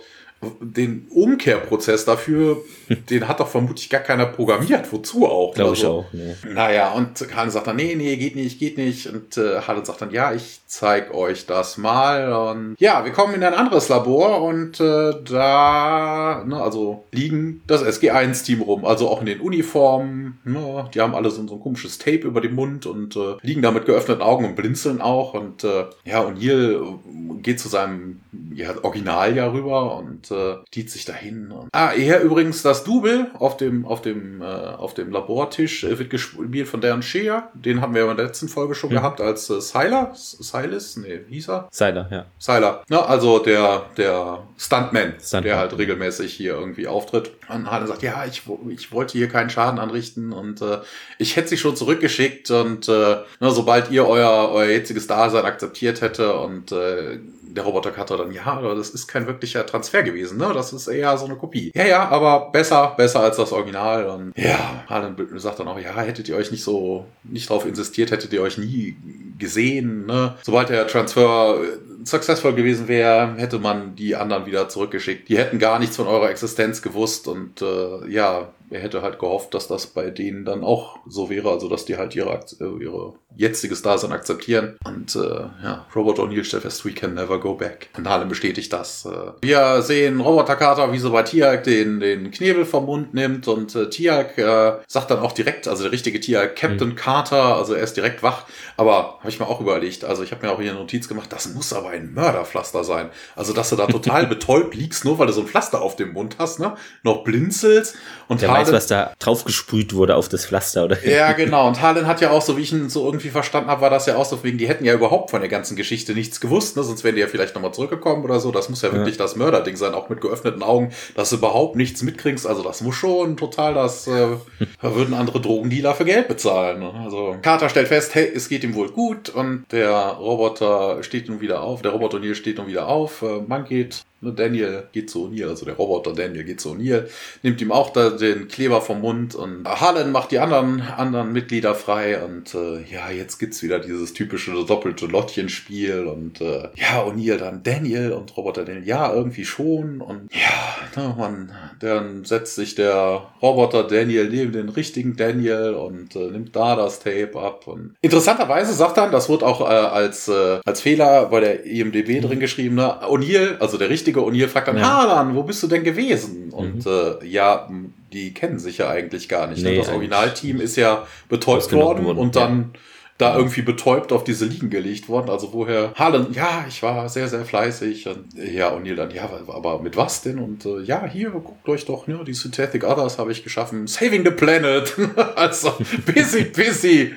den 0.60 1.08
Umkehrprozess 1.10 2.06
dafür, 2.06 2.58
den 3.10 3.28
hat 3.28 3.40
doch 3.40 3.48
vermutlich 3.48 3.90
gar 3.90 4.02
keiner 4.02 4.26
programmiert. 4.26 4.92
Wozu 4.92 5.26
auch? 5.26 5.54
Glaube 5.54 5.74
ich 5.74 5.80
Also, 5.86 6.00
auch. 6.00 6.06
Nee. 6.14 6.36
naja, 6.54 6.92
und 6.94 7.26
Harlan 7.36 7.52
sagt 7.52 7.68
dann, 7.68 7.76
nee, 7.76 7.96
nee, 7.96 8.16
geht 8.18 8.36
nicht, 8.36 8.60
geht 8.60 8.78
nicht. 8.78 9.08
Und 9.08 9.38
äh, 9.38 9.62
Harlan 9.62 9.86
sagt 9.86 10.02
dann, 10.02 10.12
ja, 10.12 10.34
ich 10.34 10.60
zeig 10.68 11.14
euch 11.14 11.46
das 11.46 11.78
mal. 11.78 12.32
Und 12.52 12.76
ja, 12.80 13.06
wir 13.06 13.12
kommen 13.12 13.34
in 13.34 13.44
ein 13.44 13.54
anderes 13.54 13.90
Labor 13.90 14.42
und 14.42 14.80
äh, 14.80 15.14
da, 15.30 16.44
ne, 16.46 16.62
also 16.62 17.04
liegen 17.12 17.62
das 17.68 17.84
SG1-Team 17.84 18.62
rum, 18.62 18.86
also 18.86 19.10
auch 19.10 19.20
in 19.20 19.26
den 19.26 19.40
Uniformen. 19.40 20.40
Ne, 20.44 20.90
die 20.94 21.02
haben 21.02 21.16
alle 21.16 21.30
so, 21.30 21.46
so 21.48 21.56
ein 21.56 21.62
komisches 21.62 21.98
Tape 21.98 22.28
über 22.28 22.42
dem 22.42 22.56
Mund 22.56 22.86
und 22.86 23.16
äh, 23.16 23.36
liegen 23.42 23.62
da 23.62 23.72
mit 23.72 23.86
geöffneten 23.86 24.22
Augen 24.22 24.46
und 24.46 24.56
blinzeln 24.56 25.02
auch. 25.02 25.34
Und 25.34 25.64
äh, 25.64 25.86
ja, 26.04 26.20
und 26.22 26.36
Neil 26.42 26.76
äh, 26.76 27.42
geht 27.42 27.60
zu 27.60 27.68
seinem 27.70 28.22
ja, 28.54 28.70
Original 28.84 29.36
ja 29.36 29.52
rüber 29.52 29.98
und 29.98 30.32
äh, 30.36 30.56
zieht 30.72 30.92
sich 30.92 31.06
dahin. 31.06 31.52
Und, 31.52 31.70
ah, 31.72 31.92
hier 31.92 32.20
übrigens 32.20 32.62
das 32.62 32.84
Double 32.84 33.32
auf 33.40 33.58
dem, 33.58 33.86
auf 33.86 34.02
dem, 34.02 34.42
äh, 34.42 34.46
auf 34.46 34.94
dem 34.94 35.12
Labortisch 35.12 35.84
äh, 35.84 35.98
wird 35.98 36.10
gespielt 36.10 36.68
von 36.68 36.82
Darren 36.82 37.02
Shea. 37.02 37.50
Den 37.54 37.82
haben 37.82 37.94
wir 37.96 38.04
ja 38.06 38.12
in 38.12 38.18
der 38.18 38.26
letzten 38.28 38.48
Folge 38.50 38.76
schon 38.76 38.90
Mhm. 38.90 38.96
gehabt 38.96 39.22
als 39.22 39.50
äh, 39.50 39.62
Sylar. 39.62 40.12
Silas? 40.16 40.98
Nee, 40.98 41.22
hieß 41.30 41.50
er? 41.50 41.68
Seiler, 41.72 42.08
ja. 42.12 42.26
Sylar. 42.38 42.84
Ne, 42.90 43.04
also 43.06 43.40
der, 43.40 43.86
der 43.98 44.44
Stuntman, 44.58 45.14
Stuntman. 45.20 45.44
der 45.44 45.58
halt 45.58 45.78
regelmäßig 45.78 46.34
hier 46.34 46.54
irgendwie 46.54 46.88
auftritt. 46.88 47.32
Und 47.50 47.70
Harlan 47.72 47.88
sagt, 47.88 48.02
ja, 48.04 48.26
ich, 48.26 48.44
ich 48.70 48.92
wollte 48.92 49.14
hier 49.18 49.28
keinen 49.30 49.50
Schaden 49.50 49.80
anrichten 49.80 50.34
und 50.34 50.62
äh, 50.62 50.80
ich 51.18 51.36
hätte 51.36 51.50
sie 51.50 51.58
schon 51.58 51.76
zurückgeschickt 51.76 52.52
und 52.52 52.88
äh, 52.90 52.92
ne, 53.40 53.52
sobald 53.52 53.92
ihr 53.92 54.08
euer, 54.08 54.50
euer 54.52 54.70
jetziges 54.70 55.08
Dasein 55.08 55.46
akzeptiert 55.46 56.02
hätte 56.02 56.36
und 56.36 56.72
äh, 56.72 57.20
der 57.56 57.64
Roboter 57.64 57.92
Cutter 57.92 58.18
dann, 58.18 58.32
ja, 58.32 58.46
aber 58.46 58.76
das 58.76 58.90
ist 58.90 59.08
kein 59.08 59.28
wirklicher 59.28 59.66
Transfer 59.66 60.04
gewesen, 60.04 60.38
ne? 60.38 60.52
Das 60.54 60.74
ist 60.74 60.88
eher 60.88 61.18
so 61.18 61.26
eine 61.26 61.36
Kopie. 61.36 61.72
Ja, 61.74 61.86
ja, 61.86 62.10
aber 62.10 62.52
besser, 62.52 62.94
besser 62.98 63.22
als 63.22 63.38
das 63.38 63.52
Original. 63.52 64.06
Und 64.08 64.34
ja, 64.38 64.84
Harlan 64.88 65.16
sagt 65.38 65.60
dann 65.60 65.68
auch, 65.68 65.80
ja, 65.80 65.96
hättet 65.96 66.28
ihr 66.30 66.36
euch 66.36 66.52
nicht 66.52 66.64
so, 66.64 67.06
nicht 67.24 67.50
drauf 67.50 67.66
insistiert, 67.66 68.12
hättet 68.12 68.34
ihr 68.34 68.42
euch 68.42 68.58
nie 68.58 68.98
gesehen, 69.38 70.06
ne? 70.06 70.36
Sobald 70.44 70.70
der 70.70 70.88
Transfer 70.88 71.58
äh, 71.62 71.95
successful 72.06 72.54
gewesen 72.54 72.88
wäre, 72.88 73.36
hätte 73.38 73.60
man 73.60 73.96
die 73.96 74.16
anderen 74.16 74.46
wieder 74.46 74.70
zurückgeschickt. 74.70 75.30
Die 75.30 75.38
hätten 75.38 75.60
gar 75.60 75.80
nichts 75.80 75.96
von 75.96 76.08
eurer 76.08 76.30
Existenz 76.30 76.82
gewusst 76.82 77.28
und 77.28 77.62
äh, 77.62 78.08
ja, 78.10 78.50
er 78.70 78.80
hätte 78.80 79.02
halt 79.02 79.20
gehofft, 79.20 79.54
dass 79.54 79.68
das 79.68 79.88
bei 79.88 80.10
denen 80.10 80.46
dann 80.46 80.64
auch 80.64 80.98
so 81.08 81.30
wäre, 81.30 81.52
also 81.52 81.70
dass 81.70 81.86
die 81.86 81.98
halt 81.98 82.16
ihre, 82.16 82.40
äh, 82.60 82.84
ihre 82.84 83.14
jetziges 83.36 83.82
Dasein 83.82 84.12
akzeptieren. 84.12 84.78
Und 84.86 85.16
äh, 85.16 85.20
ja, 85.64 85.86
Robert 85.96 86.20
O'Neill 86.20 86.44
stellt 86.44 86.64
fest, 86.64 86.86
we 86.86 86.92
can 86.92 87.14
never 87.14 87.40
go 87.40 87.56
back. 87.56 87.90
Und 87.98 88.10
Harlem 88.10 88.30
bestätigt 88.30 88.72
das. 88.74 89.06
Äh, 89.06 89.34
wir 89.42 89.82
sehen 89.82 90.20
Roboter 90.20 90.56
Carter, 90.56 90.92
wie 90.92 91.00
so 91.00 91.12
bei 91.12 91.24
Tiag 91.24 91.64
den, 91.64 92.00
den 92.00 92.32
Knebel 92.32 92.66
vom 92.66 92.86
Mund 92.86 93.14
nimmt 93.14 93.48
und 93.48 93.76
äh, 93.76 93.90
Tiag 93.90 94.38
äh, 94.38 94.78
sagt 94.88 95.12
dann 95.12 95.20
auch 95.20 95.34
direkt, 95.34 95.68
also 95.68 95.84
der 95.84 95.92
richtige 95.92 96.20
Tiag, 96.20 96.56
Captain 96.56 96.96
Carter, 96.96 97.58
also 97.58 97.74
er 97.74 97.84
ist 97.84 97.98
direkt 97.98 98.24
wach. 98.24 98.46
Aber 98.78 99.20
habe 99.20 99.30
ich 99.30 99.40
mir 99.40 99.48
auch 99.48 99.62
überlegt, 99.62 100.04
also 100.04 100.24
ich 100.24 100.32
habe 100.32 100.46
mir 100.46 100.52
auch 100.52 100.60
hier 100.60 100.72
eine 100.72 100.80
Notiz 100.80 101.08
gemacht, 101.08 101.32
das 101.32 101.54
muss 101.54 101.72
aber 101.74 101.94
ein 101.96 102.14
Mörderpflaster 102.14 102.84
sein. 102.84 103.10
Also 103.36 103.54
dass 103.54 103.70
du 103.70 103.76
da 103.76 103.88
total 103.88 104.28
betäubt 104.36 104.76
liegst, 104.76 105.06
nur 105.06 105.20
weil 105.20 105.28
du 105.28 105.34
so 105.34 105.42
ein 105.42 105.48
Pflaster 105.48 105.82
auf 105.82 105.96
dem 105.96 106.14
Mund 106.14 106.36
hast, 106.40 106.60
ne? 106.60 106.76
Noch 107.04 107.24
blinzelst 107.24 107.96
und 108.28 108.42
Der 108.42 108.50
weiß, 108.50 108.72
was 108.72 108.88
da 108.88 109.14
draufgesprüht 109.20 109.94
wurde 109.94 110.16
auf 110.16 110.30
das 110.30 110.46
Pflaster, 110.46 110.86
oder? 110.86 111.08
ja, 111.08 111.32
genau. 111.34 111.68
Und 111.68 111.82
Harlan 111.82 112.08
hat 112.08 112.22
ja 112.22 112.32
auch, 112.32 112.42
so 112.42 112.58
wie 112.58 112.62
ich 112.62 112.72
ihn 112.74 112.90
so 112.90 113.06
irgendwie 113.06 113.30
verstanden 113.30 113.70
habe, 113.70 113.82
war 113.82 113.90
das 113.90 114.06
ja 114.06 114.16
auch 114.16 114.26
so, 114.26 114.44
wegen, 114.44 114.58
die 114.58 114.68
hätten 114.68 114.86
ja 114.86 114.94
überhaupt 114.94 115.32
von 115.32 115.42
der 115.42 115.50
ganzen 115.50 115.76
Geschichte 115.76 116.14
nichts 116.14 116.40
gewusst, 116.42 116.78
ne? 116.78 116.84
Sonst 116.84 117.04
wären 117.04 117.16
die 117.16 117.22
ja 117.22 117.28
vielleicht 117.28 117.56
nochmal 117.56 117.74
zurückgekommen 117.74 118.24
oder 118.24 118.40
so. 118.40 118.52
Das 118.52 118.70
muss 118.70 118.82
ja, 118.82 118.90
Ja. 118.90 118.96
wirklich 118.96 119.18
das 119.18 119.36
Mörderding 119.36 119.76
sein, 119.76 119.94
auch 119.94 120.10
mit 120.10 120.22
geöffneten 120.22 120.64
Augen, 120.64 120.92
dass 121.16 121.30
du 121.30 121.38
überhaupt 121.38 121.76
nichts 121.76 122.02
mitkriegst. 122.02 122.46
Also 122.48 122.64
das 122.64 122.82
muss 122.82 122.96
schon 122.96 123.38
total 123.38 123.74
das, 123.74 124.08
äh, 124.08 124.28
würden 124.82 125.14
andere 125.14 125.40
Drogendealer 125.42 125.94
für 125.96 126.06
Geld 126.06 126.28
bezahlen. 126.28 126.80
Ne? 126.80 126.92
Also 127.04 127.36
Carter 127.42 127.70
stellt 127.70 127.88
fest, 127.88 128.16
hey, 128.16 128.32
es 128.34 128.50
geht 128.50 128.64
ihm 128.64 128.74
wohl 128.76 128.90
gut 128.90 129.30
und 129.30 129.66
der 129.72 129.92
Roboter 129.96 131.04
steht 131.04 131.30
nun 131.30 131.42
wieder 131.42 131.62
auf, 131.62 131.82
der 131.86 131.94
Roboter 131.94 132.18
O'Neill 132.18 132.36
steht 132.36 132.58
nun 132.58 132.68
wieder 132.68 132.88
auf, 132.88 133.22
äh, 133.22 133.42
man 133.48 133.66
geht 133.66 134.04
Ne, 134.26 134.34
Daniel 134.34 134.84
geht 134.92 135.10
zu 135.10 135.28
O'Neill, 135.28 135.50
also 135.50 135.66
der 135.66 135.76
Roboter 135.76 136.14
Daniel 136.14 136.44
geht 136.44 136.60
zu 136.60 136.72
O'Neill, 136.72 137.08
nimmt 137.44 137.62
ihm 137.62 137.72
auch 137.72 137.94
da 137.94 138.10
den 138.10 138.48
Kleber 138.48 138.82
vom 138.82 139.02
Mund 139.02 139.36
und 139.36 139.68
Harlan 139.68 140.12
macht 140.12 140.32
die 140.32 140.40
anderen, 140.40 140.82
anderen 140.82 141.32
Mitglieder 141.32 141.76
frei 141.76 142.24
und 142.24 142.56
äh, 142.56 142.82
ja, 142.92 143.12
jetzt 143.12 143.38
gibt's 143.38 143.62
wieder 143.62 143.78
dieses 143.78 144.14
typische 144.14 144.52
doppelte 144.66 145.06
Lottchenspiel 145.06 146.06
und 146.06 146.42
äh, 146.42 146.70
ja, 146.76 147.04
O'Neill 147.06 147.38
dann 147.38 147.62
Daniel 147.62 148.14
und 148.14 148.36
Roboter 148.36 148.66
Daniel, 148.66 148.88
ja, 148.88 149.14
irgendwie 149.14 149.46
schon 149.46 150.02
und 150.02 150.30
ja, 150.34 151.02
ne, 151.02 151.16
man, 151.16 151.52
dann 151.80 152.26
setzt 152.26 152.56
sich 152.56 152.74
der 152.74 153.28
Roboter 153.44 153.84
Daniel 153.84 154.28
neben 154.28 154.54
den 154.54 154.70
richtigen 154.70 155.16
Daniel 155.16 155.76
und 155.76 156.16
äh, 156.16 156.32
nimmt 156.32 156.56
da 156.56 156.76
das 156.76 157.00
Tape 157.00 157.40
ab 157.40 157.68
und 157.68 157.94
interessanterweise 158.02 158.74
sagt 158.74 158.98
dann, 158.98 159.12
das 159.12 159.30
wird 159.30 159.44
auch 159.44 159.62
äh, 159.62 159.66
als, 159.66 160.28
äh, 160.28 160.60
als 160.66 160.82
Fehler 160.82 161.28
bei 161.28 161.42
der 161.42 161.66
IMDB 161.66 162.22
drin 162.22 162.40
geschrieben, 162.40 162.76
ne, 162.76 163.02
O'Neill, 163.04 163.60
also 163.60 163.78
der 163.78 163.90
richtige 163.90 164.15
O'Neill 164.22 164.48
fragt 164.48 164.68
dann, 164.68 164.78
Ja. 164.78 164.84
Harlan, 164.88 165.36
wo 165.36 165.44
bist 165.44 165.62
du 165.64 165.68
denn 165.68 165.84
gewesen? 165.84 166.52
Und 166.52 166.86
äh, 166.86 167.26
ja, 167.26 167.70
die 168.14 168.34
kennen 168.34 168.60
sich 168.60 168.78
ja 168.80 168.90
eigentlich 168.90 169.28
gar 169.30 169.48
nicht. 169.48 169.64
ne? 169.64 169.72
Nee, 169.72 169.78
das 169.78 169.90
Originalteam 169.90 170.62
ist 170.62 170.76
ja 170.78 171.06
betäubt 171.30 171.72
worden 171.74 172.06
worden, 172.06 172.18
und 172.18 172.36
dann 172.36 172.72
da 173.18 173.38
irgendwie 173.38 173.62
betäubt 173.62 174.12
auf 174.12 174.26
diese 174.26 174.46
Liegen 174.46 174.70
gelegt 174.70 175.08
worden. 175.08 175.30
Also 175.30 175.54
woher 175.54 175.94
Harlan, 175.96 176.34
ja, 176.34 176.66
ich 176.68 176.84
war 176.84 177.08
sehr, 177.08 177.30
sehr 177.30 177.46
fleißig. 177.46 178.08
Und, 178.10 178.34
ja, 178.34 178.74
O'Neill 178.74 178.96
dann, 178.96 179.12
ja, 179.12 179.30
aber 179.48 179.82
mit 179.82 179.96
was 179.96 180.22
denn? 180.22 180.38
Und 180.40 180.66
äh, 180.66 180.82
ja, 180.82 181.06
hier, 181.06 181.30
guckt 181.30 181.68
euch 181.70 181.86
doch, 181.86 182.08
ne, 182.08 182.20
die 182.28 182.34
Synthetic 182.34 182.84
Others 182.84 183.18
habe 183.18 183.32
ich 183.32 183.44
geschaffen. 183.44 183.88
Saving 183.88 184.26
the 184.26 184.32
Planet. 184.32 184.94
also, 185.36 185.74
busy, 186.06 186.44
busy. 186.46 187.14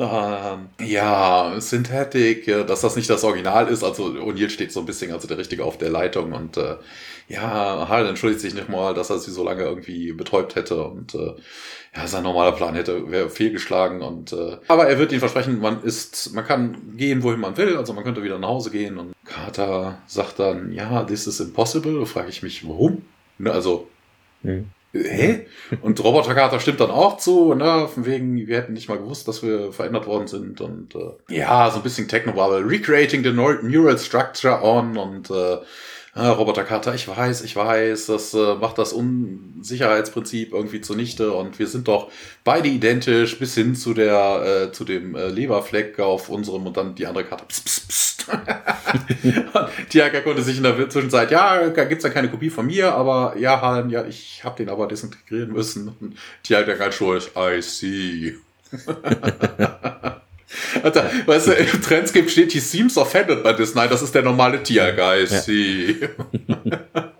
Ähm, 0.00 0.68
ja, 0.80 1.56
Synthetic, 1.58 2.46
äh, 2.46 2.64
dass 2.64 2.82
das 2.82 2.94
nicht 2.94 3.10
das 3.10 3.24
Original 3.24 3.66
ist. 3.66 3.82
Also 3.82 4.04
O'Neill 4.04 4.48
steht 4.48 4.70
so 4.70 4.80
ein 4.80 4.86
bisschen, 4.86 5.12
also 5.12 5.26
der 5.26 5.38
Richtige 5.38 5.64
auf 5.64 5.76
der 5.76 5.90
Leitung 5.90 6.32
und 6.32 6.56
äh, 6.56 6.76
ja, 7.26 7.86
Harlan 7.88 8.10
entschuldigt 8.10 8.40
sich 8.40 8.54
nicht 8.54 8.68
mal, 8.68 8.94
dass 8.94 9.10
er 9.10 9.18
sie 9.18 9.32
so 9.32 9.44
lange 9.44 9.64
irgendwie 9.64 10.12
betäubt 10.12 10.54
hätte 10.54 10.82
und 10.84 11.14
äh, 11.14 11.34
ja, 11.96 12.06
sein 12.06 12.22
normaler 12.22 12.52
Plan 12.52 12.74
hätte 12.74 13.10
wäre 13.10 13.28
fehlgeschlagen 13.28 14.00
und 14.02 14.32
äh, 14.32 14.58
aber 14.68 14.88
er 14.88 14.98
wird 14.98 15.10
ihnen 15.10 15.20
versprechen, 15.20 15.60
man 15.60 15.82
ist, 15.82 16.32
man 16.32 16.46
kann 16.46 16.96
gehen, 16.96 17.22
wohin 17.24 17.40
man 17.40 17.56
will, 17.56 17.76
also 17.76 17.92
man 17.92 18.04
könnte 18.04 18.22
wieder 18.22 18.38
nach 18.38 18.48
Hause 18.48 18.70
gehen 18.70 18.98
und 18.98 19.12
Carter 19.24 19.98
sagt 20.06 20.38
dann, 20.38 20.72
ja, 20.72 21.02
this 21.04 21.26
is 21.26 21.40
impossible. 21.40 21.98
Da 21.98 22.06
frage 22.06 22.28
ich 22.28 22.42
mich, 22.42 22.66
warum? 22.66 23.02
Ne, 23.38 23.50
also 23.50 23.88
Hm. 24.42 24.70
Hä? 24.92 25.46
Und 25.82 26.02
Roboter 26.02 26.34
Carter 26.34 26.60
stimmt 26.60 26.80
dann 26.80 26.90
auch 26.90 27.18
zu, 27.18 27.54
ne? 27.54 27.88
Von 27.92 28.06
wegen, 28.06 28.46
wir 28.46 28.56
hätten 28.56 28.72
nicht 28.72 28.88
mal 28.88 28.96
gewusst, 28.98 29.28
dass 29.28 29.42
wir 29.42 29.72
verändert 29.72 30.06
worden 30.06 30.28
sind. 30.28 30.60
Und 30.60 30.94
äh, 30.94 31.34
ja, 31.34 31.70
so 31.70 31.76
ein 31.76 31.82
bisschen 31.82 32.08
Technobubble. 32.08 32.68
Recreating 32.68 33.22
the 33.22 33.32
neu- 33.32 33.58
neural 33.62 33.98
structure 33.98 34.62
on 34.62 34.96
und 34.96 35.30
äh, 35.30 35.58
ah, 36.14 36.30
Roboter 36.30 36.64
Carter, 36.64 36.94
ich 36.94 37.06
weiß, 37.08 37.42
ich 37.42 37.56
weiß, 37.56 38.06
das 38.06 38.34
äh, 38.34 38.54
macht 38.54 38.78
das 38.78 38.92
Unsicherheitsprinzip 38.92 40.52
irgendwie 40.52 40.80
zunichte 40.80 41.32
und 41.32 41.58
wir 41.58 41.66
sind 41.66 41.88
doch 41.88 42.10
beide 42.44 42.68
identisch 42.68 43.38
bis 43.38 43.54
hin 43.54 43.74
zu 43.74 43.94
der, 43.94 44.68
äh, 44.68 44.72
zu 44.72 44.84
dem 44.84 45.14
äh, 45.14 45.28
Leberfleck 45.28 45.98
auf 46.00 46.28
unserem 46.28 46.66
und 46.66 46.76
dann 46.76 46.94
die 46.94 47.06
andere 47.06 47.24
Karte. 47.24 47.44
Psst, 47.46 47.64
psst, 47.64 47.88
psst. 47.88 48.26
Tiaga 49.88 50.20
konnte 50.20 50.42
sich 50.42 50.58
in 50.58 50.62
der 50.62 50.90
Zwischenzeit, 50.90 51.30
ja, 51.30 51.68
gibt's 51.68 52.04
ja 52.04 52.10
keine 52.10 52.28
Kopie 52.28 52.50
von 52.50 52.66
mir, 52.66 52.92
aber 52.94 53.36
ja, 53.38 53.60
Hahn, 53.60 53.90
ja, 53.90 54.04
ich 54.04 54.44
habe 54.44 54.56
den 54.56 54.68
aber 54.68 54.86
desintegrieren 54.86 55.52
müssen. 55.52 55.88
Und 56.00 56.16
Tiaga 56.42 56.74
ganz 56.74 56.94
schuld, 56.94 57.30
I 57.36 57.62
see. 57.62 58.34
Alter, 60.82 61.10
weißt 61.26 61.48
du, 61.48 61.52
im 61.52 61.82
Transcript 61.82 62.30
steht, 62.30 62.52
he 62.52 62.58
seems 62.58 62.96
offended 62.96 63.42
by 63.42 63.54
this. 63.54 63.74
Nein, 63.74 63.90
das 63.90 64.02
ist 64.02 64.14
der 64.14 64.22
normale 64.22 64.62
Tiergeist. 64.62 65.48
Ja. 65.48 66.08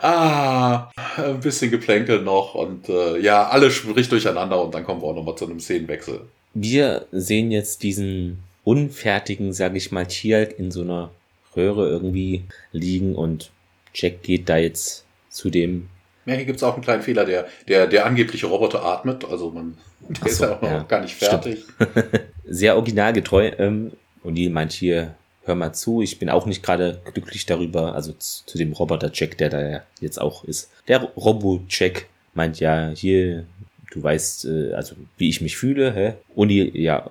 ah, 0.00 0.90
ein 1.16 1.40
bisschen 1.40 1.70
Geplänkel 1.70 2.22
noch 2.22 2.54
und 2.54 2.88
äh, 2.88 3.18
ja, 3.18 3.48
alles 3.48 3.74
spricht 3.74 4.10
durcheinander 4.10 4.62
und 4.62 4.74
dann 4.74 4.84
kommen 4.84 5.00
wir 5.00 5.06
auch 5.06 5.14
nochmal 5.14 5.36
zu 5.36 5.46
einem 5.46 5.60
Szenenwechsel. 5.60 6.22
Wir 6.54 7.06
sehen 7.12 7.50
jetzt 7.50 7.82
diesen 7.82 8.42
unfertigen, 8.64 9.52
sag 9.52 9.74
ich 9.76 9.92
mal, 9.92 10.06
Tier 10.06 10.58
in 10.58 10.70
so 10.70 10.82
einer 10.82 11.10
Röhre 11.56 11.88
irgendwie 11.88 12.44
liegen 12.72 13.14
und 13.14 13.50
Jack 13.94 14.22
geht 14.22 14.48
da 14.48 14.56
jetzt 14.56 15.04
zu 15.28 15.50
dem. 15.50 15.88
Ja, 16.26 16.34
hier 16.34 16.44
gibt's 16.44 16.62
auch 16.62 16.74
einen 16.74 16.82
kleinen 16.82 17.02
Fehler. 17.02 17.24
Der, 17.24 17.46
der, 17.68 17.86
der 17.86 18.06
angebliche 18.06 18.46
Roboter 18.46 18.84
atmet, 18.84 19.24
also 19.24 19.50
man, 19.50 19.76
der 20.08 20.16
so, 20.20 20.26
ist 20.26 20.40
ja 20.40 20.56
auch 20.56 20.62
noch 20.62 20.70
ja, 20.70 20.82
gar 20.82 21.00
nicht 21.00 21.14
fertig. 21.14 21.64
Sehr 22.44 22.76
originalgetreu. 22.76 23.50
Ähm, 23.58 23.92
und 24.22 24.36
die 24.36 24.48
meint 24.48 24.72
hier, 24.72 25.14
hör 25.44 25.54
mal 25.54 25.72
zu, 25.72 26.02
ich 26.02 26.18
bin 26.18 26.30
auch 26.30 26.46
nicht 26.46 26.62
gerade 26.62 27.00
glücklich 27.12 27.46
darüber, 27.46 27.94
also 27.94 28.12
zu 28.12 28.58
dem 28.58 28.72
Roboter-Jack, 28.72 29.38
der 29.38 29.48
da 29.48 29.82
jetzt 30.00 30.20
auch 30.20 30.44
ist. 30.44 30.70
Der 30.88 31.02
Robo-Jack 31.02 32.06
meint 32.34 32.60
ja, 32.60 32.92
hier, 32.94 33.46
du 33.90 34.02
weißt, 34.02 34.44
äh, 34.46 34.72
also 34.74 34.94
wie 35.16 35.28
ich 35.28 35.40
mich 35.40 35.56
fühle, 35.56 35.92
hä? 35.94 36.14
Und 36.34 36.48
die, 36.48 36.70
ja, 36.80 37.10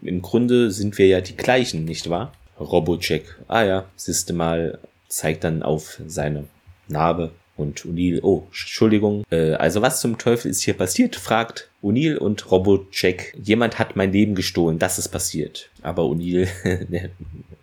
im 0.00 0.22
Grunde 0.22 0.70
sind 0.70 0.98
wir 0.98 1.06
ja 1.06 1.20
die 1.20 1.36
gleichen, 1.36 1.84
nicht 1.84 2.08
wahr? 2.10 2.32
Robo-Jack, 2.58 3.40
ah 3.48 3.62
ja, 3.62 3.84
siehste 3.96 4.32
mal, 4.32 4.78
zeigt 5.08 5.44
dann 5.44 5.62
auf 5.62 6.00
seine 6.06 6.44
Narbe 6.88 7.32
und 7.56 7.84
O'Neill, 7.84 8.20
oh, 8.22 8.44
Entschuldigung, 8.48 9.24
äh, 9.30 9.52
also 9.52 9.82
was 9.82 10.00
zum 10.00 10.18
Teufel 10.18 10.50
ist 10.50 10.62
hier 10.62 10.74
passiert? 10.74 11.16
fragt 11.16 11.68
O'Neill 11.82 12.16
und 12.16 12.50
Robocheck. 12.50 13.36
Jemand 13.42 13.78
hat 13.78 13.96
mein 13.96 14.12
Leben 14.12 14.34
gestohlen, 14.34 14.78
das 14.78 14.98
ist 14.98 15.08
passiert. 15.08 15.70
Aber 15.82 16.02
O'Neill, 16.02 16.48
ne, 16.88 17.10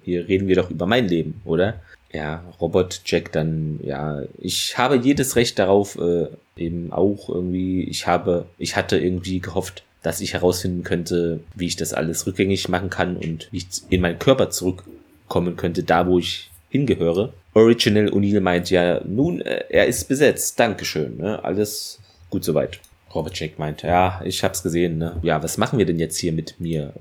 hier 0.03 0.27
reden 0.27 0.47
wir 0.47 0.55
doch 0.55 0.69
über 0.69 0.85
mein 0.85 1.07
Leben, 1.07 1.41
oder? 1.45 1.81
Ja, 2.11 2.43
Robot 2.59 3.01
Jack 3.05 3.31
dann, 3.31 3.79
ja, 3.83 4.23
ich 4.39 4.77
habe 4.77 4.95
jedes 4.95 5.35
Recht 5.35 5.59
darauf, 5.59 5.97
äh, 5.99 6.27
eben 6.57 6.91
auch 6.91 7.29
irgendwie, 7.29 7.83
ich 7.83 8.07
habe, 8.07 8.47
ich 8.57 8.75
hatte 8.75 8.97
irgendwie 8.97 9.39
gehofft, 9.39 9.83
dass 10.01 10.21
ich 10.21 10.33
herausfinden 10.33 10.83
könnte, 10.83 11.41
wie 11.55 11.67
ich 11.67 11.75
das 11.75 11.93
alles 11.93 12.25
rückgängig 12.25 12.69
machen 12.69 12.89
kann 12.89 13.17
und 13.17 13.47
wie 13.51 13.57
ich 13.57 13.67
in 13.89 14.01
meinen 14.01 14.17
Körper 14.17 14.49
zurückkommen 14.49 15.55
könnte, 15.55 15.83
da 15.83 16.07
wo 16.07 16.17
ich 16.19 16.49
hingehöre. 16.69 17.33
Original 17.59 18.09
O'Neill 18.09 18.41
meint 18.41 18.69
ja, 18.69 19.01
nun, 19.05 19.41
äh, 19.41 19.63
er 19.69 19.87
ist 19.87 20.07
besetzt, 20.07 20.59
Dankeschön, 20.59 21.17
ne? 21.17 21.43
alles 21.43 21.99
gut 22.29 22.43
soweit. 22.43 22.79
Robert 23.13 23.39
Jack 23.39 23.57
meint, 23.57 23.81
ja, 23.81 24.21
ich 24.23 24.43
hab's 24.43 24.61
gesehen, 24.61 24.99
ne? 24.99 25.17
Ja, 25.23 25.41
was 25.41 25.57
machen 25.57 25.79
wir 25.79 25.85
denn 25.87 25.97
jetzt 25.97 26.17
hier 26.17 26.31
mit 26.31 26.59
mir? 26.59 26.93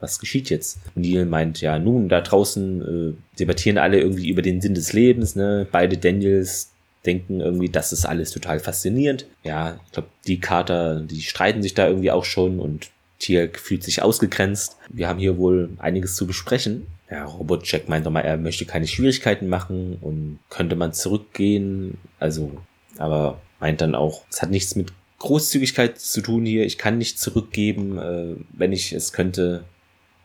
Was 0.00 0.18
geschieht 0.18 0.48
jetzt? 0.48 0.78
O'Neill 0.96 1.26
meint, 1.26 1.60
ja, 1.60 1.78
nun, 1.78 2.08
da 2.08 2.22
draußen 2.22 2.82
äh, 3.10 3.38
debattieren 3.38 3.76
alle 3.76 4.00
irgendwie 4.00 4.30
über 4.30 4.40
den 4.40 4.62
Sinn 4.62 4.74
des 4.74 4.94
Lebens, 4.94 5.36
ne? 5.36 5.66
Beide 5.70 5.98
Daniels 5.98 6.70
denken 7.04 7.40
irgendwie, 7.40 7.68
das 7.68 7.92
ist 7.92 8.06
alles 8.06 8.30
total 8.30 8.60
faszinierend. 8.60 9.26
Ja, 9.44 9.78
ich 9.86 9.92
glaube, 9.92 10.08
die 10.26 10.40
Kater, 10.40 11.00
die 11.00 11.20
streiten 11.20 11.62
sich 11.62 11.74
da 11.74 11.86
irgendwie 11.86 12.12
auch 12.12 12.24
schon 12.24 12.58
und 12.58 12.90
Tierk 13.18 13.58
fühlt 13.58 13.84
sich 13.84 14.02
ausgegrenzt. 14.02 14.76
Wir 14.88 15.08
haben 15.08 15.18
hier 15.18 15.38
wohl 15.38 15.70
einiges 15.78 16.16
zu 16.16 16.26
besprechen. 16.26 16.86
Ja, 17.12 17.26
Robotcheck 17.26 17.90
meint 17.90 18.06
nochmal, 18.06 18.24
er 18.24 18.38
möchte 18.38 18.64
keine 18.64 18.86
Schwierigkeiten 18.86 19.46
machen 19.46 19.98
und 20.00 20.38
könnte 20.48 20.76
man 20.76 20.94
zurückgehen. 20.94 21.98
Also, 22.18 22.52
aber 22.96 23.38
meint 23.60 23.82
dann 23.82 23.94
auch, 23.94 24.22
es 24.30 24.40
hat 24.40 24.50
nichts 24.50 24.76
mit 24.76 24.94
Großzügigkeit 25.18 25.98
zu 25.98 26.22
tun 26.22 26.46
hier. 26.46 26.64
Ich 26.64 26.78
kann 26.78 26.96
nicht 26.96 27.18
zurückgeben. 27.18 27.98
Äh, 27.98 28.36
wenn 28.54 28.72
ich 28.72 28.94
es 28.94 29.12
könnte, 29.12 29.64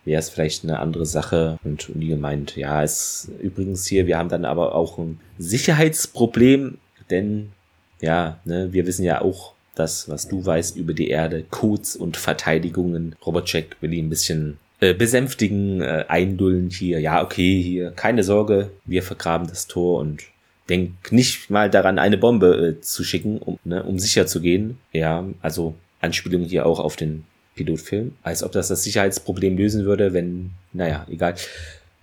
wäre 0.05 0.19
es 0.19 0.29
vielleicht 0.29 0.63
eine 0.63 0.79
andere 0.79 1.05
Sache. 1.05 1.59
Und 1.65 1.89
Uni 1.89 2.15
meint, 2.15 2.55
ja, 2.55 2.81
es 2.81 3.29
übrigens 3.41 3.85
hier, 3.85 4.07
wir 4.07 4.17
haben 4.17 4.29
dann 4.29 4.45
aber 4.45 4.73
auch 4.73 4.97
ein 4.97 5.19
Sicherheitsproblem, 5.37 6.77
denn 7.09 7.51
ja, 7.99 8.39
ne, 8.45 8.71
wir 8.71 8.87
wissen 8.87 9.03
ja 9.03 9.19
auch 9.21 9.55
das, 9.75 10.07
was 10.07 10.29
du 10.29 10.45
weißt 10.45 10.77
über 10.77 10.93
die 10.93 11.09
Erde, 11.09 11.43
Codes 11.51 11.97
und 11.97 12.15
Verteidigungen. 12.15 13.17
Robotcheck 13.25 13.75
will 13.81 13.93
ihn 13.93 14.05
ein 14.05 14.09
bisschen 14.09 14.57
äh, 14.79 14.93
besänftigen, 14.93 15.81
äh, 15.81 16.05
eindullen 16.07 16.69
hier. 16.69 16.99
Ja, 16.99 17.23
okay, 17.23 17.61
hier, 17.61 17.91
keine 17.91 18.23
Sorge, 18.23 18.71
wir 18.85 19.03
vergraben 19.03 19.47
das 19.47 19.67
Tor 19.67 19.99
und 19.99 20.23
denk 20.69 21.11
nicht 21.11 21.49
mal 21.49 21.69
daran, 21.69 21.99
eine 21.99 22.17
Bombe 22.17 22.77
äh, 22.77 22.81
zu 22.81 23.03
schicken, 23.03 23.39
um, 23.39 23.57
ne, 23.63 23.83
um 23.83 23.99
sicher 23.99 24.27
zu 24.27 24.41
gehen. 24.41 24.77
Ja, 24.91 25.25
also 25.41 25.75
Anspielung 26.01 26.43
hier 26.43 26.65
auch 26.65 26.79
auf 26.79 26.95
den 26.95 27.23
Pilotfilm, 27.55 28.15
als 28.23 28.43
ob 28.43 28.51
das 28.51 28.67
das 28.67 28.83
Sicherheitsproblem 28.83 29.57
lösen 29.57 29.85
würde, 29.85 30.13
wenn, 30.13 30.51
naja, 30.73 31.05
egal. 31.09 31.35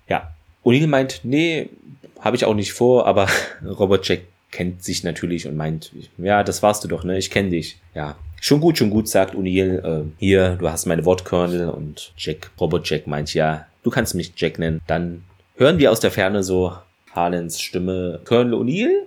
Ja, 0.09 0.35
O'Neill 0.65 0.89
meint, 0.89 1.21
nee, 1.23 1.69
habe 2.21 2.37
ich 2.37 2.45
auch 2.45 2.55
nicht 2.55 2.73
vor, 2.73 3.07
aber 3.07 3.29
Robert 3.65 4.07
Jack 4.09 4.23
kennt 4.51 4.83
sich 4.85 5.05
natürlich 5.05 5.47
und 5.47 5.57
meint, 5.57 5.93
ja, 6.19 6.43
das 6.43 6.63
warst 6.63 6.85
du 6.85 6.89
doch, 6.89 7.05
ne, 7.05 7.19
ich 7.19 7.31
kenne 7.31 7.51
dich. 7.51 7.79
Ja, 7.95 8.17
Schon 8.47 8.61
gut, 8.61 8.77
schon 8.77 8.91
gut, 8.91 9.09
sagt 9.09 9.35
O'Neill. 9.35 9.83
Äh, 9.83 10.05
hier, 10.19 10.57
du 10.57 10.69
hast 10.69 10.85
meine 10.85 11.07
Wortkörnel 11.07 11.71
und 11.71 12.13
Jack, 12.19 12.51
Robot 12.61 12.87
Jack 12.87 13.07
meint 13.07 13.33
ja, 13.33 13.65
du 13.83 13.89
kannst 13.89 14.15
mich 14.15 14.35
Jack 14.37 14.59
nennen. 14.59 14.83
Dann 14.87 15.25
hören 15.57 15.79
wir 15.79 15.91
aus 15.91 16.01
der 16.01 16.11
Ferne 16.11 16.43
so 16.43 16.75
Harlens 17.13 17.59
Stimme 17.59 18.21
Colonel 18.27 18.53
O'Neill 18.53 19.05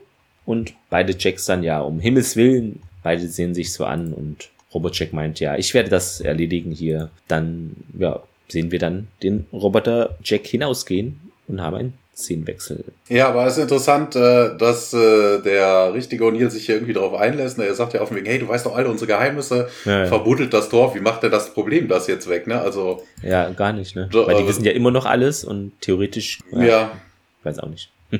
und 0.47 0.73
beide 0.89 1.15
Jacks 1.15 1.45
dann 1.45 1.61
ja, 1.61 1.81
um 1.81 1.99
Himmels 1.99 2.35
Willen, 2.35 2.81
beide 3.03 3.27
sehen 3.27 3.53
sich 3.53 3.71
so 3.71 3.85
an 3.85 4.11
und 4.11 4.49
Robot 4.73 4.97
Jack 4.97 5.13
meint 5.13 5.39
ja, 5.39 5.55
ich 5.55 5.75
werde 5.75 5.89
das 5.89 6.19
erledigen 6.19 6.71
hier. 6.71 7.11
Dann, 7.27 7.75
ja, 7.95 8.23
sehen 8.47 8.71
wir 8.71 8.79
dann 8.79 9.07
den 9.21 9.45
Roboter 9.53 10.17
Jack 10.23 10.47
hinausgehen 10.47 11.19
und 11.47 11.61
haben 11.61 11.75
ein 11.75 11.93
Szenenwechsel. 12.17 12.83
Ja, 13.09 13.27
aber 13.27 13.45
es 13.45 13.57
ist 13.57 13.63
interessant, 13.63 14.15
äh, 14.15 14.57
dass 14.57 14.91
äh, 14.91 15.39
der 15.39 15.93
richtige 15.93 16.23
O'Neill 16.23 16.49
sich 16.49 16.65
hier 16.65 16.75
irgendwie 16.75 16.93
darauf 16.93 17.13
einlässt. 17.13 17.59
Er 17.59 17.75
sagt 17.75 17.93
ja 17.93 18.01
auf 18.01 18.09
dem 18.09 18.17
Weg, 18.17 18.27
hey, 18.27 18.39
du 18.39 18.47
weißt 18.47 18.65
doch 18.65 18.75
alle 18.75 18.89
unsere 18.89 19.07
Geheimnisse, 19.07 19.69
ja, 19.85 19.99
ja. 19.99 20.05
verbuddelt 20.07 20.51
das 20.51 20.69
Dorf, 20.69 20.95
wie 20.95 20.99
macht 20.99 21.21
denn 21.21 21.31
das 21.31 21.53
Problem 21.53 21.87
das 21.87 22.07
jetzt 22.07 22.27
weg, 22.27 22.47
ne? 22.47 22.59
Also. 22.59 23.03
Ja, 23.21 23.49
gar 23.51 23.71
nicht, 23.71 23.95
ne? 23.95 24.09
Weil 24.11 24.35
die 24.35 24.43
äh, 24.43 24.47
wissen 24.47 24.63
ja 24.63 24.71
immer 24.71 24.89
noch 24.89 25.05
alles 25.05 25.43
und 25.43 25.79
theoretisch. 25.79 26.39
Ja. 26.51 26.63
ja. 26.63 26.91
Ich 27.39 27.45
weiß 27.45 27.59
auch 27.59 27.69
nicht. 27.69 27.91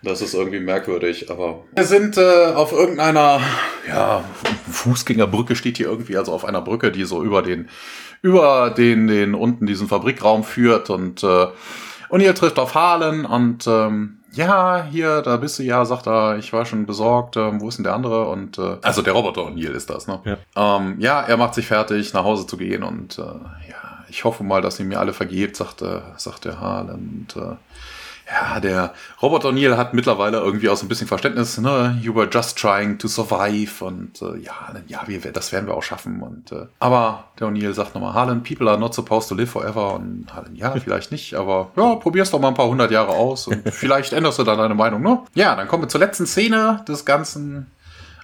Das 0.00 0.22
ist 0.22 0.32
irgendwie 0.32 0.60
merkwürdig, 0.60 1.28
aber 1.28 1.64
wir 1.74 1.82
sind 1.82 2.16
äh, 2.18 2.52
auf 2.54 2.70
irgendeiner 2.70 3.40
ja, 3.88 4.22
Fußgängerbrücke 4.70 5.56
steht 5.56 5.76
hier 5.76 5.88
irgendwie, 5.88 6.16
also 6.16 6.32
auf 6.32 6.44
einer 6.44 6.60
Brücke, 6.60 6.92
die 6.92 7.02
so 7.02 7.24
über 7.24 7.42
den 7.42 7.68
über 8.22 8.70
den 8.70 9.08
den 9.08 9.34
unten 9.34 9.66
diesen 9.66 9.88
Fabrikraum 9.88 10.44
führt 10.44 10.88
und 10.90 11.24
äh, 11.24 11.48
und 12.08 12.20
ihr 12.20 12.34
trifft 12.34 12.58
auf 12.58 12.74
Harlan 12.74 13.24
und 13.24 13.66
ähm, 13.66 14.18
ja, 14.32 14.86
hier, 14.90 15.22
da 15.22 15.36
bist 15.36 15.58
du 15.58 15.62
ja, 15.62 15.84
sagt 15.84 16.06
er, 16.06 16.36
ich 16.36 16.52
war 16.52 16.66
schon 16.66 16.86
besorgt, 16.86 17.36
ähm, 17.36 17.60
wo 17.60 17.68
ist 17.68 17.78
denn 17.78 17.84
der 17.84 17.94
andere? 17.94 18.28
Und 18.28 18.58
äh, 18.58 18.76
also 18.82 19.02
der 19.02 19.14
Roboter 19.14 19.42
O'Neill 19.42 19.72
ist 19.72 19.88
das, 19.90 20.06
ne? 20.06 20.20
Ja. 20.24 20.76
Ähm, 20.76 20.96
ja, 21.00 21.20
er 21.22 21.36
macht 21.36 21.54
sich 21.54 21.66
fertig, 21.66 22.12
nach 22.12 22.24
Hause 22.24 22.46
zu 22.46 22.56
gehen 22.56 22.82
und 22.82 23.18
äh, 23.18 23.22
ja, 23.22 24.04
ich 24.08 24.24
hoffe 24.24 24.44
mal, 24.44 24.62
dass 24.62 24.78
ihr 24.78 24.86
mir 24.86 25.00
alle 25.00 25.12
vergebt, 25.12 25.56
sagt, 25.56 25.82
äh, 25.82 26.00
sagt 26.16 26.44
der 26.44 26.60
Harlan. 26.60 27.26
Und 27.34 27.42
äh, 27.42 27.56
ja, 28.30 28.60
der 28.60 28.92
Robert 29.22 29.44
O'Neill 29.44 29.76
hat 29.76 29.94
mittlerweile 29.94 30.38
irgendwie 30.38 30.68
auch 30.68 30.76
so 30.76 30.84
ein 30.84 30.88
bisschen 30.88 31.08
Verständnis, 31.08 31.58
ne? 31.58 31.98
You 32.02 32.14
were 32.14 32.28
just 32.30 32.58
trying 32.58 32.98
to 32.98 33.08
survive 33.08 33.82
und 33.82 34.20
äh, 34.20 34.38
ja, 34.38 34.52
ja, 34.86 35.02
wir, 35.06 35.20
das 35.32 35.52
werden 35.52 35.66
wir 35.66 35.74
auch 35.74 35.82
schaffen. 35.82 36.20
Und 36.20 36.52
äh, 36.52 36.66
aber 36.78 37.24
der 37.40 37.48
O'Neill 37.48 37.72
sagt 37.72 37.94
nochmal, 37.94 38.12
Harlan, 38.12 38.42
people 38.42 38.68
are 38.68 38.78
not 38.78 38.94
supposed 38.94 39.28
to 39.30 39.34
live 39.34 39.50
forever. 39.50 39.94
Und 39.94 40.26
Harlan, 40.32 40.54
ja, 40.54 40.72
vielleicht 40.84 41.10
nicht, 41.10 41.34
aber 41.34 41.70
ja, 41.76 41.94
probier's 41.94 42.30
doch 42.30 42.40
mal 42.40 42.48
ein 42.48 42.54
paar 42.54 42.68
hundert 42.68 42.90
Jahre 42.90 43.12
aus 43.12 43.46
und 43.46 43.62
vielleicht 43.72 44.12
änderst 44.12 44.38
du 44.38 44.44
dann 44.44 44.58
deine 44.58 44.74
Meinung, 44.74 45.02
ne? 45.02 45.20
Ja, 45.34 45.56
dann 45.56 45.66
kommen 45.66 45.84
wir 45.84 45.88
zur 45.88 46.00
letzten 46.00 46.26
Szene 46.26 46.84
des 46.86 47.04
ganzen 47.04 47.66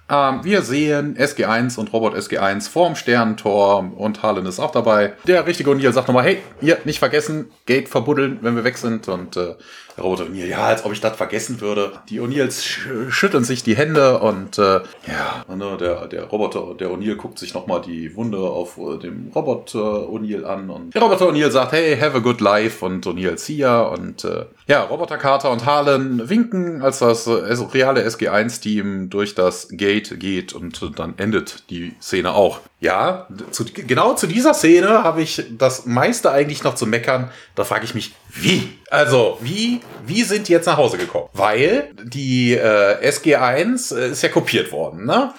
ähm, 0.08 0.40
wir 0.42 0.60
sehen 0.62 1.16
SG1 1.16 1.78
und 1.78 1.92
Robot 1.92 2.14
SG1 2.14 2.68
vorm 2.68 2.94
Sternentor 2.94 3.90
und 3.96 4.22
Harlan 4.22 4.44
ist 4.44 4.60
auch 4.60 4.70
dabei. 4.70 5.14
Der 5.26 5.46
richtige 5.46 5.70
O'Neill 5.70 5.92
sagt 5.92 6.08
nochmal, 6.08 6.24
hey, 6.24 6.42
ihr 6.60 6.78
nicht 6.84 6.98
vergessen, 6.98 7.50
Gate 7.64 7.88
verbuddeln, 7.88 8.38
wenn 8.42 8.54
wir 8.54 8.64
weg 8.64 8.76
sind. 8.76 9.08
Und 9.08 9.38
äh, 9.38 9.54
Roboter 9.98 10.24
O'Neill, 10.24 10.46
ja, 10.46 10.66
als 10.66 10.84
ob 10.84 10.92
ich 10.92 11.00
das 11.00 11.16
vergessen 11.16 11.60
würde. 11.60 11.92
Die 12.08 12.20
O'Neills 12.20 12.62
sch 12.62 12.88
schütteln 13.10 13.44
sich 13.44 13.62
die 13.62 13.76
Hände 13.76 14.18
und 14.18 14.58
äh, 14.58 14.80
ja, 15.06 15.44
ne, 15.54 15.76
der, 15.78 16.06
der 16.08 16.24
Roboter, 16.24 16.74
der 16.78 16.90
O'Neill 16.90 17.16
guckt 17.16 17.38
sich 17.38 17.54
nochmal 17.54 17.80
die 17.80 18.14
Wunde 18.16 18.38
auf 18.38 18.78
äh, 18.78 18.98
dem 18.98 19.30
Roboter 19.34 20.08
O'Neill 20.08 20.44
an 20.44 20.70
und 20.70 20.94
der 20.94 21.02
Roboter 21.02 21.26
O'Neill 21.26 21.50
sagt, 21.50 21.72
hey, 21.72 21.96
have 21.96 22.16
a 22.16 22.20
good 22.20 22.40
life 22.40 22.84
und 22.84 23.06
O'Neill 23.06 23.38
see 23.38 23.56
ya 23.56 23.82
und 23.82 24.24
äh, 24.24 24.46
ja, 24.66 24.82
Roboter 24.82 25.18
Carter 25.18 25.50
und 25.50 25.66
Harlan 25.66 26.28
winken, 26.28 26.82
als 26.82 27.00
das 27.00 27.26
äh, 27.26 27.30
reale 27.30 28.06
SG1-Team 28.06 29.10
durch 29.10 29.34
das 29.34 29.68
Gate 29.70 30.18
geht 30.18 30.52
und 30.52 30.98
dann 30.98 31.14
endet 31.18 31.70
die 31.70 31.94
Szene 32.00 32.32
auch. 32.32 32.60
Ja, 32.80 33.28
zu, 33.50 33.64
genau 33.64 34.14
zu 34.14 34.26
dieser 34.26 34.54
Szene 34.54 35.04
habe 35.04 35.22
ich 35.22 35.42
das 35.56 35.86
meiste 35.86 36.30
eigentlich 36.30 36.64
noch 36.64 36.74
zu 36.74 36.86
meckern. 36.86 37.30
Da 37.54 37.64
frage 37.64 37.84
ich 37.84 37.94
mich, 37.94 38.14
wie? 38.34 38.78
Also, 38.90 39.38
wie, 39.40 39.80
wie 40.06 40.22
sind 40.22 40.48
die 40.48 40.52
jetzt 40.52 40.66
nach 40.66 40.76
Hause 40.76 40.98
gekommen? 40.98 41.28
Weil 41.32 41.90
die 42.02 42.54
äh, 42.54 43.08
SG1 43.08 43.96
äh, 43.96 44.10
ist 44.10 44.22
ja 44.22 44.28
kopiert 44.28 44.72
worden, 44.72 45.06
ne? 45.06 45.32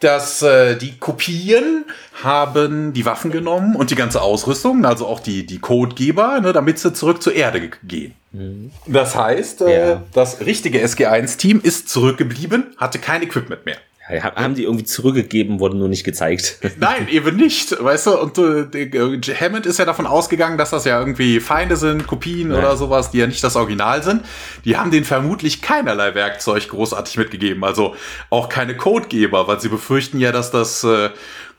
dass 0.00 0.40
äh, 0.42 0.76
die 0.76 0.98
Kopien 0.98 1.84
haben 2.22 2.92
die 2.94 3.04
Waffen 3.04 3.30
genommen 3.30 3.76
und 3.76 3.90
die 3.90 3.94
ganze 3.94 4.22
Ausrüstung, 4.22 4.84
also 4.86 5.06
auch 5.06 5.20
die, 5.20 5.44
die 5.44 5.58
Codegeber, 5.58 6.40
ne, 6.40 6.52
damit 6.52 6.78
sie 6.78 6.92
zurück 6.92 7.22
zur 7.22 7.34
Erde 7.34 7.70
gehen. 7.84 8.14
Mhm. 8.32 8.70
Das 8.86 9.14
heißt, 9.14 9.60
äh, 9.62 9.88
ja. 9.90 10.02
das 10.14 10.40
richtige 10.40 10.82
SG1-Team 10.82 11.60
ist 11.62 11.90
zurückgeblieben, 11.90 12.74
hatte 12.78 12.98
kein 12.98 13.22
Equipment 13.22 13.66
mehr. 13.66 13.76
Haben 14.10 14.54
die 14.54 14.64
irgendwie 14.64 14.84
zurückgegeben, 14.84 15.60
wurden 15.60 15.78
nur 15.78 15.88
nicht 15.88 16.04
gezeigt. 16.04 16.58
Nein, 16.78 17.08
eben 17.08 17.36
nicht, 17.36 17.82
weißt 17.82 18.06
du, 18.06 18.18
und 18.18 18.38
äh, 18.38 19.34
Hammond 19.34 19.66
ist 19.66 19.78
ja 19.78 19.84
davon 19.84 20.06
ausgegangen, 20.06 20.58
dass 20.58 20.70
das 20.70 20.84
ja 20.84 20.98
irgendwie 20.98 21.40
Feinde 21.40 21.76
sind, 21.76 22.06
Kopien 22.06 22.50
ja. 22.50 22.58
oder 22.58 22.76
sowas, 22.76 23.10
die 23.10 23.18
ja 23.18 23.26
nicht 23.26 23.42
das 23.44 23.56
Original 23.56 24.02
sind. 24.02 24.22
Die 24.64 24.76
haben 24.76 24.90
denen 24.90 25.04
vermutlich 25.04 25.62
keinerlei 25.62 26.14
Werkzeug 26.14 26.68
großartig 26.68 27.16
mitgegeben, 27.18 27.64
also 27.64 27.94
auch 28.30 28.48
keine 28.48 28.76
Codegeber, 28.76 29.46
weil 29.46 29.60
sie 29.60 29.68
befürchten 29.68 30.18
ja, 30.18 30.32
dass 30.32 30.50
das 30.50 30.84
äh, 30.84 31.10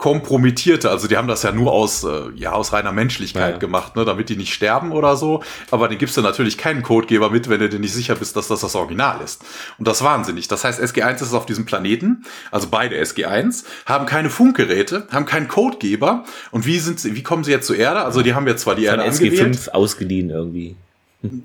kompromittierte. 0.02 0.90
Also 0.90 1.08
die 1.08 1.16
haben 1.16 1.28
das 1.28 1.44
ja 1.44 1.52
nur 1.52 1.72
aus, 1.72 2.04
äh, 2.04 2.32
ja, 2.36 2.54
aus 2.54 2.74
reiner 2.74 2.92
Menschlichkeit 2.92 3.54
ja. 3.54 3.58
gemacht, 3.60 3.96
ne, 3.96 4.04
damit 4.04 4.30
die 4.30 4.36
nicht 4.36 4.52
sterben 4.52 4.92
oder 4.92 5.16
so. 5.16 5.44
Aber 5.70 5.88
den 5.88 6.00
gibst 6.00 6.18
du 6.18 6.22
natürlich 6.22 6.58
keinen 6.58 6.82
Codegeber 6.82 7.30
mit, 7.30 7.50
wenn 7.50 7.60
du 7.60 7.70
dir 7.70 7.80
nicht 7.80 7.94
sicher 7.94 8.16
bist, 8.16 8.36
dass 8.36 8.48
das 8.48 8.62
das 8.62 8.76
Original 8.76 9.22
ist. 9.24 9.44
Und 9.78 9.88
das 9.88 10.04
wahnsinnig. 10.04 10.48
Das 10.48 10.64
heißt, 10.64 10.82
SG1 10.82 11.22
ist 11.22 11.34
auf 11.36 11.46
diesem 11.46 11.66
Planeten, 11.66 12.26
also 12.50 12.68
beide 12.72 13.00
SG1, 13.00 13.64
haben 13.86 14.08
keine 14.08 14.32
Funkgeräte, 14.32 15.08
haben 15.12 15.28
keinen 15.28 15.48
Codegeber. 15.48 16.26
Und 16.50 16.66
wie 16.66 16.80
sind 16.80 17.00
sie, 17.00 17.16
wie 17.16 17.22
kommen 17.22 17.44
sie 17.44 17.52
jetzt 17.52 17.68
zur 17.68 17.78
Erde? 17.78 18.02
Also 18.04 18.24
die 18.24 18.34
haben 18.34 18.48
jetzt 18.48 18.64
zwar 18.64 18.74
die 18.74 18.88
Von 18.88 19.00
Erde 19.00 19.12
SG5 19.12 19.30
angewählt. 19.30 19.74
ausgeliehen 19.76 20.30
irgendwie. 20.32 20.76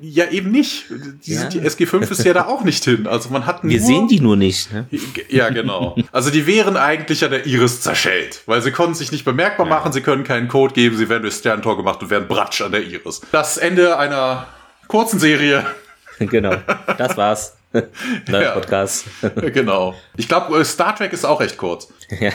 Ja, 0.00 0.30
eben 0.30 0.50
nicht. 0.50 0.86
Die, 1.26 1.34
ja. 1.34 1.48
die 1.48 1.60
SG5 1.60 2.10
ist 2.10 2.24
ja 2.24 2.32
da 2.32 2.46
auch 2.46 2.64
nicht 2.64 2.82
hin. 2.84 3.06
Also 3.06 3.28
man 3.28 3.44
hat 3.44 3.62
nur, 3.64 3.72
Wir 3.72 3.80
sehen 3.80 4.08
die 4.08 4.20
nur 4.20 4.36
nicht. 4.36 4.72
Ne? 4.72 4.86
Ja, 5.28 5.50
genau. 5.50 5.96
Also 6.12 6.30
die 6.30 6.46
wären 6.46 6.76
eigentlich 6.78 7.20
ja 7.20 7.28
der 7.28 7.46
Iris 7.46 7.82
zerschellt, 7.82 8.42
weil 8.46 8.62
sie 8.62 8.70
konnten 8.70 8.94
sich 8.94 9.12
nicht 9.12 9.26
bemerkbar 9.26 9.66
ja. 9.66 9.74
machen, 9.74 9.92
sie 9.92 10.00
können 10.00 10.24
keinen 10.24 10.48
Code 10.48 10.72
geben, 10.72 10.96
sie 10.96 11.10
werden 11.10 11.22
durch 11.22 11.34
Sterntor 11.34 11.76
gemacht 11.76 12.00
und 12.02 12.08
werden 12.08 12.26
Bratsch 12.26 12.62
an 12.62 12.72
der 12.72 12.84
Iris. 12.84 13.20
Das 13.32 13.58
Ende 13.58 13.98
einer 13.98 14.46
kurzen 14.88 15.18
Serie. 15.18 15.64
Genau, 16.18 16.56
das 16.96 17.14
war's. 17.18 17.58
ja. 18.28 18.52
Podcast. 18.52 19.04
genau. 19.52 19.94
Ich 20.16 20.28
glaube, 20.28 20.64
Star 20.64 20.96
Trek 20.96 21.12
ist 21.12 21.26
auch 21.26 21.40
recht 21.40 21.58
kurz. 21.58 21.92
Ja. 22.08 22.30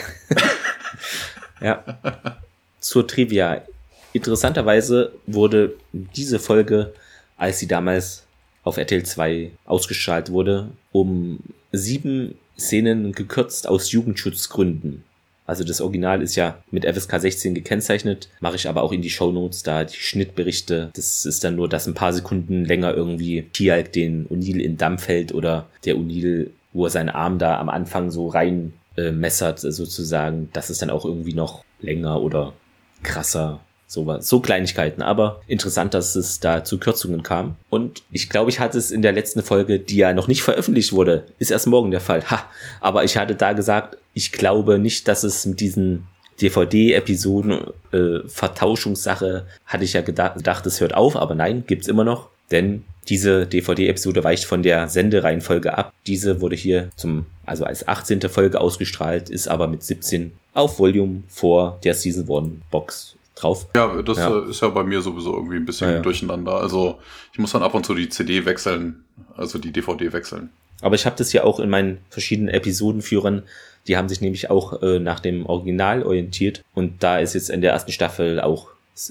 ja. 1.60 1.82
Zur 2.78 3.08
Trivia. 3.08 3.62
Interessanterweise 4.12 5.10
wurde 5.26 5.74
diese 5.92 6.38
Folge 6.38 6.92
als 7.42 7.58
sie 7.58 7.66
damals 7.66 8.24
auf 8.62 8.76
RTL 8.76 9.02
2 9.02 9.50
ausgestrahlt 9.64 10.30
wurde, 10.30 10.68
um 10.92 11.40
sieben 11.72 12.36
Szenen 12.56 13.10
gekürzt 13.10 13.66
aus 13.66 13.90
Jugendschutzgründen. 13.90 15.02
Also 15.44 15.64
das 15.64 15.80
Original 15.80 16.22
ist 16.22 16.36
ja 16.36 16.62
mit 16.70 16.84
FSK 16.86 17.20
16 17.20 17.54
gekennzeichnet, 17.54 18.28
mache 18.38 18.54
ich 18.54 18.68
aber 18.68 18.84
auch 18.84 18.92
in 18.92 19.02
die 19.02 19.10
Show 19.10 19.32
Notes 19.32 19.64
da 19.64 19.82
die 19.82 19.96
Schnittberichte. 19.96 20.90
Das 20.94 21.26
ist 21.26 21.42
dann 21.42 21.56
nur, 21.56 21.68
dass 21.68 21.88
ein 21.88 21.94
paar 21.94 22.12
Sekunden 22.12 22.64
länger 22.64 22.94
irgendwie 22.94 23.42
Tialk 23.52 23.92
den 23.92 24.26
Unil 24.26 24.60
in 24.60 24.76
Dampf 24.76 25.08
hält 25.08 25.34
oder 25.34 25.66
der 25.84 25.96
Unil, 25.96 26.52
wo 26.72 26.84
er 26.84 26.90
seinen 26.90 27.08
Arm 27.08 27.40
da 27.40 27.58
am 27.58 27.68
Anfang 27.68 28.12
so 28.12 28.28
rein 28.28 28.72
äh, 28.96 29.10
messert 29.10 29.58
sozusagen. 29.58 30.48
Das 30.52 30.70
ist 30.70 30.80
dann 30.80 30.90
auch 30.90 31.04
irgendwie 31.04 31.34
noch 31.34 31.64
länger 31.80 32.22
oder 32.22 32.52
krasser 33.02 33.58
so, 33.92 34.16
so 34.20 34.40
Kleinigkeiten, 34.40 35.02
aber 35.02 35.42
interessant, 35.46 35.94
dass 35.94 36.16
es 36.16 36.40
da 36.40 36.64
zu 36.64 36.78
Kürzungen 36.78 37.22
kam. 37.22 37.56
Und 37.68 38.02
ich 38.10 38.30
glaube, 38.30 38.50
ich 38.50 38.58
hatte 38.58 38.78
es 38.78 38.90
in 38.90 39.02
der 39.02 39.12
letzten 39.12 39.42
Folge, 39.42 39.78
die 39.78 39.96
ja 39.96 40.14
noch 40.14 40.28
nicht 40.28 40.42
veröffentlicht 40.42 40.92
wurde, 40.92 41.26
ist 41.38 41.50
erst 41.50 41.66
morgen 41.66 41.90
der 41.90 42.00
Fall. 42.00 42.28
Ha, 42.30 42.44
aber 42.80 43.04
ich 43.04 43.16
hatte 43.16 43.34
da 43.34 43.52
gesagt, 43.52 43.98
ich 44.14 44.32
glaube 44.32 44.78
nicht, 44.78 45.08
dass 45.08 45.24
es 45.24 45.44
mit 45.44 45.60
diesen 45.60 46.06
DVD-Episoden 46.40 47.60
äh, 47.92 48.26
Vertauschungssache 48.26 49.46
hatte 49.66 49.84
ich 49.84 49.92
ja 49.92 50.00
gedacht, 50.00 50.36
gedacht, 50.36 50.66
es 50.66 50.80
hört 50.80 50.94
auf, 50.94 51.16
aber 51.16 51.34
nein, 51.34 51.64
gibt's 51.66 51.86
immer 51.86 52.04
noch, 52.04 52.28
denn 52.50 52.84
diese 53.08 53.46
DVD-Episode 53.46 54.24
weicht 54.24 54.44
von 54.44 54.62
der 54.62 54.88
Sendereihenfolge 54.88 55.76
ab. 55.76 55.92
Diese 56.06 56.40
wurde 56.40 56.56
hier 56.56 56.90
zum, 56.96 57.26
also 57.44 57.64
als 57.64 57.86
18. 57.86 58.20
Folge 58.22 58.60
ausgestrahlt, 58.60 59.28
ist 59.28 59.48
aber 59.48 59.66
mit 59.66 59.82
17 59.82 60.32
auf 60.54 60.78
Volume 60.78 61.24
vor 61.28 61.78
der 61.84 61.94
Season 61.94 62.30
1 62.30 62.62
Box 62.70 63.16
drauf. 63.42 63.66
Ja, 63.74 64.02
das 64.02 64.18
ja. 64.18 64.38
Äh, 64.38 64.50
ist 64.50 64.62
ja 64.62 64.68
bei 64.68 64.84
mir 64.84 65.00
sowieso 65.00 65.34
irgendwie 65.34 65.56
ein 65.56 65.64
bisschen 65.64 65.88
ja, 65.88 65.96
ja. 65.96 66.02
durcheinander. 66.02 66.54
Also 66.54 66.98
ich 67.32 67.38
muss 67.38 67.52
dann 67.52 67.62
ab 67.62 67.74
und 67.74 67.84
zu 67.84 67.94
die 67.94 68.08
CD 68.08 68.44
wechseln, 68.44 69.04
also 69.36 69.58
die 69.58 69.72
DVD 69.72 70.12
wechseln. 70.12 70.50
Aber 70.80 70.94
ich 70.94 71.06
habe 71.06 71.16
das 71.16 71.32
ja 71.32 71.44
auch 71.44 71.60
in 71.60 71.70
meinen 71.70 71.98
verschiedenen 72.10 72.48
Episodenführern. 72.48 73.42
Die 73.86 73.96
haben 73.96 74.08
sich 74.08 74.20
nämlich 74.20 74.50
auch 74.50 74.82
äh, 74.82 74.98
nach 74.98 75.20
dem 75.20 75.46
Original 75.46 76.02
orientiert. 76.02 76.62
Und 76.74 77.02
da 77.02 77.18
ist 77.18 77.34
jetzt 77.34 77.50
in 77.50 77.60
der 77.60 77.72
ersten 77.72 77.92
Staffel 77.92 78.40
auch 78.40 78.68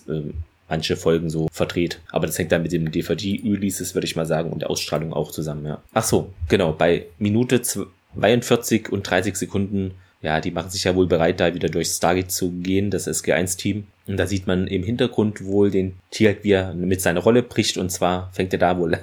äh, 0.08 0.22
manche 0.70 0.98
Folgen 0.98 1.30
so 1.30 1.48
verdreht. 1.52 2.00
Aber 2.12 2.28
das 2.28 2.38
hängt 2.38 2.52
dann 2.52 2.64
mit 2.64 2.72
dem 2.72 2.92
DVD-Releases, 2.92 3.96
würde 3.96 4.06
ich 4.06 4.16
mal 4.16 4.26
sagen, 4.26 4.52
und 4.52 4.60
der 4.60 4.70
Ausstrahlung 4.70 5.14
auch 5.14 5.32
zusammen, 5.32 5.66
ja. 5.66 5.82
Ach 5.94 6.04
so, 6.04 6.34
genau. 6.48 6.74
Bei 6.74 7.06
Minute 7.20 7.62
42 7.62 8.92
und 8.92 9.10
30 9.10 9.36
Sekunden 9.36 9.94
ja, 10.22 10.40
die 10.40 10.52
machen 10.52 10.70
sich 10.70 10.84
ja 10.84 10.96
wohl 10.96 11.08
bereit, 11.08 11.40
da 11.40 11.54
wieder 11.54 11.70
durch 11.70 11.88
Stargate 11.88 12.32
zu 12.32 12.52
gehen, 12.52 12.92
das 12.92 13.08
SG1-Team. 13.08 13.88
Und 14.12 14.18
da 14.18 14.28
sieht 14.28 14.46
man 14.46 14.68
im 14.68 14.84
Hintergrund 14.84 15.46
wohl 15.46 15.72
den 15.72 15.94
Tier, 16.12 16.36
wie 16.44 16.52
er 16.52 16.74
mit 16.74 17.00
seiner 17.02 17.22
Rolle 17.22 17.42
bricht. 17.44 17.78
Und 17.78 17.92
zwar 17.92 18.30
fängt 18.34 18.52
er 18.54 18.60
da 18.60 18.78
wohl 18.78 19.00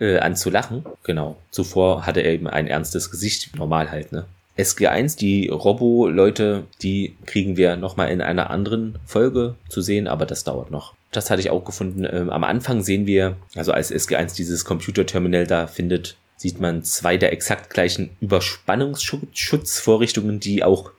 äh, 0.00 0.18
an 0.18 0.34
zu 0.36 0.50
lachen. 0.50 0.84
Genau. 1.04 1.36
Zuvor 1.50 2.04
hatte 2.06 2.20
er 2.20 2.32
eben 2.32 2.48
ein 2.48 2.66
ernstes 2.66 3.10
Gesicht. 3.10 3.56
Normal 3.56 3.90
halt, 3.90 4.12
ne? 4.12 4.26
SG1, 4.58 5.16
die 5.16 5.48
Robo-Leute, 5.48 6.64
die 6.82 7.16
kriegen 7.24 7.56
wir 7.56 7.76
nochmal 7.76 8.10
in 8.10 8.20
einer 8.20 8.50
anderen 8.50 8.98
Folge 9.06 9.54
zu 9.68 9.80
sehen, 9.80 10.08
aber 10.08 10.26
das 10.26 10.44
dauert 10.44 10.70
noch. 10.70 10.92
Das 11.10 11.30
hatte 11.30 11.40
ich 11.40 11.48
auch 11.48 11.64
gefunden. 11.64 12.06
Ähm, 12.10 12.28
am 12.28 12.44
Anfang 12.44 12.82
sehen 12.82 13.06
wir, 13.06 13.36
also 13.54 13.72
als 13.72 13.90
SG1 13.90 14.36
dieses 14.36 14.66
Computerterminal 14.66 15.46
da 15.46 15.68
findet, 15.68 16.18
sieht 16.36 16.60
man 16.60 16.82
zwei 16.82 17.16
der 17.16 17.32
exakt 17.32 17.70
gleichen 17.70 18.10
Überspannungsschutzvorrichtungen, 18.20 20.38
die 20.40 20.64
auch 20.64 20.90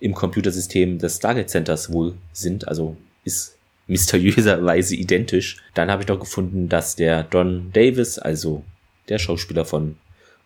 im 0.00 0.14
Computersystem 0.14 0.98
des 0.98 1.16
Stargate 1.16 1.50
Centers 1.50 1.92
wohl 1.92 2.14
sind. 2.32 2.66
Also 2.66 2.96
ist 3.24 3.56
mysteriöserweise 3.86 4.96
identisch. 4.96 5.58
Dann 5.74 5.90
habe 5.90 6.02
ich 6.02 6.08
noch 6.08 6.20
gefunden, 6.20 6.68
dass 6.68 6.96
der 6.96 7.24
Don 7.24 7.70
Davis, 7.72 8.18
also 8.18 8.64
der 9.08 9.18
Schauspieler 9.18 9.64
von 9.64 9.96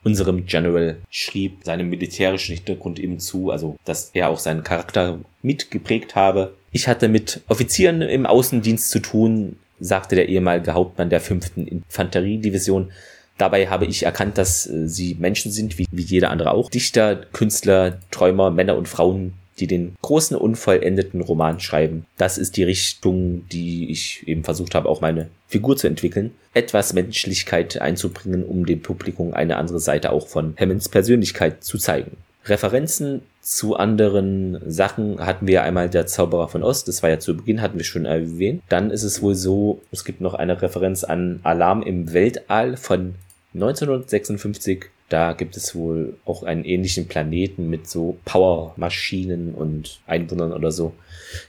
unserem 0.02 0.46
General, 0.46 0.96
schrieb 1.10 1.64
seinem 1.64 1.88
militärischen 1.88 2.56
Hintergrund 2.56 2.98
eben 2.98 3.20
zu, 3.20 3.50
also 3.50 3.76
dass 3.84 4.10
er 4.14 4.28
auch 4.28 4.38
seinen 4.38 4.64
Charakter 4.64 5.20
mitgeprägt 5.42 6.14
habe. 6.14 6.54
Ich 6.72 6.88
hatte 6.88 7.08
mit 7.08 7.42
Offizieren 7.48 8.02
im 8.02 8.26
Außendienst 8.26 8.90
zu 8.90 9.00
tun, 9.00 9.56
sagte 9.80 10.16
der 10.16 10.28
ehemalige 10.28 10.74
Hauptmann 10.74 11.10
der 11.10 11.20
fünften 11.20 11.66
Infanteriedivision. 11.66 12.92
Dabei 13.36 13.68
habe 13.68 13.86
ich 13.86 14.04
erkannt, 14.04 14.38
dass 14.38 14.66
äh, 14.66 14.88
sie 14.88 15.16
Menschen 15.18 15.50
sind, 15.50 15.78
wie, 15.78 15.86
wie 15.90 16.02
jeder 16.02 16.30
andere 16.30 16.52
auch. 16.52 16.70
Dichter, 16.70 17.16
Künstler, 17.16 17.98
Träumer, 18.10 18.50
Männer 18.50 18.76
und 18.76 18.88
Frauen, 18.88 19.34
die 19.58 19.66
den 19.66 19.94
großen 20.02 20.36
unvollendeten 20.36 21.20
Roman 21.20 21.60
schreiben. 21.60 22.06
Das 22.16 22.38
ist 22.38 22.56
die 22.56 22.64
Richtung, 22.64 23.48
die 23.48 23.90
ich 23.90 24.26
eben 24.26 24.44
versucht 24.44 24.74
habe, 24.74 24.88
auch 24.88 25.00
meine 25.00 25.28
Figur 25.46 25.76
zu 25.76 25.86
entwickeln. 25.86 26.32
Etwas 26.54 26.92
Menschlichkeit 26.92 27.80
einzubringen, 27.80 28.44
um 28.44 28.66
dem 28.66 28.82
Publikum 28.82 29.32
eine 29.34 29.56
andere 29.56 29.80
Seite 29.80 30.12
auch 30.12 30.26
von 30.26 30.54
Hammonds 30.58 30.88
Persönlichkeit 30.88 31.62
zu 31.62 31.78
zeigen. 31.78 32.16
Referenzen 32.46 33.22
zu 33.40 33.76
anderen 33.76 34.58
Sachen 34.70 35.18
hatten 35.18 35.46
wir 35.46 35.62
einmal 35.62 35.88
der 35.88 36.06
Zauberer 36.06 36.48
von 36.48 36.62
Ost, 36.62 36.88
das 36.88 37.02
war 37.02 37.10
ja 37.10 37.18
zu 37.18 37.36
Beginn, 37.36 37.62
hatten 37.62 37.78
wir 37.78 37.84
schon 37.84 38.04
erwähnt. 38.04 38.62
Dann 38.68 38.90
ist 38.90 39.02
es 39.02 39.22
wohl 39.22 39.34
so, 39.34 39.80
es 39.90 40.04
gibt 40.04 40.20
noch 40.20 40.34
eine 40.34 40.60
Referenz 40.60 41.04
an 41.04 41.40
Alarm 41.42 41.82
im 41.82 42.12
Weltall 42.12 42.76
von 42.76 43.14
1956. 43.54 44.86
Da 45.08 45.32
gibt 45.32 45.56
es 45.56 45.74
wohl 45.74 46.16
auch 46.24 46.42
einen 46.42 46.64
ähnlichen 46.64 47.08
Planeten 47.08 47.68
mit 47.68 47.88
so 47.88 48.16
Powermaschinen 48.24 49.54
und 49.54 50.00
Einwohnern 50.06 50.52
oder 50.52 50.72
so. 50.72 50.94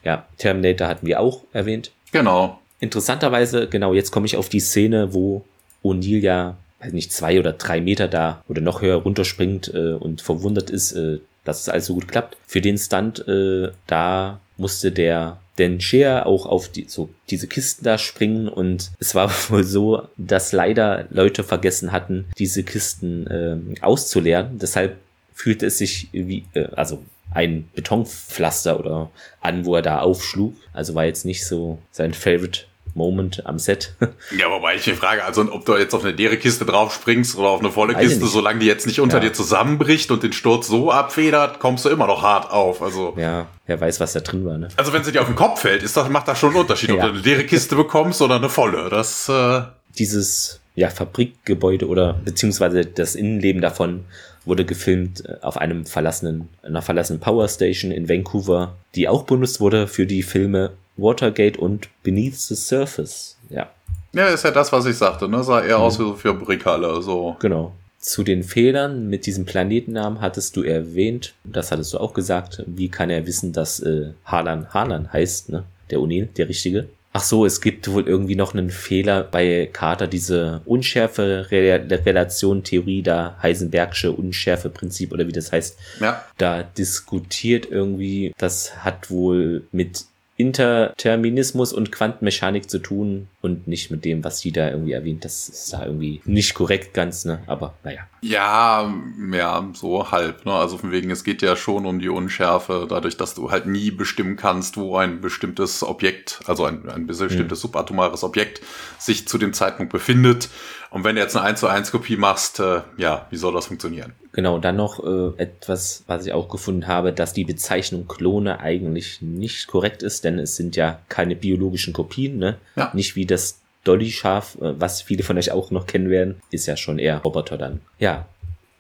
Ja, 0.03 0.26
Terminator 0.38 0.88
hatten 0.88 1.07
wir 1.07 1.19
auch 1.19 1.44
erwähnt. 1.53 1.91
Genau. 2.11 2.60
Interessanterweise, 2.80 3.68
genau, 3.68 3.94
jetzt 3.94 4.11
komme 4.11 4.26
ich 4.26 4.38
auf 4.38 4.49
die 4.49 4.60
Szene, 4.60 5.14
wo 5.14 5.44
O'Neill 5.84 6.19
ja, 6.19 6.57
weiß 6.80 6.91
nicht, 6.94 7.14
zwei 7.14 7.40
oder 7.40 7.53
drei 7.53 7.80
Meter 7.80 8.07
da 8.07 8.44
oder 8.48 8.61
noch 8.61 8.82
höher 8.82 8.98
runterspringt 8.98 9.73
äh, 9.73 9.94
und 9.94 10.22
verwundert 10.22 10.69
ist, 10.69 10.91
äh, 10.91 11.19
dass 11.45 11.61
es 11.61 11.69
alles 11.69 11.86
so 11.86 11.94
gut 11.94 12.07
klappt. 12.07 12.38
Für 12.45 12.61
den 12.61 12.77
Stunt, 12.77 13.26
äh, 13.27 13.69
da 13.88 14.40
musste 14.57 14.91
der 14.91 15.40
denn 15.57 15.80
Shea 15.80 16.26
auch 16.26 16.45
auf 16.45 16.69
die, 16.69 16.86
so 16.88 17.10
diese 17.30 17.48
Kisten 17.48 17.84
da 17.84 17.98
springen 17.98 18.48
und 18.48 18.91
es 18.99 19.15
war 19.15 19.30
wohl 19.49 19.64
so, 19.64 20.07
dass 20.18 20.52
leider 20.52 21.06
Leute 21.10 21.44
vergessen 21.44 21.91
hatten, 21.91 22.26
diese 22.38 22.64
Kisten 22.64 23.27
äh, 23.27 23.82
auszuleeren. 23.82 24.60
Deshalb 24.60 24.98
fühlte 25.34 25.65
es 25.65 25.77
sich 25.77 26.10
wie, 26.11 26.45
äh, 26.53 26.68
also 26.76 27.03
ein 27.32 27.69
Betonpflaster 27.73 28.80
oder 28.80 29.10
an, 29.41 29.65
wo 29.65 29.76
er 29.76 29.82
da 29.82 29.99
aufschlug. 29.99 30.56
Also 30.73 30.95
war 30.95 31.06
jetzt 31.06 31.26
nicht 31.26 31.45
so 31.45 31.80
sein 31.91 32.14
Favorite 32.14 32.61
Moment 32.96 33.46
am 33.46 33.60
Set. 33.60 33.94
Ja, 34.38 34.50
wobei 34.50 34.76
ich 34.76 34.88
mir 34.88 34.96
frage, 34.96 35.24
also 35.24 35.42
ob 35.52 35.66
du 35.66 35.76
jetzt 35.76 35.94
auf 35.94 36.04
eine 36.04 36.14
leere 36.14 36.38
Kiste 36.38 36.66
drauf 36.66 36.94
springst 36.94 37.38
oder 37.38 37.50
auf 37.50 37.60
eine 37.60 37.72
volle 37.72 37.94
Weiß 37.94 38.02
Kiste, 38.02 38.26
solange 38.26 38.60
die 38.60 38.66
jetzt 38.66 38.88
nicht 38.88 39.00
unter 39.00 39.18
ja. 39.18 39.26
dir 39.26 39.34
zusammenbricht 39.34 40.10
und 40.12 40.24
den 40.24 40.34
Sturz 40.34 40.68
so 40.68 40.92
abfedert, 40.92 41.60
kommst 41.60 41.86
du 41.86 41.90
immer 41.90 42.08
noch 42.08 42.24
hart 42.24 42.52
auf. 42.52 42.82
Also 42.82 43.14
ja, 43.18 43.48
wer 43.68 43.80
weiß, 43.80 44.00
was 44.00 44.14
da 44.14 44.22
drin 44.22 44.46
war. 44.46 44.58
Ne? 44.58 44.70
Also 44.78 44.94
wenn 44.94 45.04
sie 45.04 45.12
dir 45.12 45.22
auf 45.22 45.28
den 45.28 45.36
Kopf 45.36 45.62
fällt, 45.62 45.84
ist 45.84 45.96
das 45.96 46.10
macht 46.10 46.28
das 46.28 46.40
schon 46.40 46.50
einen 46.50 46.60
Unterschied, 46.60 46.90
ja. 46.90 46.96
ob 46.96 47.02
du 47.02 47.08
eine 47.10 47.20
leere 47.20 47.44
Kiste 47.44 47.76
bekommst 47.76 48.22
oder 48.22 48.36
eine 48.36 48.50
volle. 48.50 48.90
Das 48.90 49.30
äh 49.30 49.62
dieses 49.98 50.60
ja 50.76 50.90
Fabrikgebäude 50.90 51.88
oder 51.88 52.14
beziehungsweise 52.14 52.86
das 52.86 53.16
Innenleben 53.16 53.62
davon 53.62 54.06
wurde 54.44 54.66
gefilmt 54.66 55.26
äh, 55.26 55.38
auf 55.42 55.58
einem 55.58 55.86
verlassenen, 55.86 56.50
einer 56.62 56.82
verlassenen 56.82 57.20
Powerstation 57.20 57.92
in 57.92 58.10
Vancouver, 58.10 58.76
die 58.94 59.08
auch 59.08 59.24
benutzt 59.24 59.60
wurde 59.60 59.88
für 59.88 60.06
die 60.06 60.24
Filme 60.24 60.72
Watergate 60.98 61.58
und 61.58 61.90
Beneath 62.04 62.36
the 62.36 62.56
Surface. 62.56 63.38
Ja. 63.50 63.70
Ja, 64.14 64.28
ist 64.28 64.46
ja 64.46 64.52
das, 64.52 64.72
was 64.72 64.86
ich 64.86 64.98
sagte, 64.98 65.28
ne? 65.28 65.44
Sah 65.44 65.62
eher 65.62 65.78
mhm. 65.78 65.84
aus 65.84 66.00
wie 66.00 66.04
so 66.04 66.14
für 66.14 66.34
Brickhalle, 66.34 67.02
so. 67.02 67.36
Genau. 67.40 67.74
Zu 68.00 68.24
den 68.24 68.44
Fehlern 68.44 69.10
mit 69.10 69.26
diesem 69.26 69.46
Planetennamen 69.46 70.22
hattest 70.22 70.56
du 70.56 70.64
erwähnt, 70.64 71.34
das 71.44 71.72
hattest 71.72 71.94
du 71.94 71.98
auch 71.98 72.14
gesagt. 72.14 72.64
Wie 72.68 72.90
kann 72.90 73.10
er 73.10 73.26
wissen, 73.26 73.52
dass 73.52 73.80
äh, 73.80 74.12
Harlan 74.24 74.74
Harlan 74.74 75.12
heißt, 75.12 75.50
ne? 75.50 75.64
Der 75.90 76.00
O'Neill, 76.00 76.28
der 76.38 76.48
richtige. 76.48 76.88
Ach 77.18 77.24
so, 77.24 77.46
es 77.46 77.62
gibt 77.62 77.90
wohl 77.90 78.10
irgendwie 78.10 78.36
noch 78.36 78.54
einen 78.54 78.70
Fehler 78.70 79.24
bei 79.24 79.70
Carter, 79.72 80.06
diese 80.06 80.60
unschärfe 80.66 81.48
Relation 81.50 82.62
Theorie 82.62 83.04
da, 83.04 83.38
Heisenbergsche 83.42 84.12
unschärfe 84.12 84.70
Prinzip 84.70 85.14
oder 85.14 85.26
wie 85.26 85.32
das 85.32 85.54
heißt. 85.54 85.78
Ja. 86.02 86.26
Da 86.38 86.64
diskutiert 86.64 87.68
irgendwie, 87.72 88.34
das 88.38 88.84
hat 88.84 89.10
wohl 89.10 89.66
mit 89.72 90.04
Interterminismus 90.38 91.72
und 91.72 91.94
Quantenmechanik 91.94 92.70
zu 92.70 92.80
tun 92.80 93.30
und 93.41 93.68
nicht 93.70 93.90
mit 93.90 94.03
dem, 94.03 94.24
was 94.26 94.40
sie 94.40 94.52
da 94.52 94.70
irgendwie 94.70 94.91
erwähnt. 94.91 95.24
Das 95.24 95.48
ist 95.48 95.72
da 95.72 95.86
irgendwie 95.86 96.22
nicht 96.26 96.53
korrekt 96.53 96.94
ganz, 96.94 97.24
ne? 97.24 97.40
Aber 97.48 97.76
naja. 97.86 98.02
Ja, 98.22 98.94
ja, 99.32 99.70
so 99.74 100.12
halb, 100.12 100.45
ne? 100.45 100.52
Also 100.52 100.78
von 100.78 100.91
wegen, 100.91 101.10
es 101.10 101.24
geht 101.24 101.41
ja 101.41 101.56
schon 101.56 101.86
um 101.86 101.99
die 101.99 102.10
Unschärfe, 102.10 102.86
dadurch, 102.90 103.16
dass 103.16 103.34
du 103.34 103.49
halt 103.49 103.66
nie 103.66 103.91
bestimmen 103.91 104.36
kannst, 104.36 104.76
wo 104.76 104.98
ein 104.98 105.22
bestimmtes 105.22 105.84
Objekt, 105.84 106.41
also 106.48 106.66
ein, 106.66 106.90
ein 106.90 107.07
bestimmtes 107.07 107.60
hm. 107.60 107.70
subatomares 107.70 108.24
Objekt 108.24 108.62
sich 108.99 109.30
zu 109.30 109.38
dem 109.38 109.53
Zeitpunkt 109.53 109.94
befindet. 109.94 110.49
Und 110.96 111.04
wenn 111.04 111.18
du 111.18 111.22
jetzt 111.22 111.36
eine 111.36 111.46
1 111.46 111.60
zu 111.60 111.68
1 111.68 111.92
Kopie 111.92 112.16
machst, 112.16 112.62
äh, 112.62 112.80
ja, 112.96 113.28
wie 113.30 113.36
soll 113.36 113.54
das 113.54 113.66
funktionieren? 113.66 114.14
Genau, 114.32 114.60
dann 114.60 114.78
noch 114.78 115.04
äh, 115.04 115.34
etwas, 115.36 116.06
was 116.08 116.26
ich 116.26 116.32
auch 116.32 116.48
gefunden 116.48 116.88
habe, 116.88 117.12
dass 117.12 117.34
die 117.34 117.44
Bezeichnung 117.44 118.08
Klone 118.08 118.62
eigentlich 118.62 119.22
nicht 119.22 119.68
korrekt 119.68 120.04
ist, 120.04 120.24
denn 120.24 120.40
es 120.40 120.56
sind 120.56 120.78
ja 120.78 121.00
keine 121.10 121.36
biologischen 121.36 121.92
Kopien, 121.92 122.38
ne? 122.38 122.60
Ja. 122.78 122.92
Nicht 122.94 123.18
wie 123.18 123.26
das 123.26 123.60
Dolly-Schaf, 123.84 124.56
äh, 124.62 124.80
was 124.80 125.02
viele 125.02 125.24
von 125.24 125.38
euch 125.38 125.52
auch 125.52 125.70
noch 125.70 125.86
kennen 125.86 126.10
werden, 126.10 126.42
ist 126.50 126.66
ja 126.66 126.78
schon 126.78 126.98
eher 126.98 127.18
Roboter 127.18 127.58
dann. 127.58 127.82
Ja, 128.00 128.28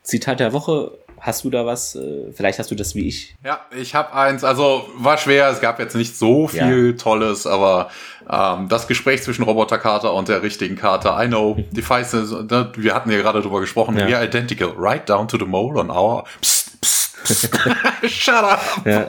Zitat 0.01 0.39
der 0.39 0.53
Woche 0.53 0.91
Hast 1.25 1.43
du 1.43 1.49
da 1.49 1.65
was? 1.65 1.95
Äh, 1.95 2.31
vielleicht 2.33 2.59
hast 2.59 2.69
du 2.69 2.75
das 2.75 2.93
wie 2.93 3.07
ich. 3.07 3.35
Ja, 3.43 3.61
ich 3.75 3.95
habe 3.95 4.13
eins. 4.13 4.43
Also 4.43 4.87
war 4.95 5.17
schwer. 5.17 5.49
Es 5.49 5.59
gab 5.59 5.79
jetzt 5.79 5.95
nicht 5.95 6.15
so 6.15 6.47
viel 6.47 6.91
ja. 6.91 6.97
Tolles, 7.01 7.47
aber 7.47 7.89
ähm, 8.29 8.69
das 8.69 8.87
Gespräch 8.87 9.23
zwischen 9.23 9.41
Roboter 9.41 9.79
Carter 9.79 10.13
und 10.13 10.27
der 10.27 10.43
richtigen 10.43 10.75
Carter. 10.75 11.19
I 11.19 11.27
know, 11.27 11.57
devices. 11.71 12.29
Ne, 12.29 12.71
wir 12.75 12.93
hatten 12.93 13.09
ja 13.09 13.17
gerade 13.17 13.41
drüber 13.41 13.59
gesprochen. 13.59 13.97
Ja. 13.97 14.07
We 14.07 14.15
are 14.15 14.23
identical, 14.23 14.71
right 14.77 15.09
down 15.09 15.27
to 15.27 15.39
the 15.39 15.45
mole 15.45 15.79
on 15.79 15.89
our. 15.89 16.25
Psst, 16.41 16.79
psst, 16.79 17.19
psst. 17.21 17.49
Shut 18.07 18.35
up. 18.35 18.61
Ja. 18.85 19.07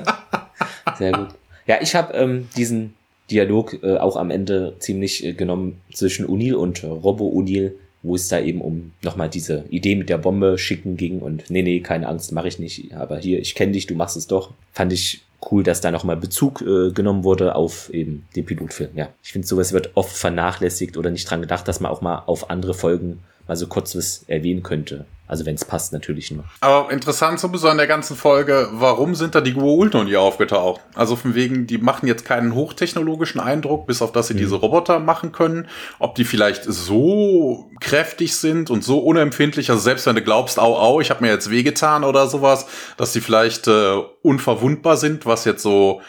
Sehr 0.96 1.12
gut. 1.12 1.28
Ja, 1.66 1.76
ich 1.82 1.94
habe 1.94 2.14
ähm, 2.14 2.48
diesen 2.56 2.94
Dialog 3.30 3.82
äh, 3.82 3.98
auch 3.98 4.16
am 4.16 4.30
Ende 4.30 4.76
ziemlich 4.78 5.22
äh, 5.22 5.34
genommen 5.34 5.82
zwischen 5.92 6.24
Unil 6.24 6.54
und 6.54 6.82
Robo 6.82 7.26
Unil 7.26 7.78
wo 8.06 8.14
es 8.14 8.28
da 8.28 8.40
eben 8.40 8.60
um 8.60 8.92
nochmal 9.02 9.28
diese 9.28 9.64
Idee 9.68 9.96
mit 9.96 10.08
der 10.08 10.18
Bombe 10.18 10.58
schicken 10.58 10.96
ging 10.96 11.20
und 11.20 11.50
nee, 11.50 11.62
nee, 11.62 11.80
keine 11.80 12.08
Angst, 12.08 12.32
mache 12.32 12.48
ich 12.48 12.58
nicht, 12.58 12.94
aber 12.94 13.18
hier, 13.18 13.40
ich 13.40 13.54
kenne 13.54 13.72
dich, 13.72 13.86
du 13.86 13.94
machst 13.94 14.16
es 14.16 14.26
doch. 14.26 14.52
Fand 14.72 14.92
ich 14.92 15.22
cool, 15.50 15.62
dass 15.62 15.80
da 15.80 15.90
nochmal 15.90 16.16
Bezug 16.16 16.62
äh, 16.62 16.90
genommen 16.92 17.24
wurde 17.24 17.54
auf 17.54 17.92
eben 17.92 18.26
den 18.34 18.46
Pilotfilm. 18.46 18.90
Ja, 18.94 19.08
ich 19.22 19.32
finde, 19.32 19.46
sowas 19.46 19.72
wird 19.72 19.90
oft 19.94 20.16
vernachlässigt 20.16 20.96
oder 20.96 21.10
nicht 21.10 21.28
dran 21.28 21.40
gedacht, 21.40 21.68
dass 21.68 21.80
man 21.80 21.90
auch 21.90 22.00
mal 22.00 22.22
auf 22.26 22.50
andere 22.50 22.74
Folgen 22.74 23.20
mal 23.46 23.56
so 23.56 23.66
kurz 23.66 23.96
was 23.96 24.24
erwähnen 24.26 24.62
könnte. 24.62 25.06
Also 25.28 25.44
wenn 25.44 25.56
es 25.56 25.64
passt, 25.64 25.92
natürlich 25.92 26.30
nur. 26.30 26.44
Aber 26.60 26.92
interessant 26.92 27.40
sowieso 27.40 27.68
an 27.68 27.78
der 27.78 27.88
ganzen 27.88 28.16
Folge, 28.16 28.68
warum 28.72 29.16
sind 29.16 29.34
da 29.34 29.40
die 29.40 29.54
Guo-Ulton 29.54 30.06
nie 30.06 30.16
aufgetaucht? 30.16 30.80
Also 30.94 31.16
von 31.16 31.34
wegen, 31.34 31.66
die 31.66 31.78
machen 31.78 32.06
jetzt 32.06 32.24
keinen 32.24 32.54
hochtechnologischen 32.54 33.40
Eindruck, 33.40 33.88
bis 33.88 34.02
auf 34.02 34.12
dass 34.12 34.28
sie 34.28 34.34
mhm. 34.34 34.38
diese 34.38 34.54
Roboter 34.54 35.00
machen 35.00 35.32
können. 35.32 35.66
Ob 35.98 36.14
die 36.14 36.24
vielleicht 36.24 36.62
so 36.64 37.68
kräftig 37.80 38.36
sind 38.36 38.70
und 38.70 38.84
so 38.84 39.00
unempfindlich, 39.00 39.68
also 39.68 39.82
selbst 39.82 40.06
wenn 40.06 40.14
du 40.14 40.22
glaubst, 40.22 40.60
au, 40.60 40.76
au, 40.76 41.00
ich 41.00 41.10
habe 41.10 41.24
mir 41.24 41.32
jetzt 41.32 41.50
wehgetan 41.50 42.04
oder 42.04 42.28
sowas, 42.28 42.66
dass 42.96 43.12
die 43.12 43.20
vielleicht 43.20 43.66
äh, 43.66 43.96
unverwundbar 44.22 44.96
sind, 44.96 45.26
was 45.26 45.44
jetzt 45.44 45.62
so 45.62 46.02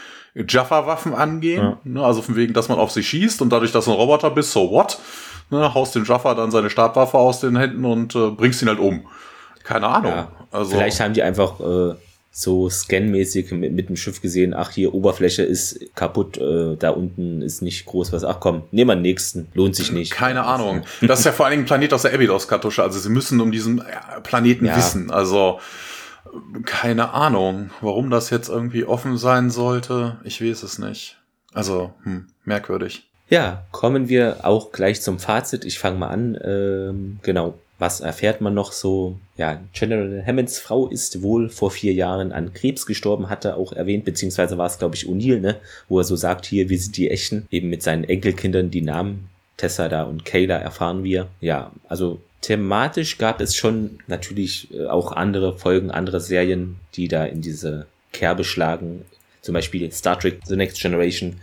Jaffa-Waffen 0.48 1.16
angehen. 1.16 1.64
Ja. 1.64 1.80
Ne, 1.84 2.04
also 2.04 2.22
von 2.22 2.36
wegen, 2.36 2.54
dass 2.54 2.70
man 2.70 2.78
auf 2.78 2.92
sie 2.92 3.04
schießt 3.04 3.42
und 3.42 3.50
dadurch, 3.50 3.72
dass 3.72 3.86
du 3.86 3.92
ein 3.92 3.98
Roboter 3.98 4.30
bist, 4.30 4.52
so 4.52 4.70
what? 4.70 5.00
Ne, 5.50 5.74
haust 5.74 5.96
den 5.96 6.06
Jaffa 6.06 6.34
dann 6.34 6.52
seine 6.52 6.70
Stabwaffe 6.70 7.18
aus 7.18 7.40
den 7.40 7.58
Händen 7.58 7.86
und 7.86 8.16
äh, 8.16 8.30
bringst 8.32 8.62
ihn 8.62 8.68
halt 8.68 8.80
um. 8.80 9.08
Keine 9.64 9.88
Ahnung. 9.88 10.12
Ja, 10.12 10.32
also, 10.52 10.72
vielleicht 10.72 11.00
haben 11.00 11.14
die 11.14 11.24
einfach 11.24 11.60
äh, 11.60 11.96
so 12.32 12.70
scanmäßig 12.70 13.52
mit, 13.52 13.74
mit 13.74 13.90
dem 13.90 13.96
Schiff 13.96 14.22
gesehen, 14.22 14.54
ach 14.54 14.72
hier, 14.72 14.94
Oberfläche 14.94 15.44
ist 15.44 15.80
kaputt, 15.96 16.38
äh, 16.38 16.76
da 16.78 16.92
unten 16.92 17.42
ist 17.42 17.62
nicht 17.62 17.86
groß 17.86 18.14
was. 18.14 18.24
Ach 18.24 18.40
komm, 18.40 18.64
nehmen 18.72 18.90
wir 18.90 18.96
den 18.96 19.02
nächsten, 19.02 19.48
lohnt 19.54 19.76
sich 19.76 19.92
nicht. 19.92 20.12
Keine 20.14 20.46
Ahnung. 20.46 20.84
Das 21.02 21.20
ist 21.20 21.26
ja 21.26 21.32
vor 21.34 21.46
allen 21.46 21.54
Dingen 21.54 21.64
ein 21.64 21.68
Planet 21.68 21.94
aus 21.94 22.04
der 22.04 22.14
Abydos-Kartusche, 22.14 22.84
also 22.84 23.00
sie 23.00 23.10
müssen 23.10 23.42
um 23.42 23.52
diesen 23.52 23.84
Planeten 24.24 24.66
ja. 24.66 24.78
wissen. 24.78 25.12
Also 25.12 25.60
keine 26.66 27.12
Ahnung, 27.14 27.72
warum 27.82 28.10
das 28.10 28.30
jetzt 28.30 28.50
irgendwie 28.50 28.86
offen 28.86 29.18
sein 29.18 29.50
sollte. 29.50 30.20
Ich 30.24 30.42
weiß 30.42 30.64
es 30.64 30.78
nicht. 30.78 31.18
Also, 31.54 31.94
hm, 32.04 32.28
merkwürdig. 32.44 33.10
Ja, 33.30 33.66
kommen 33.72 34.10
wir 34.10 34.40
auch 34.44 34.72
gleich 34.72 35.02
zum 35.02 35.20
Fazit. 35.20 35.66
Ich 35.66 35.80
fange 35.80 35.98
mal 35.98 36.08
an. 36.08 36.38
Ähm, 36.44 37.20
genau, 37.24 37.56
was 37.80 38.00
erfährt 38.00 38.42
man 38.42 38.54
noch 38.54 38.72
so? 38.72 39.20
Ja, 39.38 39.62
General 39.74 40.24
Hammonds 40.26 40.60
Frau 40.60 40.88
ist 40.88 41.22
wohl 41.22 41.50
vor 41.50 41.70
vier 41.72 41.94
Jahren 41.94 42.32
an 42.32 42.54
Krebs 42.54 42.86
gestorben, 42.86 43.30
hatte 43.30 43.56
auch 43.56 43.74
erwähnt, 43.74 44.06
beziehungsweise 44.06 44.58
war 44.58 44.66
es, 44.66 44.80
glaube 44.80 44.96
ich, 44.96 45.08
O'Neill, 45.08 45.40
ne? 45.40 45.58
Wo 45.90 46.00
er 46.00 46.04
so 46.04 46.16
sagt, 46.16 46.46
hier, 46.46 46.70
wir 46.70 46.80
sind 46.80 46.98
die 46.98 47.10
Echten. 47.10 47.48
Eben 47.52 47.70
mit 47.70 47.84
seinen 47.84 48.04
Enkelkindern 48.04 48.72
die 48.72 48.82
Namen 48.82 49.30
Tessa 49.58 49.90
da 49.90 50.04
und 50.04 50.24
Kayla 50.24 50.58
erfahren 50.58 51.04
wir. 51.04 51.28
Ja, 51.42 51.72
also 51.90 52.22
thematisch 52.42 53.18
gab 53.18 53.42
es 53.42 53.56
schon 53.56 54.00
natürlich 54.08 54.74
äh, 54.74 54.86
auch 54.86 55.12
andere 55.12 55.58
Folgen, 55.58 55.92
andere 55.92 56.22
Serien, 56.22 56.78
die 56.96 57.08
da 57.08 57.26
in 57.26 57.42
diese 57.42 57.88
Kerbe 58.14 58.44
schlagen. 58.44 59.06
Zum 59.42 59.54
Beispiel 59.54 59.92
Star 59.92 60.20
Trek 60.20 60.40
The 60.46 60.56
Next 60.56 60.80
Generation 60.80 61.38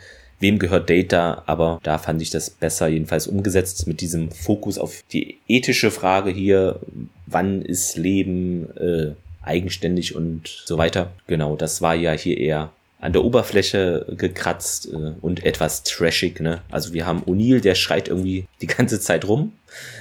wem 0.44 0.58
gehört 0.58 0.90
Data, 0.90 1.42
aber 1.46 1.80
da 1.82 1.96
fand 1.96 2.20
ich 2.20 2.28
das 2.28 2.50
besser 2.50 2.86
jedenfalls 2.86 3.26
umgesetzt 3.26 3.86
mit 3.86 4.02
diesem 4.02 4.30
Fokus 4.30 4.76
auf 4.76 5.02
die 5.10 5.38
ethische 5.48 5.90
Frage 5.90 6.30
hier, 6.30 6.80
wann 7.24 7.62
ist 7.62 7.96
Leben 7.96 8.68
äh, 8.76 9.12
eigenständig 9.40 10.14
und 10.14 10.62
so 10.66 10.76
weiter. 10.76 11.12
Genau, 11.28 11.56
das 11.56 11.80
war 11.80 11.94
ja 11.94 12.12
hier 12.12 12.36
eher 12.36 12.70
an 13.00 13.14
der 13.14 13.24
Oberfläche 13.24 14.04
gekratzt 14.18 14.92
äh, 14.92 15.12
und 15.22 15.46
etwas 15.46 15.82
trashig. 15.82 16.40
Ne? 16.40 16.60
Also 16.70 16.92
wir 16.92 17.06
haben 17.06 17.22
O'Neill, 17.22 17.60
der 17.60 17.74
schreit 17.74 18.08
irgendwie 18.08 18.46
die 18.60 18.66
ganze 18.66 19.00
Zeit 19.00 19.26
rum. 19.26 19.52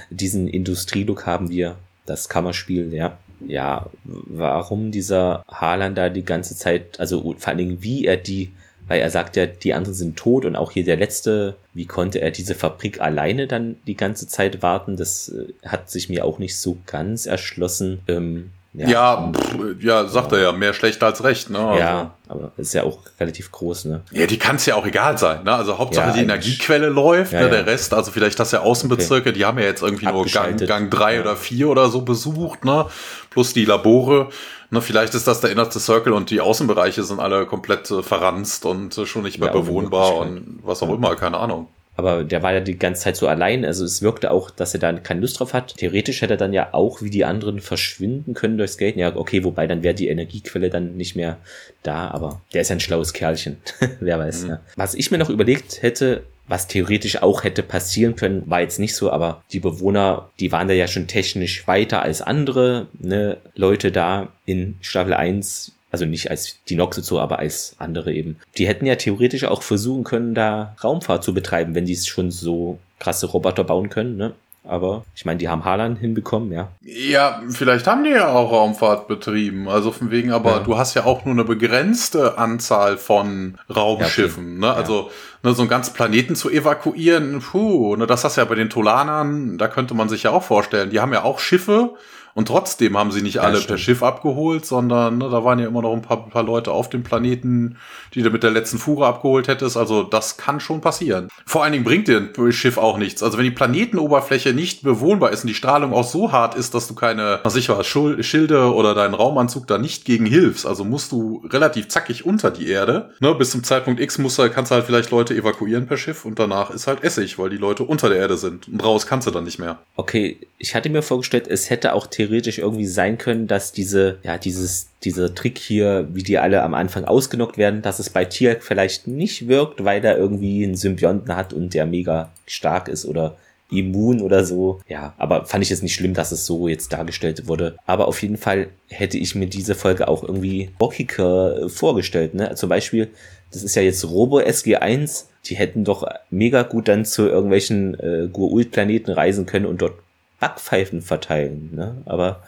Diesen 0.10 0.50
Industrielook 0.50 1.26
haben 1.26 1.50
wir, 1.52 1.78
das 2.06 2.28
Kammerspiel, 2.28 2.94
ja. 2.94 3.18
Ja, 3.48 3.90
warum 4.04 4.92
dieser 4.92 5.44
Haaland 5.50 5.98
da 5.98 6.10
die 6.10 6.24
ganze 6.26 6.56
Zeit, 6.56 7.00
also 7.00 7.36
vor 7.38 7.48
allen 7.48 7.58
Dingen, 7.58 7.78
wie 7.82 8.06
er 8.06 8.18
die 8.18 8.52
weil 8.88 9.02
er 9.02 9.10
sagt 9.10 9.36
ja, 9.36 9.46
die 9.46 9.74
anderen 9.74 9.96
sind 9.96 10.18
tot 10.18 10.46
und 10.46 10.56
auch 10.56 10.72
hier 10.72 10.84
der 10.84 10.98
letzte, 10.98 11.56
wie 11.74 11.86
konnte 11.86 12.20
er 12.20 12.32
diese 12.32 12.56
Fabrik 12.56 13.02
alleine 13.02 13.48
dann 13.48 13.76
die 13.88 13.96
ganze 13.96 14.28
Zeit 14.28 14.62
warten? 14.62 14.98
Das 14.98 15.30
äh, 15.30 15.54
hat 15.68 15.90
sich 15.90 16.10
mir 16.10 16.26
auch 16.26 16.40
nicht 16.40 16.58
so 16.58 16.78
ganz 16.86 17.26
erschlossen. 17.26 18.00
Ähm, 18.08 18.52
Ja, 18.76 18.88
ja, 18.88 19.32
pff, 19.32 19.84
ja 19.84 20.08
sagt 20.08 20.32
ja. 20.32 20.40
er 20.40 20.44
ja, 20.46 20.52
mehr 20.52 20.74
schlecht 20.74 21.04
als 21.04 21.24
recht. 21.24 21.52
Ne? 21.52 21.60
Also. 21.60 21.80
Ja, 21.80 22.14
aber 22.28 22.52
ist 22.58 22.74
ja 22.74 22.84
auch 22.84 22.98
relativ 23.20 23.52
groß. 23.52 23.86
Ne? 23.86 24.02
Ja, 24.12 24.26
die 24.26 24.40
kann 24.40 24.56
es 24.56 24.66
ja 24.66 24.76
auch 24.76 24.86
egal 24.86 25.18
sein. 25.20 25.44
Ne? 25.44 25.54
Also 25.54 25.78
Hauptsache 25.78 26.08
ja, 26.08 26.14
die 26.14 26.22
Energiequelle 26.22 26.90
läuft, 26.90 27.34
ne? 27.34 27.50
der 27.50 27.68
Rest, 27.68 27.94
also 27.94 28.12
vielleicht 28.12 28.40
das 28.40 28.52
ja 28.52 28.62
Außenbezirke, 28.62 29.30
okay. 29.30 29.38
die 29.38 29.46
haben 29.46 29.60
ja 29.60 29.66
jetzt 29.66 29.84
irgendwie 29.84 30.08
nur 30.08 30.26
Gang, 30.26 30.58
Gang 30.66 30.90
drei 30.90 31.22
oder 31.22 31.36
vier 31.36 31.70
oder 31.70 31.90
so 31.90 32.02
besucht, 32.02 32.66
ne? 32.66 32.88
plus 33.30 33.54
die 33.54 33.66
Labore. 33.66 34.30
Ne, 34.74 34.82
vielleicht 34.82 35.14
ist 35.14 35.28
das 35.28 35.40
der 35.40 35.52
innerste 35.52 35.80
Circle 35.80 36.14
und 36.14 36.32
die 36.32 36.42
Außenbereiche 36.42 37.04
sind 37.04 37.20
alle 37.20 37.46
komplett 37.46 37.92
äh, 37.92 38.02
verranzt 38.02 38.66
und 38.66 38.98
äh, 38.98 39.06
schon 39.06 39.22
nicht 39.22 39.38
mehr 39.38 39.52
bewohnbar 39.52 40.18
und 40.18 40.62
was 40.64 40.82
auch 40.82 40.92
immer, 40.92 41.16
keine 41.16 41.38
Ahnung. 41.38 41.68
Aber 41.96 42.24
der 42.24 42.42
war 42.42 42.54
ja 42.54 42.60
die 42.60 42.80
ganze 42.80 43.04
Zeit 43.04 43.16
so 43.16 43.28
allein. 43.28 43.66
Also 43.66 43.86
es 43.86 44.02
wirkte 44.02 44.32
auch, 44.32 44.50
dass 44.50 44.74
er 44.74 44.80
da 44.80 44.92
keine 44.94 45.22
Lust 45.22 45.40
drauf 45.40 45.54
hat. 45.54 45.78
Theoretisch 45.78 46.24
hätte 46.24 46.34
er 46.34 46.38
dann 46.38 46.54
ja 46.54 46.70
auch 46.72 47.04
wie 47.04 47.12
die 47.12 47.24
anderen 47.24 47.60
verschwinden 47.60 48.34
können 48.34 48.58
durchs 48.58 48.74
Skaten. 48.74 48.98
Ja, 49.00 49.16
okay, 49.16 49.44
wobei 49.44 49.68
dann 49.68 49.84
wäre 49.84 49.94
die 49.94 50.08
Energiequelle 50.08 50.72
dann 50.72 50.98
nicht 50.98 51.16
mehr 51.16 51.38
da. 51.84 52.10
Aber 52.10 52.42
der 52.56 52.62
ist 52.62 52.72
ein 52.72 52.80
schlaues 52.80 53.14
Kerlchen. 53.14 53.58
Wer 54.00 54.18
weiß. 54.18 54.46
Mhm. 54.46 54.50
Ja. 54.50 54.60
Was 54.76 54.96
ich 54.96 55.12
mir 55.12 55.20
noch 55.20 55.30
überlegt 55.30 55.84
hätte, 55.84 56.24
was 56.48 56.68
theoretisch 56.68 57.22
auch 57.22 57.44
hätte 57.44 57.64
passieren 57.64 58.16
können, 58.16 58.44
war 58.46 58.62
jetzt 58.62 58.80
nicht 58.80 58.96
so, 58.96 59.12
aber 59.12 59.44
die 59.52 59.60
Bewohner, 59.60 60.30
die 60.40 60.52
waren 60.52 60.68
da 60.68 60.74
ja 60.74 60.88
schon 60.88 61.08
technisch 61.08 61.68
weiter 61.68 62.02
als 62.02 62.22
andere 62.22 62.88
ne, 63.00 63.38
Leute 63.56 63.92
da 63.92 64.30
in 64.46 64.78
Staffel 64.82 65.14
1 65.14 65.72
also 65.94 66.06
nicht 66.06 66.32
als 66.32 66.58
die 66.70 66.76
Noxozo, 66.76 67.20
aber 67.20 67.38
als 67.38 67.76
andere 67.78 68.12
eben. 68.12 68.38
Die 68.58 68.68
hätten 68.68 68.88
ja 68.88 68.96
theoretisch 68.96 69.44
auch 69.44 69.62
versuchen 69.62 70.04
können, 70.04 70.34
da 70.34 70.76
Raumfahrt 70.84 71.24
zu 71.24 71.36
betreiben, 71.36 71.76
wenn 71.76 71.86
die 71.86 71.94
es 71.94 72.08
schon 72.08 72.32
so 72.32 72.80
krasse 72.98 73.28
Roboter 73.28 73.64
bauen 73.64 73.92
können, 73.92 74.18
ne? 74.18 74.34
Aber 74.66 75.04
ich 75.14 75.26
meine, 75.26 75.40
die 75.40 75.50
haben 75.50 75.66
Haaland 75.66 76.00
hinbekommen, 76.00 76.52
ja. 76.54 76.70
Ja, 76.82 77.42
vielleicht 77.50 77.86
haben 77.86 78.06
die 78.06 78.12
ja 78.12 78.30
auch 78.30 78.52
Raumfahrt 78.52 79.10
betrieben. 79.10 79.68
Also 79.68 79.92
von 79.92 80.10
wegen, 80.10 80.32
aber 80.32 80.52
ja. 80.52 80.60
du 80.60 80.78
hast 80.78 80.94
ja 80.94 81.04
auch 81.04 81.26
nur 81.26 81.34
eine 81.34 81.44
begrenzte 81.44 82.38
Anzahl 82.38 82.98
von 82.98 83.58
Raumschiffen. 83.74 84.62
Ja, 84.62 84.70
okay. 84.70 84.74
ne? 84.74 84.74
Also 84.74 85.10
ne, 85.44 85.54
so 85.54 85.64
einen 85.64 85.70
ganzen 85.70 85.94
Planeten 85.94 86.36
zu 86.36 86.50
evakuieren, 86.50 87.40
puh, 87.40 87.98
ne, 87.98 88.08
das 88.08 88.24
hast 88.24 88.38
du 88.38 88.42
ja 88.42 88.46
bei 88.46 88.56
den 88.56 88.70
Tolanern, 88.70 89.58
da 89.58 89.68
könnte 89.68 89.96
man 89.96 90.08
sich 90.08 90.24
ja 90.24 90.32
auch 90.32 90.44
vorstellen. 90.44 90.90
Die 90.90 91.02
haben 91.02 91.12
ja 91.12 91.24
auch 91.24 91.40
Schiffe 91.40 91.96
und 92.36 92.48
trotzdem 92.48 92.98
haben 92.98 93.12
sie 93.12 93.22
nicht 93.22 93.40
alle 93.40 93.60
ja, 93.60 93.66
per 93.66 93.78
Schiff 93.78 94.02
abgeholt, 94.02 94.66
sondern 94.66 95.20
ne, 95.20 95.30
da 95.30 95.44
waren 95.44 95.60
ja 95.60 95.68
immer 95.68 95.82
noch 95.82 95.94
ein 95.94 96.02
paar, 96.02 96.30
paar 96.30 96.44
Leute 96.44 96.72
auf 96.72 96.90
dem 96.90 97.04
Planeten, 97.04 97.78
die 98.14 98.24
du 98.24 98.32
mit 98.32 98.44
der 98.44 98.52
letzten 98.52 98.80
Fuhre 98.80 99.06
abgeholt 99.06 99.48
hättest. 99.48 99.78
Also 99.78 100.04
das 100.04 100.38
kann 100.38 100.60
schon 100.60 100.82
passieren. 100.82 101.30
Vor 101.46 101.64
allen 101.64 101.74
Dingen 101.74 101.84
bringt 101.84 102.08
dir 102.08 102.18
ein 102.36 102.52
Schiff 102.52 102.78
auch 102.78 102.98
nichts. 102.98 103.22
Also 103.22 103.38
wenn 103.38 103.46
die 103.46 103.52
Planetenoberfläche 103.52 104.54
nicht 104.54 104.82
bewohnbar 104.84 105.32
ist 105.32 105.44
und 105.44 105.48
die 105.48 105.54
Strahlung 105.54 105.94
auch 105.94 106.04
so 106.04 106.32
hart 106.32 106.56
ist, 106.56 106.74
dass 106.74 106.88
du 106.88 106.96
keine, 106.96 107.40
was 107.44 107.56
ich 107.56 107.70
war, 107.70 107.84
Schilde 107.84 108.74
oder 108.74 108.96
deinen 108.96 109.14
Raumanzug 109.14 109.68
da 109.68 109.78
nicht 109.78 110.06
gegen 110.06 110.26
hilfst, 110.26 110.66
also 110.66 110.84
musst 110.84 111.12
du 111.12 111.46
relativ 111.50 111.90
zackig 111.90 112.26
unter 112.26 112.50
die 112.50 112.68
Erde. 112.68 113.12
Ne, 113.20 113.36
bis 113.36 113.52
zum 113.52 113.64
Zeitpunkt 113.64 114.00
X 114.00 114.18
musst 114.18 114.40
du, 114.40 114.50
kannst 114.50 114.72
du 114.72 114.76
halt 114.76 114.86
vielleicht 114.86 115.12
Leute 115.12 115.36
evakuieren 115.36 115.86
per 115.86 115.98
Schiff 115.98 116.26
und 116.26 116.40
danach 116.40 116.72
ist 116.72 116.88
halt 116.88 117.04
Essig, 117.04 117.38
weil 117.38 117.50
die 117.50 117.58
Leute 117.58 117.84
unter 117.84 118.10
der 118.10 118.18
Erde 118.18 118.38
sind. 118.38 118.68
Und 118.68 118.84
raus 118.84 119.06
kannst 119.06 119.28
du 119.28 119.32
dann 119.32 119.44
nicht 119.44 119.60
mehr. 119.60 119.80
Okay, 119.96 120.40
ich 120.58 120.74
hatte 120.76 120.90
mir 120.90 121.04
vorgestellt, 121.04 121.48
es 121.48 121.70
hätte 121.70 121.94
auch 121.94 122.08
theoretisch 122.08 122.23
irgendwie 122.60 122.86
sein 122.86 123.18
können, 123.18 123.48
dass 123.48 123.72
diese, 123.72 124.18
ja, 124.24 124.38
dieses, 124.38 124.88
dieser 125.04 125.34
Trick 125.34 125.58
hier, 125.58 126.08
wie 126.14 126.24
die 126.24 126.38
alle 126.38 126.64
am 126.64 126.74
Anfang 126.74 127.06
ausgenockt 127.06 127.58
werden, 127.58 127.82
dass 127.82 128.00
es 128.00 128.10
bei 128.10 128.26
Tier 128.26 128.58
vielleicht 128.60 129.08
nicht 129.08 129.48
wirkt, 129.48 129.84
weil 129.84 130.04
er 130.04 130.18
irgendwie 130.18 130.64
einen 130.64 130.76
Symbionten 130.76 131.36
hat 131.36 131.54
und 131.54 131.74
der 131.74 131.86
mega 131.86 132.32
stark 132.48 132.88
ist 132.88 133.06
oder 133.06 133.36
immun 133.72 134.22
oder 134.22 134.46
so. 134.46 134.82
Ja, 134.88 135.14
aber 135.18 135.46
fand 135.46 135.64
ich 135.64 135.70
jetzt 135.70 135.84
nicht 135.84 135.96
schlimm, 135.96 136.14
dass 136.14 136.32
es 136.32 136.46
so 136.46 136.68
jetzt 136.68 136.94
dargestellt 136.94 137.48
wurde. 137.48 137.76
Aber 137.86 138.08
auf 138.08 138.22
jeden 138.22 138.38
Fall 138.38 138.68
hätte 138.90 139.18
ich 139.18 139.36
mir 139.36 139.48
diese 139.48 139.76
Folge 139.76 140.08
auch 140.08 140.24
irgendwie 140.24 140.70
bockiger 140.78 141.70
vorgestellt. 141.70 142.36
Ne? 142.36 142.54
Zum 142.56 142.70
Beispiel, 142.70 143.10
das 143.52 143.64
ist 143.64 143.76
ja 143.76 143.82
jetzt 143.82 144.06
Robo 144.06 144.40
SG1, 144.40 145.26
die 145.46 145.56
hätten 145.56 145.84
doch 145.84 146.08
mega 146.30 146.64
gut 146.64 146.88
dann 146.88 147.06
zu 147.06 147.28
irgendwelchen 147.28 148.00
äh, 148.00 148.28
Gur-Ult-Planeten 148.32 149.12
reisen 149.12 149.46
können 149.46 149.66
und 149.66 149.82
dort 149.82 149.96
Backpfeifen 150.44 151.02
verteilen. 151.02 151.70
Ne? 151.74 152.02
Aber 152.04 152.44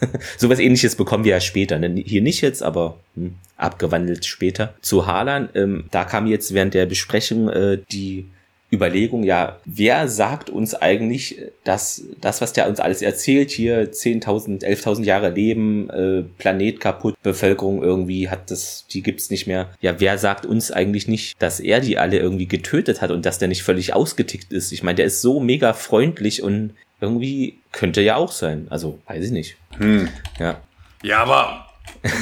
sowas 0.36 0.60
ähnliches 0.60 0.94
bekommen 0.94 1.24
wir 1.24 1.32
ja 1.32 1.40
später. 1.40 1.80
Ne? 1.80 2.00
Hier 2.06 2.22
nicht 2.22 2.42
jetzt, 2.42 2.62
aber 2.62 3.00
hm, 3.16 3.34
abgewandelt 3.56 4.24
später. 4.24 4.74
Zu 4.82 5.08
Haaland, 5.08 5.50
ähm, 5.56 5.86
da 5.90 6.04
kam 6.04 6.28
jetzt 6.28 6.54
während 6.54 6.74
der 6.74 6.86
Besprechung 6.86 7.48
äh, 7.48 7.78
die 7.90 8.26
Überlegung, 8.72 9.24
ja, 9.24 9.58
wer 9.64 10.06
sagt 10.06 10.48
uns 10.48 10.76
eigentlich, 10.76 11.42
dass 11.64 12.04
das, 12.20 12.40
was 12.40 12.52
der 12.52 12.68
uns 12.68 12.78
alles 12.78 13.02
erzählt, 13.02 13.50
hier 13.50 13.90
10.000, 13.90 14.62
11.000 14.62 15.02
Jahre 15.02 15.30
Leben, 15.30 15.90
äh, 15.90 16.22
Planet 16.38 16.78
kaputt, 16.78 17.16
Bevölkerung 17.20 17.82
irgendwie 17.82 18.28
hat 18.28 18.52
das, 18.52 18.86
die 18.92 19.02
gibt's 19.02 19.28
nicht 19.28 19.48
mehr. 19.48 19.70
Ja, 19.80 19.98
wer 19.98 20.18
sagt 20.18 20.46
uns 20.46 20.70
eigentlich 20.70 21.08
nicht, 21.08 21.42
dass 21.42 21.58
er 21.58 21.80
die 21.80 21.98
alle 21.98 22.20
irgendwie 22.20 22.46
getötet 22.46 23.02
hat 23.02 23.10
und 23.10 23.26
dass 23.26 23.40
der 23.40 23.48
nicht 23.48 23.64
völlig 23.64 23.92
ausgetickt 23.92 24.52
ist? 24.52 24.70
Ich 24.70 24.84
meine, 24.84 24.96
der 24.96 25.06
ist 25.06 25.20
so 25.20 25.40
mega 25.40 25.72
freundlich 25.72 26.44
und 26.44 26.74
irgendwie 27.00 27.58
könnte 27.72 28.00
ja 28.00 28.16
auch 28.16 28.32
sein. 28.32 28.66
Also, 28.70 29.00
weiß 29.06 29.24
ich 29.24 29.30
nicht. 29.30 29.56
Hm. 29.78 30.08
Ja. 30.38 30.60
Ja, 31.02 31.22
aber 31.22 31.66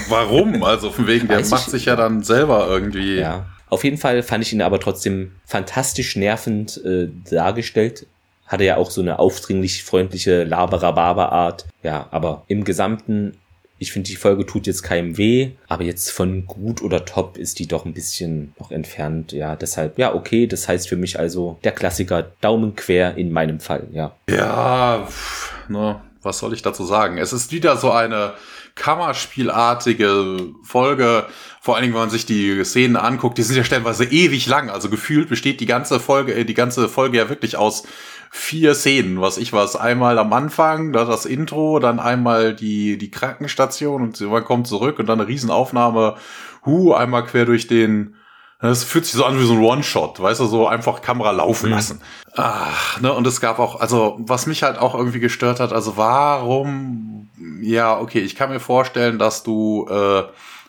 warum? 0.09 0.63
Also 0.63 0.91
von 0.91 1.07
wegen, 1.07 1.29
der 1.29 1.45
macht 1.47 1.67
ich, 1.67 1.73
sich 1.73 1.85
ja 1.87 1.97
dann 1.97 2.23
selber 2.23 2.67
irgendwie. 2.69 3.17
Ja. 3.17 3.47
Auf 3.71 3.85
jeden 3.85 3.99
Fall 3.99 4.23
fand 4.23 4.45
ich 4.45 4.53
ihn 4.53 4.63
aber 4.63 4.81
trotzdem 4.81 5.33
fantastisch 5.45 6.17
nervend 6.17 6.83
äh, 6.85 7.09
dargestellt. 7.31 8.07
Hatte 8.47 8.65
ja 8.65 8.77
auch 8.77 8.91
so 8.91 9.03
eine 9.03 9.19
aufdringlich 9.19 9.85
freundliche 9.85 10.45
Laberababa-Art. 10.45 11.67
Ja, 11.83 12.09
aber 12.11 12.45
im 12.49 12.65
Gesamten 12.65 13.37
ich 13.79 13.93
finde, 13.93 14.09
die 14.09 14.17
Folge 14.17 14.45
tut 14.45 14.67
jetzt 14.67 14.83
keinem 14.83 15.17
weh, 15.17 15.51
aber 15.69 15.85
jetzt 15.85 16.11
von 16.11 16.47
gut 16.47 16.83
oder 16.83 17.05
top 17.05 17.37
ist 17.37 17.59
die 17.59 17.69
doch 17.69 17.85
ein 17.85 17.95
bisschen 17.95 18.55
noch 18.59 18.71
entfernt. 18.71 19.33
Ja, 19.33 19.57
deshalb, 19.57 19.99
ja, 19.99 20.15
okay, 20.15 20.47
das 20.47 20.69
heißt 20.69 20.89
für 20.89 20.97
mich 20.97 21.19
also 21.19 21.59
der 21.65 21.73
Klassiker 21.73 22.33
Daumen 22.41 22.75
quer 22.75 23.17
in 23.17 23.33
meinem 23.33 23.61
Fall, 23.61 23.87
ja. 23.93 24.17
Ja, 24.29 25.07
pff, 25.07 25.53
ne, 25.69 26.01
was 26.23 26.39
soll 26.39 26.55
ich 26.55 26.63
dazu 26.63 26.85
sagen? 26.85 27.19
Es 27.19 27.33
ist 27.33 27.53
wieder 27.53 27.77
so 27.77 27.93
eine 27.93 28.35
Kammerspielartige 28.75 30.53
Folge, 30.63 31.27
vor 31.61 31.75
allen 31.75 31.83
Dingen, 31.83 31.95
wenn 31.95 32.03
man 32.03 32.11
sich 32.11 32.27
die 32.27 32.65
Szenen 32.65 32.97
anguckt, 32.97 33.39
die 33.39 33.43
sind 33.43 33.57
ja 33.57 33.65
stellenweise 33.65 34.05
ewig 34.05 34.47
lang. 34.47 34.71
Also 34.71 34.89
gefühlt 34.89 35.29
besteht 35.29 35.61
die 35.61 35.67
ganze 35.67 36.01
Folge, 36.01 36.35
äh, 36.35 36.45
die 36.45 36.55
ganze 36.55 36.89
Folge 36.89 37.19
ja 37.19 37.29
wirklich 37.29 37.57
aus 37.57 37.85
vier 38.31 38.75
Szenen, 38.75 39.21
was 39.21 39.39
ich 39.39 39.53
was. 39.53 39.77
Einmal 39.77 40.19
am 40.19 40.33
Anfang, 40.33 40.93
da 40.93 41.05
das 41.05 41.27
Intro, 41.27 41.79
dann 41.79 42.01
einmal 42.01 42.55
die, 42.55 42.99
die 42.99 43.11
Krankenstation 43.11 44.03
und 44.03 44.21
man 44.21 44.45
kommt 44.45 44.67
zurück 44.67 44.99
und 44.99 45.07
dann 45.09 45.21
eine 45.21 45.29
Riesenaufnahme, 45.29 46.17
hu, 46.65 46.93
einmal 46.93 47.25
quer 47.25 47.45
durch 47.45 47.67
den, 47.67 48.15
das 48.61 48.85
fühlt 48.85 49.07
sich 49.07 49.15
so 49.15 49.25
an 49.25 49.39
wie 49.39 49.47
so 49.47 49.55
ein 49.55 49.63
One-Shot, 49.63 50.21
weißt 50.21 50.41
du, 50.41 50.47
so 50.47 50.67
einfach 50.67 51.01
Kamera 51.01 51.31
laufen 51.31 51.67
mhm. 51.71 51.75
lassen. 51.75 52.01
Ach, 52.35 53.01
ne, 53.01 53.13
und 53.13 53.27
es 53.27 53.41
gab 53.41 53.59
auch, 53.59 53.81
also, 53.81 54.17
was 54.21 54.47
mich 54.47 54.63
halt 54.63 54.79
auch 54.79 54.95
irgendwie 54.95 55.21
gestört 55.21 55.61
hat, 55.61 55.73
also 55.73 55.97
warum, 55.97 57.31
ja, 57.61 57.99
okay, 57.99 58.21
ich 58.21 58.37
kann 58.37 58.51
mir 58.51 58.61
vorstellen, 58.61 59.19
dass 59.19 59.43
du, 59.43 59.87
äh, 59.89 60.25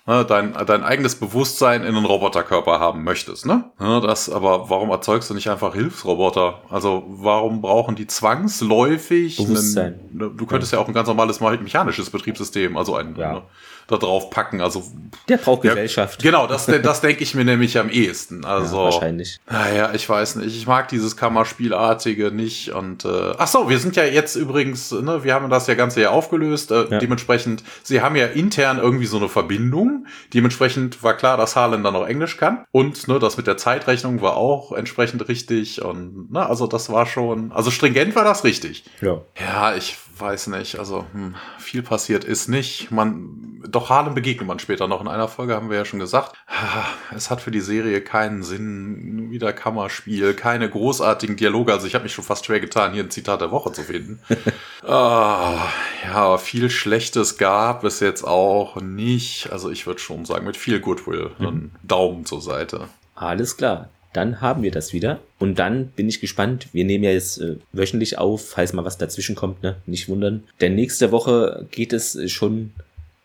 ne, 0.10 0.26
dein, 0.26 0.54
dein 0.54 0.84
eigenes 0.84 1.16
Bewusstsein 1.16 1.84
in 1.84 1.96
einen 1.96 2.06
Roboterkörper 2.06 2.80
haben 2.80 3.04
möchtest. 3.04 3.46
Ne? 3.46 3.66
Ja, 3.80 4.00
das, 4.00 4.30
aber 4.30 4.70
warum 4.70 4.90
erzeugst 4.90 5.30
du 5.30 5.36
nicht 5.36 5.50
einfach 5.50 5.76
Hilfsroboter? 5.76 6.64
Also 6.70 7.04
warum 7.08 7.62
brauchen 7.62 7.96
die 7.96 8.08
zwangsläufig 8.08 9.38
Bewusstsein. 9.38 10.00
Einen, 10.10 10.18
ne, 10.18 10.32
du 10.36 10.46
könntest 10.48 10.72
ja. 10.72 10.80
ja 10.80 10.84
auch 10.84 10.88
ein 10.88 10.94
ganz 10.94 11.08
normales 11.08 11.40
mechanisches 11.40 12.10
Betriebssystem, 12.10 12.76
also 12.76 12.96
ein 12.96 13.16
ja. 13.16 13.34
ne, 13.34 13.42
da 13.90 13.98
drauf 13.98 14.30
packen. 14.30 14.62
Also 14.62 14.84
der 15.28 15.38
braucht 15.38 15.64
Gesellschaft. 15.64 16.22
genau, 16.22 16.48
das, 16.48 16.66
das 16.66 17.02
denke 17.02 17.24
ich 17.24 17.34
mir 17.34 17.44
nämlich 17.44 17.78
am 17.78 17.90
ehesten. 17.90 18.46
Also 18.46 18.78
ja, 18.78 18.84
wahrscheinlich. 18.84 19.40
Naja, 19.50 19.92
ich 19.94 20.08
weiß 20.08 20.38
nicht. 20.38 20.56
Ich 20.56 20.68
mag 20.68 20.88
dieses 20.90 21.18
Kammerspielartige 21.18 22.32
nicht. 22.32 22.72
Und 22.72 23.06
äh, 23.06 23.34
ach 23.38 23.48
so, 23.48 23.70
wir 23.70 23.80
sind 23.80 23.96
ja 23.96 24.04
jetzt 24.04 24.36
übrigens, 24.36 24.92
ne, 24.92 25.24
wir 25.24 25.34
haben 25.34 25.50
das 25.50 25.68
ja 25.68 25.74
ganze 25.74 26.02
ja 26.02 26.10
aufgelöst. 26.12 26.72
Äh. 26.72 27.00
Dementsprechend, 27.00 27.64
sie 27.84 28.02
haben 28.02 28.16
ja 28.16 28.28
intern 28.28 28.78
irgendwie 28.78 29.08
so 29.08 29.18
eine 29.18 29.30
Verbindung. 29.30 29.99
Dementsprechend 30.34 31.04
war 31.04 31.16
klar, 31.16 31.38
dass 31.38 31.56
Harlan 31.56 31.84
dann 31.84 31.96
auch 31.96 32.06
Englisch 32.06 32.38
kann. 32.38 32.66
Und 32.72 33.08
ne, 33.08 33.20
das 33.20 33.38
mit 33.38 33.48
der 33.48 33.58
Zeitrechnung 33.58 34.22
war 34.22 34.38
auch 34.38 34.72
entsprechend 34.72 35.28
richtig. 35.28 35.82
Und 35.82 36.32
ne, 36.32 36.46
also 36.46 36.68
das 36.68 36.92
war 36.92 37.06
schon, 37.06 37.52
also 37.52 37.72
stringent 37.72 38.16
war 38.16 38.24
das 38.24 38.44
richtig. 38.44 38.84
Ja. 39.02 39.22
Ja, 39.40 39.76
ich 39.76 39.98
weiß 40.20 40.48
nicht. 40.48 40.80
Also 40.80 41.06
hm, 41.14 41.36
viel 41.58 41.82
passiert 41.82 42.24
ist 42.24 42.48
nicht. 42.48 42.92
Man, 42.92 43.62
doch 43.68 43.90
Harlem 43.90 44.14
begegnet 44.14 44.48
man 44.48 44.60
später 44.60 44.88
noch. 44.88 45.02
In 45.02 45.08
einer 45.08 45.28
Folge 45.28 45.56
haben 45.56 45.70
wir 45.70 45.78
ja 45.78 45.86
schon 45.86 46.00
gesagt. 46.00 46.36
Es 47.16 47.32
hat 47.32 47.42
für 47.42 47.50
die 47.52 47.60
Serie 47.60 48.02
keinen 48.02 48.44
Sinn. 48.44 49.32
Wieder 49.32 49.52
Kammerspiel, 49.52 50.34
keine 50.36 50.70
großartigen 50.70 51.36
Dialoge. 51.36 51.74
Also 51.74 51.88
ich 51.88 51.96
habe 51.96 52.04
mich 52.04 52.14
schon 52.14 52.24
fast 52.24 52.46
schwer 52.46 52.60
getan, 52.60 52.94
hier 52.94 53.04
ein 53.04 53.10
Zitat 53.10 53.42
der 53.42 53.52
Woche 53.52 53.72
zu 53.72 53.84
finden. 53.84 54.20
ah, 54.88 55.68
ja, 56.06 56.38
viel 56.38 56.70
Schlechtes 56.70 57.38
gab 57.38 57.84
es 57.84 58.00
jetzt 58.00 58.24
auch 58.24 58.80
nicht. 58.80 59.52
Also 59.52 59.70
ich 59.70 59.88
würde 59.88 60.00
schon 60.00 60.26
sagen, 60.26 60.46
mit 60.46 60.58
viel 60.58 60.80
Goodwill. 60.80 61.32
Mhm. 61.40 61.72
Daumen 61.84 62.26
zur 62.26 62.42
Seite. 62.42 62.90
Alles 63.16 63.58
klar. 63.58 63.90
Dann 64.14 64.42
haben 64.42 64.64
wir 64.64 64.72
das 64.72 64.94
wieder. 64.94 65.20
Und 65.38 65.60
dann 65.60 65.88
bin 65.88 66.10
ich 66.10 66.20
gespannt. 66.20 66.68
Wir 66.74 66.86
nehmen 66.86 67.04
ja 67.04 67.12
jetzt 67.12 67.40
äh, 67.40 67.58
wöchentlich 67.72 68.18
auf, 68.18 68.50
falls 68.50 68.74
mal 68.74 68.86
was 68.86 68.98
dazwischen 68.98 69.36
kommt, 69.36 69.62
ne? 69.64 69.76
Nicht 69.86 70.10
wundern. 70.10 70.44
Denn 70.62 70.76
nächste 70.76 71.12
Woche 71.12 71.68
geht 71.72 71.94
es 71.94 72.32
schon 72.32 72.72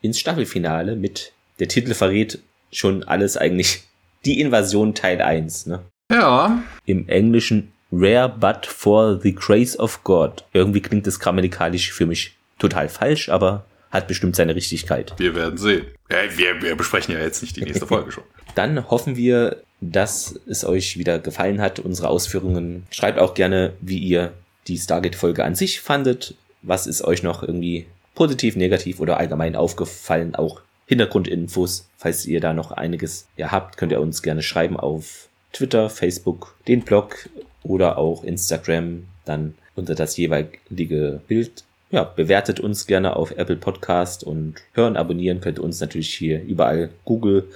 ins 0.02 0.20
Staffelfinale 0.20 0.96
mit 0.96 1.32
der 1.60 1.68
Titel 1.68 1.94
verrät 1.94 2.40
schon 2.72 3.04
alles 3.04 3.36
eigentlich. 3.36 3.82
Die 4.24 4.40
Invasion 4.40 4.94
Teil 4.94 5.20
1, 5.20 5.66
ne? 5.66 5.80
Ja. 6.10 6.62
Im 6.86 7.08
Englischen 7.08 7.72
Rare 7.92 8.28
but 8.28 8.64
for 8.64 9.20
the 9.20 9.34
grace 9.34 9.78
of 9.78 10.02
God. 10.02 10.44
Irgendwie 10.52 10.80
klingt 10.80 11.06
das 11.06 11.20
grammatikalisch 11.20 11.92
für 11.92 12.06
mich 12.06 12.34
total 12.58 12.88
falsch, 12.88 13.28
aber 13.28 13.66
hat 13.90 14.08
bestimmt 14.08 14.34
seine 14.34 14.54
Richtigkeit. 14.54 15.14
Wir 15.18 15.34
werden 15.34 15.58
sehen. 15.58 15.86
Ja, 16.10 16.16
wir, 16.36 16.62
wir 16.62 16.74
besprechen 16.74 17.14
ja 17.14 17.20
jetzt 17.20 17.42
nicht 17.42 17.56
die 17.56 17.62
nächste 17.62 17.86
Folge 17.86 18.12
schon. 18.12 18.24
Dann 18.54 18.90
hoffen 18.90 19.16
wir, 19.16 19.62
dass 19.92 20.38
es 20.46 20.64
euch 20.64 20.98
wieder 20.98 21.18
gefallen 21.18 21.60
hat, 21.60 21.78
unsere 21.78 22.08
Ausführungen. 22.08 22.86
Schreibt 22.90 23.18
auch 23.18 23.34
gerne, 23.34 23.72
wie 23.80 23.98
ihr 23.98 24.32
die 24.66 24.78
Stargate-Folge 24.78 25.44
an 25.44 25.54
sich 25.54 25.80
fandet. 25.80 26.34
Was 26.62 26.86
ist 26.86 27.02
euch 27.02 27.22
noch 27.22 27.42
irgendwie 27.42 27.86
positiv, 28.14 28.56
negativ 28.56 29.00
oder 29.00 29.18
allgemein 29.18 29.56
aufgefallen? 29.56 30.34
Auch 30.34 30.62
Hintergrundinfos, 30.86 31.88
falls 31.96 32.26
ihr 32.26 32.40
da 32.40 32.52
noch 32.52 32.70
einiges 32.70 33.26
ja, 33.36 33.50
habt, 33.50 33.76
könnt 33.76 33.92
ihr 33.92 34.00
uns 34.00 34.22
gerne 34.22 34.42
schreiben 34.42 34.78
auf 34.78 35.28
Twitter, 35.52 35.88
Facebook, 35.88 36.56
den 36.68 36.82
Blog 36.82 37.28
oder 37.62 37.96
auch 37.96 38.24
Instagram, 38.24 39.04
dann 39.24 39.54
unter 39.76 39.94
das 39.94 40.16
jeweilige 40.16 41.20
Bild. 41.26 41.64
Ja, 41.90 42.04
bewertet 42.04 42.60
uns 42.60 42.86
gerne 42.86 43.16
auf 43.16 43.30
Apple 43.32 43.56
Podcast 43.56 44.24
und 44.24 44.56
hören, 44.72 44.96
abonnieren 44.96 45.40
könnt 45.40 45.58
ihr 45.58 45.64
uns 45.64 45.80
natürlich 45.80 46.12
hier 46.12 46.42
überall. 46.42 46.90
Google, 47.04 47.48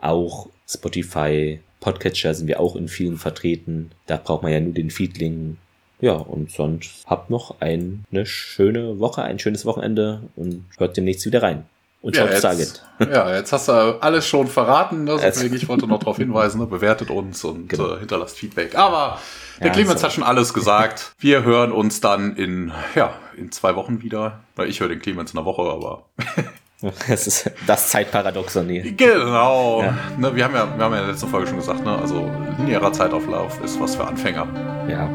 auch 0.00 0.48
Spotify, 0.68 1.60
Podcatcher 1.90 2.34
sind 2.34 2.48
wir 2.48 2.58
auch 2.58 2.74
in 2.74 2.88
vielen 2.88 3.16
vertreten. 3.16 3.92
Da 4.06 4.16
braucht 4.16 4.42
man 4.42 4.50
ja 4.50 4.58
nur 4.58 4.74
den 4.74 4.90
Feedling. 4.90 5.56
Ja, 6.00 6.14
und 6.14 6.50
sonst 6.50 7.04
habt 7.06 7.30
noch 7.30 7.60
eine 7.60 8.26
schöne 8.26 8.98
Woche, 8.98 9.22
ein 9.22 9.38
schönes 9.38 9.64
Wochenende 9.64 10.22
und 10.34 10.64
hört 10.78 10.96
demnächst 10.96 11.24
wieder 11.26 11.44
rein. 11.44 11.64
Und 12.02 12.16
Ja, 12.16 12.24
jetzt, 12.26 12.38
Stargate. 12.40 12.82
ja, 13.00 13.36
jetzt 13.36 13.52
hast 13.52 13.68
du 13.68 13.72
alles 14.02 14.26
schon 14.26 14.48
verraten. 14.48 15.04
Ne? 15.04 15.16
Deswegen, 15.22 15.54
ich 15.54 15.68
wollte 15.68 15.86
noch 15.86 16.00
darauf 16.00 16.16
hinweisen, 16.16 16.60
ne? 16.60 16.66
bewertet 16.66 17.08
uns 17.10 17.44
und 17.44 17.68
Genau. 17.68 17.94
äh, 17.94 18.00
hinterlasst 18.00 18.36
Feedback. 18.36 18.74
Aber 18.76 19.20
der 19.60 19.68
Ja, 19.68 19.72
Clemens 19.72 20.00
so. 20.00 20.06
hat 20.06 20.12
schon 20.12 20.24
alles 20.24 20.52
gesagt. 20.52 21.12
Wir 21.20 21.44
hören 21.44 21.70
uns 21.70 22.00
dann 22.00 22.34
in, 22.34 22.72
ja, 22.96 23.14
in 23.36 23.52
zwei 23.52 23.76
Wochen 23.76 24.02
wieder. 24.02 24.40
Weil 24.56 24.68
Ich 24.68 24.80
höre 24.80 24.88
den 24.88 24.98
Clemens 24.98 25.32
in 25.34 25.38
einer 25.38 25.46
Woche, 25.46 25.62
aber 25.62 26.06
Das 27.08 27.26
ist 27.26 27.50
das 27.66 27.88
Zeitparadoxon 27.90 28.68
hier. 28.68 28.92
genau. 28.92 29.82
Ja. 29.82 29.94
Ne, 30.18 30.34
wir, 30.34 30.44
haben 30.44 30.54
ja, 30.54 30.66
wir 30.76 30.84
haben 30.84 30.92
ja 30.92 30.98
in 31.00 31.04
der 31.06 31.12
letzten 31.12 31.28
Folge 31.28 31.46
schon 31.46 31.56
gesagt, 31.56 31.84
ne? 31.84 31.98
also 31.98 32.30
linearer 32.58 32.92
Zeitauflauf 32.92 33.60
ist 33.64 33.80
was 33.80 33.96
für 33.96 34.06
Anfänger. 34.06 34.46
Ja. 34.88 35.08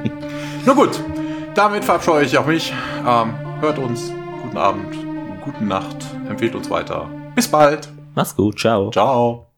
Na 0.64 0.72
gut, 0.74 1.00
damit 1.54 1.84
verabscheue 1.84 2.24
ich 2.24 2.36
auch 2.38 2.46
mich. 2.46 2.72
Ähm, 3.06 3.34
hört 3.60 3.78
uns. 3.78 4.12
Guten 4.42 4.58
Abend, 4.58 4.96
gute 5.44 5.64
Nacht. 5.64 5.96
Empfehlt 6.28 6.54
uns 6.54 6.70
weiter. 6.70 7.08
Bis 7.34 7.48
bald. 7.48 7.88
Mach's 8.14 8.36
gut. 8.36 8.58
Ciao. 8.60 8.90
Ciao. 8.90 9.51